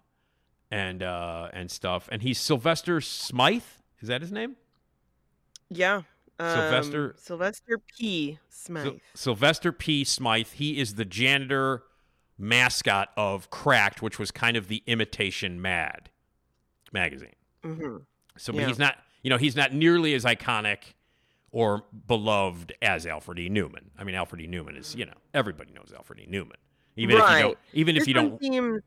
and 0.69 1.01
uh 1.01 1.47
and 1.53 1.71
stuff. 1.71 2.09
And 2.11 2.21
he's 2.21 2.37
Sylvester 2.37 2.99
Smythe. 2.99 3.63
Is 4.01 4.09
that 4.09 4.19
his 4.19 4.33
name? 4.33 4.57
Yeah. 5.69 6.01
Um, 6.41 6.55
Sylvester- 6.57 7.15
Sylvester 7.17 7.77
P. 7.97 8.39
Smythe. 8.49 8.83
Syl- 8.85 8.99
Sylvester 9.13 9.71
P. 9.71 10.03
Smythe. 10.03 10.47
He 10.47 10.79
is 10.79 10.95
the 10.95 11.05
janitor 11.05 11.83
mascot 12.37 13.09
of 13.15 13.49
Cracked, 13.49 14.01
which 14.01 14.17
was 14.17 14.31
kind 14.31 14.57
of 14.57 14.67
the 14.67 14.83
imitation 14.87 15.61
Mad 15.61 16.09
magazine. 16.91 17.35
hmm 17.63 17.97
So, 18.37 18.53
Yeah. 18.53 18.67
he's 18.67 18.79
not, 18.79 18.97
you 19.23 19.29
know, 19.29 19.37
he's 19.37 19.55
not 19.55 19.73
nearly 19.73 20.13
as 20.15 20.23
iconic 20.25 20.93
or 21.51 21.83
beloved 22.07 22.73
as 22.81 23.05
Alfred 23.05 23.37
E. 23.39 23.49
Neuman. 23.49 23.89
I 23.97 24.03
mean, 24.03 24.15
Alfred 24.15 24.41
E. 24.41 24.47
Neuman 24.47 24.77
is, 24.77 24.95
you 24.95 25.05
know, 25.05 25.13
everybody 25.33 25.71
knows 25.73 25.91
Alfred 25.95 26.19
E. 26.21 26.27
Neuman, 26.27 26.55
even 26.95 27.17
if 27.17 27.21
you 27.21 27.27
don't, 27.39 27.45
Right. 27.45 27.57
even 27.73 27.97
if 27.97 28.07
you 28.07 28.13
don't, 28.13 28.39
Seems, 28.41 28.81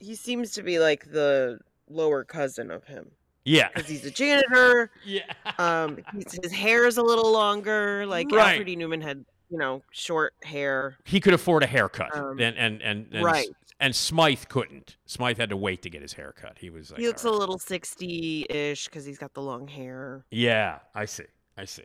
he 0.00 0.14
seems 0.14 0.50
to 0.52 0.62
be 0.62 0.78
like 0.78 1.10
the 1.12 1.60
lower 1.88 2.24
cousin 2.24 2.70
of 2.70 2.84
him 2.84 3.12
yeah, 3.46 3.68
because 3.74 3.88
he's 3.88 4.04
a 4.04 4.10
janitor. 4.10 4.90
yeah, 5.04 5.22
Um, 5.58 5.98
he's, 6.12 6.38
his 6.42 6.52
hair 6.52 6.86
is 6.86 6.98
a 6.98 7.02
little 7.02 7.32
longer. 7.32 8.04
Like 8.06 8.30
Right. 8.30 8.50
Alfred 8.50 8.68
E. 8.68 8.76
Neuman 8.76 9.02
had, 9.02 9.24
you 9.50 9.56
know, 9.58 9.82
short 9.92 10.34
hair. 10.42 10.98
he 11.04 11.20
could 11.20 11.32
afford 11.32 11.62
a 11.62 11.66
haircut, 11.66 12.14
Um, 12.14 12.38
and 12.40 12.56
and 12.58 12.82
and, 12.82 13.06
and 13.12 13.24
right. 13.24 13.48
and 13.80 13.94
Smythe 13.96 14.44
couldn't. 14.48 14.96
Smythe 15.06 15.38
had 15.38 15.48
to 15.50 15.56
wait 15.56 15.80
to 15.82 15.90
get 15.90 16.02
his 16.02 16.12
haircut. 16.12 16.58
He 16.58 16.68
was 16.70 16.90
like, 16.90 17.00
He 17.00 17.06
looks 17.06 17.24
"All 17.24 17.34
a 17.34 17.38
little 17.38 17.58
sixty-ish 17.58 18.86
because 18.86 19.04
he's 19.04 19.18
got 19.18 19.32
the 19.34 19.42
long 19.42 19.68
hair. 19.68 20.24
Yeah, 20.30 20.80
I 20.94 21.04
see. 21.06 21.24
I 21.56 21.64
see. 21.64 21.84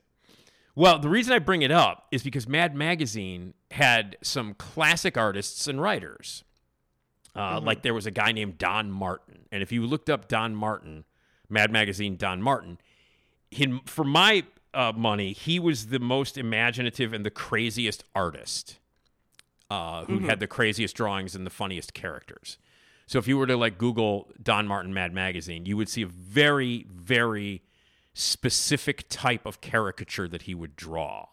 Well, 0.73 0.99
the 0.99 1.09
reason 1.09 1.33
I 1.33 1.39
bring 1.39 1.63
it 1.63 1.71
up 1.71 2.07
is 2.11 2.23
because 2.23 2.47
Mad 2.47 2.73
Magazine 2.75 3.53
had 3.71 4.17
some 4.23 4.53
classic 4.53 5.17
artists 5.17 5.67
and 5.67 5.81
writers. 5.81 6.43
Uh, 7.35 7.59
Mhm. 7.59 7.65
Like 7.65 7.81
there 7.81 7.93
was 7.93 8.05
a 8.05 8.11
guy 8.11 8.31
named 8.31 8.57
Don 8.57 8.89
Martin, 8.91 9.45
and 9.51 9.61
if 9.61 9.71
you 9.71 9.85
looked 9.85 10.09
up 10.09 10.27
Don 10.27 10.55
Martin, 10.55 11.03
Mad 11.51 11.71
Magazine 11.71 12.15
Don 12.15 12.41
Martin, 12.41 12.79
for 13.85 14.03
my 14.05 14.43
uh, 14.73 14.93
money, 14.95 15.33
he 15.33 15.59
was 15.59 15.87
the 15.87 15.99
most 15.99 16.37
imaginative 16.37 17.11
and 17.13 17.25
the 17.25 17.29
craziest 17.31 18.03
artist 18.15 18.77
uh, 19.69 20.05
who 20.05 20.19
Mhm. 20.19 20.25
had 20.25 20.39
the 20.39 20.47
craziest 20.47 20.95
drawings 20.95 21.35
and 21.35 21.45
the 21.45 21.49
funniest 21.49 21.93
characters. 21.93 22.57
So 23.05 23.19
if 23.19 23.27
you 23.27 23.37
were 23.37 23.47
to 23.47 23.55
like 23.57 23.77
Google 23.77 24.31
Don 24.41 24.67
Martin 24.67 24.93
Mad 24.93 25.13
Magazine, 25.13 25.65
you 25.65 25.75
would 25.77 25.89
see 25.89 26.01
a 26.01 26.07
very, 26.07 26.85
very 26.89 27.61
specific 28.13 29.05
type 29.09 29.45
of 29.45 29.61
caricature 29.61 30.27
that 30.29 30.43
he 30.43 30.55
would 30.55 30.75
draw. 30.75 31.27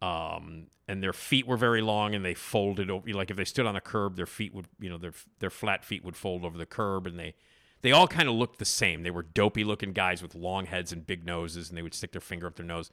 Um, 0.00 0.66
and 0.86 1.02
their 1.02 1.12
feet 1.12 1.46
were 1.46 1.56
very 1.56 1.80
long 1.82 2.14
and 2.14 2.24
they 2.24 2.34
folded 2.34 2.88
over. 2.90 3.08
Like 3.12 3.30
if 3.30 3.36
they 3.36 3.44
stood 3.44 3.66
on 3.66 3.74
a 3.74 3.80
curb, 3.80 4.14
their 4.16 4.26
feet 4.26 4.54
would, 4.54 4.66
you 4.78 4.88
know, 4.88 4.98
their 4.98 5.12
their 5.40 5.50
flat 5.50 5.84
feet 5.84 6.04
would 6.04 6.16
fold 6.16 6.44
over 6.44 6.56
the 6.56 6.66
curb, 6.66 7.06
and 7.06 7.18
they 7.18 7.34
they 7.82 7.92
all 7.92 8.08
kind 8.08 8.28
of 8.28 8.34
looked 8.34 8.58
the 8.58 8.64
same. 8.64 9.02
They 9.02 9.10
were 9.10 9.22
dopey 9.22 9.64
looking 9.64 9.92
guys 9.92 10.22
with 10.22 10.34
long 10.34 10.66
heads 10.66 10.92
and 10.92 11.06
big 11.06 11.24
noses, 11.24 11.68
and 11.68 11.78
they 11.78 11.82
would 11.82 11.94
stick 11.94 12.12
their 12.12 12.20
finger 12.20 12.46
up 12.46 12.56
their 12.56 12.66
nose. 12.66 12.90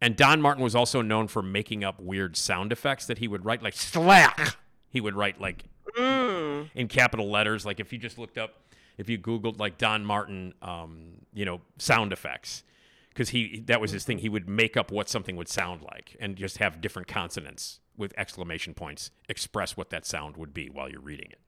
And 0.00 0.16
Don 0.16 0.40
Martin 0.40 0.64
was 0.64 0.74
also 0.74 1.02
known 1.02 1.28
for 1.28 1.42
making 1.42 1.84
up 1.84 2.00
weird 2.00 2.36
sound 2.36 2.72
effects 2.72 3.06
that 3.06 3.18
he 3.18 3.28
would 3.28 3.44
write, 3.44 3.62
like 3.62 3.74
slack. 3.74 4.56
He 4.88 5.00
would 5.00 5.14
write 5.14 5.40
like 5.40 5.64
Mm. 5.96 6.70
in 6.74 6.86
capital 6.88 7.28
letters. 7.28 7.66
Like 7.66 7.80
if 7.80 7.92
you 7.92 7.98
just 7.98 8.16
looked 8.16 8.38
up, 8.38 8.62
if 8.96 9.08
you 9.10 9.18
Googled 9.18 9.58
like 9.58 9.76
Don 9.76 10.04
Martin, 10.04 10.54
um, 10.62 11.14
you 11.34 11.44
know, 11.44 11.60
sound 11.78 12.12
effects, 12.12 12.62
because 13.08 13.30
he 13.30 13.60
that 13.66 13.80
was 13.80 13.90
his 13.90 14.04
thing. 14.04 14.18
He 14.18 14.28
would 14.28 14.48
make 14.48 14.76
up 14.76 14.92
what 14.92 15.08
something 15.08 15.34
would 15.36 15.48
sound 15.48 15.82
like 15.82 16.16
and 16.20 16.36
just 16.36 16.58
have 16.58 16.80
different 16.80 17.08
consonants 17.08 17.80
with 17.96 18.14
exclamation 18.16 18.72
points 18.72 19.10
express 19.28 19.76
what 19.76 19.90
that 19.90 20.06
sound 20.06 20.36
would 20.36 20.54
be 20.54 20.68
while 20.70 20.88
you're 20.88 21.00
reading 21.00 21.28
it. 21.30 21.40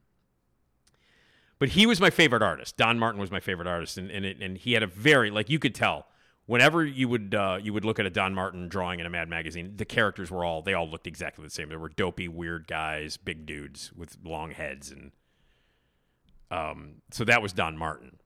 But 1.63 1.69
he 1.69 1.85
was 1.85 2.01
my 2.01 2.09
favorite 2.09 2.43
artist. 2.43 2.75
Don 2.75 2.99
Martin 2.99 3.21
was 3.21 3.31
my 3.31 3.39
favorite 3.39 3.69
artist, 3.69 3.97
and 3.97 4.11
and, 4.11 4.25
it, 4.25 4.41
and 4.41 4.57
he 4.57 4.73
had 4.73 4.83
a 4.83 4.87
very 4.87 5.31
like 5.31 5.49
you 5.49 5.59
could 5.59 5.73
tell 5.73 6.07
whenever 6.45 6.83
you 6.83 7.07
would 7.07 7.33
uh, 7.33 7.57
you 7.61 7.71
would 7.71 7.85
look 7.85 7.99
at 7.99 8.05
a 8.05 8.09
Don 8.09 8.33
Martin 8.33 8.67
drawing 8.67 8.99
in 8.99 9.05
a 9.05 9.09
Mad 9.09 9.29
magazine, 9.29 9.71
the 9.77 9.85
characters 9.85 10.29
were 10.29 10.43
all 10.43 10.61
they 10.61 10.73
all 10.73 10.85
looked 10.85 11.07
exactly 11.07 11.41
the 11.41 11.49
same. 11.49 11.69
They 11.69 11.77
were 11.77 11.87
dopey, 11.87 12.27
weird 12.27 12.67
guys, 12.67 13.15
big 13.15 13.45
dudes 13.45 13.93
with 13.95 14.17
long 14.25 14.51
heads, 14.51 14.91
and 14.91 15.13
um, 16.51 16.95
so 17.11 17.23
that 17.23 17.41
was 17.41 17.53
Don 17.53 17.77
Martin. 17.77 18.17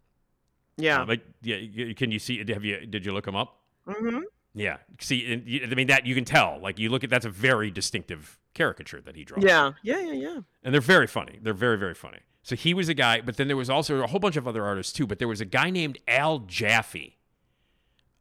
Yeah. 0.76 1.04
Uh, 1.04 1.06
but 1.06 1.22
yeah, 1.44 1.94
can 1.94 2.10
you 2.10 2.18
see? 2.18 2.44
Have 2.52 2.66
you 2.66 2.88
did 2.88 3.06
you 3.06 3.14
look 3.14 3.28
him 3.28 3.36
up? 3.36 3.60
Mm-hmm. 3.88 4.22
Yeah, 4.56 4.78
see, 5.00 5.32
and 5.32 5.72
I 5.72 5.76
mean 5.76 5.90
that 5.90 6.08
you 6.08 6.16
can 6.16 6.26
tell. 6.26 6.58
Like 6.60 6.80
you 6.80 6.90
look 6.90 7.04
at 7.04 7.12
that's 7.12 7.28
a 7.28 7.30
very 7.30 7.70
distinctive 7.70 8.40
caricature 8.56 9.02
that 9.02 9.16
he 9.16 9.24
draws. 9.24 9.44
Yeah. 9.44 9.74
Yeah. 9.84 10.02
Yeah. 10.02 10.14
Yeah. 10.14 10.40
and 10.64 10.74
they're 10.74 10.82
very 10.82 11.06
funny. 11.06 11.38
They're 11.40 11.54
very 11.54 11.78
very 11.78 11.94
funny. 11.94 12.22
So 12.48 12.56
he 12.56 12.74
was 12.74 12.88
a 12.88 12.94
guy, 12.94 13.20
but 13.20 13.36
then 13.36 13.48
there 13.50 13.58
was 13.58 13.70
also 13.70 13.98
a 14.02 14.08
whole 14.08 14.22
bunch 14.22 14.38
of 14.38 14.48
other 14.48 14.64
artists 14.64 14.94
too. 14.94 15.06
But 15.06 15.20
there 15.20 15.28
was 15.28 15.42
a 15.42 15.46
guy 15.46 15.70
named 15.70 15.98
Al 16.08 16.40
Jaffee, 16.40 17.18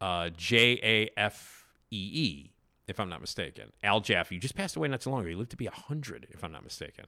uh, 0.01 0.31
J 0.35 0.77
A 0.83 1.09
F 1.17 1.65
E 1.91 2.09
E, 2.13 2.51
if 2.89 2.99
I'm 2.99 3.07
not 3.07 3.21
mistaken. 3.21 3.71
Al 3.83 4.01
Jaffee 4.01 4.35
he 4.35 4.39
just 4.39 4.53
passed 4.53 4.75
away 4.75 4.89
not 4.89 5.01
so 5.01 5.11
long 5.11 5.21
ago. 5.21 5.29
He 5.29 5.35
lived 5.35 5.51
to 5.51 5.55
be 5.55 5.67
hundred, 5.67 6.27
if 6.31 6.43
I'm 6.43 6.51
not 6.51 6.65
mistaken. 6.65 7.05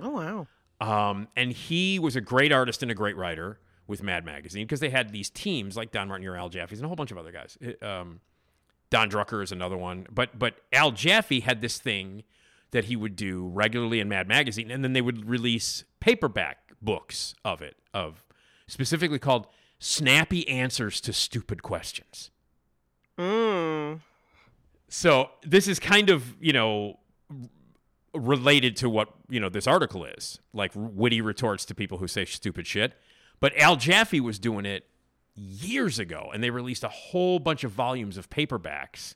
Oh 0.00 0.08
wow. 0.08 0.46
Um, 0.80 1.28
and 1.36 1.52
he 1.52 1.98
was 1.98 2.16
a 2.16 2.22
great 2.22 2.52
artist 2.52 2.82
and 2.82 2.90
a 2.90 2.94
great 2.94 3.18
writer 3.18 3.60
with 3.86 4.02
Mad 4.02 4.24
Magazine 4.24 4.64
because 4.66 4.80
they 4.80 4.88
had 4.90 5.10
these 5.12 5.28
teams 5.28 5.76
like 5.76 5.90
Don 5.92 6.08
Martin 6.08 6.26
or 6.26 6.38
Al 6.38 6.48
Jaffee's 6.48 6.78
and 6.78 6.86
a 6.86 6.88
whole 6.88 6.96
bunch 6.96 7.10
of 7.10 7.18
other 7.18 7.32
guys. 7.32 7.58
It- 7.60 7.82
Um, 7.82 8.20
Don 8.88 9.10
Drucker 9.10 9.42
is 9.42 9.52
another 9.52 9.76
one, 9.76 10.06
but 10.10 10.38
but 10.38 10.54
Al 10.72 10.90
Jaffee 10.92 11.40
had 11.40 11.60
this 11.60 11.76
thing 11.78 12.22
that 12.76 12.84
he 12.84 12.94
would 12.94 13.16
do 13.16 13.48
regularly 13.48 14.00
in 14.00 14.08
Mad 14.08 14.28
Magazine, 14.28 14.70
and 14.70 14.84
then 14.84 14.92
they 14.92 15.00
would 15.00 15.28
release 15.28 15.84
paperback 15.98 16.58
books 16.82 17.34
of 17.42 17.62
it, 17.62 17.76
of 17.94 18.22
specifically 18.66 19.18
called 19.18 19.46
"Snappy 19.78 20.46
Answers 20.46 21.00
to 21.00 21.12
Stupid 21.12 21.62
Questions." 21.62 22.30
Mm. 23.18 24.00
So 24.88 25.30
this 25.42 25.66
is 25.66 25.80
kind 25.80 26.10
of 26.10 26.36
you 26.40 26.52
know 26.52 26.98
related 28.14 28.76
to 28.76 28.90
what 28.90 29.08
you 29.28 29.40
know 29.40 29.48
this 29.48 29.66
article 29.66 30.04
is 30.04 30.38
like 30.52 30.72
witty 30.74 31.20
retorts 31.20 31.64
to 31.66 31.74
people 31.74 31.98
who 31.98 32.06
say 32.06 32.24
stupid 32.24 32.66
shit. 32.66 32.92
But 33.40 33.56
Al 33.56 33.76
Jaffee 33.76 34.20
was 34.20 34.38
doing 34.38 34.66
it 34.66 34.86
years 35.34 35.98
ago, 35.98 36.30
and 36.32 36.42
they 36.42 36.50
released 36.50 36.84
a 36.84 36.88
whole 36.88 37.38
bunch 37.38 37.64
of 37.64 37.72
volumes 37.72 38.16
of 38.16 38.28
paperbacks 38.28 39.14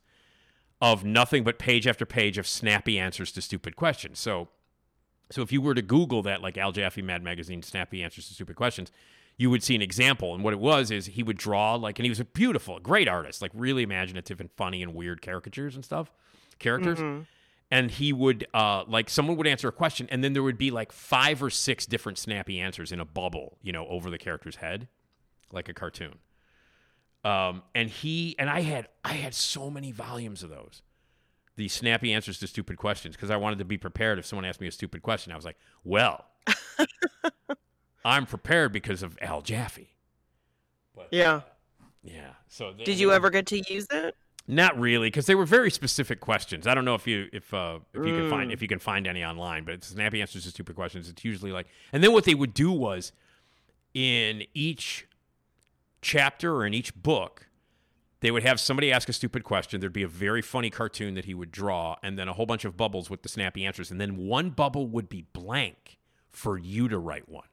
of 0.81 1.05
nothing 1.05 1.45
but 1.45 1.59
page 1.59 1.87
after 1.87 2.07
page 2.07 2.39
of 2.39 2.47
snappy 2.47 2.99
answers 2.99 3.33
to 3.33 3.43
stupid 3.43 3.77
questions. 3.77 4.19
So, 4.19 4.49
so 5.31 5.43
if 5.43 5.53
you 5.53 5.61
were 5.61 5.75
to 5.75 5.83
Google 5.83 6.23
that, 6.23 6.41
like 6.43 6.57
Al 6.57 6.73
Jaffee 6.73 7.03
Mad 7.03 7.23
Magazine, 7.23 7.63
snappy 7.63 8.03
answers 8.03 8.29
to 8.29 8.35
stupid 8.35 8.57
questions, 8.57 8.91
you 9.37 9.51
would 9.51 9.63
see 9.63 9.75
an 9.75 9.83
example. 9.83 10.35
And 10.35 10.43
what 10.43 10.53
it 10.53 10.59
was 10.59 10.91
is 10.91 11.07
he 11.07 11.23
would 11.23 11.37
draw 11.37 11.75
like, 11.75 11.99
and 11.99 12.05
he 12.05 12.11
was 12.11 12.21
a 12.21 12.25
beautiful, 12.25 12.79
great 12.81 13.09
artist, 13.09 13.43
like 13.43 13.53
really 13.55 13.83
imaginative 13.83 14.41
and 14.41 14.51
funny 14.53 14.83
and 14.83 14.95
weird 14.95 15.23
caricatures 15.23 15.75
and 15.75 15.85
stuff, 15.85 16.11
characters. 16.59 16.99
Mhm. 16.99 17.27
And 17.71 17.91
he 17.93 18.13
would, 18.13 18.49
uh, 18.53 18.83
like, 18.89 19.09
someone 19.09 19.37
would 19.37 19.47
answer 19.47 19.69
a 19.69 19.73
question, 19.73 20.09
and 20.11 20.25
then 20.25 20.33
there 20.33 20.43
would 20.43 20.59
be 20.59 20.73
like 20.73 20.91
five 20.91 21.41
or 21.41 21.51
six 21.51 21.87
different 21.87 22.19
snappy 22.19 22.59
answers 22.59 22.91
in 22.91 22.99
a 22.99 23.05
bubble, 23.05 23.59
you 23.63 23.73
know, 23.73 23.87
over 23.87 24.11
the 24.11 24.19
character's 24.19 24.57
head, 24.57 24.89
like 25.53 25.69
a 25.69 25.75
cartoon. 25.75 26.19
Um, 27.25 27.63
and 27.75 27.91
he 27.91 28.35
and 28.39 28.49
I 28.49 28.61
had 28.61 28.89
I 29.05 29.13
had 29.15 29.35
so 29.35 29.71
many 29.71 29.93
volumes 29.93 30.43
of 30.43 30.51
those, 30.51 30.83
the 31.57 31.69
snappy 31.69 32.13
answers 32.13 32.39
to 32.39 32.47
stupid 32.47 32.77
questions, 32.79 33.17
because 33.17 33.31
I 33.31 33.37
wanted 33.37 33.59
to 33.59 33.65
be 33.65 33.77
prepared 33.79 34.19
if 34.19 34.25
someone 34.27 34.45
asked 34.47 34.61
me 34.61 34.67
a 34.69 34.73
stupid 34.73 35.03
question. 35.03 35.33
I 35.33 35.37
was 35.37 35.45
like, 35.45 35.57
well, 35.85 36.25
I'm 38.05 38.27
prepared 38.27 38.73
because 38.73 39.03
of 39.03 39.19
Al 39.21 39.43
Jaffee. 39.43 39.91
But, 40.95 41.09
Yeah. 41.11 41.43
yeah. 42.03 42.31
So 42.49 42.73
they- 42.73 42.85
Did 42.85 42.99
you 42.99 43.13
ever 43.13 43.31
get 43.31 43.47
to 43.49 43.59
use 43.73 43.87
it? 43.91 44.17
Not 44.49 44.79
really, 44.81 45.09
because 45.09 45.27
they 45.27 45.35
were 45.37 45.45
very 45.45 45.71
specific 45.71 46.19
questions. 46.21 46.67
I 46.67 46.75
don't 46.75 46.85
know 46.85 46.95
if 46.97 47.07
you 47.07 47.29
if 47.33 47.53
uh, 47.55 47.79
if 47.95 48.05
you 48.05 48.17
can 48.17 48.31
find 48.31 48.51
Mm. 48.51 48.55
if 48.55 48.63
you 48.63 48.67
can 48.69 48.81
find 48.81 49.07
any 49.07 49.23
online, 49.23 49.65
but 49.65 49.75
it's 49.75 49.87
snappy 49.89 50.21
answers 50.21 50.43
to 50.45 50.51
stupid 50.51 50.75
questions. 50.75 51.09
It's 51.09 51.25
usually 51.25 51.53
like, 51.53 51.67
and 51.93 52.03
then 52.03 52.13
what 52.13 52.25
they 52.25 52.35
would 52.35 52.53
do 52.55 52.73
was, 52.73 53.13
in 53.95 54.43
each 54.55 55.07
chapter 56.03 56.55
or 56.55 56.67
in 56.67 56.75
each 56.75 56.95
book, 56.95 57.49
they 58.21 58.31
would 58.31 58.43
have 58.43 58.61
somebody 58.61 58.93
ask 58.93 59.09
a 59.09 59.13
stupid 59.13 59.45
question. 59.45 59.81
There'd 59.81 59.93
be 59.93 60.03
a 60.03 60.09
very 60.09 60.43
funny 60.43 60.71
cartoon 60.71 61.15
that 61.15 61.25
he 61.25 61.35
would 61.35 61.51
draw, 61.51 61.97
and 62.03 62.19
then 62.19 62.29
a 62.29 62.33
whole 62.35 62.47
bunch 62.47 62.65
of 62.65 62.77
bubbles 62.77 63.09
with 63.09 63.23
the 63.23 63.29
snappy 63.29 63.65
answers, 63.65 63.91
and 63.91 64.01
then 64.01 64.17
one 64.17 64.51
bubble 64.51 64.87
would 64.89 65.09
be 65.09 65.27
blank 65.33 65.99
for 66.31 66.59
you 66.59 66.89
to 66.89 66.99
write 66.99 67.29
one. 67.29 67.47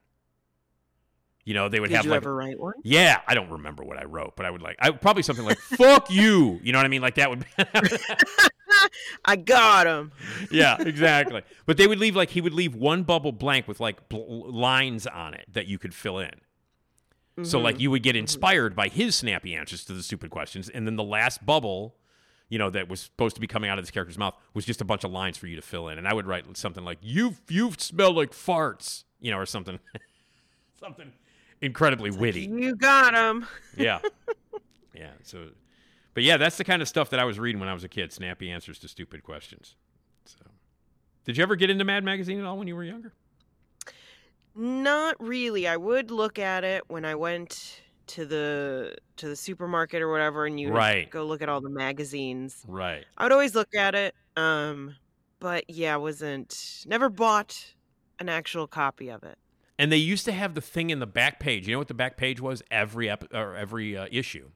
You 1.46 1.54
know, 1.54 1.70
they 1.70 1.80
would 1.80 1.90
Did 1.90 1.96
have 1.96 2.06
you 2.06 2.12
like 2.12 2.18
ever 2.18 2.36
write 2.36 2.60
one? 2.60 2.74
yeah, 2.84 3.22
I 3.26 3.34
don't 3.34 3.50
remember 3.50 3.82
what 3.86 3.98
I 3.98 4.04
wrote, 4.04 4.36
but 4.36 4.46
I 4.46 4.52
would 4.52 4.62
like 4.62 4.76
I 4.80 4.92
probably 4.92 5.24
something 5.24 5.46
like 5.46 5.58
"fuck 5.58 6.10
you," 6.12 6.60
you 6.62 6.74
know 6.74 6.80
what 6.80 6.86
I 6.86 6.90
mean? 6.90 7.02
Like 7.02 7.16
that 7.16 7.30
would. 7.30 7.46
I 9.26 9.38
got 9.38 9.88
him. 9.88 10.12
yeah, 10.52 10.76
exactly. 10.80 11.42
But 11.66 11.78
they 11.78 11.88
would 11.88 12.00
leave 12.00 12.16
like 12.18 12.32
he 12.32 12.42
would 12.42 12.54
leave 12.54 12.76
one 12.76 13.04
bubble 13.04 13.32
blank 13.32 13.66
with 13.68 13.80
like 13.80 14.10
bl- 14.10 14.50
lines 14.52 15.08
on 15.08 15.34
it 15.34 15.46
that 15.54 15.68
you 15.68 15.80
could 15.80 15.94
fill 15.94 16.20
in. 16.20 16.32
So 17.44 17.60
like 17.60 17.76
Mhm. 17.76 17.80
you 17.82 17.92
would 17.92 18.04
get 18.04 18.16
inspired 18.16 18.76
by 18.76 18.88
his 18.88 19.16
snappy 19.16 19.54
answers 19.54 19.86
to 19.86 19.94
the 19.94 20.02
stupid 20.02 20.32
questions, 20.32 20.70
and 20.70 20.88
then 20.88 20.96
the 20.96 21.04
last 21.04 21.46
bubble, 21.46 21.96
you 22.50 22.58
know, 22.58 22.70
that 22.72 22.90
was 22.90 23.02
supposed 23.02 23.36
to 23.36 23.42
be 23.42 23.46
coming 23.48 23.70
out 23.70 23.78
of 23.78 23.84
this 23.84 23.92
character's 23.92 24.18
mouth 24.18 24.34
was 24.56 24.66
just 24.66 24.82
a 24.82 24.86
bunch 24.86 25.04
of 25.04 25.12
lines 25.12 25.38
for 25.38 25.46
you 25.48 25.56
to 25.56 25.62
fill 25.62 25.88
in. 25.90 25.98
And 26.00 26.08
I 26.08 26.14
would 26.14 26.26
write 26.26 26.46
something 26.58 26.84
like 26.84 26.98
"you 27.02 27.36
you 27.48 27.74
smell 27.78 28.12
like 28.14 28.32
farts," 28.32 29.04
you 29.20 29.30
know, 29.32 29.38
or 29.38 29.46
something, 29.46 29.80
something 30.80 31.12
incredibly 31.62 32.10
witty. 32.12 32.46
You 32.46 32.76
got 32.76 33.14
him. 33.14 33.46
Yeah. 33.78 34.00
yeah. 34.96 35.12
So, 35.24 35.50
but 36.14 36.24
yeah, 36.24 36.38
that's 36.38 36.58
the 36.58 36.64
kind 36.64 36.82
of 36.82 36.88
stuff 36.88 37.10
that 37.12 37.20
I 37.20 37.26
was 37.26 37.38
reading 37.38 37.60
when 37.60 37.70
I 37.70 37.74
was 37.74 37.84
a 37.84 37.90
kid. 37.90 38.12
Snappy 38.12 38.50
answers 38.50 38.80
to 38.80 38.88
stupid 38.88 39.22
questions. 39.24 39.76
So, 40.26 40.40
did 41.26 41.38
you 41.38 41.44
ever 41.44 41.56
get 41.56 41.70
into 41.70 41.84
Mad 41.84 42.04
Magazine 42.04 42.40
at 42.40 42.46
all 42.46 42.58
when 42.58 42.68
you 42.68 42.76
were 42.76 42.84
younger? 42.84 43.14
Not 44.58 45.16
really. 45.20 45.68
I 45.68 45.78
would 45.78 46.10
look 46.12 46.40
at 46.40 46.64
it 46.64 46.84
when 46.88 47.06
I 47.06 47.16
went 47.16 47.82
to 48.08 48.26
the 48.26 48.96
to 49.18 49.28
the 49.28 49.36
supermarket 49.36 50.02
or 50.02 50.10
whatever, 50.10 50.46
and 50.46 50.60
you 50.60 50.72
Right. 50.72 51.10
go 51.10 51.26
look 51.26 51.42
at 51.42 51.50
all 51.50 51.62
the 51.62 51.70
magazines. 51.70 52.64
Right. 52.68 53.06
I 53.18 53.24
would 53.24 53.32
always 53.32 53.54
look 53.54 53.76
at 53.76 53.94
it. 53.96 54.16
Um, 54.36 54.96
but 55.40 55.70
yeah, 55.70 55.94
I 55.94 55.98
wasn't 55.98 56.86
never 56.88 57.10
bought 57.10 57.74
an 58.20 58.30
actual 58.30 58.66
copy 58.66 59.10
of 59.10 59.24
it. 59.24 59.38
And 59.78 59.92
they 59.92 59.98
used 59.98 60.26
to 60.26 60.32
have 60.32 60.56
the 60.56 60.62
thing 60.62 60.90
in 60.90 61.00
the 61.00 61.06
back 61.06 61.40
page. 61.40 61.68
You 61.68 61.74
know 61.74 61.80
what 61.80 61.88
the 61.88 61.94
back 61.94 62.18
page 62.18 62.42
was? 62.42 62.64
Every 62.72 63.10
ep- 63.10 63.32
or 63.34 63.56
every 63.56 63.96
uh, 63.96 64.08
issue 64.12 64.50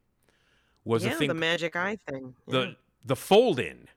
was 0.84 1.06
yeah, 1.06 1.12
a 1.12 1.16
thing. 1.16 1.28
the 1.28 1.34
magic 1.36 1.76
eye 1.76 1.98
thing. 2.10 2.34
the 2.48 2.76
the 3.06 3.16
fold 3.16 3.60
in 3.60 3.88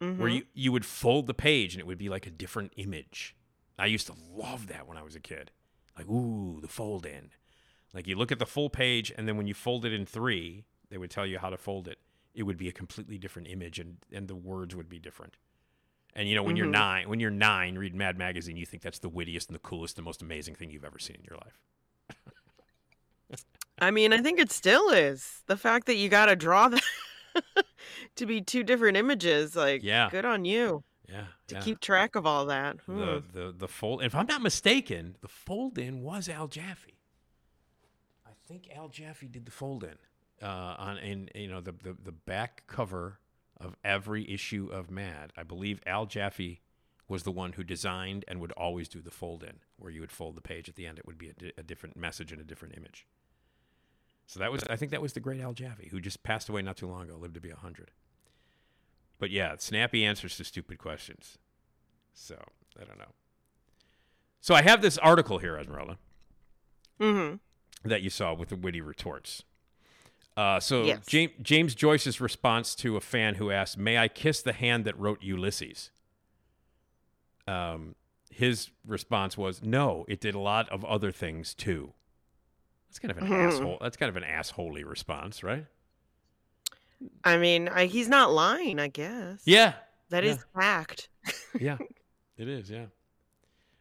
yeah. 0.00 0.12
where 0.12 0.28
you 0.28 0.44
you 0.54 0.72
would 0.72 0.86
fold 0.86 1.26
the 1.26 1.34
page 1.34 1.74
and 1.74 1.80
it 1.80 1.86
would 1.86 1.98
be 1.98 2.08
like 2.08 2.26
a 2.26 2.30
different 2.30 2.72
image. 2.76 3.36
I 3.80 3.86
used 3.86 4.06
to 4.08 4.14
love 4.34 4.66
that 4.68 4.86
when 4.86 4.96
I 4.96 5.02
was 5.02 5.16
a 5.16 5.20
kid. 5.20 5.50
Like, 5.96 6.08
ooh, 6.08 6.58
the 6.60 6.68
fold 6.68 7.06
in. 7.06 7.30
Like 7.92 8.06
you 8.06 8.16
look 8.16 8.30
at 8.30 8.38
the 8.38 8.46
full 8.46 8.70
page 8.70 9.12
and 9.16 9.26
then 9.26 9.36
when 9.36 9.46
you 9.46 9.54
fold 9.54 9.84
it 9.84 9.92
in 9.92 10.06
three, 10.06 10.64
they 10.90 10.98
would 10.98 11.10
tell 11.10 11.26
you 11.26 11.38
how 11.38 11.50
to 11.50 11.56
fold 11.56 11.88
it. 11.88 11.98
It 12.34 12.44
would 12.44 12.56
be 12.56 12.68
a 12.68 12.72
completely 12.72 13.18
different 13.18 13.48
image 13.48 13.78
and, 13.78 13.96
and 14.12 14.28
the 14.28 14.36
words 14.36 14.76
would 14.76 14.88
be 14.88 14.98
different. 14.98 15.36
And 16.14 16.28
you 16.28 16.34
know, 16.34 16.42
when 16.42 16.56
you're 16.56 16.66
Mhm. 16.66 16.72
nine, 16.72 17.08
when 17.08 17.20
you're 17.20 17.30
nine, 17.30 17.76
read 17.78 17.94
Mad 17.94 18.16
Magazine, 18.18 18.56
you 18.56 18.66
think 18.66 18.82
that's 18.82 18.98
the 18.98 19.08
wittiest 19.08 19.48
and 19.48 19.54
the 19.54 19.60
coolest, 19.60 19.96
and 19.96 20.04
the 20.04 20.08
most 20.08 20.22
amazing 20.22 20.54
thing 20.54 20.70
you've 20.70 20.84
ever 20.84 20.98
seen 20.98 21.16
in 21.16 21.24
your 21.24 21.38
life. 21.38 21.58
I 23.78 23.90
mean, 23.90 24.12
I 24.12 24.18
think 24.18 24.38
it 24.38 24.52
still 24.52 24.90
is. 24.90 25.42
The 25.46 25.56
fact 25.56 25.86
that 25.86 25.94
you 25.94 26.08
got 26.08 26.26
to 26.26 26.36
draw 26.36 26.68
that 26.68 26.82
to 28.16 28.26
be 28.26 28.40
two 28.42 28.62
different 28.62 28.96
images, 28.96 29.56
like, 29.56 29.82
Yeah. 29.82 30.10
good 30.10 30.24
on 30.24 30.44
you 30.44 30.84
Yeah. 31.10 31.24
to 31.48 31.54
yeah. 31.56 31.60
keep 31.60 31.80
track 31.80 32.14
of 32.14 32.24
all 32.26 32.46
that. 32.46 32.78
the 32.86 32.92
Hmm. 32.92 33.18
the 33.32 33.54
the 33.56 33.68
fold. 33.68 34.02
If 34.02 34.14
I'm 34.14 34.26
not 34.26 34.42
mistaken, 34.42 35.16
the 35.20 35.28
fold 35.28 35.78
in 35.78 36.02
was 36.02 36.28
Al 36.28 36.46
Jaffee. 36.48 36.98
I 38.26 38.30
think 38.46 38.68
Al 38.74 38.88
Jaffee 38.88 39.28
did 39.28 39.44
the 39.44 39.50
fold 39.52 39.84
in 39.84 39.96
uh, 40.42 40.74
on 40.78 40.98
in 40.98 41.28
you 41.34 41.48
know 41.48 41.60
the, 41.60 41.72
the 41.72 41.96
the 42.02 42.12
back 42.12 42.64
cover 42.66 43.18
of 43.58 43.76
every 43.84 44.28
issue 44.30 44.68
of 44.72 44.90
Mad. 44.90 45.32
I 45.36 45.42
believe 45.42 45.80
Al 45.86 46.06
Jaffee 46.06 46.60
was 47.08 47.24
the 47.24 47.32
one 47.32 47.52
who 47.54 47.64
designed 47.64 48.24
and 48.28 48.40
would 48.40 48.52
always 48.52 48.88
do 48.88 49.00
the 49.00 49.10
fold 49.10 49.42
in, 49.42 49.56
where 49.76 49.90
you 49.90 50.00
would 50.00 50.12
fold 50.12 50.36
the 50.36 50.40
page 50.40 50.68
at 50.68 50.76
the 50.76 50.86
end. 50.86 50.96
It 50.96 51.06
would 51.06 51.18
be 51.18 51.28
a, 51.28 51.32
di- 51.32 51.52
a 51.58 51.62
different 51.64 51.96
message 51.96 52.30
and 52.30 52.40
a 52.40 52.44
different 52.44 52.76
image. 52.76 53.04
So 54.26 54.38
that 54.38 54.52
was 54.52 54.62
I 54.70 54.76
think 54.76 54.92
that 54.92 55.02
was 55.02 55.12
the 55.12 55.20
great 55.20 55.40
Al 55.40 55.52
Jaffee 55.52 55.88
who 55.90 56.00
just 56.00 56.22
passed 56.22 56.48
away 56.48 56.62
not 56.62 56.76
too 56.76 56.86
long 56.86 57.02
ago, 57.02 57.16
lived 57.16 57.34
to 57.34 57.40
be 57.40 57.50
hundred. 57.50 57.90
But 59.20 59.30
yeah, 59.30 59.54
snappy 59.58 60.04
answers 60.04 60.36
to 60.38 60.44
stupid 60.44 60.78
questions. 60.78 61.38
So 62.12 62.42
I 62.80 62.84
don't 62.84 62.98
know. 62.98 63.12
So 64.40 64.54
I 64.54 64.62
have 64.62 64.82
this 64.82 64.98
article 64.98 65.38
here, 65.38 65.56
Esmeralda, 65.56 65.98
Mhm. 66.98 67.38
that 67.84 68.02
you 68.02 68.10
saw 68.10 68.32
with 68.34 68.48
the 68.48 68.56
witty 68.56 68.80
retorts. 68.80 69.44
Uh, 70.36 70.58
so 70.58 70.84
Yes. 70.84 71.06
James, 71.06 71.32
James 71.42 71.74
Joyce's 71.74 72.20
response 72.20 72.74
to 72.76 72.96
a 72.96 73.00
fan 73.00 73.34
who 73.34 73.50
asked, 73.50 73.76
"May 73.76 73.98
I 73.98 74.08
kiss 74.08 74.40
the 74.42 74.54
hand 74.54 74.84
that 74.86 74.98
wrote 74.98 75.22
Ulysses?" 75.22 75.90
Um, 77.46 77.94
his 78.30 78.70
response 78.86 79.36
was, 79.36 79.62
"No, 79.62 80.06
it 80.08 80.20
did 80.20 80.34
a 80.34 80.38
lot 80.38 80.68
of 80.70 80.84
other 80.84 81.12
things 81.12 81.52
too." 81.54 81.92
That's 82.88 82.98
kind 82.98 83.10
of 83.10 83.18
an 83.18 83.28
Mhm. 83.28 83.46
asshole. 83.48 83.78
That's 83.82 83.96
kind 83.98 84.08
of 84.08 84.16
an 84.16 84.22
assholey 84.24 84.84
response, 84.88 85.42
right? 85.42 85.66
I 87.24 87.36
mean, 87.38 87.68
I, 87.68 87.86
he's 87.86 88.08
not 88.08 88.32
lying, 88.32 88.78
I 88.78 88.88
guess. 88.88 89.40
Yeah, 89.44 89.74
That 90.10 90.24
is 90.24 90.38
fact. 90.54 91.08
yeah, 91.58 91.78
it 92.36 92.48
is. 92.48 92.70
Yeah, 92.70 92.86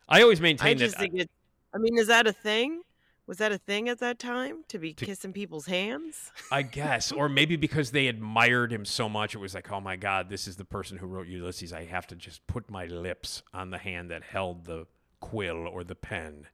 I 0.08 0.22
always 0.22 0.40
maintain 0.42 0.68
I 0.70 0.74
that. 0.74 0.80
just 0.80 0.98
think 0.98 1.14
it. 1.16 1.30
I 1.74 1.78
mean, 1.78 1.98
is 1.98 2.08
that 2.08 2.28
a 2.28 2.34
thing? 2.34 2.82
Was 3.28 3.38
that 3.38 3.52
a 3.52 3.60
thing 3.60 3.90
at 3.90 4.00
that 4.00 4.18
time 4.18 4.64
to 4.70 4.80
be 4.80 4.92
To- 4.94 5.06
kissing 5.06 5.34
people's 5.34 5.68
hands? 5.68 6.32
I 6.52 6.64
guess, 6.64 7.12
or 7.12 7.30
maybe 7.30 7.58
because 7.58 7.92
they 7.92 8.08
admired 8.08 8.72
him 8.74 8.86
so 8.86 9.08
much, 9.08 9.36
it 9.36 9.38
was 9.38 9.54
like, 9.54 9.72
oh 9.72 9.80
my 9.80 9.96
God, 9.98 10.30
this 10.30 10.48
is 10.48 10.56
the 10.56 10.66
person 10.66 10.98
who 10.98 11.06
wrote 11.06 11.28
Ulysses. 11.28 11.72
I 11.72 11.86
have 11.86 12.08
to 12.08 12.16
just 12.16 12.46
put 12.48 12.72
my 12.72 12.86
lips 12.86 13.44
on 13.54 13.70
the 13.70 13.78
hand 13.78 14.10
that 14.10 14.24
held 14.24 14.66
the 14.66 14.88
quill 15.20 15.68
or 15.68 15.84
the 15.84 15.94
pen. 15.94 16.48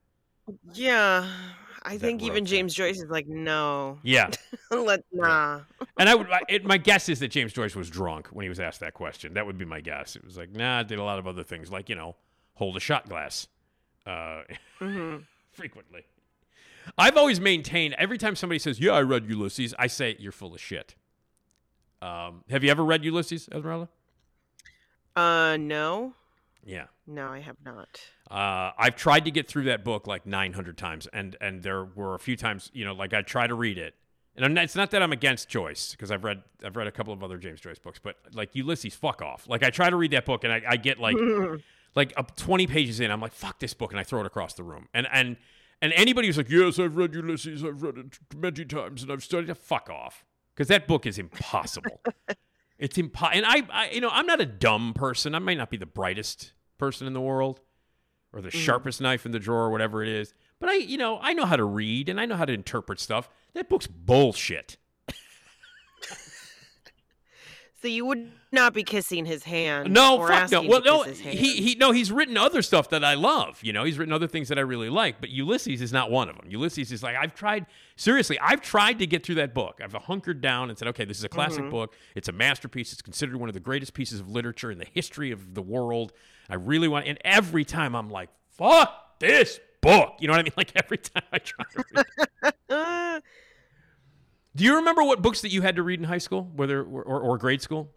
Yeah, 0.73 1.27
I 1.83 1.97
think 1.97 2.21
even 2.21 2.43
that. 2.43 2.49
James 2.49 2.73
Joyce 2.73 2.97
is 2.97 3.09
like, 3.09 3.27
no, 3.27 3.99
Yeah, 4.03 4.29
let 4.71 5.01
nah. 5.11 5.61
and 5.97 6.09
I 6.09 6.15
would. 6.15 6.29
I- 6.29 6.41
It, 6.49 6.65
my 6.65 6.77
guess 6.77 7.09
is 7.09 7.19
that 7.19 7.29
James 7.29 7.53
Joyce 7.53 7.75
was 7.75 7.89
drunk 7.89 8.27
when 8.27 8.43
he 8.43 8.49
was 8.49 8.59
asked 8.59 8.79
that 8.81 8.93
question. 8.93 9.33
That 9.33 9.45
would 9.45 9.57
be 9.57 9.65
my 9.65 9.81
guess. 9.81 10.15
It 10.15 10.23
was 10.23 10.37
like, 10.37 10.51
nah, 10.51 10.79
I 10.79 10.83
did 10.83 10.99
a 10.99 11.03
lot 11.03 11.19
of 11.19 11.27
other 11.27 11.43
things, 11.43 11.71
like 11.71 11.89
you 11.89 11.95
know, 11.95 12.15
hold 12.55 12.77
a 12.77 12.79
shot 12.79 13.07
glass. 13.09 13.47
uh, 14.05 14.43
hmm 14.79 15.17
frequently. 15.51 16.03
I've 16.97 17.17
always 17.17 17.39
maintained 17.39 17.95
every 17.97 18.17
time 18.19 18.35
somebody 18.35 18.59
says, 18.59 18.79
"Yeah, 18.79 18.91
I 18.91 19.01
read 19.01 19.27
Ulysses," 19.27 19.73
I 19.79 19.87
say, 19.87 20.15
"You're 20.19 20.31
full 20.31 20.53
of 20.53 20.61
shit." 20.61 20.93
Um, 22.01 22.43
have 22.51 22.63
you 22.63 22.69
ever 22.69 22.83
read 22.85 23.03
Ulysses, 23.03 23.49
Esmeralda? 23.51 23.89
Uh, 25.15 25.57
no, 25.59 26.13
Yeah. 26.63 26.85
no, 27.07 27.29
I 27.29 27.39
have 27.39 27.55
not. 27.65 28.01
Uh, 28.29 28.71
I've 28.77 28.95
tried 28.95 29.25
to 29.25 29.31
get 29.31 29.47
through 29.47 29.65
that 29.65 29.83
book 29.83 30.07
like 30.07 30.25
900 30.25 30.77
times, 30.77 31.07
and 31.13 31.35
and 31.39 31.61
there 31.61 31.85
were 31.85 32.15
a 32.15 32.19
few 32.19 32.35
times, 32.35 32.71
you 32.73 32.83
know, 32.83 32.93
like 32.93 33.13
I 33.13 33.21
try 33.21 33.45
to 33.45 33.53
read 33.53 33.77
it, 33.77 33.93
and 34.35 34.43
I'm 34.43 34.53
not, 34.53 34.63
it's 34.63 34.75
not 34.75 34.89
that 34.91 35.03
I'm 35.03 35.11
against 35.11 35.47
Joyce 35.47 35.91
because 35.91 36.09
I've 36.09 36.23
read 36.23 36.41
I've 36.63 36.75
read 36.75 36.87
a 36.87 36.91
couple 36.91 37.13
of 37.13 37.23
other 37.23 37.37
James 37.37 37.61
Joyce 37.61 37.77
books, 37.77 37.99
but 38.01 38.15
like 38.33 38.55
Ulysses, 38.55 38.95
fuck 38.95 39.21
off. 39.21 39.47
Like 39.47 39.63
I 39.63 39.69
try 39.69 39.91
to 39.91 39.95
read 39.95 40.11
that 40.11 40.25
book, 40.25 40.43
and 40.43 40.51
I, 40.51 40.61
I 40.67 40.77
get 40.77 40.99
like 40.99 41.15
like 41.95 42.13
up 42.17 42.35
20 42.35 42.65
pages 42.65 42.99
in, 42.99 43.11
I'm 43.11 43.21
like, 43.21 43.33
fuck 43.33 43.59
this 43.59 43.75
book, 43.75 43.91
and 43.91 43.99
I 43.99 44.03
throw 44.03 44.21
it 44.21 44.25
across 44.25 44.55
the 44.55 44.63
room, 44.63 44.87
and 44.91 45.07
and 45.11 45.37
and 45.81 45.93
anybody 45.93 46.27
who's 46.27 46.37
like, 46.37 46.49
yes, 46.49 46.79
I've 46.79 46.97
read 46.97 47.13
Ulysses, 47.13 47.63
I've 47.63 47.83
read 47.83 47.97
it 47.97 48.17
many 48.35 48.65
times, 48.65 49.03
and 49.03 49.11
I've 49.11 49.23
studied 49.23 49.51
it, 49.51 49.57
fuck 49.57 49.87
off, 49.89 50.25
because 50.55 50.67
that 50.69 50.87
book 50.87 51.05
is 51.05 51.19
impossible. 51.19 52.01
it's 52.79 52.97
impossible. 52.97 53.37
and 53.37 53.45
I, 53.45 53.61
I, 53.71 53.89
you 53.91 54.01
know, 54.01 54.09
I'm 54.11 54.25
not 54.25 54.41
a 54.41 54.45
dumb 54.47 54.93
person. 54.95 55.35
I 55.35 55.39
might 55.39 55.57
not 55.57 55.69
be 55.69 55.77
the 55.77 55.85
brightest 55.85 56.53
person 56.79 57.05
in 57.05 57.13
the 57.13 57.21
world 57.21 57.59
or 58.35 58.41
the 58.41 58.51
sharpest 58.51 58.99
knife 59.01 59.25
in 59.25 59.31
the 59.31 59.39
drawer, 59.39 59.63
or 59.63 59.69
whatever 59.71 60.03
it 60.03 60.09
is. 60.09 60.33
But 60.59 60.69
I, 60.69 60.73
you 60.75 60.97
know, 60.97 61.17
I 61.21 61.33
know 61.33 61.45
how 61.45 61.55
to 61.55 61.63
read 61.63 62.09
and 62.09 62.19
I 62.19 62.25
know 62.25 62.35
how 62.35 62.45
to 62.45 62.53
interpret 62.53 62.99
stuff. 62.99 63.29
That 63.53 63.69
book's 63.69 63.87
bullshit. 63.87 64.77
So 67.81 67.89
you 67.89 68.05
would 68.07 68.31
not 68.51 68.73
be 68.73 68.81
kissing 68.83 69.25
his 69.25 69.43
hand. 69.43 69.93
No, 69.93 70.25
fuck 70.25 70.49
no. 70.49 70.63
Well, 70.63 70.81
no, 70.81 71.03
kiss 71.03 71.17
his 71.17 71.21
hand. 71.21 71.37
he 71.37 71.61
he 71.61 71.75
no, 71.75 71.91
he's 71.91 72.11
written 72.11 72.35
other 72.35 72.63
stuff 72.63 72.89
that 72.89 73.03
I 73.03 73.13
love. 73.13 73.59
You 73.61 73.73
know, 73.73 73.83
he's 73.83 73.99
written 73.99 74.11
other 74.13 74.25
things 74.27 74.47
that 74.47 74.57
I 74.57 74.61
really 74.61 74.89
like. 74.89 75.21
But 75.21 75.29
Ulysses 75.29 75.81
is 75.83 75.93
not 75.93 76.09
one 76.09 76.27
of 76.27 76.35
them. 76.35 76.45
Ulysses 76.49 76.91
is 76.91 77.03
like 77.03 77.15
I've 77.15 77.35
tried 77.35 77.67
seriously. 77.95 78.39
I've 78.39 78.61
tried 78.61 78.97
to 78.99 79.05
get 79.05 79.23
through 79.23 79.35
that 79.35 79.53
book. 79.53 79.81
I've 79.83 79.93
hunkered 79.93 80.41
down 80.41 80.69
and 80.69 80.79
said, 80.79 80.87
okay, 80.89 81.05
this 81.05 81.19
is 81.19 81.25
a 81.25 81.29
classic 81.29 81.61
Mm-hmm. 81.61 81.69
book. 81.69 81.95
It's 82.15 82.27
a 82.27 82.31
masterpiece. 82.31 82.91
It's 82.91 83.03
considered 83.03 83.35
one 83.35 83.49
of 83.49 83.53
the 83.53 83.59
greatest 83.59 83.93
pieces 83.93 84.19
of 84.19 84.29
literature 84.31 84.71
in 84.71 84.79
the 84.79 84.87
history 84.91 85.29
of 85.29 85.53
the 85.53 85.61
world. 85.61 86.11
I 86.49 86.55
really 86.55 86.87
want. 86.87 87.07
And 87.07 87.17
every 87.25 87.65
time 87.65 87.95
I'm 87.95 88.09
like, 88.09 88.29
fuck 88.51 89.19
this 89.19 89.59
book. 89.81 90.15
You 90.19 90.27
know 90.27 90.33
what 90.33 90.39
I 90.39 90.43
mean? 90.43 90.53
Like 90.57 90.71
every 90.75 90.97
time 90.97 91.23
I 91.31 91.37
try 91.39 91.65
to 91.75 91.83
read. 91.93 92.53
Uh, 92.69 93.19
Do 94.55 94.63
you 94.63 94.75
remember 94.77 95.03
what 95.03 95.21
books 95.21 95.41
that 95.41 95.49
you 95.51 95.61
had 95.61 95.75
to 95.77 95.83
read 95.83 95.99
in 95.99 96.05
high 96.05 96.17
school, 96.19 96.49
whether 96.55 96.81
or, 96.81 97.03
or, 97.03 97.21
or 97.21 97.37
grade 97.37 97.61
school? 97.61 97.89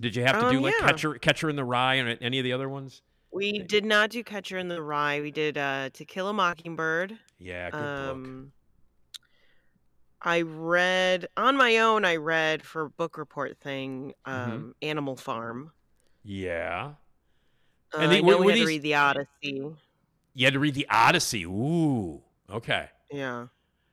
Did 0.00 0.14
you 0.14 0.22
have 0.24 0.40
to 0.40 0.50
do 0.50 0.58
Um, 0.58 0.62
like 0.62 0.74
yeah. 0.80 0.86
Catcher 0.86 1.14
Catcher 1.14 1.50
in 1.50 1.56
the 1.56 1.64
Rye 1.64 1.94
and 1.94 2.18
any 2.20 2.38
of 2.38 2.44
the 2.44 2.52
other 2.52 2.68
ones? 2.68 3.02
we 3.30 3.58
did 3.58 3.84
not 3.84 4.10
do 4.10 4.22
Catcher 4.24 4.56
in 4.58 4.68
the 4.68 4.80
Rye. 4.82 5.20
We 5.20 5.30
did 5.30 5.58
uh, 5.58 5.90
To 5.92 6.04
Kill 6.04 6.28
a 6.28 6.32
Mockingbird. 6.32 7.18
Yeah, 7.38 7.70
good 7.70 7.76
book. 7.78 8.10
Um, 8.14 8.52
I 10.22 10.42
read 10.42 11.26
on 11.36 11.56
my 11.56 11.78
own. 11.78 12.04
I 12.04 12.16
read 12.16 12.62
for 12.64 12.88
book 12.88 13.18
report 13.18 13.58
thing, 13.58 14.14
Mm-hmm. 14.26 14.50
um, 14.52 14.74
Animal 14.82 15.16
Farm. 15.16 15.72
Yeah. 16.24 16.92
Uh, 17.94 17.98
And 17.98 18.12
the- 18.12 18.16
I 18.18 18.20
were- 18.20 18.38
we 18.38 18.44
were 18.46 18.50
had 18.52 18.56
these- 18.56 18.62
to 18.64 18.66
read 18.68 18.82
the 18.82 18.94
Odyssey. 18.94 19.76
You 20.34 20.44
had 20.44 20.52
to 20.54 20.60
read 20.60 20.74
the 20.74 20.86
Odyssey. 20.90 21.44
Ooh. 21.44 22.22
Okay. 22.50 22.88
Yeah, 23.10 23.46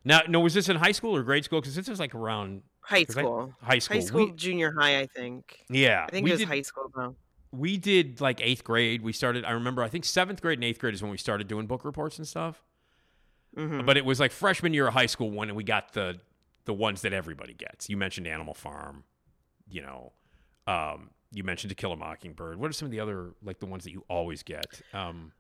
Now, 0.04 0.22
no, 0.28 0.40
was 0.42 0.54
this 0.54 0.68
in 0.70 0.76
high 0.76 0.92
school 0.92 1.16
or 1.16 1.24
grade 1.24 1.46
school? 1.46 1.62
Because 1.62 1.76
this 1.76 1.88
was 1.88 2.00
like 2.00 2.14
around 2.14 2.62
high 2.82 3.06
'cause 3.06 3.18
I- 3.18 3.22
school. 3.22 3.54
high 3.62 3.80
school. 3.80 3.98
High 3.98 4.04
school, 4.06 4.26
We- 4.28 4.32
junior 4.34 4.72
high, 4.78 5.00
I 5.00 5.06
think. 5.08 5.64
yeah. 5.70 6.06
I 6.08 6.12
think 6.12 6.28
it 6.28 6.32
was 6.32 6.40
did, 6.42 6.48
high 6.50 6.62
school 6.62 6.92
though. 6.96 7.16
We 7.52 7.78
did 7.78 8.20
like 8.22 8.40
eighth 8.42 8.64
grade. 8.66 9.02
We 9.02 9.14
started. 9.14 9.46
I 9.46 9.52
remember. 9.52 9.82
I 9.82 9.88
think 9.90 10.04
seventh 10.06 10.42
grade 10.42 10.58
and 10.58 10.64
eighth 10.66 10.80
grade 10.80 10.94
is 10.94 11.02
when 11.02 11.10
we 11.12 11.18
started 11.18 11.48
doing 11.48 11.66
book 11.68 11.86
reports 11.86 12.18
and 12.18 12.28
stuff. 12.28 12.62
Mhm. 13.56 13.86
But 13.86 13.96
it 13.98 14.04
was 14.06 14.20
like 14.20 14.32
freshman 14.34 14.74
year 14.74 14.88
of 14.88 14.94
high 14.94 15.06
school 15.06 15.32
when 15.32 15.56
we 15.56 15.64
got 15.64 15.94
the 15.94 16.20
the 16.66 16.74
ones 16.74 17.02
that 17.04 17.14
everybody 17.14 17.54
gets. 17.54 17.90
You 17.90 17.96
mentioned 17.96 18.28
Animal 18.28 18.54
Farm. 18.54 19.06
You 19.70 19.82
know. 19.84 20.14
Um, 20.68 21.12
you 21.36 21.44
mentioned 21.44 21.70
To 21.70 21.76
Kill 21.76 21.92
a 21.92 21.98
Mockingbird. 21.98 22.58
What 22.58 22.70
are 22.70 22.74
some 22.74 22.86
of 22.88 22.92
the 22.92 23.00
other 23.00 23.34
like 23.44 23.60
the 23.60 23.66
ones 23.66 23.84
that 23.84 23.92
you 23.92 24.04
always 24.08 24.42
get? 24.42 24.66
Um, 24.94 25.32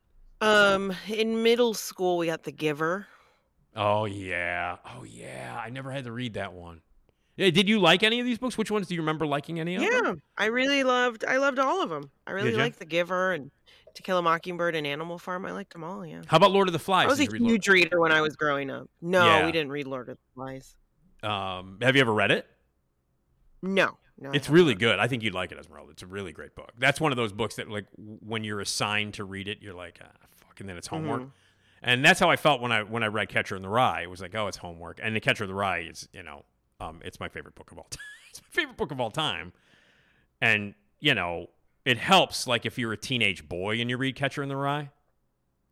Um, 0.42 0.94
in 1.08 1.42
middle 1.42 1.74
school, 1.74 2.18
we 2.18 2.28
got 2.28 2.44
The 2.44 2.52
Giver. 2.52 3.08
Oh 3.76 4.06
yeah. 4.06 4.78
Oh 4.86 5.04
yeah. 5.04 5.60
I 5.64 5.70
never 5.70 5.92
had 5.92 6.04
to 6.04 6.12
read 6.12 6.34
that 6.36 6.54
one. 6.54 6.82
Yeah, 7.38 7.50
did 7.50 7.68
you 7.68 7.80
like 7.80 8.04
any 8.04 8.20
of 8.22 8.26
these 8.26 8.38
books? 8.38 8.58
Which 8.58 8.72
ones 8.72 8.88
do 8.88 8.96
you 8.96 9.02
remember 9.02 9.26
liking 9.28 9.60
any 9.60 9.76
of 9.76 9.82
them? 9.82 9.92
Yeah, 10.06 10.14
I 10.38 10.46
really 10.46 10.84
loved. 10.84 11.26
I 11.26 11.38
loved 11.38 11.60
all 11.60 11.82
of 11.84 11.90
them. 11.90 12.10
I 12.28 12.32
really 12.32 12.54
liked 12.54 12.80
The 12.80 12.86
Giver 12.86 13.34
and 13.34 13.52
To 13.96 14.02
Kill 14.04 14.18
a 14.18 14.22
Mockingbird 14.22 14.74
and 14.76 14.88
Animal 14.88 15.18
Farm. 15.18 15.46
I 15.46 15.52
liked 15.52 15.74
them 15.74 15.84
all. 15.84 16.06
Yeah, 16.06 16.22
How 16.28 16.38
about 16.38 16.52
Lord 16.52 16.70
of 16.70 16.74
the 16.74 16.80
Flies? 16.80 17.06
I 17.06 17.08
was 17.08 17.20
a 17.20 17.24
Did 17.24 17.32
you 17.32 17.34
read 17.34 17.42
Lord- 17.42 17.52
huge 17.52 17.68
reader 17.68 18.00
when 18.00 18.12
I 18.14 18.22
was 18.22 18.36
growing 18.38 18.70
up. 18.70 18.90
No, 19.02 19.26
Yeah. 19.26 19.46
we 19.46 19.52
didn't 19.52 19.72
read 19.72 19.86
Lord 19.88 20.08
of 20.10 20.18
the 20.18 20.34
Flies. 20.34 20.76
Um, 21.24 21.78
have 21.82 21.96
you 21.96 22.02
ever 22.02 22.14
read 22.14 22.32
it? 22.32 22.48
No, 23.62 23.98
no. 24.18 24.32
It's 24.32 24.50
really 24.50 24.76
good. 24.76 25.00
I 25.00 25.08
think 25.08 25.24
you'd 25.24 25.34
like 25.34 25.52
it, 25.52 25.58
Esmeralda. 25.58 25.92
It's 25.92 26.04
a 26.04 26.08
really 26.08 26.32
great 26.32 26.56
book. 26.56 26.72
That's 26.78 27.02
one 27.02 27.12
of 27.12 27.18
those 27.18 27.34
books 27.34 27.56
that, 27.56 27.70
like, 27.70 27.86
when 27.98 28.44
you're 28.44 28.62
assigned 28.62 29.16
to 29.16 29.24
read 29.26 29.48
it, 29.48 29.60
you're 29.62 29.74
like, 29.74 30.00
ah, 30.02 30.08
fuck, 30.38 30.60
and 30.60 30.70
then 30.70 30.78
it's 30.78 30.88
homework. 30.88 31.24
Mhm. 31.24 31.32
And 31.82 32.04
that's 32.04 32.20
how 32.20 32.30
I 32.30 32.36
felt 32.36 32.62
when 32.62 32.72
I 32.72 32.84
when 32.84 33.04
I 33.04 33.08
read 33.08 33.30
Catcher 33.30 33.56
in 33.56 33.62
the 33.62 33.70
Rye. 33.70 34.02
It 34.02 34.10
was 34.10 34.22
like, 34.22 34.34
oh, 34.34 34.48
it's 34.48 34.58
homework. 34.58 35.00
And 35.04 35.16
the 35.16 35.20
Catcher 35.20 35.44
in 35.44 35.50
the 35.50 35.56
Rye 35.56 35.80
is, 35.90 36.08
you 36.14 36.24
know, 36.24 36.44
um, 36.80 37.00
it's 37.04 37.20
my 37.20 37.30
favorite 37.30 37.56
book 37.56 37.72
of 37.72 37.78
all 37.78 37.88
time. 37.90 38.00
it's 38.30 38.42
my 38.42 38.48
favorite 38.62 38.78
book 38.78 38.92
of 38.92 39.00
all 39.00 39.12
time. 39.12 39.54
And 40.42 40.74
you 41.00 41.14
know, 41.14 41.50
it 41.84 41.98
helps 41.98 42.48
like 42.48 42.66
if 42.66 42.80
you're 42.80 42.94
a 42.94 42.98
teenage 42.98 43.48
boy 43.48 43.80
and 43.80 43.90
you 43.90 43.98
read 43.98 44.16
Catcher 44.16 44.42
in 44.42 44.50
the 44.50 44.56
Rye. 44.56 44.90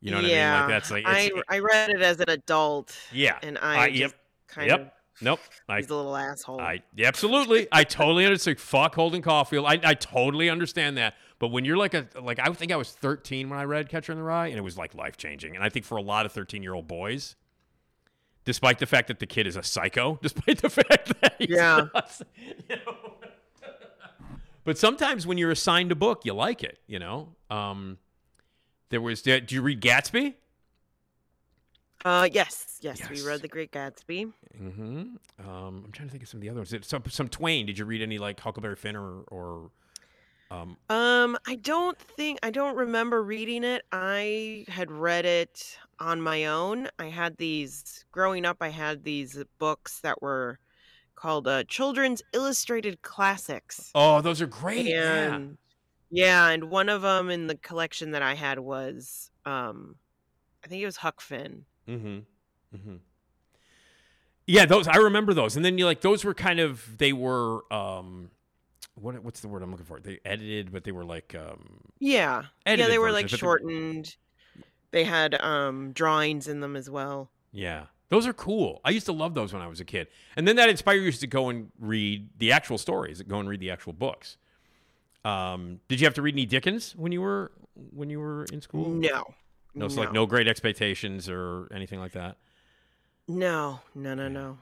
You 0.01 0.11
know 0.11 0.17
what 0.17 0.25
yeah, 0.25 0.49
I 0.49 0.51
mean? 0.51 0.61
Like 0.61 0.69
that's 0.69 0.91
like, 0.91 1.05
I 1.05 1.19
it's, 1.21 1.41
I 1.49 1.59
read 1.59 1.89
it 1.89 2.01
as 2.01 2.19
an 2.19 2.29
adult. 2.29 2.95
Yeah, 3.13 3.39
and 3.41 3.57
I- 3.57 3.85
I, 3.85 3.87
yep, 3.87 4.11
just 4.11 4.15
kind 4.47 4.69
yep. 4.69 4.79
of 4.81 4.87
nope. 5.21 5.39
I 5.69 5.77
he's 5.77 5.89
a 5.89 5.95
little 5.95 6.15
asshole. 6.15 6.59
I 6.59 6.81
yeah, 6.95 7.07
absolutely. 7.07 7.67
I 7.71 7.83
totally 7.83 8.25
understand. 8.25 8.59
Fuck 8.61 8.95
Holden 8.95 9.21
Caulfield. 9.21 9.65
I, 9.65 9.79
I 9.83 9.93
totally 9.93 10.49
understand 10.49 10.97
that. 10.97 11.15
But 11.39 11.49
when 11.49 11.65
you're 11.65 11.77
like 11.77 11.93
a 11.93 12.07
like 12.21 12.39
I 12.39 12.51
think 12.53 12.71
I 12.71 12.75
was 12.75 12.91
13 12.91 13.49
when 13.49 13.59
I 13.59 13.63
read 13.63 13.89
Catcher 13.89 14.11
in 14.11 14.17
the 14.17 14.23
Rye, 14.23 14.47
and 14.47 14.57
it 14.57 14.61
was 14.61 14.77
like 14.77 14.95
life 14.95 15.17
changing. 15.17 15.55
And 15.55 15.63
I 15.63 15.69
think 15.69 15.85
for 15.85 15.97
a 15.97 16.01
lot 16.01 16.25
of 16.25 16.31
13 16.31 16.63
year 16.63 16.73
old 16.73 16.87
boys, 16.87 17.35
despite 18.45 18.79
the 18.79 18.85
fact 18.85 19.07
that 19.09 19.19
the 19.19 19.25
kid 19.27 19.47
is 19.47 19.55
a 19.55 19.63
psycho, 19.63 20.19
despite 20.21 20.61
the 20.61 20.69
fact 20.69 21.13
that 21.21 21.35
he's 21.37 21.49
Yeah. 21.49 21.87
not, 21.93 22.21
you 22.69 22.75
know. 22.85 23.13
but 24.63 24.77
sometimes 24.77 25.27
when 25.27 25.37
you're 25.37 25.51
assigned 25.51 25.91
a 25.91 25.95
book, 25.95 26.21
you 26.25 26.33
like 26.33 26.63
it. 26.63 26.79
You 26.87 26.99
know. 26.99 27.29
Um, 27.49 27.97
there 28.89 29.01
was. 29.01 29.21
Do 29.21 29.41
you 29.49 29.61
read 29.61 29.81
Gatsby? 29.81 30.35
Uh, 32.05 32.27
yes, 32.31 32.79
yes, 32.81 33.09
we 33.09 33.25
read 33.25 33.41
The 33.41 33.47
Great 33.47 33.71
Gatsby. 33.71 34.31
Mm-hmm. 34.61 34.81
Um, 35.47 35.83
I'm 35.85 35.91
trying 35.91 36.07
to 36.07 36.11
think 36.11 36.23
of 36.23 36.29
some 36.29 36.39
of 36.39 36.41
the 36.41 36.49
other 36.49 36.59
ones. 36.59 36.73
Some 36.81 37.03
some 37.09 37.27
Twain. 37.27 37.65
Did 37.65 37.77
you 37.77 37.85
read 37.85 38.01
any 38.01 38.17
like 38.17 38.39
Huckleberry 38.39 38.75
Finn 38.75 38.95
or 38.95 39.23
or 39.27 39.71
um, 40.51 40.77
Um, 40.89 41.37
I 41.47 41.55
don't 41.55 41.97
think 41.97 42.39
I 42.43 42.51
don't 42.51 42.75
remember 42.75 43.23
reading 43.23 43.63
it. 43.63 43.83
I 43.91 44.65
had 44.67 44.91
read 44.91 45.25
it 45.25 45.77
on 45.99 46.21
my 46.21 46.45
own. 46.45 46.89
I 46.99 47.07
had 47.07 47.37
these 47.37 48.05
growing 48.11 48.45
up. 48.45 48.57
I 48.61 48.69
had 48.69 49.03
these 49.03 49.41
books 49.57 49.99
that 50.01 50.21
were 50.21 50.59
called 51.15 51.47
uh, 51.47 51.63
Children's 51.63 52.21
Illustrated 52.33 53.01
Classics. 53.01 53.91
Oh, 53.95 54.21
those 54.21 54.41
are 54.41 54.47
great. 54.47 54.85
yeah. 54.85 55.35
and 55.35 55.57
yeah, 56.11 56.49
and 56.49 56.65
one 56.65 56.89
of 56.89 57.01
them 57.01 57.31
in 57.31 57.47
the 57.47 57.55
collection 57.55 58.11
that 58.11 58.21
I 58.21 58.35
had 58.35 58.59
was 58.59 59.31
um, 59.45 59.95
I 60.63 60.67
think 60.67 60.81
it 60.81 60.85
was 60.85 60.97
Huck 60.97 61.21
Finn. 61.21 61.65
Mm-hmm. 61.87 62.19
Mm-hmm. 62.77 62.95
Yeah, 64.45 64.65
those 64.65 64.87
I 64.87 64.97
remember 64.97 65.33
those. 65.33 65.55
And 65.55 65.63
then 65.63 65.77
you 65.77 65.85
like 65.85 66.01
those 66.01 66.23
were 66.25 66.33
kind 66.33 66.59
of 66.59 66.97
they 66.97 67.13
were 67.13 67.61
um 67.73 68.29
what 68.95 69.23
what's 69.23 69.39
the 69.39 69.47
word 69.47 69.63
I'm 69.63 69.71
looking 69.71 69.85
for? 69.85 69.99
They 69.99 70.19
edited, 70.25 70.71
but 70.71 70.83
they 70.83 70.91
were 70.91 71.05
like 71.05 71.33
um 71.35 71.79
Yeah, 71.99 72.43
yeah, 72.65 72.75
they 72.87 72.99
were 72.99 73.11
like 73.11 73.25
versions, 73.25 73.31
they- 73.31 73.37
shortened. 73.37 74.15
They 74.91 75.03
had 75.05 75.39
um 75.41 75.91
drawings 75.93 76.47
in 76.47 76.59
them 76.59 76.75
as 76.75 76.89
well. 76.89 77.31
yeah. 77.51 77.85
Those 78.09 78.27
are 78.27 78.33
cool. 78.33 78.79
I 78.85 78.91
used 78.91 79.07
to 79.07 79.11
love 79.11 79.33
those 79.33 79.53
when 79.53 79.63
I 79.63 79.67
was 79.67 79.79
a 79.79 79.85
kid. 79.85 80.05
And 80.35 80.47
then 80.47 80.57
that 80.57 80.69
inspired 80.69 80.97
you 80.97 81.11
to 81.11 81.25
go 81.25 81.49
and 81.49 81.71
read 81.79 82.29
the 82.37 82.51
actual 82.51 82.77
stories, 82.77 83.23
go 83.23 83.39
and 83.39 83.49
read 83.49 83.59
the 83.59 83.71
actual 83.71 83.91
books. 83.91 84.37
Um, 85.25 85.79
did 85.87 85.99
you 85.99 86.05
have 86.05 86.13
to 86.15 86.21
read 86.21 86.35
any 86.35 86.45
Dickens 86.45 86.95
when 86.95 87.11
you 87.11 87.21
were 87.21 87.51
when 87.91 88.11
you 88.11 88.19
were 88.19 88.45
in 88.53 88.61
school? 88.61 88.87
No, 88.89 89.33
No, 89.75 89.87
so 89.87 90.01
like 90.01 90.13
no 90.13 90.25
great 90.25 90.47
expectations 90.47 91.27
or 91.29 91.67
anything 91.73 91.99
like 91.99 92.11
that. 92.13 92.37
no, 93.27 93.79
no, 93.95 94.13
no, 94.13 94.27
no. 94.27 94.57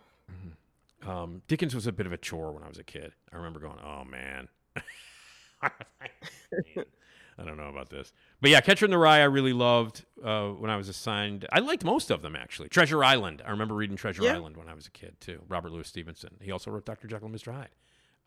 Um, 1.06 1.42
Dickens 1.48 1.74
was 1.76 1.88
a 1.88 1.92
bit 1.92 2.06
of 2.06 2.12
a 2.14 2.18
chore 2.18 2.52
when 2.52 2.64
I 2.64 2.68
was 2.68 2.78
a 2.78 2.84
kid. 2.84 3.12
I 3.34 3.38
remember 3.38 3.60
going, 3.60 3.78
"Oh 3.84 4.04
man, 4.06 4.48
I 5.62 7.44
don't 7.46 7.58
know 7.58 7.70
about 7.70 7.90
this." 7.90 8.14
But 8.40 8.52
yeah, 8.52 8.62
Catcher 8.62 8.86
in 8.86 8.92
the 8.92 8.98
Rye, 8.98 9.20
I 9.20 9.24
really 9.26 9.54
loved 9.54 10.06
uh, 10.24 10.50
when 10.50 10.70
I 10.70 10.78
was 10.78 10.90
assigned. 10.90 11.46
I 11.52 11.60
liked 11.60 11.84
most 11.84 12.12
of 12.12 12.22
them 12.22 12.36
actually. 12.36 12.70
Treasure 12.70 13.04
Island, 13.04 13.42
I 13.46 13.52
remember 13.52 13.74
reading 13.76 13.96
Treasure 13.98 14.24
Yeah. 14.24 14.34
Island 14.36 14.58
when 14.58 14.68
I 14.70 14.74
was 14.74 14.88
a 14.88 14.92
kid 14.92 15.16
too. 15.20 15.42
Robert 15.50 15.72
Louis 15.72 15.88
Stevenson. 15.88 16.36
He 16.40 16.52
also 16.52 16.72
wrote 16.72 16.86
Doctor 16.86 17.08
Jekyll 17.08 17.26
and 17.26 17.34
Mister 17.34 17.52
Hyde. 17.52 17.70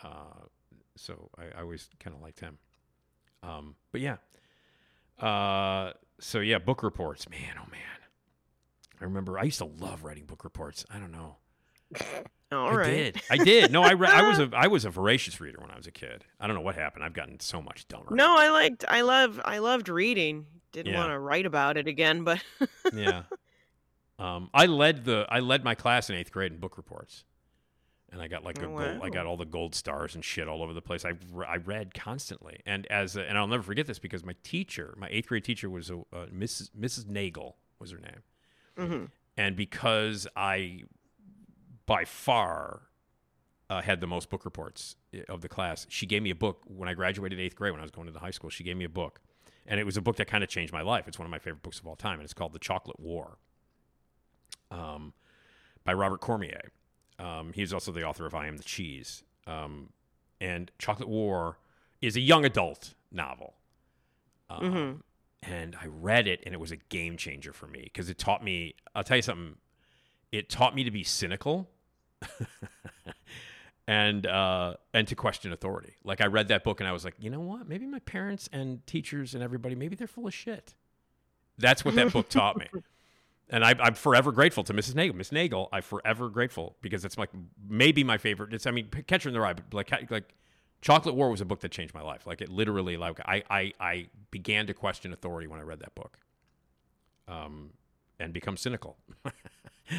Uh, 0.02 0.46
so 0.96 1.30
I, 1.38 1.58
I 1.58 1.62
always 1.62 1.88
kind 2.00 2.14
of 2.16 2.22
liked 2.22 2.40
him. 2.40 2.58
Um, 3.42 3.76
but 3.92 4.00
yeah, 4.00 4.16
Uh, 5.20 5.92
so 6.20 6.40
yeah, 6.40 6.58
book 6.58 6.82
reports. 6.82 7.28
Man, 7.28 7.54
oh 7.56 7.68
man. 7.70 7.80
I 9.00 9.04
remember 9.04 9.38
I 9.38 9.42
used 9.44 9.58
to 9.58 9.64
love 9.66 10.04
writing 10.04 10.24
book 10.24 10.44
reports. 10.44 10.84
I 10.92 10.98
don't 10.98 11.12
know. 11.12 11.36
All 12.52 12.68
I 12.68 12.74
right. 12.74 13.14
did. 13.14 13.22
I 13.30 13.36
did. 13.38 13.72
No, 13.72 13.82
I 13.82 13.92
re- 13.92 14.08
I 14.08 14.28
was 14.28 14.38
a 14.38 14.50
I 14.56 14.68
was 14.68 14.84
a 14.84 14.90
voracious 14.90 15.40
reader 15.40 15.58
when 15.60 15.70
I 15.70 15.76
was 15.76 15.86
a 15.86 15.90
kid. 15.92 16.24
I 16.40 16.46
don't 16.46 16.54
know 16.56 16.62
what 16.62 16.74
happened. 16.76 17.04
I've 17.04 17.12
gotten 17.14 17.40
so 17.40 17.60
much 17.60 17.86
dumber. 17.88 18.14
No, 18.14 18.34
I 18.36 18.50
liked. 18.50 18.84
I 18.88 19.00
love. 19.02 19.40
I 19.44 19.58
loved 19.58 19.88
reading. 19.88 20.46
Didn't 20.72 20.92
Yeah. 20.92 20.98
want 21.00 21.10
to 21.12 21.18
write 21.18 21.46
about 21.46 21.76
it 21.76 21.86
again, 21.88 22.24
but 22.24 22.42
yeah. 22.92 23.22
Um, 24.16 24.48
I 24.54 24.66
led 24.66 25.04
the 25.04 25.26
I 25.28 25.40
led 25.40 25.64
my 25.64 25.74
class 25.74 26.08
in 26.08 26.14
eighth 26.14 26.30
grade 26.30 26.52
in 26.52 26.58
book 26.60 26.76
reports, 26.76 27.24
and 28.14 28.22
I 28.22 28.28
got 28.28 28.44
like 28.44 28.58
a 28.62 28.66
Oh, 28.66 28.78
gold, 28.78 29.00
I 29.02 29.10
got 29.10 29.26
all 29.26 29.36
the 29.36 29.44
gold 29.44 29.74
stars 29.74 30.14
and 30.14 30.24
shit 30.24 30.48
all 30.48 30.62
over 30.62 30.72
the 30.72 30.80
place. 30.80 31.04
I, 31.04 31.12
I 31.46 31.56
read 31.56 31.92
constantly, 31.92 32.60
and 32.64 32.86
as 32.86 33.16
a, 33.16 33.28
and 33.28 33.36
I'll 33.36 33.46
never 33.48 33.62
forget 33.62 33.86
this 33.86 33.98
because 33.98 34.24
my 34.24 34.34
teacher, 34.42 34.94
my 34.96 35.08
eighth 35.10 35.28
grade 35.28 35.44
teacher, 35.44 35.68
was 35.68 35.90
a, 35.90 35.96
uh, 36.12 36.26
Mrs. 36.34 36.70
Mrs. 36.78 37.06
Nagel 37.08 37.56
was 37.78 37.90
her 37.90 37.98
name, 37.98 38.22
Mhm. 38.78 39.10
and 39.36 39.56
because 39.56 40.26
I 40.36 40.84
by 41.86 42.04
far 42.06 42.82
uh, 43.68 43.82
had 43.82 44.00
the 44.00 44.06
most 44.06 44.30
book 44.30 44.44
reports 44.44 44.96
of 45.28 45.40
the 45.40 45.48
class, 45.48 45.86
she 45.90 46.06
gave 46.06 46.22
me 46.22 46.30
a 46.30 46.34
book 46.34 46.62
when 46.66 46.88
I 46.88 46.94
graduated 46.94 47.40
eighth 47.40 47.56
grade 47.56 47.72
when 47.72 47.80
I 47.80 47.84
was 47.84 47.90
going 47.90 48.06
to 48.06 48.12
the 48.12 48.20
high 48.20 48.30
school. 48.30 48.48
She 48.50 48.62
gave 48.64 48.76
me 48.76 48.84
a 48.84 48.88
book, 48.90 49.20
and 49.66 49.80
it 49.80 49.84
was 49.84 49.96
a 49.96 50.02
book 50.02 50.16
that 50.16 50.26
kind 50.26 50.44
of 50.44 50.48
changed 50.50 50.72
my 50.72 50.82
life. 50.82 51.08
It's 51.08 51.18
one 51.18 51.26
of 51.26 51.30
my 51.30 51.38
favorite 51.40 51.62
books 51.62 51.80
of 51.80 51.86
all 51.86 51.96
time, 51.96 52.14
and 52.20 52.22
it's 52.24 52.34
called 52.34 52.52
The 52.52 52.58
Chocolate 52.58 53.00
War 53.00 53.38
um, 54.70 55.12
by 55.84 55.92
Robert 55.92 56.20
Cormier. 56.20 56.70
Um, 57.18 57.52
he's 57.54 57.72
also 57.72 57.92
the 57.92 58.02
author 58.02 58.26
of 58.26 58.34
I 58.34 58.46
Am 58.48 58.56
the 58.56 58.64
Cheese. 58.64 59.22
Um, 59.46 59.90
and 60.40 60.70
Chocolate 60.78 61.08
War 61.08 61.58
is 62.00 62.16
a 62.16 62.20
young 62.20 62.44
adult 62.44 62.94
novel. 63.12 63.54
Um, 64.50 64.60
Mhm. 64.62 65.02
And 65.42 65.76
I 65.80 65.86
read 65.86 66.26
it, 66.26 66.42
and 66.46 66.54
it 66.54 66.58
was 66.58 66.72
a 66.72 66.76
game 66.76 67.16
changer 67.18 67.52
for 67.52 67.66
me 67.66 67.82
because 67.84 68.08
it 68.08 68.16
taught 68.18 68.42
me. 68.42 68.74
I'll 68.94 69.04
tell 69.04 69.16
you 69.18 69.22
something. 69.22 69.56
It 70.32 70.48
taught 70.48 70.74
me 70.74 70.84
to 70.84 70.90
be 70.90 71.04
cynical, 71.04 71.68
and 73.86 74.26
uh, 74.26 74.74
and 74.94 75.06
to 75.08 75.14
question 75.14 75.52
authority. 75.52 75.96
Like 76.02 76.20
I 76.20 76.26
read 76.26 76.48
that 76.48 76.64
book, 76.64 76.80
and 76.80 76.88
I 76.88 76.92
was 76.92 77.04
like, 77.04 77.14
you 77.18 77.28
know 77.30 77.40
what? 77.40 77.68
Maybe 77.68 77.86
my 77.86 77.98
parents 78.00 78.48
and 78.52 78.86
teachers 78.86 79.34
and 79.34 79.42
everybody, 79.42 79.74
maybe 79.74 79.94
they're 79.96 80.06
full 80.06 80.26
of 80.26 80.32
shit. 80.34 80.74
That's 81.58 81.84
what 81.84 81.94
that 81.96 82.12
book 82.12 82.28
taught 82.28 82.56
me. 82.56 82.66
And 83.50 83.64
I, 83.64 83.74
I'm 83.78 83.94
forever 83.94 84.32
grateful 84.32 84.64
to 84.64 84.72
Mrs. 84.72 84.94
Nagel. 84.94 85.14
Miss 85.16 85.30
Nagel, 85.30 85.68
I'm 85.72 85.82
forever 85.82 86.28
grateful 86.30 86.76
because 86.80 87.04
it's 87.04 87.18
like 87.18 87.30
maybe 87.68 88.02
my 88.02 88.16
favorite. 88.16 88.54
It's 88.54 88.66
I 88.66 88.70
mean, 88.70 88.88
Catcher 89.06 89.28
in 89.28 89.34
the 89.34 89.40
Rye, 89.40 89.52
but 89.52 89.72
like 89.72 90.10
like 90.10 90.34
Chocolate 90.80 91.14
War 91.14 91.30
was 91.30 91.40
a 91.40 91.44
book 91.44 91.60
that 91.60 91.70
changed 91.70 91.94
my 91.94 92.02
life. 92.02 92.26
Like 92.26 92.40
it 92.40 92.48
literally, 92.48 92.96
like 92.96 93.20
I 93.20 93.42
I, 93.50 93.72
I 93.78 94.06
began 94.30 94.66
to 94.68 94.74
question 94.74 95.12
authority 95.12 95.46
when 95.46 95.60
I 95.60 95.62
read 95.62 95.80
that 95.80 95.94
book, 95.94 96.18
um, 97.28 97.70
and 98.18 98.32
become 98.32 98.56
cynical. 98.56 98.96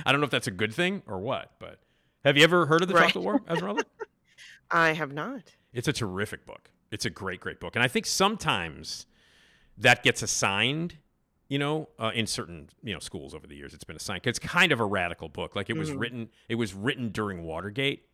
I 0.05 0.11
don't 0.11 0.19
know 0.19 0.25
if 0.25 0.31
that's 0.31 0.47
a 0.47 0.51
good 0.51 0.73
thing 0.73 1.03
or 1.05 1.19
what, 1.19 1.51
but 1.59 1.79
have 2.23 2.37
you 2.37 2.43
ever 2.43 2.65
heard 2.65 2.81
of 2.81 2.87
the 2.87 2.95
Right. 2.95 3.05
Chocolate 3.05 3.23
War, 3.23 3.41
Esmeralda? 3.47 3.83
I 4.71 4.93
have 4.93 5.13
not. 5.13 5.55
It's 5.73 5.87
a 5.87 5.93
terrific 5.93 6.45
book. 6.45 6.71
It's 6.91 7.05
a 7.05 7.09
great, 7.11 7.39
great 7.39 7.59
book. 7.59 7.75
And 7.75 7.83
I 7.83 7.87
think 7.87 8.07
sometimes 8.07 9.05
that 9.77 10.01
gets 10.01 10.23
assigned, 10.23 10.97
you 11.47 11.59
know, 11.59 11.89
uh, 11.99 12.11
in 12.15 12.25
certain, 12.27 12.69
you 12.83 12.93
know, 12.93 12.99
schools 12.99 13.33
over 13.35 13.45
the 13.47 13.55
years. 13.55 13.73
It's 13.73 13.83
been 13.83 13.95
assigned 13.95 14.25
it's 14.25 14.39
kind 14.39 14.71
of 14.71 14.79
a 14.79 14.85
radical 14.85 15.29
book. 15.29 15.55
Like 15.55 15.69
it 15.69 15.77
was 15.77 15.91
Mhm. 15.91 15.99
written, 15.99 16.29
it 16.49 16.55
was 16.55 16.73
written 16.73 17.09
during 17.09 17.43
Watergate. 17.43 18.09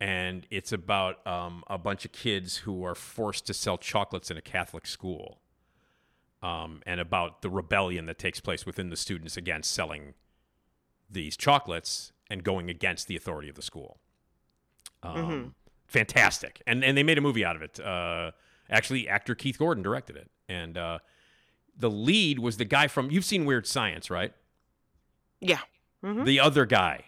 And 0.00 0.46
it's 0.50 0.70
about 0.70 1.26
um, 1.26 1.64
a 1.66 1.76
bunch 1.78 2.04
of 2.04 2.12
kids 2.12 2.58
who 2.58 2.84
are 2.84 2.94
forced 2.94 3.46
to 3.46 3.54
sell 3.54 3.78
chocolates 3.78 4.30
in 4.30 4.36
a 4.36 4.40
Catholic 4.42 4.86
school. 4.86 5.40
Um, 6.40 6.82
and 6.86 7.00
about 7.00 7.42
the 7.42 7.50
rebellion 7.50 8.06
that 8.06 8.16
takes 8.18 8.38
place 8.38 8.64
within 8.64 8.90
the 8.90 8.96
students 8.96 9.36
against 9.36 9.72
selling 9.72 10.14
these 11.10 11.36
chocolates 11.36 12.12
and 12.30 12.44
going 12.44 12.70
against 12.70 13.08
the 13.08 13.16
authority 13.16 13.48
of 13.48 13.56
the 13.56 13.62
school. 13.62 13.98
Um, 15.02 15.14
Mhm. 15.16 15.54
Fantastic, 15.88 16.62
and 16.66 16.84
and 16.84 16.96
they 16.98 17.02
made 17.02 17.16
a 17.18 17.20
movie 17.22 17.44
out 17.44 17.56
of 17.56 17.62
it. 17.62 17.80
Uh, 17.80 18.32
actually, 18.68 19.08
actor 19.08 19.34
Keith 19.34 19.58
Gordon 19.58 19.82
directed 19.82 20.16
it, 20.16 20.30
and 20.48 20.76
uh, 20.76 20.98
the 21.78 21.90
lead 21.90 22.38
was 22.40 22.56
the 22.56 22.64
guy 22.64 22.88
from. 22.88 23.10
You've 23.10 23.24
seen 23.24 23.44
Weird 23.44 23.66
Science, 23.66 24.10
right? 24.10 24.32
Yeah. 25.40 25.60
Mhm. 26.04 26.24
The 26.24 26.40
other 26.40 26.66
guy, 26.66 27.04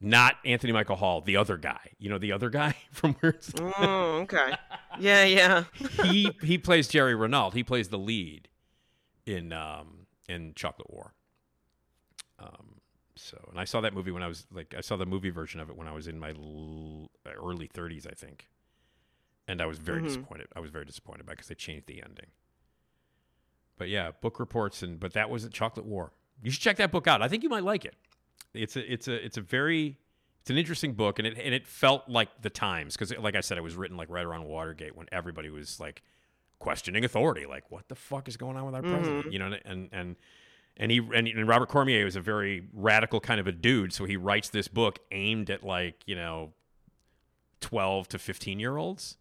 not 0.00 0.36
Anthony 0.44 0.72
Michael 0.72 0.96
Hall. 0.96 1.20
The 1.20 1.36
other 1.36 1.56
guy. 1.56 1.90
You 1.98 2.08
know 2.10 2.18
the 2.18 2.32
other 2.32 2.48
guy 2.50 2.76
from 2.92 3.16
Weird 3.22 3.42
Science. 3.42 3.74
Oh, 3.78 4.18
okay. 4.22 4.54
Yeah, 5.00 5.24
yeah. 5.24 5.64
he 6.04 6.30
he 6.42 6.56
plays 6.58 6.88
Jerry 6.88 7.14
Renault. 7.14 7.50
He 7.50 7.62
plays 7.64 7.88
the 7.88 7.98
lead 7.98 8.48
in 9.26 9.52
um 9.52 10.06
in 10.28 10.54
Chocolate 10.54 10.90
War. 10.90 11.14
Um, 12.38 12.80
so 13.14 13.38
and 13.50 13.58
I 13.58 13.64
saw 13.64 13.80
that 13.80 13.94
movie 13.94 14.10
when 14.10 14.22
I 14.22 14.28
was 14.28 14.46
like 14.52 14.74
I 14.76 14.80
saw 14.80 14.96
the 14.96 15.06
movie 15.06 15.30
version 15.30 15.60
of 15.60 15.70
it 15.70 15.76
when 15.76 15.88
I 15.88 15.92
was 15.92 16.06
in 16.06 16.18
my 16.18 16.30
l- 16.30 17.10
early 17.26 17.66
30s, 17.68 18.06
I 18.06 18.14
think, 18.14 18.48
and 19.48 19.60
I 19.62 19.66
was 19.66 19.78
very 19.78 20.00
Mhm. 20.02 20.04
disappointed. 20.08 20.48
I 20.54 20.60
was 20.60 20.70
very 20.70 20.84
disappointed 20.84 21.26
by 21.26 21.32
because 21.32 21.48
they 21.48 21.54
changed 21.54 21.86
the 21.86 22.02
ending. 22.02 22.26
But 23.78 23.88
yeah, 23.88 24.12
book 24.20 24.40
reports 24.40 24.82
and 24.82 24.98
but 24.98 25.12
that 25.14 25.28
was 25.30 25.44
a 25.44 25.50
Chocolate 25.50 25.86
War. 25.86 26.12
You 26.42 26.50
should 26.50 26.62
check 26.62 26.76
that 26.76 26.90
book 26.90 27.06
out. 27.06 27.22
I 27.22 27.28
think 27.28 27.42
you 27.42 27.48
might 27.48 27.64
like 27.64 27.84
it. 27.84 27.94
It's 28.54 28.76
a 28.76 28.92
it's 28.92 29.06
a 29.08 29.24
it's 29.24 29.36
a 29.36 29.40
very 29.42 29.98
it's 30.40 30.50
an 30.50 30.56
interesting 30.58 30.92
book 30.94 31.18
and 31.18 31.26
it 31.26 31.36
and 31.38 31.52
it 31.54 31.66
felt 31.66 32.08
like 32.08 32.28
the 32.42 32.50
times 32.50 32.94
because 32.96 33.16
like 33.18 33.34
I 33.36 33.40
said, 33.40 33.58
it 33.58 33.62
was 33.62 33.74
written 33.76 33.96
like 33.96 34.08
right 34.10 34.24
around 34.24 34.44
Watergate 34.44 34.96
when 34.96 35.06
everybody 35.12 35.50
was 35.50 35.78
like 35.80 36.02
questioning 36.58 37.04
authority, 37.04 37.44
like 37.46 37.70
what 37.70 37.88
the 37.88 37.94
fuck 37.94 38.28
is 38.28 38.36
going 38.38 38.56
on 38.56 38.64
with 38.64 38.74
our 38.74 38.82
president, 38.82 39.26
Mhm. 39.26 39.32
you 39.32 39.38
know? 39.38 39.52
And 39.64 39.88
and 39.92 40.16
and 40.78 40.90
he 40.90 40.98
and, 40.98 41.26
and 41.28 41.48
Robert 41.48 41.68
Cormier 41.68 42.04
was 42.04 42.16
a 42.16 42.20
very 42.20 42.66
radical 42.72 43.20
kind 43.20 43.40
of 43.40 43.46
a 43.46 43.52
dude, 43.52 43.92
so 43.92 44.04
he 44.06 44.16
writes 44.16 44.48
this 44.50 44.68
book 44.68 44.98
aimed 45.10 45.50
at 45.50 45.62
like 45.64 45.96
you 46.06 46.14
know 46.16 46.52
twelve 47.60 48.08
to 48.08 48.18
fifteen 48.18 48.58
year 48.60 48.76
olds 48.76 49.16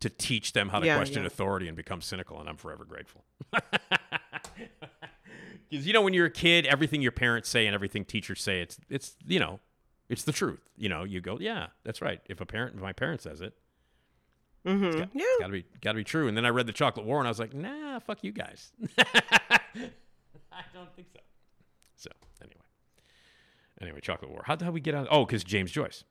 to 0.00 0.10
teach 0.10 0.52
them 0.52 0.68
how 0.70 0.80
to 0.80 0.86
Yeah, 0.86 0.96
question 0.96 1.22
yeah. 1.22 1.26
authority 1.26 1.68
and 1.68 1.76
become 1.76 2.00
cynical, 2.00 2.40
and 2.40 2.48
I'm 2.48 2.56
forever 2.56 2.84
grateful. 2.84 3.24
Because 5.70 5.86
you 5.86 5.92
know, 5.92 6.02
when 6.02 6.14
you're 6.14 6.26
a 6.26 6.30
kid, 6.30 6.66
everything 6.66 7.00
your 7.00 7.12
parents 7.12 7.48
say 7.48 7.66
and 7.66 7.74
everything 7.74 8.04
teachers 8.04 8.42
say, 8.42 8.60
it's 8.60 8.76
it's 8.88 9.14
you 9.24 9.38
know, 9.38 9.60
it's 10.08 10.24
the 10.24 10.32
truth. 10.32 10.68
You 10.76 10.88
know, 10.88 11.04
you 11.04 11.20
go, 11.20 11.38
yeah, 11.40 11.68
that's 11.84 12.02
right. 12.02 12.20
If 12.26 12.40
a 12.40 12.46
parent, 12.46 12.74
if 12.74 12.82
my 12.82 12.92
parent 12.92 13.20
says 13.22 13.40
it, 13.40 13.54
mm-hmm. 14.66 14.84
it's 14.84 14.96
got, 14.96 15.08
Yeah. 15.14 15.22
it's 15.22 15.40
got 15.40 15.46
to 15.46 15.52
be 15.52 15.64
got 15.80 15.92
to 15.92 15.96
be 15.98 16.04
true. 16.04 16.26
And 16.26 16.36
then 16.36 16.44
I 16.44 16.48
read 16.48 16.66
the 16.66 16.72
Chocolate 16.72 17.06
War, 17.06 17.18
and 17.20 17.28
I 17.28 17.30
was 17.30 17.38
like, 17.38 17.54
nah, 17.54 18.00
fuck 18.00 18.24
you 18.24 18.32
guys. 18.32 18.72
I 18.98 20.62
don't 20.74 20.92
think 20.96 21.06
so. 21.14 21.20
So 21.96 22.10
anyway, 22.42 22.64
anyway, 23.80 24.00
Chocolate 24.00 24.32
War. 24.32 24.42
How 24.46 24.56
how 24.60 24.72
we 24.72 24.80
get 24.80 24.96
on? 24.96 25.06
Oh, 25.08 25.24
because 25.24 25.44
James 25.44 25.70
Joyce. 25.70 26.02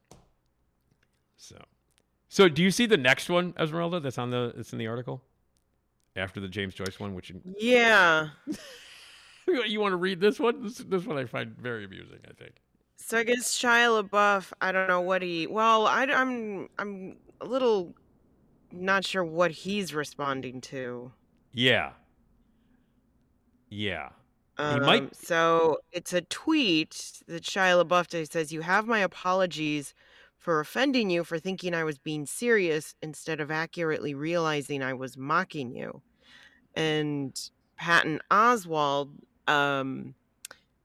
So, 1.35 1.57
so 2.29 2.47
do 2.47 2.63
you 2.63 2.71
see 2.71 2.85
the 2.85 2.97
next 2.97 3.29
one, 3.29 3.53
Esmeralda? 3.59 3.99
That's 3.99 4.17
on 4.17 4.29
the 4.29 4.53
that's 4.55 4.71
in 4.71 4.79
the 4.79 4.87
article 4.87 5.21
after 6.15 6.39
the 6.39 6.47
James 6.47 6.73
Joyce 6.73 6.99
one, 6.99 7.13
which 7.15 7.31
Yeah. 7.57 8.29
you 9.47 9.79
want 9.81 9.93
to 9.93 9.97
read 9.97 10.19
this 10.21 10.39
one? 10.39 10.63
This 10.63 10.77
this 10.77 11.05
one 11.05 11.17
I 11.17 11.25
find 11.25 11.57
very 11.57 11.85
amusing. 11.85 12.19
I 12.29 12.33
think. 12.33 12.53
So 12.97 13.17
I 13.17 13.23
guess 13.23 13.57
Shia 13.57 14.03
LaBeouf. 14.07 14.51
I 14.61 14.71
don't 14.71 14.87
know 14.87 15.01
what 15.01 15.21
he. 15.21 15.47
Well, 15.47 15.87
I, 15.87 16.03
am 16.03 16.69
I'm 16.77 17.17
a 17.41 17.45
little 17.45 17.95
not 18.71 19.05
sure 19.05 19.23
what 19.23 19.51
he's 19.51 19.93
responding 19.93 20.61
to. 20.61 21.11
Yeah. 21.53 21.91
Yeah. 23.69 24.09
Um, 24.57 24.81
might- 24.81 25.15
So 25.15 25.79
it's 25.91 26.13
a 26.13 26.21
tweet 26.21 27.21
that 27.27 27.43
Shia 27.43 27.83
LaBeouf 27.83 28.29
says, 28.31 28.51
"You 28.51 28.61
have 28.61 28.85
my 28.87 28.99
apologies 28.99 29.93
for 30.39 30.59
offending 30.59 31.09
you 31.09 31.23
for 31.23 31.37
thinking 31.37 31.73
I 31.73 31.83
was 31.83 31.99
being 31.99 32.25
serious 32.25 32.95
instead 33.01 33.39
of 33.39 33.51
accurately 33.51 34.13
realizing 34.13 34.81
I 34.81 34.93
was 34.93 35.17
mocking 35.17 35.75
you." 35.75 36.01
And 36.75 37.39
Patton 37.77 38.19
Oswalt 38.31 39.09
um, 39.47 40.15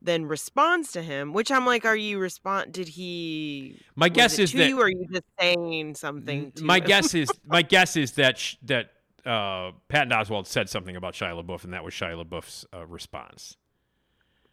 then 0.03 0.27
responds 0.27 0.93
to 0.93 1.03
him, 1.03 1.33
which 1.33 1.51
I'm 1.51 1.67
like, 1.67 1.85
"Are 1.85 1.97
you 1.97 2.19
respond? 2.19 2.73
Did 2.73 2.89
he? 2.89 3.81
My 3.97 4.09
guess 4.09 4.39
is 4.39 4.53
to 4.53 4.59
that 4.59 4.69
you, 4.69 4.81
or 4.81 4.85
are 4.85 4.91
you 4.91 5.07
just 5.11 5.25
saying 5.41 5.95
something? 5.95 6.53
To 6.53 6.65
my 6.65 6.79
him? 6.79 6.85
guess 6.85 7.15
is 7.15 7.31
my 7.47 7.63
guess 7.63 7.97
is 7.97 8.13
that 8.13 8.39
sh- 8.39 8.57
that 8.63 8.91
uh, 9.25 9.73
Patton 9.89 10.11
Oswalt 10.11 10.47
said 10.47 10.69
something 10.69 10.97
about 10.97 11.15
Shia 11.15 11.43
LaBeouf, 11.43 11.65
and 11.65 11.73
that 11.73 11.85
was 11.85 11.95
Shia 11.95 12.23
LaBeouf's 12.23 12.67
uh, 12.75 12.87
response. 12.87 13.57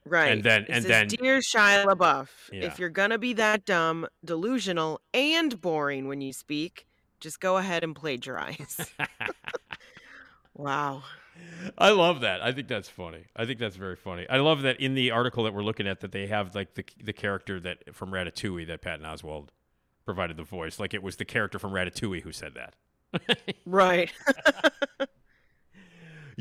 Right. 0.05 0.31
And 0.31 0.43
then- 0.43 0.63
It 0.63 0.69
and 0.69 0.85
then- 0.85 1.07
Dear 1.07 1.39
Shia 1.39 1.85
LaBeouf, 1.85 2.27
Yeah. 2.51 2.65
if 2.65 2.79
you're 2.79 2.89
gonna 2.89 3.17
be 3.19 3.33
that 3.33 3.65
dumb, 3.65 4.07
delusional, 4.25 4.99
and 5.13 5.59
boring 5.61 6.07
when 6.07 6.21
you 6.21 6.33
speak, 6.33 6.87
just 7.19 7.39
go 7.39 7.57
ahead 7.57 7.83
and 7.83 7.95
plagiarize. 7.95 8.91
wow. 10.55 11.03
I 11.77 11.89
love 11.91 12.21
that. 12.21 12.41
I 12.41 12.51
think 12.51 12.67
that's 12.67 12.89
funny. 12.89 13.25
I 13.35 13.45
think 13.45 13.59
that's 13.59 13.75
very 13.75 13.95
funny. 13.95 14.27
I 14.29 14.37
love 14.37 14.61
that 14.63 14.79
in 14.79 14.93
the 14.95 15.11
article 15.11 15.43
that 15.45 15.53
we're 15.53 15.63
looking 15.63 15.87
at 15.87 15.99
that 16.01 16.11
they 16.11 16.27
have 16.27 16.53
like 16.55 16.75
the 16.75 16.85
the 17.03 17.13
character 17.13 17.59
that 17.59 17.95
from 17.95 18.11
Ratatouille 18.11 18.67
that 18.67 18.81
Patton 18.81 19.05
Oswalt 19.05 19.47
provided 20.05 20.37
the 20.37 20.43
voice, 20.43 20.79
like 20.79 20.93
it 20.93 21.01
was 21.01 21.15
the 21.15 21.25
character 21.25 21.57
from 21.57 21.71
Ratatouille 21.71 22.21
who 22.23 22.31
said 22.31 22.53
that. 22.55 22.73
Right. 23.65 24.11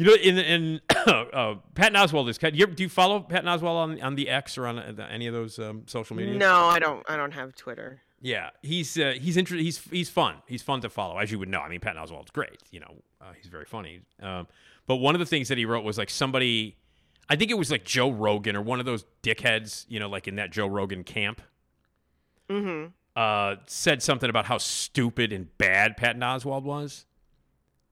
You 0.00 0.06
know, 0.06 0.14
in 0.14 0.38
in 0.38 0.80
uh, 1.06 1.56
Patton 1.74 1.94
Oswalt 1.94 2.26
is. 2.30 2.38
Do 2.38 2.48
you, 2.54 2.66
do 2.66 2.82
you 2.82 2.88
follow 2.88 3.20
Patton 3.20 3.46
Oswalt 3.46 3.76
on 3.76 4.00
on 4.00 4.14
the 4.14 4.30
X 4.30 4.56
or 4.56 4.66
on 4.66 4.78
uh, 4.78 5.06
any 5.10 5.26
of 5.26 5.34
those 5.34 5.58
um, 5.58 5.82
social 5.84 6.16
media? 6.16 6.36
No, 6.36 6.54
I 6.64 6.78
don't. 6.78 7.04
I 7.06 7.18
don't 7.18 7.32
have 7.32 7.54
Twitter. 7.54 8.00
Yeah, 8.22 8.48
he's 8.62 8.98
uh, 8.98 9.12
he's 9.20 9.36
inter- 9.36 9.56
he's 9.56 9.76
he's 9.90 10.08
fun. 10.08 10.36
He's 10.46 10.62
fun 10.62 10.80
to 10.80 10.88
follow, 10.88 11.18
as 11.18 11.30
you 11.30 11.38
would 11.38 11.50
know. 11.50 11.60
I 11.60 11.68
mean, 11.68 11.80
Patton 11.80 12.02
Oswalt's 12.02 12.30
great. 12.30 12.62
You 12.70 12.80
know, 12.80 12.94
uh, 13.20 13.32
he's 13.36 13.50
very 13.50 13.66
funny. 13.66 14.00
Um, 14.22 14.46
but 14.86 14.96
one 14.96 15.14
of 15.14 15.18
the 15.18 15.26
things 15.26 15.48
that 15.48 15.58
he 15.58 15.66
wrote 15.66 15.84
was 15.84 15.98
like 15.98 16.08
somebody, 16.08 16.78
I 17.28 17.36
think 17.36 17.50
it 17.50 17.58
was 17.58 17.70
like 17.70 17.84
Joe 17.84 18.10
Rogan 18.10 18.56
or 18.56 18.62
one 18.62 18.80
of 18.80 18.86
those 18.86 19.04
dickheads. 19.22 19.84
You 19.90 20.00
know, 20.00 20.08
like 20.08 20.26
in 20.26 20.36
that 20.36 20.50
Joe 20.50 20.66
Rogan 20.66 21.04
camp. 21.04 21.42
Mm-hmm. 22.48 22.86
Uh, 23.14 23.56
said 23.66 24.02
something 24.02 24.30
about 24.30 24.46
how 24.46 24.56
stupid 24.56 25.30
and 25.30 25.58
bad 25.58 25.98
Patton 25.98 26.22
Oswalt 26.22 26.62
was. 26.62 27.04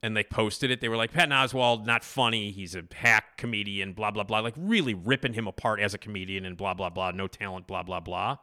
And 0.01 0.15
they 0.15 0.23
posted 0.23 0.71
it. 0.71 0.79
They 0.79 0.87
were 0.87 0.95
like, 0.95 1.11
Patton 1.11 1.31
Oswalt, 1.31 1.85
not 1.85 2.05
funny. 2.05 2.51
He's 2.51 2.73
a 2.73 2.83
hack 2.93 3.37
comedian, 3.37 3.91
blah, 3.93 4.11
blah, 4.11 4.23
blah. 4.23 4.39
Like, 4.39 4.53
really 4.57 4.93
ripping 4.93 5.33
him 5.33 5.45
apart 5.45 5.81
as 5.81 5.93
a 5.93 5.97
comedian 5.97 6.45
and 6.45 6.55
blah, 6.55 6.73
blah, 6.73 6.89
blah. 6.89 7.11
No 7.11 7.27
talent, 7.27 7.67
blah, 7.67 7.83
blah, 7.83 7.99
blah. 7.99 8.37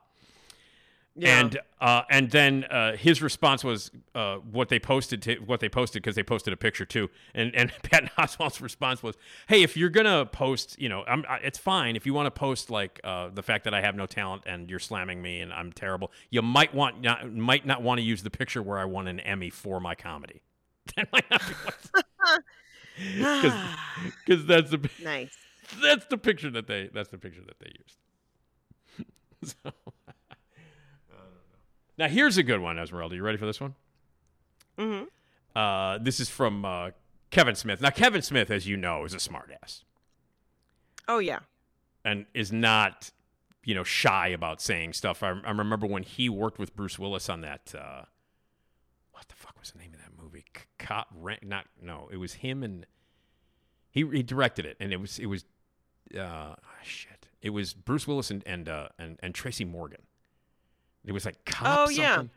Yeah. 1.19 1.41
And 1.41 1.59
uh, 1.81 2.03
and 2.11 2.31
then 2.31 2.65
uh, 2.65 2.95
his 2.97 3.23
response 3.23 3.65
was 3.65 3.91
uh, 4.15 4.37
what 4.37 4.69
they 4.69 4.79
posted 4.79 5.23
to 5.23 5.37
what 5.37 5.61
they 5.61 5.69
posted 5.69 6.03
because 6.03 6.15
they 6.15 6.23
posted 6.23 6.53
a 6.53 6.59
picture 6.59 6.85
too. 6.85 7.09
And 7.35 7.55
and 7.55 7.73
Patton 7.83 8.11
Oswalt's 8.19 8.61
response 8.61 9.03
was, 9.03 9.17
"Hey, 9.49 9.63
if 9.63 9.79
you're 9.79 9.89
gonna 9.89 10.27
post, 10.27 10.79
you 10.79 10.91
know, 10.91 11.05
I'm, 11.09 11.25
I, 11.27 11.39
it's 11.39 11.59
fine 11.59 11.97
if 11.97 12.05
you 12.05 12.13
want 12.13 12.27
to 12.27 12.31
post 12.31 12.71
like 12.71 13.01
uh, 13.03 13.31
the 13.33 13.43
fact 13.43 13.65
that 13.65 13.73
I 13.73 13.81
have 13.81 13.97
no 13.97 14.05
talent 14.05 14.43
and 14.45 14.69
you're 14.69 14.79
slamming 14.79 15.23
me 15.23 15.41
and 15.41 15.55
I'm 15.55 15.73
terrible. 15.73 16.13
You 16.29 16.43
might 16.43 16.75
want 16.75 17.01
not 17.01 17.33
might 17.33 17.65
not 17.65 17.83
want 17.83 17.99
to 17.99 18.05
use 18.05 18.23
the 18.23 18.31
picture 18.31 18.63
where 18.63 18.79
I 18.79 18.85
won 18.85 19.09
an 19.09 19.21
Emmy 19.21 19.49
for 19.49 19.81
my 19.81 19.95
comedy. 19.95 20.43
That 20.97 21.13
might 21.13 21.31
not 21.31 21.43
be 21.47 21.55
because 24.25 24.47
that's 24.47 24.71
the 24.71 24.89
nice. 25.03 25.37
that's 25.83 26.07
the 26.07 26.17
picture 26.17 26.51
that 26.51 26.67
they 26.67 26.89
that's 26.93 27.09
the 27.11 27.19
picture 27.19 27.43
that 27.47 27.59
they 27.59 27.73
used. 27.79 29.55
so, 29.65 29.73
now 31.99 32.09
here's 32.09 32.39
a 32.39 32.43
good 32.43 32.61
one, 32.61 32.79
Esmeralda. 32.79 33.15
You 33.17 33.23
ready 33.23 33.39
for 33.39 33.47
this 33.47 33.61
one? 33.61 33.75
Mm-hmm. 34.79 35.05
Uh, 35.59 35.99
this 35.99 36.21
is 36.21 36.29
from 36.29 36.65
uh, 36.65 36.91
Kevin 37.31 37.55
Smith. 37.55 37.81
Now 37.81 37.91
Kevin 37.91 38.23
Smith, 38.23 38.51
as 38.51 38.67
you 38.67 38.77
know, 38.77 39.05
is 39.05 39.15
a 39.15 39.19
smartass 39.19 39.83
Oh 41.09 41.19
yeah. 41.19 41.41
and 42.05 42.27
is 42.35 42.53
not, 42.53 43.11
you 43.65 43.75
know, 43.75 43.85
shy 43.85 44.29
about 44.29 44.61
saying 44.61 44.93
stuff. 44.93 45.23
I, 45.23 45.31
I 45.45 45.51
remember 45.51 45.87
when 45.87 46.03
he 46.03 46.29
worked 46.29 46.59
with 46.59 46.75
Bruce 46.77 46.99
Willis 46.99 47.29
on 47.29 47.41
that. 47.43 47.75
Uh, 47.77 48.03
what 49.13 49.29
the 49.29 49.35
fuck 49.35 49.59
was 49.59 49.71
the 49.73 49.79
name 49.79 49.86
Cop, 50.87 51.09
Rent, 51.15 51.43
not 51.45 51.67
no. 51.83 52.09
It 52.13 52.17
was 52.19 52.35
him 52.35 52.63
and 52.63 52.87
he 53.91 54.07
he 54.13 54.23
directed 54.23 54.67
it, 54.67 54.77
and 54.79 54.93
it 54.93 55.01
was 55.01 55.19
it 55.19 55.27
was 55.27 55.45
uh, 56.19 56.55
shit. 56.83 57.29
It 57.43 57.51
was 57.51 57.75
Bruce 57.75 58.07
Willis 58.07 58.31
and 58.31 58.43
and 58.47 58.69
uh, 58.69 58.89
and, 58.99 59.19
and 59.23 59.35
Tracy 59.35 59.65
Morgan. 59.65 60.03
It 61.05 61.13
was 61.13 61.25
like 61.25 61.45
cop 61.45 61.89
Oh, 61.89 61.91
yeah. 61.91 62.17
something. 62.17 62.31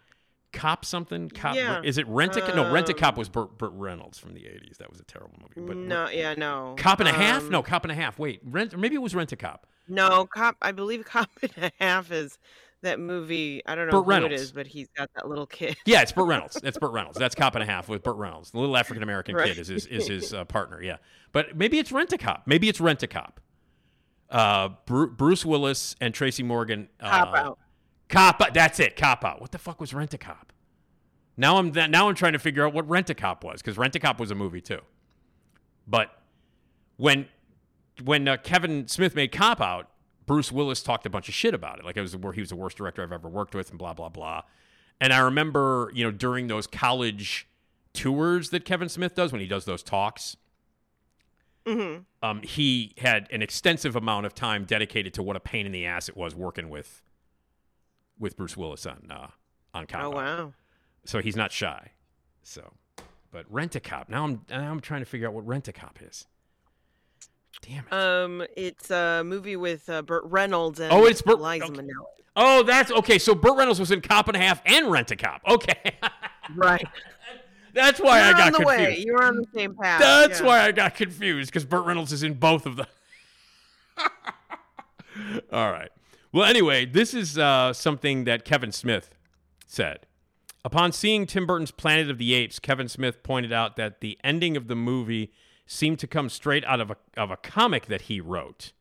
Cop 0.52 0.84
something. 0.86 1.30
Cop. 1.30 1.56
Yeah. 1.56 1.82
Is 1.84 1.98
it 2.00 2.08
Rent 2.08 2.36
a 2.36 2.42
cop? 2.42 2.56
No, 2.56 2.72
Rent 2.72 2.90
a 2.90 2.94
Cop 2.94 3.14
Um, 3.14 3.20
was 3.20 3.30
Burt, 3.30 3.58
Burt 3.60 3.72
Reynolds 3.74 4.18
from 4.18 4.34
the 4.34 4.42
'80s. 4.42 4.78
That 4.78 4.90
was 4.90 5.00
a 5.00 5.04
terrible 5.04 5.38
movie. 5.40 5.68
But 5.68 5.78
no, 5.78 6.10
yeah, 6.10 6.34
no. 6.36 6.74
Cop 6.78 7.00
and 7.00 7.08
a 7.10 7.14
half? 7.14 7.44
Um, 7.44 7.50
No, 7.52 7.62
Cop 7.62 7.84
and 7.86 7.92
a 7.92 7.96
half. 7.96 8.18
Wait, 8.18 8.42
Rent. 8.44 8.74
Or 8.74 8.78
maybe 8.78 8.96
it 8.96 9.02
was 9.02 9.14
Rent 9.14 9.32
a 9.32 9.36
Cop. 9.36 9.68
No, 9.88 10.26
cop. 10.26 10.56
I 10.62 10.72
believe 10.72 11.06
Cop 11.06 11.30
and 11.44 11.52
a 11.66 11.72
Half 11.80 12.12
is 12.12 12.40
that 12.82 13.00
movie. 13.00 13.62
I 13.66 13.76
don't 13.76 13.86
know 13.88 13.92
Burt 13.92 14.06
who 14.06 14.10
Reynolds. 14.10 14.34
it 14.34 14.40
is, 14.40 14.52
but 14.52 14.68
he's 14.68 14.88
got 14.96 15.10
that 15.16 15.28
little 15.28 15.46
kid. 15.46 15.78
Yeah, 15.86 16.02
it's 16.02 16.12
Burt 16.12 16.28
Reynolds. 16.30 16.60
That's 16.62 16.78
Burt 16.78 16.92
Reynolds. 16.92 17.18
That's 17.20 17.36
Cop 17.36 17.56
and 17.56 17.64
a 17.64 17.66
Half 17.66 17.90
with 17.90 18.04
Burt 18.04 18.16
Reynolds. 18.18 18.52
The 18.52 18.60
little 18.60 18.78
African 18.78 19.04
American 19.04 19.36
Right. 19.36 19.48
kid 19.50 19.60
is 19.60 19.68
his 19.68 19.86
is 19.88 20.08
his 20.08 20.34
uh, 20.34 20.46
partner. 20.46 20.82
Yeah, 20.82 20.98
but 21.32 21.56
maybe 21.58 21.80
it's 21.80 21.92
Rent 21.92 22.14
a 22.14 22.18
Cop. 22.18 22.44
Maybe 22.46 22.70
it's 22.70 22.80
Rent 22.82 23.04
a 23.04 23.08
Cop. 23.08 23.40
Uh, 24.30 24.70
Bru- 24.86 25.12
Bruce 25.12 25.46
Willis 25.46 25.96
and 26.00 26.14
Tracy 26.14 26.44
Morgan. 26.44 26.88
Uh, 27.00 27.10
Cop 27.10 27.36
out. 27.36 27.60
Cop 28.10 28.42
out. 28.42 28.54
That's 28.54 28.80
it. 28.80 28.96
Cop 28.96 29.26
out. 29.26 29.42
What 29.42 29.52
the 29.52 29.58
fuck 29.60 29.80
was 29.82 29.94
Rent 29.94 30.14
a 30.14 30.18
Cop? 30.18 30.54
Now 31.38 31.58
I'm 31.58 31.72
that. 31.74 31.90
Now 31.90 32.10
I'm 32.10 32.16
trying 32.16 32.34
to 32.34 32.40
figure 32.40 32.66
out 32.66 32.74
what 32.74 32.88
Rent 32.90 33.10
a 33.10 33.16
Cop 33.16 33.44
was 33.44 33.62
because 33.62 33.78
Rent 33.78 33.96
a 33.96 34.00
Cop 34.00 34.20
was 34.20 34.30
a 34.32 34.36
movie 34.36 34.62
too. 34.62 34.82
But 35.88 36.12
when 36.98 37.28
when 38.04 38.28
uh, 38.28 38.38
Kevin 38.38 38.88
Smith 38.88 39.16
made 39.16 39.32
Cop 39.32 39.60
Out, 39.62 39.90
Bruce 40.30 40.52
Willis 40.52 40.84
talked 40.84 41.08
a 41.08 41.10
bunch 41.10 41.28
of 41.28 41.34
shit 41.34 41.56
about 41.56 41.80
it. 41.80 41.86
Like 41.86 41.98
it 41.98 42.02
was 42.02 42.16
where 42.16 42.34
he 42.34 42.40
was 42.40 42.50
the 42.52 42.56
worst 42.56 42.78
director 42.78 43.02
I've 43.02 43.12
ever 43.12 43.28
worked 43.28 43.56
with, 43.56 43.72
and 43.72 43.80
blah 43.80 43.96
blah 43.96 44.10
blah. 44.10 44.44
And 45.02 45.12
I 45.12 45.18
remember, 45.22 45.90
you 45.96 46.04
know, 46.04 46.12
during 46.12 46.46
those 46.46 46.68
college 46.68 47.48
tours 47.94 48.52
that 48.52 48.64
Kevin 48.64 48.90
Smith 48.90 49.16
does 49.16 49.32
when 49.32 49.42
he 49.42 49.48
does 49.48 49.66
those 49.66 49.82
talks, 49.82 50.38
Mm-hmm. 51.66 52.02
um, 52.22 52.42
he 52.44 52.94
had 53.00 53.28
an 53.32 53.42
extensive 53.42 53.96
amount 53.96 54.28
of 54.28 54.36
time 54.36 54.66
dedicated 54.66 55.16
to 55.16 55.24
what 55.24 55.36
a 55.36 55.40
pain 55.40 55.66
in 55.66 55.72
the 55.72 55.84
ass 55.88 56.08
it 56.10 56.16
was 56.16 56.36
working 56.36 56.70
with 56.70 57.02
with 58.20 58.38
Bruce 58.38 58.56
Willis 58.56 58.86
on 58.86 59.08
uh, 59.10 59.30
on 59.74 59.88
Cop 59.88 60.04
Oh 60.04 60.10
wow. 60.12 60.54
So 61.06 61.22
he's 61.22 61.36
not 61.36 61.52
shy. 61.52 61.94
So, 62.44 62.74
but 63.32 63.46
Rent 63.50 63.76
a 63.76 63.80
Cop. 63.80 64.10
Now 64.10 64.26
I'm 64.26 64.42
now 64.48 64.70
I'm 64.70 64.80
trying 64.80 65.02
to 65.02 65.06
figure 65.06 65.28
out 65.28 65.34
what 65.34 65.48
Rent 65.48 65.68
a 65.68 65.74
Cop 65.74 65.98
is. 66.08 66.28
Damn 67.62 67.86
it. 67.86 67.94
Um, 67.94 68.44
it's 68.56 68.90
a 68.92 69.24
movie 69.26 69.56
with 69.56 69.90
uh, 69.90 70.02
Burt 70.02 70.24
Reynolds 70.26 70.80
and 70.80 70.92
Oh, 70.92 71.06
it's 71.06 71.22
Burt- 71.22 71.42
Liza 71.42 71.66
okay. 71.66 71.74
Minnelli. 71.74 72.06
Oh, 72.36 72.64
that's 72.64 72.92
okay. 72.92 73.20
So 73.20 73.36
Burt 73.36 73.58
Reynolds 73.58 73.80
was 73.80 73.92
in 73.92 74.02
Cop 74.02 74.28
and 74.28 74.38
a 74.38 74.40
Half 74.40 74.62
and 74.66 74.90
Rent 74.90 75.12
a 75.12 75.16
Cop. 75.16 75.42
Okay, 75.48 75.98
Right. 76.56 76.86
that's 77.74 78.00
why 78.00 78.20
You're 78.20 78.28
I 78.36 78.38
got 78.38 78.42
on 78.48 78.52
the 78.54 78.58
confused. 78.60 78.80
way. 78.80 79.04
You're 79.06 79.24
on 79.24 79.36
the 79.36 79.46
same 79.54 79.76
path. 79.76 80.00
That's 80.00 80.40
yeah. 80.40 80.46
why 80.46 80.62
I 80.62 80.72
got 80.72 80.96
confused 80.96 81.52
because 81.52 81.66
Burt 81.66 81.86
Reynolds 81.86 82.14
is 82.14 82.24
in 82.24 82.36
both 82.36 82.66
of 82.66 82.78
them. 82.78 82.88
All 85.52 85.72
right. 85.72 85.90
Well, 86.32 86.46
anyway, 86.46 86.86
this 86.86 87.14
is 87.14 87.38
uh, 87.38 87.74
something 87.74 88.24
that 88.26 88.46
Kevin 88.46 88.72
Smith 88.72 89.16
said. 89.66 90.06
Upon 90.64 90.92
seeing 90.92 91.26
Tim 91.26 91.46
Burton's 91.48 91.72
Planet 91.72 92.10
of 92.10 92.18
the 92.18 92.34
Apes, 92.34 92.60
Kevin 92.60 92.88
Smith 92.88 93.24
pointed 93.24 93.52
out 93.52 93.76
that 93.78 94.02
the 94.02 94.18
ending 94.24 94.56
of 94.56 94.68
the 94.68 94.76
movie 94.76 95.32
seemed 95.72 96.00
to 96.00 96.08
come 96.08 96.30
straight 96.30 96.66
out 96.66 96.82
of 96.82 96.90
a, 96.90 96.98
of 97.16 97.30
a 97.30 97.38
comic 97.38 97.86
that 97.86 98.02
he 98.04 98.20
wrote. 98.20 98.74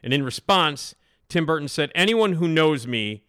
And 0.00 0.14
in 0.14 0.22
response, 0.24 0.94
Tim 1.28 1.44
Burton 1.44 1.66
said, 1.66 1.90
Anyone 1.94 2.34
who 2.34 2.46
knows 2.46 2.86
me 2.86 3.24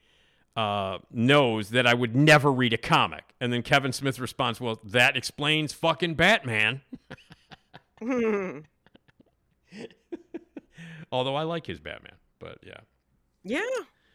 uh, 0.55 0.99
knows 1.11 1.71
that 1.71 1.87
I 1.87 1.95
would 1.95 2.15
never 2.15 2.51
read 2.51 2.73
a 2.73 2.77
comic. 2.77 3.33
And 3.41 3.51
then 3.51 3.63
Kevin 3.63 3.91
Smith 3.91 4.19
responds, 4.19 4.61
Well, 4.61 4.79
that 4.83 5.17
explains 5.17 5.73
fucking 5.73 6.13
Batman. 6.13 6.81
Although 11.11 11.35
I 11.35 11.43
like 11.43 11.65
his 11.65 11.79
Batman, 11.79 12.15
but 12.37 12.59
yeah. 12.63 12.81
yeah, 13.43 13.61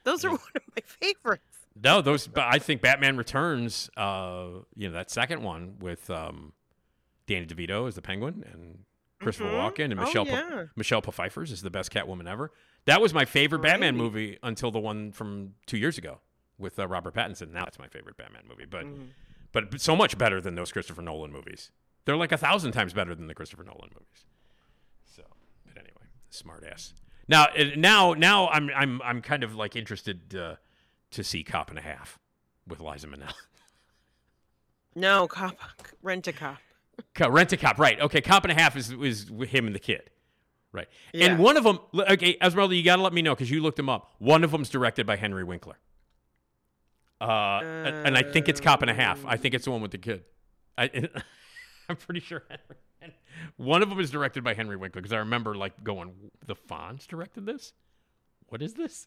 those 0.05 0.25
are 0.25 0.31
one 0.31 0.39
of 0.55 0.63
my 0.77 0.83
favorites. 0.85 1.43
No, 1.83 2.03
those. 2.03 2.29
But 2.29 2.45
I 2.45 2.59
think 2.59 2.83
Batman 2.83 3.17
Returns. 3.17 3.91
Uh, 3.97 4.61
you 4.77 4.89
know 4.89 4.95
that 4.95 5.11
second 5.11 5.43
one 5.43 5.77
with 5.81 6.11
um, 6.11 6.53
Danny 7.27 7.47
DeVito 7.47 7.89
as 7.89 7.95
the 7.95 8.03
Penguin 8.03 8.45
and 8.53 8.81
Christopher 9.23 9.51
Mhm. 9.51 9.73
Walken 9.75 9.85
and 9.91 10.01
Oh, 10.01 10.05
Michelle 10.05 10.27
yeah. 10.27 10.65
Michelle 10.77 11.01
Pfeiffer 11.01 11.43
is 11.43 11.63
the 11.63 11.71
best 11.71 11.91
Catwoman 11.93 12.29
ever. 12.29 12.53
That 12.87 13.01
was 13.01 13.15
my 13.15 13.25
favorite 13.25 13.63
Batman 13.63 13.97
movie 13.97 14.39
until 14.43 14.71
the 14.71 14.81
one 14.81 15.13
from 15.13 15.55
two 15.67 15.79
years 15.79 15.99
ago 15.99 16.21
with 16.59 16.79
uh, 16.79 16.87
Robert 16.89 17.15
Pattinson. 17.15 17.53
Now 17.53 17.65
it's 17.65 17.79
my 17.79 17.89
favorite 17.89 18.17
Batman 18.17 18.43
movie, 18.49 18.65
but 18.67 18.85
Mm-hmm. 18.85 19.05
but 19.53 19.81
so 19.81 19.95
much 19.97 20.19
better 20.19 20.41
than 20.41 20.55
those 20.55 20.73
Christopher 20.73 21.03
Nolan 21.03 21.31
movies. 21.33 21.71
They're 22.05 22.17
like 22.17 22.33
a 22.33 22.37
thousand 22.39 22.73
times 22.73 22.93
better 22.93 23.15
than 23.15 23.27
the 23.29 23.35
Christopher 23.35 23.63
Nolan 23.65 23.91
movies. 23.95 24.27
So, 25.05 25.23
but 25.67 25.77
anyway, 25.77 26.07
smart 26.31 26.65
ass. 26.65 26.95
Now, 27.29 27.47
now, 27.77 28.15
now, 28.15 28.49
I'm 28.49 28.71
I'm 28.75 29.01
I'm 29.03 29.23
kind 29.23 29.45
of 29.45 29.55
like 29.55 29.77
interested 29.77 30.35
uh, 30.35 30.57
to 31.13 31.23
see 31.23 31.45
Cop 31.45 31.71
and 31.71 31.79
a 31.79 31.83
Half 31.83 32.19
with 32.67 32.81
Liza 32.81 33.07
Minnelli. 33.07 33.33
No, 34.95 35.27
cop, 35.27 35.57
rent 36.03 36.27
a 36.27 36.33
cop. 36.33 36.59
Rent 37.19 37.53
a 37.53 37.57
Cop, 37.57 37.79
right? 37.79 38.01
Okay, 38.01 38.21
Cop 38.21 38.45
and 38.45 38.53
a 38.53 38.55
Half 38.55 38.77
is 38.77 38.91
is 38.93 39.31
him 39.49 39.67
and 39.67 39.75
the 39.75 39.79
kid, 39.81 40.11
right? 40.73 40.89
Yeah. 41.13 41.27
And 41.27 41.39
one 41.39 41.57
of 41.57 41.65
them, 41.65 41.79
okay, 41.95 42.37
Esmeralda, 42.41 42.75
you 42.75 42.83
got 42.83 42.97
to 42.97 43.03
let 43.03 43.13
me 43.13 43.23
know 43.23 43.35
because 43.35 43.51
you 43.51 43.63
looked 43.63 43.77
them 43.77 43.89
up. 43.89 44.15
One 44.19 44.45
of 44.45 44.51
them's 44.51 44.69
directed 44.69 45.07
by 45.07 45.17
Henry 45.17 45.45
Winkler. 45.45 45.79
Uh, 47.21 47.61
and- 47.63 48.07
and 48.09 48.19
I 48.19 48.23
think 48.23 48.49
it's 48.49 48.61
Cop 48.61 48.83
and 48.83 48.91
a 48.91 48.95
Half. 48.95 49.25
I 49.27 49.37
think 49.37 49.55
it's 49.55 49.65
the 49.65 49.71
one 49.71 49.81
with 49.81 49.93
the 49.93 49.99
kid. 49.99 50.25
I, 50.77 51.09
I'm 51.89 51.97
pretty 51.97 52.21
sure. 52.21 52.43
Henry, 53.01 53.15
one 53.57 53.83
of 53.83 53.89
them 53.91 54.01
is 54.01 54.11
directed 54.11 54.43
by 54.43 54.55
Henry 54.55 54.77
Winkler 54.77 55.01
because 55.03 55.13
I 55.13 55.19
remember 55.19 55.55
like 55.55 55.85
going, 55.85 56.13
the 56.47 56.57
Fonz 56.57 57.07
directed 57.07 57.47
this. 57.47 57.73
What 58.49 58.61
is 58.63 58.75
this? 58.75 59.07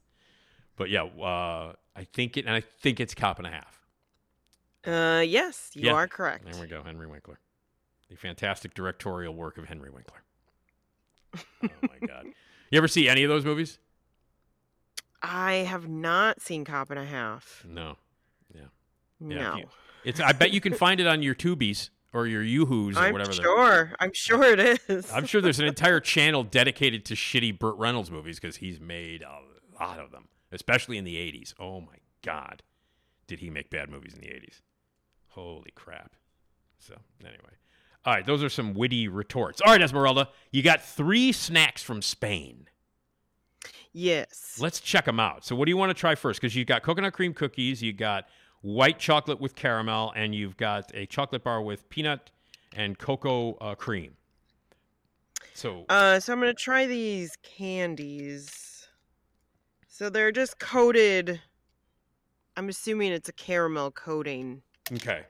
But 0.78 0.90
yeah, 0.90 1.04
uh, 1.04 1.74
I 1.96 2.04
think 2.04 2.38
it, 2.38 2.46
and 2.46 2.56
I 2.56 2.62
think 2.62 3.00
it's 3.00 3.14
Cop 3.14 3.38
and 3.38 3.48
a 3.48 3.52
Half. 3.52 3.82
Uh, 4.86 5.22
yes, 5.22 5.72
you 5.74 5.88
Yeah. 5.88 5.94
are 5.94 6.08
correct. 6.08 6.46
There 6.52 6.62
we 6.62 6.68
go, 6.68 6.84
Henry 6.84 7.08
Winkler. 7.08 7.40
The 8.10 8.16
fantastic 8.16 8.74
directorial 8.74 9.34
work 9.34 9.58
of 9.58 9.66
Henry 9.66 9.90
Winkler. 9.90 10.22
Oh 11.64 11.68
my 11.82 12.08
god. 12.08 12.28
You 12.70 12.78
ever 12.78 12.88
see 12.88 13.10
any 13.10 13.24
of 13.24 13.30
those 13.30 13.44
movies? 13.44 13.80
I 15.22 15.54
have 15.68 15.88
not 15.90 16.40
seen 16.42 16.64
Cop 16.66 16.92
and 16.92 17.00
a 17.00 17.04
Half. 17.06 17.66
No. 17.68 17.98
Yeah. 18.54 18.62
No. 19.20 19.36
Yeah, 19.36 19.52
if 19.54 19.58
you- 19.60 19.70
it's 20.04 20.20
I 20.20 20.32
bet 20.34 20.52
you 20.54 20.62
can 20.62 20.74
find 20.76 21.00
it 21.00 21.08
on 21.08 21.24
your 21.24 21.34
Tubies 21.36 21.90
or 22.14 22.28
your 22.28 22.44
Yoo-Hoos 22.44 22.96
or 22.96 23.00
I'm 23.00 23.12
whatever. 23.14 23.34
they're- 23.34 23.44
sure. 23.44 23.96
I'm 24.00 24.14
sure 24.14 24.44
it 24.44 24.80
is. 24.88 25.12
I'm 25.12 25.26
sure 25.26 25.42
there's 25.42 25.60
an 25.60 25.66
entire 25.76 26.00
channel 26.00 26.44
dedicated 26.44 27.04
to 27.06 27.16
shitty 27.16 27.58
Burt 27.58 27.76
Reynolds 27.78 28.12
movies 28.12 28.40
because 28.40 28.58
he's 28.58 28.80
made 28.80 29.24
a 29.24 29.40
lot 29.84 30.00
of 30.00 30.12
them, 30.12 30.28
especially 30.52 30.98
in 30.98 31.04
the 31.06 31.16
80s. 31.16 31.54
Oh 31.60 31.82
my 31.82 31.98
God. 32.24 32.62
Did 33.28 33.40
he 33.40 33.50
make 33.50 33.70
bad 33.72 33.90
movies 33.90 34.14
in 34.14 34.22
the 34.22 34.28
80s? 34.28 34.62
Holy 35.30 35.72
crap. 35.74 36.14
So, 36.78 36.96
anyway. 37.22 37.56
All 38.06 38.14
right, 38.14 38.26
those 38.26 38.44
are 38.44 38.50
some 38.50 38.74
witty 38.76 39.08
retorts. 39.08 39.62
All 39.62 39.72
right, 39.72 39.82
Esmeralda, 39.82 40.30
you 40.52 40.62
got 40.62 40.82
three 40.82 41.32
snacks 41.32 41.82
from 41.82 42.02
Spain. 42.02 42.68
Yes. 43.94 44.58
Let's 44.60 44.80
check 44.80 45.06
them 45.06 45.20
out. 45.20 45.44
So, 45.46 45.56
what 45.56 45.66
do 45.66 45.72
you 45.72 45.78
want 45.78 45.90
to 45.90 45.94
try 45.94 46.16
first? 46.16 46.40
Because 46.40 46.56
you've 46.56 46.68
got 46.68 46.84
coconut 46.84 47.14
cream 47.14 47.34
cookies, 47.34 47.82
you've 47.82 47.98
got 47.98 48.26
white 48.62 49.00
chocolate 49.00 49.40
with 49.40 49.56
caramel, 49.56 50.14
and 50.16 50.36
you've 50.36 50.58
got 50.58 50.92
a 50.94 51.06
chocolate 51.06 51.44
bar 51.44 51.62
with 51.62 51.90
peanut 51.90 52.30
and 52.76 52.98
cocoa 53.00 53.54
uh, 53.56 53.74
cream. 53.74 54.18
So, 55.54 55.86
Uh, 55.88 56.20
so 56.20 56.34
I'm 56.34 56.40
gonna 56.40 56.54
try 56.54 56.86
these 56.86 57.38
candies. 57.42 58.88
So 59.88 60.10
they're 60.10 60.34
just 60.34 60.60
coated. 60.60 61.42
I'm 62.58 62.68
assuming 62.68 63.14
it's 63.14 63.30
a 63.30 63.34
caramel 63.34 63.92
coating. 63.92 64.62
okay. 64.94 65.22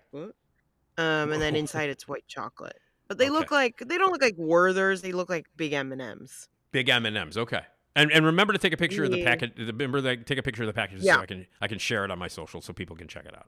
Um, 0.98 1.32
and 1.34 1.42
then 1.42 1.56
inside 1.56 1.90
it's 1.90 2.08
white 2.08 2.28
chocolate. 2.28 2.80
But 3.08 3.18
they 3.18 3.30
look 3.30 3.52
like 3.52 3.80
they 3.86 3.98
don't 3.98 4.12
look 4.12 4.22
like 4.22 4.38
Werthers. 4.38 5.02
They 5.02 5.12
look 5.12 5.30
like 5.30 5.46
big 5.58 5.74
M 5.74 5.92
and 5.92 6.02
M's. 6.02 6.48
Big 6.72 6.90
M 6.90 7.06
and 7.06 7.16
M's. 7.18 7.38
Okay. 7.38 7.62
And 7.96 8.12
and 8.12 8.26
remember 8.26 8.54
to 8.54 8.60
take 8.60 8.74
a 8.74 8.78
picture 8.78 9.04
of 9.04 9.12
the 9.12 9.20
Yeah. 9.20 9.26
package. 9.26 9.54
Remember 9.58 10.02
to 10.02 10.18
take 10.18 10.38
a 10.38 10.44
picture 10.44 10.64
of 10.64 10.68
the 10.68 10.74
package 10.74 11.02
Yeah. 11.02 11.16
so 11.16 11.22
I 11.22 11.26
can 11.26 11.46
I 11.62 11.68
can 11.68 11.78
share 11.80 12.04
it 12.06 12.12
on 12.12 12.18
my 12.20 12.28
social 12.28 12.62
so 12.62 12.74
people 12.74 12.96
can 12.96 13.08
check 13.08 13.26
it 13.26 13.36
out. 13.36 13.48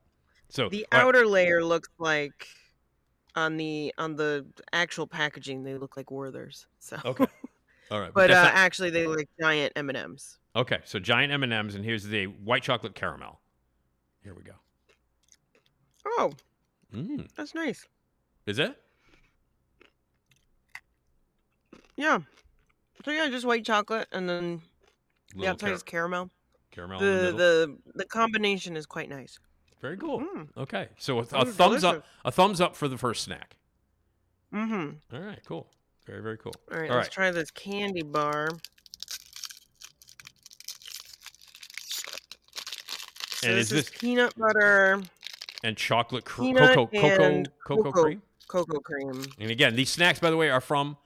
So 0.50 0.70
The 0.70 0.86
all 0.92 1.00
right. 1.00 1.08
outer 1.08 1.26
layer 1.28 1.64
looks 1.64 1.90
like 1.98 2.48
on 3.36 3.58
the 3.58 3.94
on 3.98 4.16
the 4.16 4.46
actual 4.74 5.08
packaging 5.08 5.64
they 5.64 5.76
look 5.76 5.98
like 5.98 6.08
Werthers. 6.08 6.66
So 6.80 6.98
Okay. 7.04 7.26
All 7.92 8.02
right. 8.02 8.14
but 8.14 8.30
uh, 8.30 8.44
not- 8.44 8.54
actually 8.54 8.90
they 8.90 9.08
look 9.08 9.18
like 9.20 9.30
giant 9.40 9.74
M 9.76 9.90
and 9.90 9.98
M's. 9.98 10.38
okay. 10.56 10.80
So 10.86 11.00
giant 11.00 11.32
M 11.32 11.44
and 11.44 11.54
M's, 11.54 11.74
and 11.76 11.84
here's 11.86 12.04
the 12.04 12.26
white 12.26 12.62
chocolate 12.64 12.96
caramel. 12.96 13.40
Here 14.24 14.34
we 14.34 14.44
go. 14.44 14.54
Oh, 16.06 16.34
Mm. 16.96 17.28
that's 17.36 17.54
nice. 17.54 17.86
Is 18.46 18.60
it? 18.60 18.78
Yeah. 21.96 22.20
So 23.04 23.12
yeah, 23.12 23.28
just 23.30 23.46
white 23.46 23.66
chocolate 23.66 24.08
and 24.12 24.28
then 24.30 24.62
the 25.34 25.40
Little 25.40 25.54
outside 25.54 25.68
car- 25.68 25.76
is 25.76 25.84
caramel. 25.84 26.30
caramel. 26.72 27.00
the, 27.00 27.06
The 27.06 27.32
the 27.32 27.78
the 27.96 28.06
combination 28.06 28.78
is 28.78 28.86
quite 28.86 29.10
nice. 29.10 29.40
Very 29.82 29.98
cool. 29.98 30.22
Mm. 30.22 30.48
Okay. 30.58 30.88
So 30.98 31.20
a, 31.20 31.22
a 31.34 31.46
thumbs 31.46 31.84
up. 31.84 32.04
A 32.26 32.32
thumbs 32.32 32.62
up 32.62 32.76
for 32.76 32.88
the 32.88 32.98
first 32.98 33.24
snack. 33.24 33.58
Mm-hmm. 34.54 35.16
All 35.16 35.22
right. 35.22 35.40
Cool. 35.46 35.68
Very 36.06 36.22
very 36.22 36.38
cool. 36.38 36.54
All 36.72 36.80
right, 36.80 36.90
All 36.90 36.96
let's 36.98 37.08
right. 37.10 37.12
try 37.14 37.32
this 37.32 37.52
candy 37.52 38.02
bar. 38.02 38.48
So 43.40 43.48
And 43.50 43.58
this 43.58 43.72
is 43.72 43.72
is 43.80 43.90
this 43.90 44.00
peanut 44.00 44.34
butter, 44.36 45.02
and 45.64 45.78
chocolate 45.78 46.26
cr- 46.26 46.54
cocoa 46.54 46.88
cocoa 46.88 47.44
cocoa. 47.66 47.92
cream? 47.92 48.22
cocoa 48.48 48.80
cream. 48.80 49.26
And 49.40 49.52
again, 49.52 49.76
these 49.76 49.90
snacks, 49.90 50.20
by 50.20 50.30
the 50.30 50.38
way, 50.38 50.50
are 50.50 50.62
from 50.62 50.98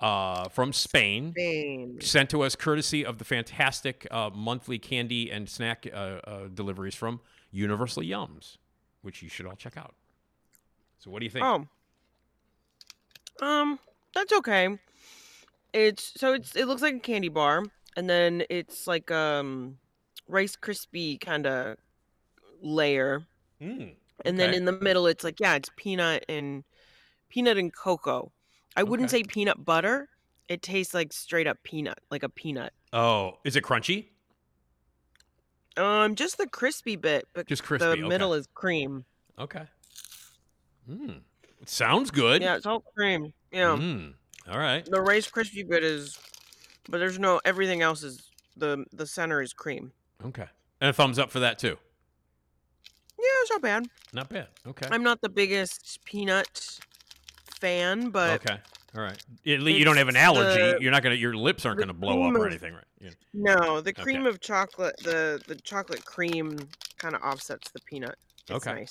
uh, 0.00 0.48
from 0.48 0.72
Spain. 0.72 1.32
Spain. 1.32 1.98
sent 2.00 2.30
to 2.30 2.42
us 2.42 2.56
courtesy 2.56 3.04
of 3.04 3.18
the 3.18 3.24
fantastic 3.24 4.06
uh, 4.10 4.30
monthly 4.34 4.78
candy 4.78 5.30
and 5.30 5.48
snack 5.48 5.86
uh, 5.92 5.96
uh, 5.96 6.48
deliveries 6.52 6.94
from 6.94 7.20
Universal 7.50 8.02
Yums, 8.02 8.56
which 9.02 9.22
you 9.22 9.28
should 9.28 9.46
all 9.46 9.56
check 9.56 9.76
out. 9.76 9.94
So, 10.98 11.10
what 11.10 11.20
do 11.20 11.24
you 11.24 11.30
think? 11.30 11.44
Oh. 11.44 11.66
Um, 13.44 13.78
that's 14.14 14.32
okay. 14.32 14.78
It's 15.72 16.12
so 16.18 16.32
it's 16.32 16.56
it 16.56 16.66
looks 16.66 16.82
like 16.82 16.94
a 16.94 17.00
candy 17.00 17.28
bar, 17.28 17.64
and 17.96 18.08
then 18.08 18.44
it's 18.48 18.86
like 18.86 19.10
um 19.10 19.78
rice 20.28 20.56
crispy 20.56 21.18
kind 21.18 21.46
of 21.46 21.76
layer, 22.62 23.26
Mm, 23.60 23.94
and 24.24 24.38
then 24.38 24.52
in 24.54 24.64
the 24.64 24.72
middle 24.72 25.06
it's 25.06 25.24
like 25.24 25.40
yeah, 25.40 25.54
it's 25.54 25.70
peanut 25.76 26.24
and 26.28 26.64
peanut 27.28 27.56
and 27.56 27.74
cocoa. 27.74 28.32
I 28.76 28.82
wouldn't 28.82 29.10
Okay. 29.12 29.22
say 29.22 29.26
peanut 29.28 29.64
butter. 29.64 30.08
It 30.48 30.62
tastes 30.62 30.94
like 30.94 31.12
straight 31.12 31.46
up 31.46 31.58
peanut, 31.64 31.98
like 32.10 32.22
a 32.22 32.28
peanut. 32.28 32.72
Oh, 32.92 33.38
is 33.44 33.56
it 33.56 33.64
crunchy? 33.64 34.08
Um, 35.76 36.14
just 36.14 36.38
the 36.38 36.46
crispy 36.46 36.96
bit, 36.96 37.26
but 37.34 37.46
Just 37.46 37.62
crispy. 37.64 37.84
the 37.86 37.92
okay. 37.92 38.02
middle 38.02 38.32
is 38.32 38.46
cream. 38.54 39.04
Okay. 39.38 39.62
Hmm. 40.86 41.10
it 41.60 41.68
sounds 41.68 42.10
good. 42.10 42.40
Yeah, 42.42 42.56
it's 42.56 42.64
all 42.66 42.80
cream. 42.96 43.32
Yeah. 43.50 43.76
Mm, 43.76 44.14
all 44.48 44.58
right. 44.58 44.84
The 44.84 45.00
rice 45.00 45.28
crispy 45.28 45.64
bit 45.64 45.82
is, 45.82 46.18
but 46.88 46.98
there's 46.98 47.18
no 47.18 47.40
everything 47.44 47.82
else 47.82 48.02
is 48.02 48.30
the 48.56 48.84
the 48.92 49.06
center 49.06 49.42
is 49.42 49.52
cream. 49.52 49.92
Okay. 50.24 50.46
And 50.80 50.90
a 50.90 50.92
thumbs 50.92 51.18
up 51.18 51.30
for 51.30 51.40
that 51.40 51.58
too. 51.58 51.76
Yeah, 53.18 53.24
it's 53.42 53.50
not 53.50 53.62
bad. 53.62 53.86
Not 54.12 54.28
bad. 54.28 54.48
Okay. 54.66 54.88
I'm 54.90 55.02
not 55.02 55.20
the 55.20 55.28
biggest 55.28 56.00
peanut 56.04 56.78
fan, 57.60 58.10
but 58.10 58.44
okay. 58.46 58.58
All 58.96 59.02
right. 59.02 59.22
At 59.46 59.60
least 59.60 59.78
you 59.78 59.84
don't 59.84 59.96
have 59.96 60.08
an 60.08 60.16
allergy. 60.16 60.60
the- 60.60 60.78
You're 60.80 60.90
not 60.92 61.02
gonna. 61.02 61.14
Your 61.16 61.34
lips 61.34 61.64
aren't 61.66 61.78
gonna 61.78 61.92
blow 61.94 62.22
up 62.24 62.34
or 62.34 62.46
anything, 62.46 62.74
right? 62.74 62.84
Yeah. 63.00 63.10
no, 63.34 63.80
the 63.80 63.92
cream 63.92 64.22
Okay. 64.22 64.28
of 64.30 64.40
chocolate, 64.40 64.96
the 65.02 65.40
the 65.46 65.54
chocolate 65.56 66.04
cream 66.04 66.58
kind 66.98 67.14
of 67.14 67.22
offsets 67.22 67.70
the 67.70 67.80
peanut. 67.80 68.16
It's 68.48 68.50
Okay. 68.52 68.72
nice. 68.72 68.90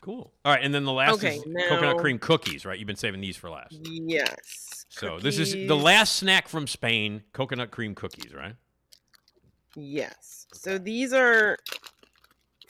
Cool. 0.00 0.32
All 0.44 0.52
right. 0.52 0.62
And 0.62 0.74
then 0.74 0.84
the 0.84 0.92
last 0.92 1.14
Okay, 1.14 1.36
is 1.36 1.44
coconut 1.68 1.98
cream 1.98 2.18
cookies, 2.18 2.64
right? 2.66 2.78
You've 2.78 2.86
been 2.86 2.96
saving 2.96 3.20
these 3.20 3.36
for 3.36 3.48
last. 3.48 3.78
Yes. 3.82 4.84
So 4.90 5.18
this 5.18 5.38
is 5.38 5.52
the 5.52 5.76
last 5.76 6.16
snack 6.16 6.46
from 6.48 6.66
Spain, 6.66 7.22
coconut 7.32 7.70
cream 7.70 7.94
cookies, 7.94 8.34
right? 8.34 8.54
Yes. 9.76 10.46
So 10.52 10.78
these 10.78 11.12
are 11.12 11.58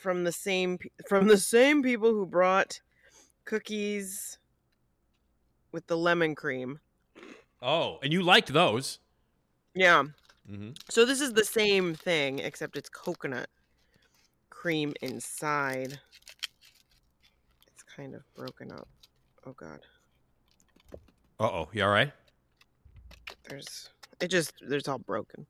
from 0.05 0.23
the 0.23 0.33
same 0.33 0.79
from 1.09 1.27
the 1.29 1.39
same 1.39 1.83
people 1.83 2.13
who 2.13 2.27
brought 2.27 2.79
cookies 3.47 4.39
with 5.73 5.87
the 5.87 5.97
lemon 5.97 6.35
cream. 6.35 6.79
Oh, 7.63 7.99
and 8.03 8.13
you 8.13 8.23
liked 8.23 8.53
those. 8.53 8.99
Yeah. 9.75 10.03
Mm-hmm. 10.49 10.73
So 10.91 11.07
this 11.07 11.23
is 11.23 11.33
the 11.33 11.45
same 11.45 11.95
thing 11.95 12.39
except 12.39 12.77
it's 12.77 12.91
coconut 12.91 13.49
cream 14.51 14.93
inside. 15.01 15.99
It's 17.73 17.83
kind 17.97 18.15
of 18.15 18.23
broken 18.35 18.73
up. 18.73 18.87
Oh 19.47 19.53
god. 19.53 19.81
Uh 21.41 21.49
oh, 21.51 21.69
you 21.73 21.83
all 21.83 21.89
right? 21.89 22.13
There's 23.49 23.89
it 24.21 24.29
just 24.29 24.53
there's 24.69 24.87
all 24.87 24.99
broken. 24.99 25.47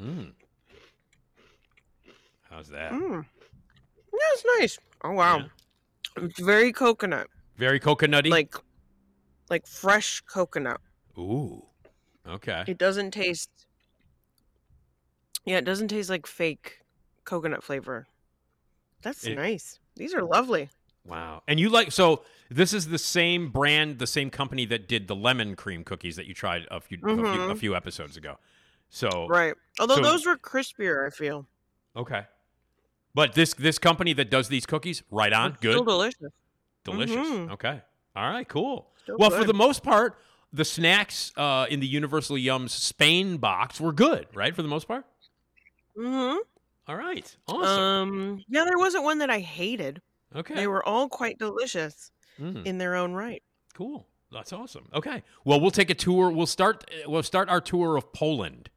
Mm. 0.00 0.30
How's 2.50 2.68
that? 2.68 2.92
Mm. 2.92 3.24
Yeah, 4.12 4.18
it's 4.34 4.44
nice. 4.58 4.78
Oh 5.04 5.12
wow. 5.12 5.38
Yeah. 5.38 6.24
It's 6.24 6.40
very 6.40 6.72
coconut. 6.72 7.28
Very 7.56 7.78
coconutty. 7.80 8.30
Like 8.30 8.54
like 9.50 9.66
fresh 9.66 10.20
coconut. 10.22 10.80
ooh, 11.18 11.64
okay. 12.26 12.64
It 12.66 12.78
doesn't 12.78 13.12
taste. 13.12 13.50
Yeah, 15.44 15.58
it 15.58 15.64
doesn't 15.64 15.88
taste 15.88 16.10
like 16.10 16.26
fake 16.26 16.80
coconut 17.24 17.62
flavor. 17.62 18.06
That's 19.02 19.24
It- 19.26 19.36
nice. 19.36 19.78
These 19.96 20.14
are 20.14 20.22
lovely. 20.22 20.68
Wow. 21.04 21.42
And 21.48 21.58
you 21.58 21.70
like 21.70 21.90
so 21.92 22.22
this 22.50 22.72
is 22.72 22.88
the 22.88 22.98
same 22.98 23.50
brand, 23.50 23.98
the 23.98 24.06
same 24.06 24.30
company 24.30 24.64
that 24.66 24.88
did 24.88 25.08
the 25.08 25.16
lemon 25.16 25.56
cream 25.56 25.84
cookies 25.84 26.16
that 26.16 26.26
you 26.26 26.34
tried 26.34 26.66
a 26.70 26.80
few 26.80 26.98
a, 26.98 27.00
few, 27.00 27.24
a 27.24 27.54
Mhm. 27.54 27.58
few 27.58 27.74
episodes 27.76 28.16
ago. 28.16 28.38
So 28.90 29.26
Right. 29.28 29.54
Although 29.80 29.96
so- 29.96 30.02
those 30.02 30.26
were 30.26 30.36
crispier, 30.36 31.06
I 31.06 31.10
feel. 31.10 31.46
okay. 31.96 32.26
But 33.18 33.34
this 33.34 33.52
this 33.54 33.80
company 33.80 34.12
that 34.12 34.30
does 34.30 34.46
these 34.46 34.64
cookies, 34.64 35.02
right 35.10 35.32
on, 35.32 35.50
It's 35.50 35.60
good, 35.60 35.72
Still 35.72 35.82
delicious. 35.84 36.32
delicious. 36.84 37.16
Mhm. 37.16 37.50
Okay. 37.50 37.82
All 38.14 38.30
right, 38.30 38.46
cool. 38.48 38.92
Still 39.02 39.16
well, 39.18 39.30
for 39.30 39.42
the 39.42 39.52
most 39.54 39.82
part, 39.82 40.20
the 40.52 40.64
snacks 40.64 41.32
uh, 41.36 41.66
in 41.68 41.80
the 41.80 41.86
Universal 41.88 42.36
Yums 42.36 42.70
Spain 42.70 43.38
box 43.38 43.80
were 43.80 43.92
good, 43.92 44.28
right? 44.34 44.54
For 44.54 44.62
the 44.62 44.68
most 44.68 44.86
part. 44.86 45.04
Mm-hmm. 45.96 46.38
All 46.86 46.94
right. 46.94 47.36
Awesome. 47.48 47.82
Um. 47.82 48.44
Yeah, 48.46 48.62
there 48.62 48.78
wasn't 48.78 49.02
one 49.02 49.18
that 49.18 49.30
I 49.30 49.40
hated. 49.40 50.00
okay. 50.36 50.54
They 50.54 50.68
were 50.68 50.86
all 50.86 51.08
quite 51.08 51.40
delicious 51.40 52.12
Mhm. 52.40 52.64
in 52.66 52.78
their 52.78 52.94
own 52.94 53.14
right. 53.14 53.42
Cool. 53.74 54.06
That's 54.30 54.52
awesome. 54.52 54.88
Okay. 54.94 55.24
Well, 55.44 55.58
we'll 55.60 55.72
take 55.72 55.90
a 55.90 55.94
tour. 55.96 56.30
We'll 56.30 56.46
start. 56.46 56.88
We'll 57.04 57.24
start 57.24 57.48
our 57.48 57.60
tour 57.60 57.96
of 57.96 58.12
Poland 58.12 58.70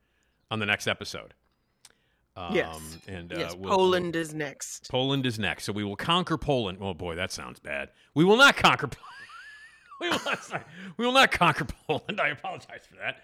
on 0.49 0.57
the 0.57 0.65
next 0.65 0.87
episode. 0.87 1.35
Um, 2.49 2.55
Yes. 2.55 2.97
And 3.07 3.33
uh, 3.33 3.37
yes, 3.39 3.55
we'll- 3.55 3.69
Poland 3.75 4.15
is 4.15 4.33
next. 4.33 4.89
Poland 4.89 5.25
is 5.25 5.37
next. 5.39 5.65
So 5.65 5.73
we 5.73 5.83
will 5.83 5.95
conquer 5.95 6.37
Poland. 6.37 6.77
Oh 6.81 6.93
boy, 6.93 7.15
that 7.15 7.31
sounds 7.31 7.59
bad. 7.59 7.89
We 8.13 8.23
will 8.23 8.37
not 8.37 8.55
conquer. 8.57 8.89
we 10.01 10.09
will 10.09 10.19
not. 10.25 10.43
sorry. 10.43 10.63
We 10.97 11.05
will 11.05 11.13
not 11.13 11.31
conquer 11.31 11.65
Poland. 11.87 12.19
I 12.19 12.29
apologize 12.29 12.81
for 12.89 12.95
that. 12.97 13.23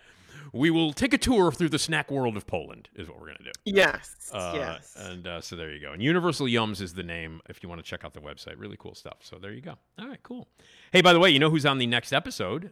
we 0.54 0.70
will 0.70 0.94
take 0.94 1.14
a 1.14 1.18
tour 1.18 1.52
through 1.52 1.70
the 1.70 1.80
snack 1.80 2.12
world 2.12 2.38
of 2.38 2.46
Poland. 2.48 2.90
Is 2.96 3.08
what 3.10 3.20
we're 3.20 3.28
gonna 3.28 3.40
do. 3.44 3.52
Yes. 3.66 4.30
Uh, 4.32 4.52
yes. 4.56 4.96
And 4.98 5.26
uh, 5.28 5.42
so 5.42 5.56
there 5.56 5.72
you 5.74 5.80
go. 5.82 5.92
And 5.94 6.02
Universal 6.04 6.48
Yums 6.48 6.82
is 6.82 6.94
the 6.94 7.04
name 7.04 7.42
if 7.50 7.64
you 7.64 7.70
want 7.70 7.84
to 7.84 7.90
check 7.90 8.06
out 8.06 8.14
the 8.14 8.22
website. 8.22 8.56
Really 8.58 8.78
cool 8.78 8.94
stuff. 8.96 9.18
So 9.22 9.38
there 9.38 9.52
you 9.54 9.62
go. 9.62 9.76
All 10.00 10.08
right, 10.08 10.22
cool. 10.24 10.48
Hey, 10.92 11.02
by 11.02 11.14
the 11.14 11.20
way, 11.20 11.30
you 11.32 11.40
know 11.40 11.50
who's 11.50 11.66
on 11.66 11.78
the 11.80 11.88
next 11.88 12.14
episode? 12.14 12.72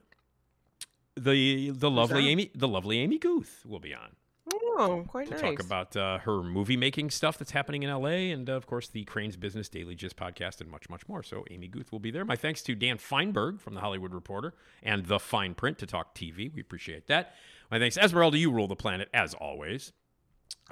The 1.17 1.69
the 1.71 1.89
lovely? 1.89 2.27
Amy 2.29 2.51
the 2.53 2.67
lovely 2.67 2.99
Amy 2.99 3.17
Guth 3.17 3.63
will 3.65 3.79
be 3.79 3.93
on 3.93 4.15
oh, 4.77 5.05
quite 5.07 5.27
to 5.27 5.31
nice. 5.31 5.41
talk 5.41 5.59
about 5.59 5.95
uh, 5.95 6.17
her 6.19 6.41
movie 6.41 6.77
making 6.77 7.09
stuff 7.09 7.37
that's 7.37 7.51
happening 7.51 7.83
in 7.83 7.89
LA, 7.89 8.31
and 8.33 8.49
uh, 8.49 8.53
of 8.53 8.67
course 8.67 8.87
the 8.87 9.03
Crain's 9.05 9.37
Business 9.37 9.69
Daily 9.69 9.95
Gist 9.95 10.15
podcast, 10.15 10.61
and 10.61 10.69
much 10.69 10.89
much 10.89 11.07
more. 11.07 11.23
So 11.23 11.45
Amy 11.51 11.67
Guth 11.67 11.91
will 11.91 11.99
be 11.99 12.11
there. 12.11 12.25
My 12.25 12.35
thanks 12.35 12.61
to 12.63 12.75
Dan 12.75 12.97
Fienberg 12.97 13.59
from 13.59 13.73
the 13.73 13.81
Hollywood 13.81 14.13
Reporter 14.13 14.53
and 14.83 15.05
the 15.05 15.17
Fien 15.17 15.55
Print 15.55 15.77
to 15.79 15.85
talk 15.85 16.15
TV. 16.15 16.53
We 16.53 16.61
appreciate 16.61 17.07
that. 17.07 17.33
My 17.71 17.79
thanks, 17.79 17.97
Esmeralda. 17.97 18.37
You 18.37 18.51
rule 18.51 18.67
the 18.67 18.75
planet 18.75 19.09
as 19.13 19.33
always. 19.33 19.91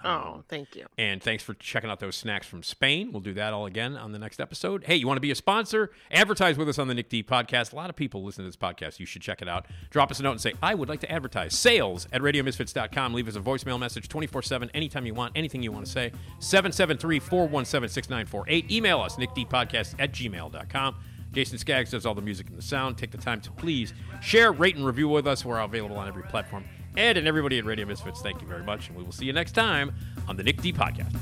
Oh, 0.04 0.10
Um, 0.10 0.44
thank 0.50 0.76
you. 0.76 0.86
and 0.98 1.22
thanks 1.22 1.44
for 1.44 1.54
checking 1.54 1.90
out 1.90 2.00
those 2.00 2.16
snacks 2.16 2.48
from 2.48 2.64
Spain. 2.64 3.12
We'll 3.12 3.22
do 3.22 3.34
that 3.36 3.54
all 3.54 3.66
again 3.66 3.96
on 3.96 4.12
the 4.12 4.20
next 4.20 4.40
episode. 4.40 4.84
Hey, 4.86 4.96
you 4.96 5.08
want 5.08 5.18
to 5.18 5.22
be 5.22 5.32
a 5.32 5.36
sponsor? 5.36 5.92
Advertise 6.12 6.58
with 6.58 6.68
us 6.70 6.80
on 6.80 6.88
the 6.88 6.94
Nick 6.94 7.10
D 7.10 7.22
podcast. 7.24 7.74
A 7.74 7.76
lot 7.76 7.90
of 7.90 7.96
people 7.96 8.24
listen 8.24 8.44
to 8.44 8.48
this 8.50 8.56
podcast. 8.56 9.00
You 9.00 9.06
should 9.06 9.22
check 9.22 9.42
it 9.42 9.48
out. 9.48 9.66
Drop 9.90 10.10
us 10.12 10.20
a 10.20 10.24
note 10.24 10.32
and 10.32 10.42
say, 10.42 10.54
I 10.62 10.74
would 10.76 10.90
like 10.90 11.00
to 11.02 11.12
advertise. 11.12 11.58
Sales 11.58 12.08
at 12.12 12.22
radiomisfits.com. 12.22 13.14
Leave 13.14 13.28
us 13.28 13.36
a 13.36 13.40
voicemail 13.42 13.80
message 13.80 14.08
24 14.10 14.42
7 14.42 14.70
anytime 14.74 15.06
you 15.06 15.14
want, 15.14 15.34
anything 15.36 15.62
you 15.64 15.72
want 15.72 15.86
to 15.86 15.92
say. 15.92 16.12
773 16.40 17.20
417 17.20 17.90
6948. 17.90 18.72
Email 18.72 19.00
us, 19.02 19.16
nickdpodcast 19.18 19.96
at 20.00 20.12
gmail.com. 20.12 20.96
Jason 21.32 21.58
Skaggs 21.58 21.90
does 21.90 22.06
all 22.06 22.14
the 22.14 22.22
music 22.22 22.48
and 22.50 22.58
the 22.58 22.62
sound. 22.62 22.96
Take 22.98 23.10
the 23.10 23.18
time 23.18 23.42
to 23.42 23.52
please 23.52 23.94
share, 24.22 24.52
rate, 24.52 24.76
and 24.76 24.86
review 24.86 25.10
with 25.10 25.26
us. 25.26 25.44
We're 25.44 25.60
available 25.60 25.98
on 25.98 26.08
every 26.08 26.22
platform. 26.24 26.64
Ed, 26.96 27.18
and 27.18 27.28
everybody 27.28 27.58
at 27.58 27.66
Radio 27.66 27.86
Misfits, 27.86 28.22
thank 28.22 28.42
you 28.42 28.48
very 28.48 28.64
much, 28.64 28.88
and 28.88 28.98
we 28.98 29.04
will 29.04 29.12
see 29.12 29.26
you 29.26 29.34
next 29.34 29.54
time 29.54 29.94
on 30.28 30.38
the 30.38 30.44
Nick 30.44 30.62
D 30.62 30.72
Podcast. 30.72 31.16